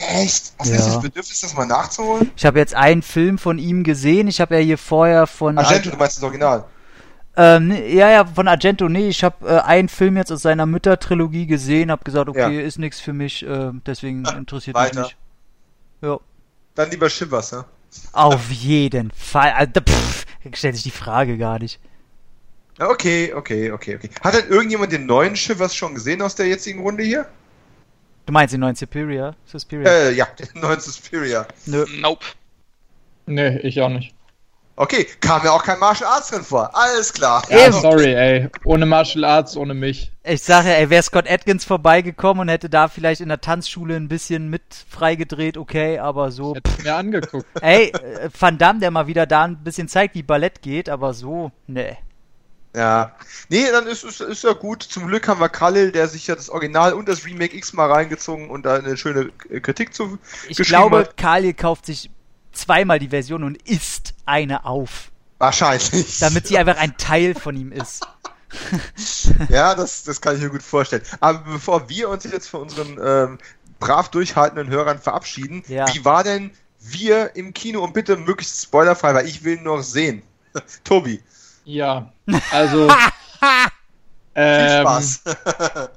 [0.00, 0.52] Echt?
[0.58, 0.78] Hast du Ja.
[0.86, 2.30] das Bedürfnis, das mal nachzuholen?
[2.34, 4.28] Ich habe jetzt einen Film von ihm gesehen.
[4.28, 6.64] Ich habe ja hier vorher von Argento, du meinst das Original.
[7.36, 8.88] ähm, nee, ja ja von Argento.
[8.88, 11.90] Nee, ich habe äh, einen Film jetzt aus seiner Müttertrilogie gesehen.
[11.90, 13.46] Habe gesagt, okay, ist nichts für mich.
[13.46, 15.00] Äh, deswegen interessiert weiter.
[15.00, 15.16] mich nicht.
[16.02, 16.18] Ja,
[16.74, 17.66] Dann lieber Shivers, ja?
[18.12, 19.52] auf jeden Fall.
[19.52, 20.24] Also, pff,
[20.54, 21.78] stellt sich die Frage gar nicht.
[22.78, 24.08] Ja, Okay, okay, okay, okay.
[24.24, 27.26] Hat denn irgendjemand den neuen Shivers schon gesehen aus der jetzigen Runde hier?
[28.30, 29.34] Du meinst den neuen Superior?
[29.44, 29.90] Suspiria?
[29.90, 31.48] Äh, ja, den neuen Suspiria.
[31.66, 31.84] Nö.
[32.00, 32.24] Nope.
[33.26, 34.14] Nee, ich auch nicht.
[34.76, 36.70] Okay, kam ja auch kein Martial Arts drin vor.
[36.72, 37.42] Alles klar.
[37.50, 37.72] Ja, Eben.
[37.72, 38.48] sorry, ey.
[38.64, 40.12] Ohne Martial Arts, ohne mich.
[40.22, 43.96] Ich sage ja, ey, wäre Scott Atkins vorbeigekommen und hätte da vielleicht in der Tanzschule
[43.96, 46.54] ein bisschen mit freigedreht, okay, aber so.
[46.54, 47.46] Hätte ich mir angeguckt.
[47.60, 51.14] Ey, äh, Van Damme, der mal wieder da ein bisschen zeigt, wie Ballett geht, aber
[51.14, 51.96] so, ne.
[52.74, 53.14] Ja.
[53.48, 54.82] Nee, dann ist, ist, ist ja gut.
[54.82, 58.48] Zum Glück haben wir Khalil, der sich ja das Original und das Remake x-mal reingezogen
[58.48, 60.18] und da eine schöne äh, Kritik zu
[60.48, 61.16] Ich glaube, hat.
[61.16, 62.10] Khalil kauft sich
[62.52, 66.18] zweimal die Version und isst eine auf, Wahrscheinlich.
[66.20, 68.06] damit sie einfach ein Teil von ihm ist.
[69.48, 71.02] Ja, das, das kann ich mir gut vorstellen.
[71.20, 73.38] Aber bevor wir uns jetzt von unseren ähm,
[73.78, 75.86] brav durchhaltenden Hörern verabschieden, Ja.
[75.94, 79.82] wie war denn wir im Kino und bitte möglichst spoilerfrei, weil ich will ihn noch
[79.82, 80.22] sehen.
[80.84, 81.22] Tobi,
[81.64, 82.12] Ja,
[82.52, 82.88] also.
[84.34, 85.24] viel ähm, Spaß.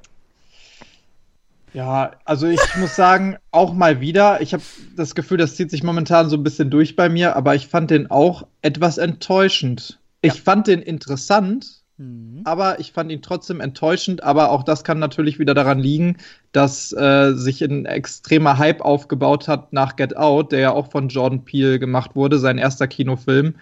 [1.73, 4.61] Ja, also ich muss sagen, auch mal wieder, ich habe
[4.95, 7.89] das Gefühl, das zieht sich momentan so ein bisschen durch bei mir, aber ich fand
[7.89, 9.99] den auch etwas enttäuschend.
[10.21, 12.41] Ich fand den interessant, Mhm.
[12.43, 16.17] aber ich fand ihn trotzdem enttäuschend, aber auch das kann natürlich wieder daran liegen,
[16.51, 21.09] dass äh, sich ein extremer Hype aufgebaut hat nach Get Out, der ja auch von
[21.09, 23.55] Jordan Peele gemacht wurde, sein erster Kinofilm.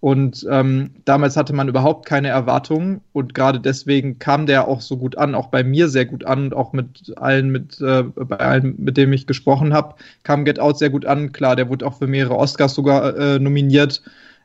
[0.00, 4.96] Und ähm, damals hatte man überhaupt keine Erwartungen und gerade deswegen kam der auch so
[4.96, 8.36] gut an, auch bei mir sehr gut an und auch mit allen, mit, äh, bei
[8.36, 11.32] allen, mit denen ich gesprochen habe, kam Get Out sehr gut an.
[11.32, 14.02] Klar, der wurde auch für mehrere Oscars sogar äh, nominiert.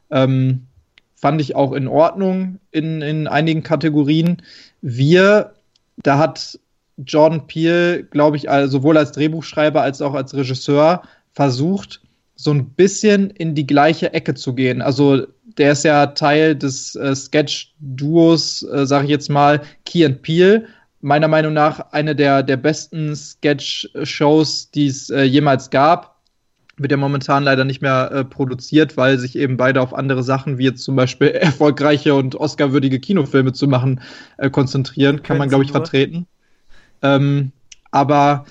[0.09, 0.63] Ähm,
[1.15, 4.37] fand ich auch in Ordnung in, in einigen Kategorien.
[4.81, 5.53] Wir,
[5.97, 6.59] da hat
[6.97, 12.01] Jordan Peele, glaube ich, also sowohl als Drehbuchschreiber als auch als Regisseur versucht,
[12.35, 14.81] so ein bisschen in die gleiche Ecke zu gehen.
[14.81, 15.27] Also
[15.57, 20.67] der ist ja Teil des äh, Sketch-Duos, äh, sage ich jetzt mal, Key and Peele.
[21.01, 26.21] Meiner Meinung nach eine der, der besten Sketch-Shows, die es äh, jemals gab.
[26.77, 30.57] Wird ja momentan leider nicht mehr äh, produziert, weil sich eben beide auf andere Sachen,
[30.57, 34.01] wie jetzt zum Beispiel erfolgreiche und Oscar-würdige Kinofilme zu machen,
[34.37, 35.21] äh, konzentrieren.
[35.21, 36.25] Kann man, glaube ich, vertreten.
[37.01, 37.51] Ähm,
[37.91, 38.45] Aber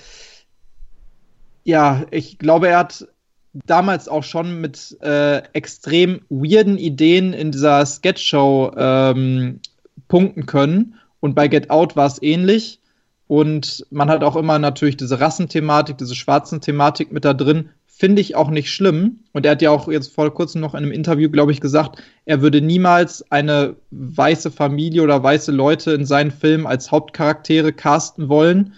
[1.63, 3.07] ja, ich glaube, er hat
[3.53, 9.59] damals auch schon mit äh, extrem weirden Ideen in dieser Sketchshow ähm,
[10.07, 10.95] punkten können.
[11.19, 12.79] Und bei Get Out war es ähnlich.
[13.27, 17.69] Und man hat auch immer natürlich diese Rassenthematik, diese schwarzen Thematik mit da drin.
[17.85, 19.19] Finde ich auch nicht schlimm.
[19.31, 22.01] Und er hat ja auch jetzt vor kurzem noch in einem Interview, glaube ich, gesagt,
[22.25, 28.29] er würde niemals eine weiße Familie oder weiße Leute in seinen Filmen als Hauptcharaktere casten
[28.29, 28.73] wollen.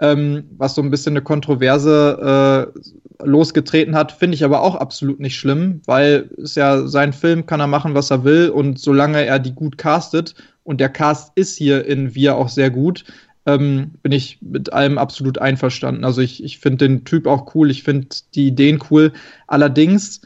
[0.00, 5.20] Ähm, was so ein bisschen eine Kontroverse äh, losgetreten hat, finde ich aber auch absolut
[5.20, 9.24] nicht schlimm, weil es ja sein Film kann er machen, was er will und solange
[9.24, 13.04] er die gut castet und der Cast ist hier in Wir auch sehr gut,
[13.46, 16.04] ähm, bin ich mit allem absolut einverstanden.
[16.04, 19.12] Also ich, ich finde den Typ auch cool, ich finde die Ideen cool.
[19.46, 20.20] Allerdings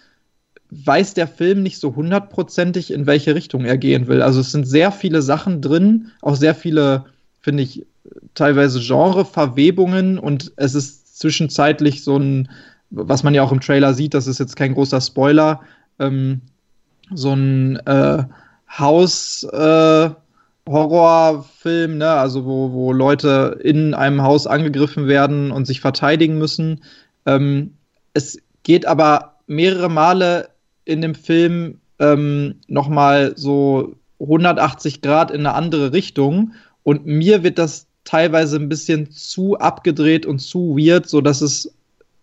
[0.71, 4.23] weiß der Film nicht so hundertprozentig, in welche Richtung er gehen will.
[4.23, 7.05] Also es sind sehr viele Sachen drin, auch sehr viele,
[7.41, 7.87] finde ich,
[8.35, 12.51] teilweise Genreverwebungen und es ist zwischenzeitlich so ein,
[12.91, 15.61] was man ja auch im Trailer sieht, das ist jetzt kein großer Spoiler,
[15.99, 16.41] ähm,
[17.15, 18.25] so ein äh,
[18.79, 20.11] Haus, äh,
[20.67, 22.09] Horrorfilm, ne?
[22.11, 26.83] also wo, wo Leute in einem Haus angegriffen werden und sich verteidigen müssen.
[27.27, 27.75] Ähm,
[28.15, 30.49] es geht aber mehrere Male
[30.87, 36.53] in dem Film ähm, nochmal so 180 Grad in eine andere Richtung
[36.83, 41.75] und mir wird das teilweise ein bisschen zu abgedreht und zu weird, so dass es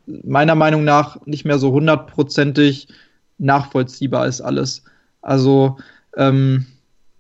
[0.05, 2.87] meiner Meinung nach nicht mehr so hundertprozentig
[3.37, 4.83] nachvollziehbar ist alles.
[5.21, 5.77] Also
[6.17, 6.65] ähm,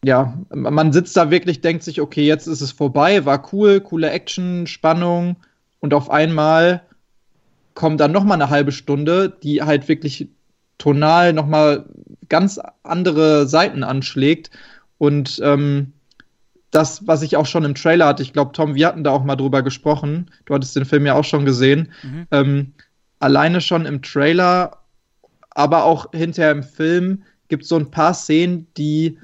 [0.03, 4.09] ja, man sitzt da wirklich, denkt sich, okay, jetzt ist es vorbei, war cool, coole
[4.09, 5.35] Action, Spannung
[5.79, 6.81] und auf einmal
[7.75, 10.27] kommt dann noch mal eine halbe Stunde, die halt wirklich
[10.77, 11.85] tonal noch mal
[12.29, 14.49] ganz andere Seiten anschlägt
[14.97, 15.93] und ähm,
[16.71, 19.23] das, was ich auch schon im Trailer hatte, ich glaube, Tom, wir hatten da auch
[19.23, 22.27] mal drüber gesprochen, du hattest den Film ja auch schon gesehen, mhm.
[22.31, 22.73] ähm,
[23.19, 24.77] alleine schon im Trailer,
[25.49, 29.17] aber auch hinterher im Film gibt es so ein paar Szenen, die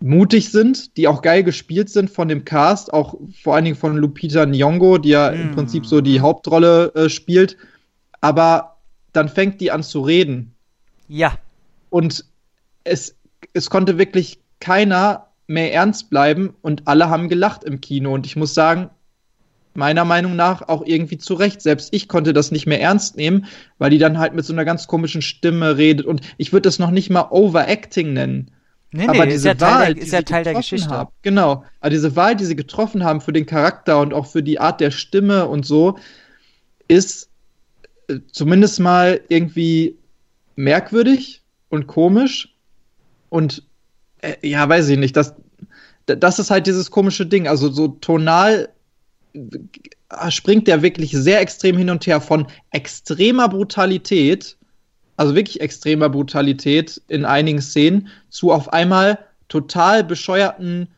[0.00, 3.96] mutig sind, die auch geil gespielt sind von dem Cast, auch vor allen Dingen von
[3.96, 5.34] Lupita Nyong'o, die ja mm.
[5.34, 7.56] im Prinzip so die Hauptrolle äh, spielt.
[8.20, 8.76] Aber
[9.12, 10.54] dann fängt die an zu reden.
[11.08, 11.38] Ja.
[11.90, 12.24] Und
[12.84, 13.16] es,
[13.54, 18.14] es konnte wirklich keiner mehr ernst bleiben und alle haben gelacht im Kino.
[18.14, 18.90] Und ich muss sagen,
[19.74, 21.62] meiner Meinung nach auch irgendwie zu Recht.
[21.62, 23.46] Selbst ich konnte das nicht mehr ernst nehmen,
[23.78, 26.06] weil die dann halt mit so einer ganz komischen Stimme redet.
[26.06, 28.50] Und ich würde das noch nicht mal Overacting nennen.
[28.90, 30.88] Nee, nee, aber diese ist ja Wahl, der, ist ja Teil der Geschichte.
[30.88, 31.64] Haben, genau.
[31.80, 34.80] Aber diese Wahl, die sie getroffen haben für den Charakter und auch für die Art
[34.80, 35.98] der Stimme und so,
[36.88, 37.30] ist
[38.08, 39.96] äh, zumindest mal irgendwie
[40.56, 42.54] merkwürdig und komisch.
[43.28, 43.67] Und
[44.20, 45.16] äh, ja, weiß ich nicht.
[45.16, 45.34] Das,
[46.06, 47.48] das ist halt dieses komische Ding.
[47.48, 48.68] Also so tonal
[49.34, 54.58] äh, springt der wirklich sehr extrem hin und her von extremer Brutalität
[55.18, 59.18] also wirklich extremer Brutalität in einigen Szenen, zu auf einmal
[59.48, 60.88] total bescheuerten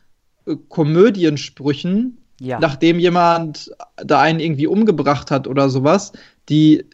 [0.45, 2.59] äh, Komödiensprüchen, ja.
[2.59, 6.13] nachdem jemand da einen irgendwie umgebracht hat oder sowas,
[6.49, 6.85] die,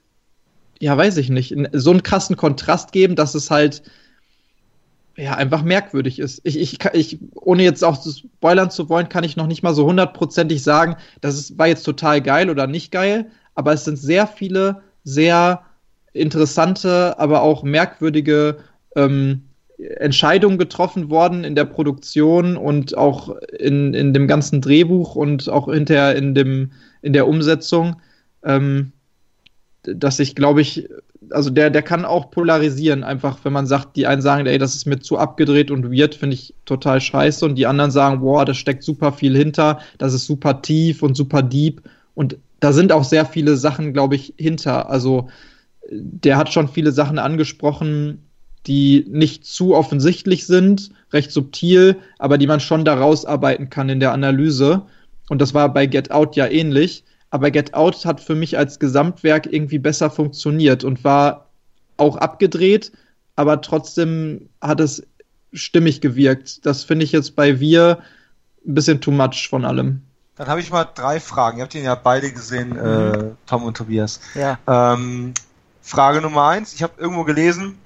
[0.79, 3.83] ja, weiß ich nicht, so einen krassen Kontrast geben, dass es halt
[5.17, 6.41] ja, einfach merkwürdig ist.
[6.43, 9.85] Ich, ich, ich, ohne jetzt auch spoilern zu wollen, kann ich noch nicht mal so
[9.85, 13.25] hundertprozentig sagen, das ist, war jetzt total geil oder nicht geil,
[13.55, 15.61] aber es sind sehr viele sehr
[16.13, 18.57] interessante, aber auch merkwürdige
[18.95, 19.43] ähm,
[19.77, 25.71] Entscheidungen getroffen worden in der Produktion und auch in, in dem ganzen Drehbuch und auch
[25.71, 26.71] hinterher in, dem,
[27.01, 28.01] in der Umsetzung,
[28.43, 28.91] ähm,
[29.83, 30.89] dass ich glaube ich,
[31.31, 34.75] also der, der kann auch polarisieren, einfach wenn man sagt, die einen sagen, ey, das
[34.75, 38.45] ist mir zu abgedreht und weird, finde ich total scheiße und die anderen sagen, boah,
[38.45, 41.81] da steckt super viel hinter, das ist super tief und super deep
[42.15, 44.89] und da sind auch sehr viele Sachen, glaube ich, hinter.
[44.89, 45.29] Also
[45.91, 48.23] der hat schon viele Sachen angesprochen,
[48.65, 53.99] die nicht zu offensichtlich sind, recht subtil, aber die man schon daraus arbeiten kann in
[53.99, 54.83] der Analyse.
[55.29, 57.03] Und das war bei Get Out ja ähnlich.
[57.29, 61.47] Aber Get Out hat für mich als Gesamtwerk irgendwie besser funktioniert und war
[61.97, 62.91] auch abgedreht,
[63.35, 65.03] aber trotzdem hat es
[65.53, 66.65] stimmig gewirkt.
[66.65, 67.99] Das finde ich jetzt bei Wir
[68.65, 70.01] ein bisschen too much von allem.
[70.35, 71.57] Dann habe ich mal drei Fragen.
[71.57, 74.19] Ihr habt ihn ja beide gesehen, äh, Tom und Tobias.
[74.35, 74.59] Ja.
[74.67, 75.33] Ähm,
[75.81, 76.73] Frage Nummer eins.
[76.73, 77.79] Ich habe irgendwo gelesen,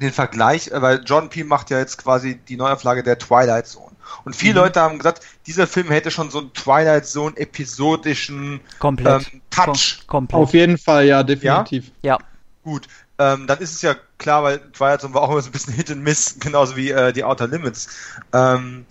[0.00, 1.44] den Vergleich, äh, weil John P.
[1.44, 3.96] macht ja jetzt quasi die Neuauflage der Twilight Zone.
[4.24, 4.58] Und viele mhm.
[4.60, 9.32] Leute haben gesagt, dieser Film hätte schon so einen Twilight Zone episodischen Komplett.
[9.32, 10.04] Ähm, Touch.
[10.06, 10.40] Kom komplett.
[10.40, 11.90] Auf jeden Fall, ja, definitiv.
[12.02, 12.12] Ja.
[12.12, 12.18] ja.
[12.64, 12.88] Gut.
[13.18, 15.74] Ähm, dann ist es ja klar, weil Twilight Zone war auch immer so ein bisschen
[15.74, 17.88] Hit and Miss, genauso wie äh, die Outer Limits.
[18.32, 18.86] Ähm,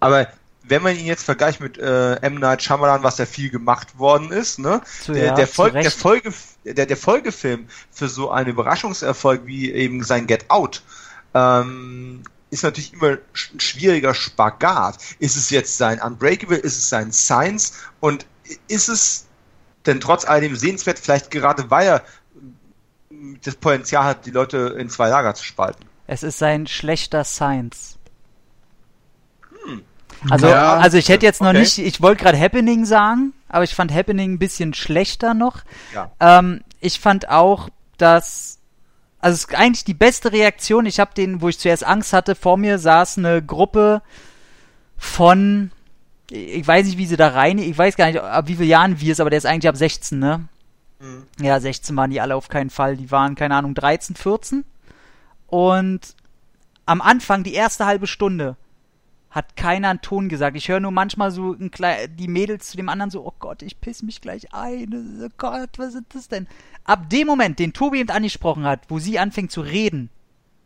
[0.00, 0.28] aber
[0.66, 2.36] wenn man ihn jetzt vergleicht mit äh, M.
[2.36, 4.80] Night Shyamalan, was ja viel gemacht worden ist, ne?
[5.02, 5.90] Zu, der, ja, der, Folge, der.
[5.90, 6.32] Folge,
[6.64, 10.82] der, der Folgefilm für so einen Überraschungserfolg wie eben sein Get Out
[11.34, 14.98] ähm, ist natürlich immer ein schwieriger Spagat.
[15.18, 18.26] Ist es jetzt sein Unbreakable, ist es sein Science und
[18.68, 19.26] ist es
[19.86, 22.04] denn trotz alledem sehenswert, vielleicht gerade weil er
[23.42, 25.84] das Potenzial hat, die Leute in zwei Lager zu spalten?
[26.06, 27.98] Es ist sein schlechter Science.
[30.30, 31.60] Also, Ja, also ich hätte jetzt noch okay.
[31.60, 35.62] nicht, ich wollte gerade Happening sagen, aber ich fand Happening ein bisschen schlechter noch.
[35.94, 36.10] Ja.
[36.20, 37.68] Ähm, ich fand auch,
[37.98, 38.58] dass,
[39.20, 40.86] also es ist eigentlich die beste Reaktion.
[40.86, 44.02] Ich habe den, wo ich zuerst Angst hatte, vor mir saß eine Gruppe
[44.96, 45.70] von,
[46.30, 49.00] ich weiß nicht, wie sie da rein, ich weiß gar nicht, ab wie vielen Jahren
[49.00, 50.48] wir es, aber der ist eigentlich ab 16, ne?
[51.00, 51.24] Mhm.
[51.40, 52.96] Ja, 16 waren die alle auf keinen Fall.
[52.96, 54.64] Die waren, keine Ahnung, 13, 14.
[55.46, 56.00] Und
[56.86, 58.56] am Anfang, die erste halbe Stunde,
[59.34, 60.56] hat keiner einen Ton gesagt.
[60.56, 63.62] Ich höre nur manchmal so ein klei- die Mädels zu dem anderen so, oh Gott,
[63.62, 65.22] ich piss mich gleich ein.
[65.24, 66.46] Oh Gott, was ist das denn?
[66.84, 70.10] Ab dem Moment, den Tobi eben angesprochen hat, wo sie anfängt zu reden,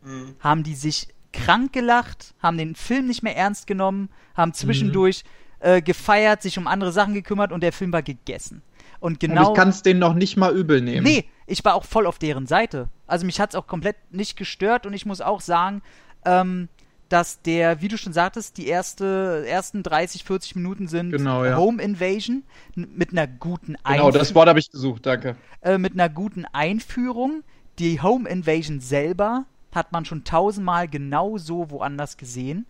[0.03, 0.35] Mhm.
[0.39, 5.23] haben die sich krank gelacht, haben den Film nicht mehr ernst genommen, haben zwischendurch
[5.59, 8.61] äh, gefeiert, sich um andere Sachen gekümmert und der Film war gegessen.
[9.01, 9.49] Und Und genau.
[9.49, 11.03] ich kann es denen noch nicht mal übel nehmen.
[11.05, 12.87] Nee, ich war auch voll auf deren Seite.
[13.07, 15.81] Also mich hat's auch komplett nicht gestört und ich muss auch sagen,
[16.23, 16.69] ähm,
[17.09, 21.57] dass der, wie du schon sagtest, die erste, ersten 30, 40 Minuten sind Genau, ja.
[21.57, 22.43] Home Invasion
[22.75, 25.35] mit einer guten Genau, das Wort habe ich gesucht, danke.
[25.61, 27.43] äh, mit einer guten Einführung.
[27.79, 32.65] Die Home Invasion selber hat man schon tausendmal genau so woanders gesehen.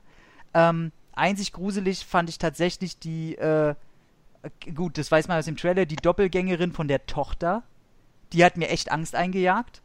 [0.54, 3.76] Ähm, einzig gruselig fand ich tatsächlich die, äh,
[4.74, 7.64] gut, das weiß man aus dem Trailer, die Doppelgängerin von der Tochter.
[8.34, 9.82] Die hat mir echt Angst eingejagt.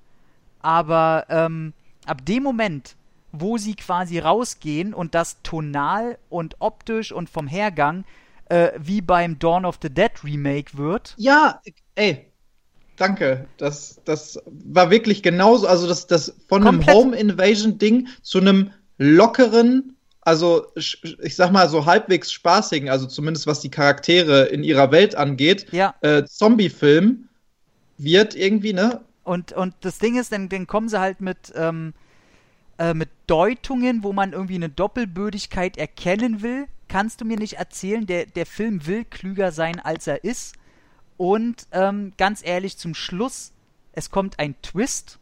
[0.60, 1.72] Aber ähm,
[2.06, 2.96] ab dem Moment,
[3.36, 8.04] wo sie quasi rausgehen und das tonal und optisch und vom Hergang
[8.48, 11.60] äh, wie beim Dawn of the Dead Remake wird, Ja,
[11.94, 12.26] ey,
[12.96, 13.46] danke.
[13.56, 15.66] Das, das war wirklich genauso.
[15.66, 16.88] Also, das, das von Komplett.
[16.88, 23.06] einem Home Invasion Ding zu einem lockeren, also ich sag mal so halbwegs spaßigen, also
[23.06, 27.28] zumindest was die Charaktere in ihrer Welt angeht, ja, äh, Zombie-Film
[27.98, 29.00] wird irgendwie, ne?
[29.24, 31.94] Und, und das Ding ist, dann, dann kommen sie halt mit, ähm,
[32.78, 36.66] äh, mit Deutungen, wo man irgendwie eine Doppelbödigkeit erkennen will.
[36.88, 40.54] Kannst du mir nicht erzählen, der, der Film will klüger sein, als er ist.
[41.16, 43.52] Und ähm, ganz ehrlich, zum Schluss,
[43.92, 45.18] es kommt ein Twist.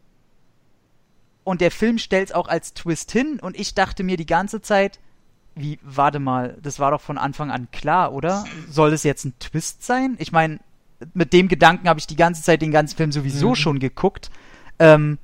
[1.45, 3.39] Und der Film stellt es auch als Twist hin.
[3.41, 4.99] Und ich dachte mir die ganze Zeit,
[5.55, 8.45] wie, warte mal, das war doch von Anfang an klar, oder?
[8.71, 10.17] Soll es jetzt ein Twist sein?
[10.19, 10.61] Ich meine,
[11.15, 13.57] mit dem Gedanken habe ich die ganze Zeit den ganzen Film sowieso Mhm.
[13.57, 14.31] schon geguckt.
[14.79, 15.19] Ähm,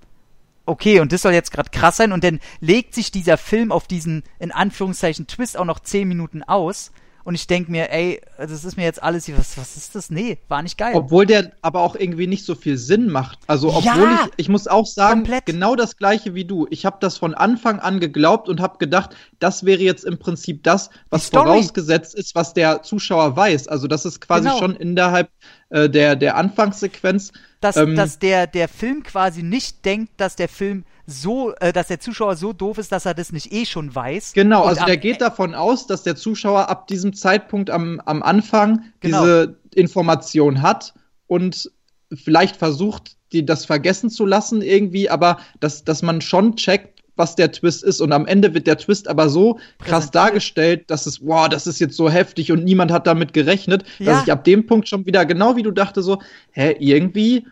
[0.68, 2.12] okay, und das soll jetzt gerade krass sein.
[2.12, 6.42] Und dann legt sich dieser Film auf diesen, in Anführungszeichen, Twist auch noch 10 Minuten
[6.42, 6.92] aus.
[7.24, 10.08] Und ich denke mir, ey, das ist mir jetzt alles was, was ist das?
[10.08, 10.94] Nee, war nicht geil.
[10.94, 13.40] Obwohl der aber auch irgendwie nicht so viel Sinn macht.
[13.46, 15.44] Also obwohl Ja, ich, ich muss auch sagen, komplett.
[15.44, 16.66] genau das gleiche wie du.
[16.70, 20.62] Ich habe das von Anfang an geglaubt und habe gedacht, das wäre jetzt im Prinzip
[20.62, 23.68] das, was vorausgesetzt ist, was der Zuschauer weiß.
[23.68, 24.58] Also das ist quasi Genau.
[24.58, 25.28] schon innerhalb
[25.68, 27.32] äh, der, der Anfangssequenz.
[27.60, 31.88] Dass, Ähm, dass der, der Film quasi nicht denkt, dass der Film so, äh, dass
[31.88, 34.32] der Zuschauer so doof ist, dass er das nicht eh schon weiß.
[34.34, 38.22] Genau, Und also der geht davon aus, dass der Zuschauer ab diesem Zeitpunkt am, am
[38.22, 39.20] Anfang Genau.
[39.22, 40.94] diese Information hat
[41.26, 41.70] und
[42.14, 47.34] vielleicht versucht, die, das vergessen zu lassen irgendwie, aber dass, dass man schon checkt, was
[47.34, 48.00] der Twist ist.
[48.00, 51.80] Und am Ende wird der Twist aber so krass dargestellt, dass es, wow, das ist
[51.80, 54.12] jetzt so heftig und niemand hat damit gerechnet, Ja.
[54.12, 56.20] dass ich ab dem Punkt schon wieder, genau wie du dachte, so,
[56.52, 57.46] hä, irgendwie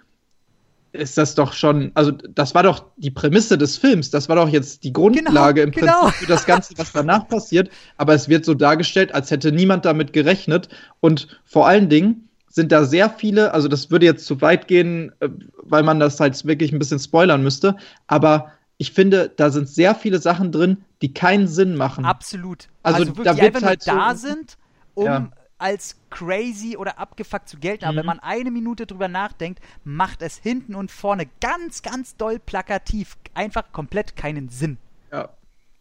[0.92, 4.48] ist das doch schon, also das war doch die Prämisse des Films, das war doch
[4.48, 6.02] jetzt die Grundlage im genau.
[6.02, 9.84] Prinzip für das Ganze, was danach passiert, aber es wird so dargestellt, als hätte niemand
[9.84, 10.68] damit gerechnet
[11.00, 15.12] und vor allen Dingen sind da sehr viele, also das würde jetzt zu weit gehen,
[15.20, 15.28] äh,
[15.62, 19.94] weil man das halt wirklich ein bisschen spoilern müsste, aber ich finde, da sind sehr
[19.94, 22.04] viele Sachen drin, die keinen Sinn machen.
[22.04, 22.68] Absolut.
[22.82, 24.58] Also, Also, wirklich, da die wird einfach halt nur da so- sind,
[24.94, 25.28] um Ja.
[25.58, 27.84] als crazy oder abgefuckt zu gelten.
[27.84, 27.96] Aber Mhm.
[27.98, 33.16] wenn man eine Minute drüber nachdenkt, macht es hinten und vorne ganz, ganz doll plakativ
[33.34, 34.76] einfach komplett keinen Sinn.
[35.12, 35.30] Ja.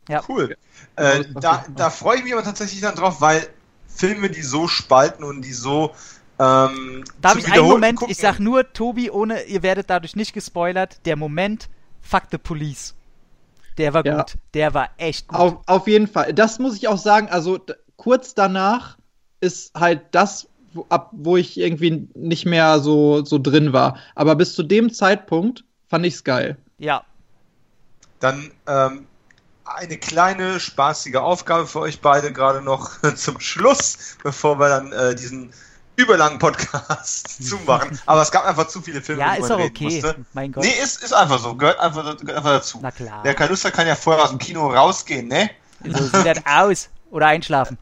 [0.07, 0.21] Ja.
[0.29, 0.55] Cool.
[0.95, 3.47] Genau, Äh, da, da freue ich mich aber tatsächlich dann drauf, weil
[3.87, 5.93] Filme, die so spalten und die so
[6.37, 10.33] ähm, Darf ich einen Moment, Gucken- ich sag nur, Tobi, ohne, ihr werdet dadurch nicht
[10.33, 11.69] gespoilert, der Moment,
[12.05, 12.93] fuck the police.
[13.77, 14.17] Der war Ja.
[14.17, 14.35] gut.
[14.53, 15.37] Der war echt gut.
[15.37, 16.33] Auf, auf jeden Fall.
[16.33, 17.27] Das muss ich auch sagen.
[17.29, 17.59] Also
[17.97, 18.97] kurz danach
[19.41, 23.97] ist halt das, wo, ab wo ich irgendwie nicht mehr so, so drin war.
[24.15, 26.57] Aber bis zu dem Zeitpunkt fand ich's geil.
[26.77, 27.03] Ja.
[28.21, 29.07] Dann ähm,
[29.65, 35.15] eine kleine spaßige Aufgabe für euch beide gerade noch zum Schluss, bevor wir dann äh,
[35.15, 35.51] diesen
[35.95, 37.99] überlangen Podcast zumachen.
[38.05, 39.83] Aber es gab einfach zu viele Filme, Ja, die ist reden okay.
[39.85, 40.15] musste.
[40.33, 40.63] Mein Gott.
[40.63, 41.55] Nee, ist, ist einfach so.
[41.55, 42.79] Gehört einfach, gehört einfach dazu.
[42.81, 43.23] Na klar.
[43.49, 45.49] Lust hat, kann ja vorher aus dem Kino rausgehen, ne?
[45.85, 46.89] So sieht das aus.
[47.11, 47.77] Oder einschlafen.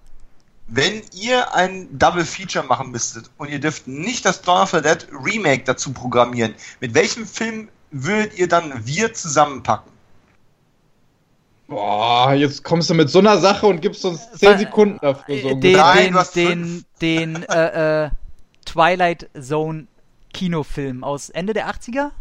[0.67, 4.81] Wenn ihr ein Double Feature machen müsstet und ihr dürft nicht das Dawn of the
[4.81, 9.92] Dead Remake dazu programmieren, mit welchem Film würdet ihr dann wir zusammenpacken?
[11.73, 15.41] Boah, jetzt kommst du mit so einer Sache und gibst uns 10 Wa- Sekunden dafür.
[15.41, 15.77] So Äh, den.
[15.77, 18.09] Nein, den, den, den äh, äh,
[18.65, 19.87] Twilight Zone
[20.33, 22.11] Kinofilm aus Ende der 80er?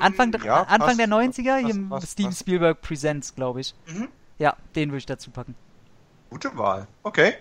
[0.00, 0.98] Anfang, der- Ja, Anfang passt.
[1.00, 1.60] der 90er?
[1.62, 2.32] Passt, Hier passt, Steven.
[2.32, 3.74] Spielberg Presents, glaube ich.
[3.86, 4.08] Mhm.
[4.38, 5.54] Ja, den würde ich dazu packen.
[6.30, 6.86] Gute Wahl.
[7.02, 7.34] Okay.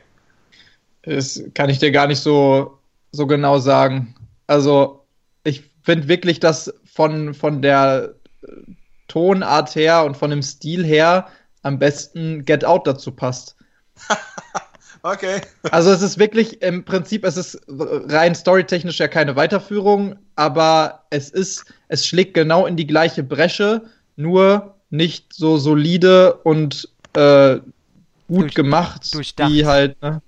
[1.03, 2.77] Das kann ich dir gar nicht so,
[3.11, 4.13] so genau sagen.
[4.47, 5.05] Also,
[5.43, 8.13] ich finde wirklich, dass von, von der
[9.09, 11.27] Tonart her und von dem Stil her
[11.63, 13.57] am besten Get Out dazu passt.
[15.01, 15.39] Okay.
[15.71, 21.29] Also es ist wirklich im Prinzip, es ist rein storytechnisch ja keine Weiterführung, aber es
[21.29, 23.83] ist, es schlägt genau in die gleiche Bresche,
[24.17, 27.59] nur nicht so solide und äh,
[28.27, 29.49] gut Durch- gemacht, durchdacht.
[29.49, 30.21] wie halt, ne?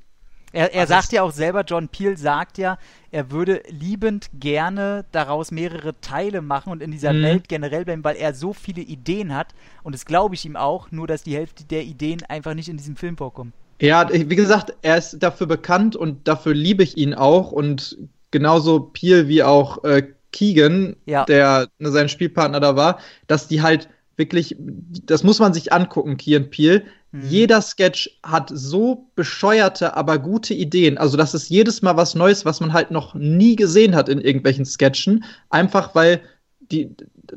[0.53, 2.77] Er, er Alles- sagt ja auch selber, John Peel sagt ja,
[3.11, 7.23] er würde liebend gerne daraus mehrere Teile machen und in dieser Mhm.
[7.23, 9.53] Welt generell bleiben, weil er so viele Ideen hat.
[9.83, 12.77] Und das glaube ich ihm auch, nur dass die Hälfte der Ideen einfach nicht in
[12.77, 13.53] diesem Film vorkommen.
[13.81, 17.97] Ja, wie gesagt, er ist dafür bekannt und dafür liebe ich ihn auch und
[18.29, 21.25] genauso Peel wie auch äh, Keegan, Ja.
[21.25, 26.17] der ne, sein Spielpartner da war, dass die halt wirklich, das muss man sich angucken,
[26.17, 26.83] Key and Peel.
[27.11, 27.27] Mhm.
[27.27, 30.97] Jeder Sketch hat so bescheuerte, aber gute Ideen.
[30.97, 34.21] Also das ist jedes Mal was Neues, was man halt noch nie gesehen hat in
[34.21, 35.23] irgendwelchen Sketchen.
[35.49, 36.21] Einfach weil
[36.59, 36.95] die,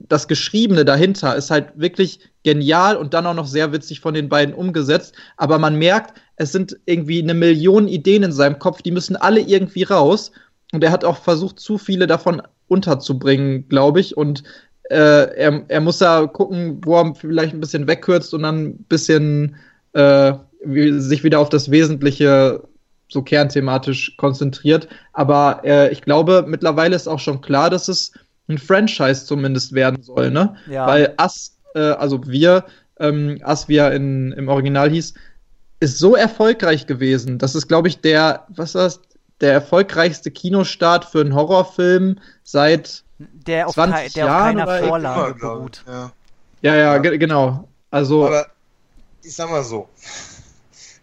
[0.08, 4.28] das Geschriebene dahinter ist halt wirklich genial und dann auch noch sehr witzig von den
[4.28, 5.14] beiden umgesetzt.
[5.36, 9.40] Aber man merkt, es sind irgendwie eine Million Ideen in seinem Kopf, die müssen alle
[9.40, 10.30] irgendwie raus.
[10.72, 14.16] Und er hat auch versucht, zu viele davon unterzubringen, glaube ich.
[14.16, 14.44] Und
[14.94, 18.76] äh, er, er muss da gucken, wo er vielleicht ein bisschen wegkürzt und dann ein
[18.84, 19.56] bisschen
[19.92, 22.62] äh, wie, sich wieder auf das Wesentliche
[23.08, 24.88] so kernthematisch konzentriert.
[25.12, 28.12] Aber äh, ich glaube, mittlerweile ist auch schon klar, dass es
[28.48, 30.56] ein Franchise zumindest werden soll, ne?
[30.70, 30.86] Ja.
[30.86, 32.64] Weil Us, äh, also wir,
[33.00, 35.14] ähm, Us, wie er in, im Original hieß,
[35.80, 37.38] ist so erfolgreich gewesen.
[37.38, 39.00] Das ist, glaube ich, der, was ist das?
[39.40, 44.62] Der erfolgreichste Kinostart für einen Horrorfilm seit Der auf, 20 kei der auf Jahren keiner
[44.64, 45.82] oder Immer, Vorlage glaub beruht.
[45.86, 45.92] ich.
[45.92, 46.12] Ja.
[46.62, 47.68] Ja, ja, ge genau.
[47.90, 48.46] Also, Aber
[49.22, 49.88] ich sag mal so.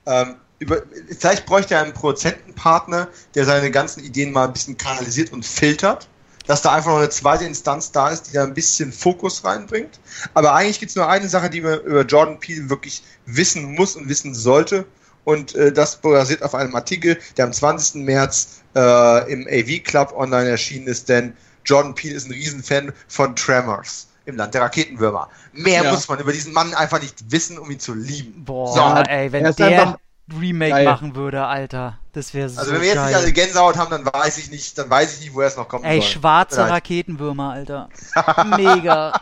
[0.05, 0.81] Ähm, über,
[1.17, 6.07] vielleicht bräuchte er einen Produzentenpartner, der seine ganzen Ideen mal ein bisschen kanalisiert und filtert.
[6.47, 9.99] Dass da einfach noch eine zweite Instanz da ist, die da ein bisschen Fokus reinbringt.
[10.33, 13.95] Aber eigentlich gibt es nur eine Sache, die man über Jordan Peele wirklich wissen muss
[13.95, 14.85] und wissen sollte.
[15.23, 18.03] Und äh, das basiert auf einem Artikel, der am 20.
[18.03, 21.33] März äh, im AV Club online erschienen ist, denn
[21.65, 25.29] Jordan Peele ist ein Riesenfan von Tremors im Land der Raketenwürmer.
[25.53, 25.91] Mehr Ja.
[25.91, 28.43] muss man über diesen Mann einfach nicht wissen, um ihn zu lieben.
[28.45, 29.01] Boah, So.
[29.09, 29.97] ey, wenn er der
[30.39, 30.85] Remake geil.
[30.85, 31.97] machen würde, Alter.
[32.13, 33.07] Das wäre so Also wenn wir jetzt geil.
[33.07, 35.67] nicht alle Gänsehaut haben, dann weiß ich nicht, dann weiß ich nicht, woher es noch
[35.67, 36.09] kommen Ey, soll.
[36.09, 36.71] schwarze leid.
[36.71, 37.89] Raketenwürmer, Alter.
[38.57, 39.13] Mega.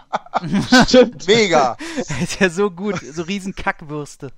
[0.88, 1.26] stimmt.
[1.28, 1.78] Mega.
[2.22, 3.00] ist ja so gut.
[3.12, 4.32] So riesen Kackwürste.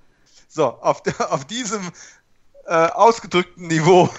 [0.48, 1.82] So, auf, auf diesem
[2.68, 4.10] äh, ausgedrückten Niveau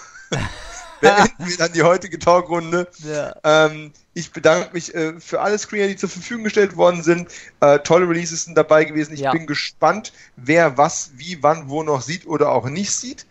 [1.02, 2.88] beenden wir dann die heutige Talkrunde.
[2.98, 3.34] Ja.
[3.44, 7.28] Ähm, ich bedanke mich äh, für alle Screener, die zur Verfügung gestellt worden sind.
[7.60, 9.12] Äh, tolle Releases sind dabei gewesen.
[9.12, 9.32] Ich Ja.
[9.32, 13.26] bin gespannt, wer was, wie, wann, wo noch sieht oder auch nicht sieht.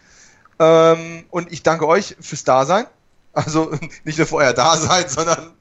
[0.60, 2.86] Ähm, und ich danke euch fürs Dasein.
[3.34, 3.72] Also
[4.04, 5.54] nicht nur für euer Dasein, sondern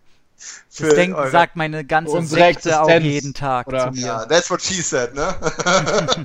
[0.68, 3.92] für Das denk, eure- sagt meine ganze Sekte auch jeden Tag oder?
[3.92, 4.06] zu mir.
[4.06, 5.34] Ja, that's what she said, ne?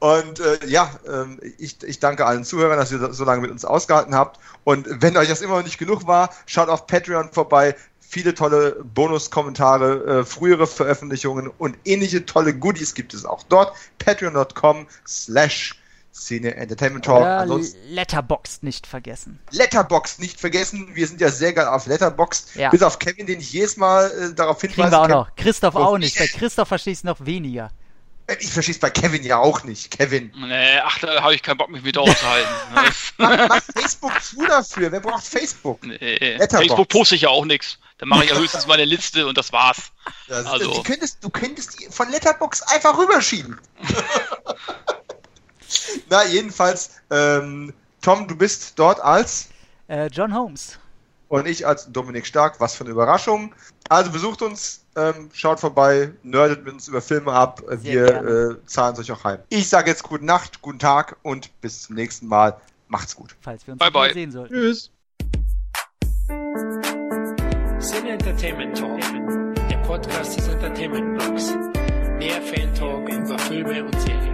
[0.00, 3.64] Und äh, ja, ähm, ich, ich danke allen Zuhörern, dass ihr so- lange mit uns
[3.64, 4.40] ausgehalten habt.
[4.64, 7.76] Und wenn euch das immer noch nicht genug war, schaut auf Patreon vorbei.
[8.00, 13.74] Viele tolle Bonuskommentare, äh, frühere Veröffentlichungen und ähnliche tolle Goodies gibt es auch dort.
[13.98, 15.80] Patreon.com slash
[16.12, 17.22] Szene Entertainment Talk.
[17.22, 19.40] Ja, Ansonsten Letterboxd nicht vergessen.
[19.50, 20.90] Letterboxd nicht vergessen.
[20.94, 22.54] Wir sind ja sehr geil auf Letterboxd.
[22.54, 22.70] Ja.
[22.70, 24.82] Bis auf Kevin, den ich jedes Mal äh, darauf hinweise.
[24.82, 25.34] Kriegen wir auch Kevin- noch.
[25.36, 26.16] Christoph auch nicht.
[26.16, 26.28] Bei.
[26.28, 27.70] Christoph verstehe ich es noch weniger.
[28.40, 29.90] Ich verstehe es bei Kevin ja auch nicht.
[29.90, 30.32] Kevin.
[30.34, 32.48] Nee, ach, da habe ich keinen Bock, mich mit aufzuhalten.
[33.18, 34.90] Mach, mach Facebook zu dafür.
[34.90, 35.84] Wer braucht Facebook?
[35.84, 36.38] nee.
[36.50, 37.78] Facebook poste ich ja auch nichts.
[37.98, 39.92] Da mache ich ja höchstens meine Liste und das war's.
[40.28, 43.60] Das, Also- die könntest, du könntest die von Letterbox einfach rüberschieben.
[46.08, 49.48] Na, jedenfalls, ähm, Tom, du bist dort als.
[49.88, 50.78] Äh, John Holmes.
[51.28, 52.60] und ich als Dominik Stark.
[52.60, 53.54] Was für eine Überraschung.
[53.88, 57.62] Also besucht uns, ähm, schaut vorbei, nerdet mit uns über Filme ab.
[57.68, 59.38] Wir äh, zahlen es euch auch heim.
[59.48, 62.56] Ich sage jetzt gute Nacht, guten Tag und bis zum nächsten Mal.
[62.88, 63.34] Macht's gut.
[63.40, 64.12] Falls wir uns Bye, bye.
[64.12, 64.54] sehen sollten.
[64.54, 64.90] Tschüss.
[67.78, 69.00] Sin Entertainment Talk,
[69.68, 71.54] der Podcast des Entertainment Blogs.
[72.18, 74.33] Mehr Fan Talk über Filme und Serien.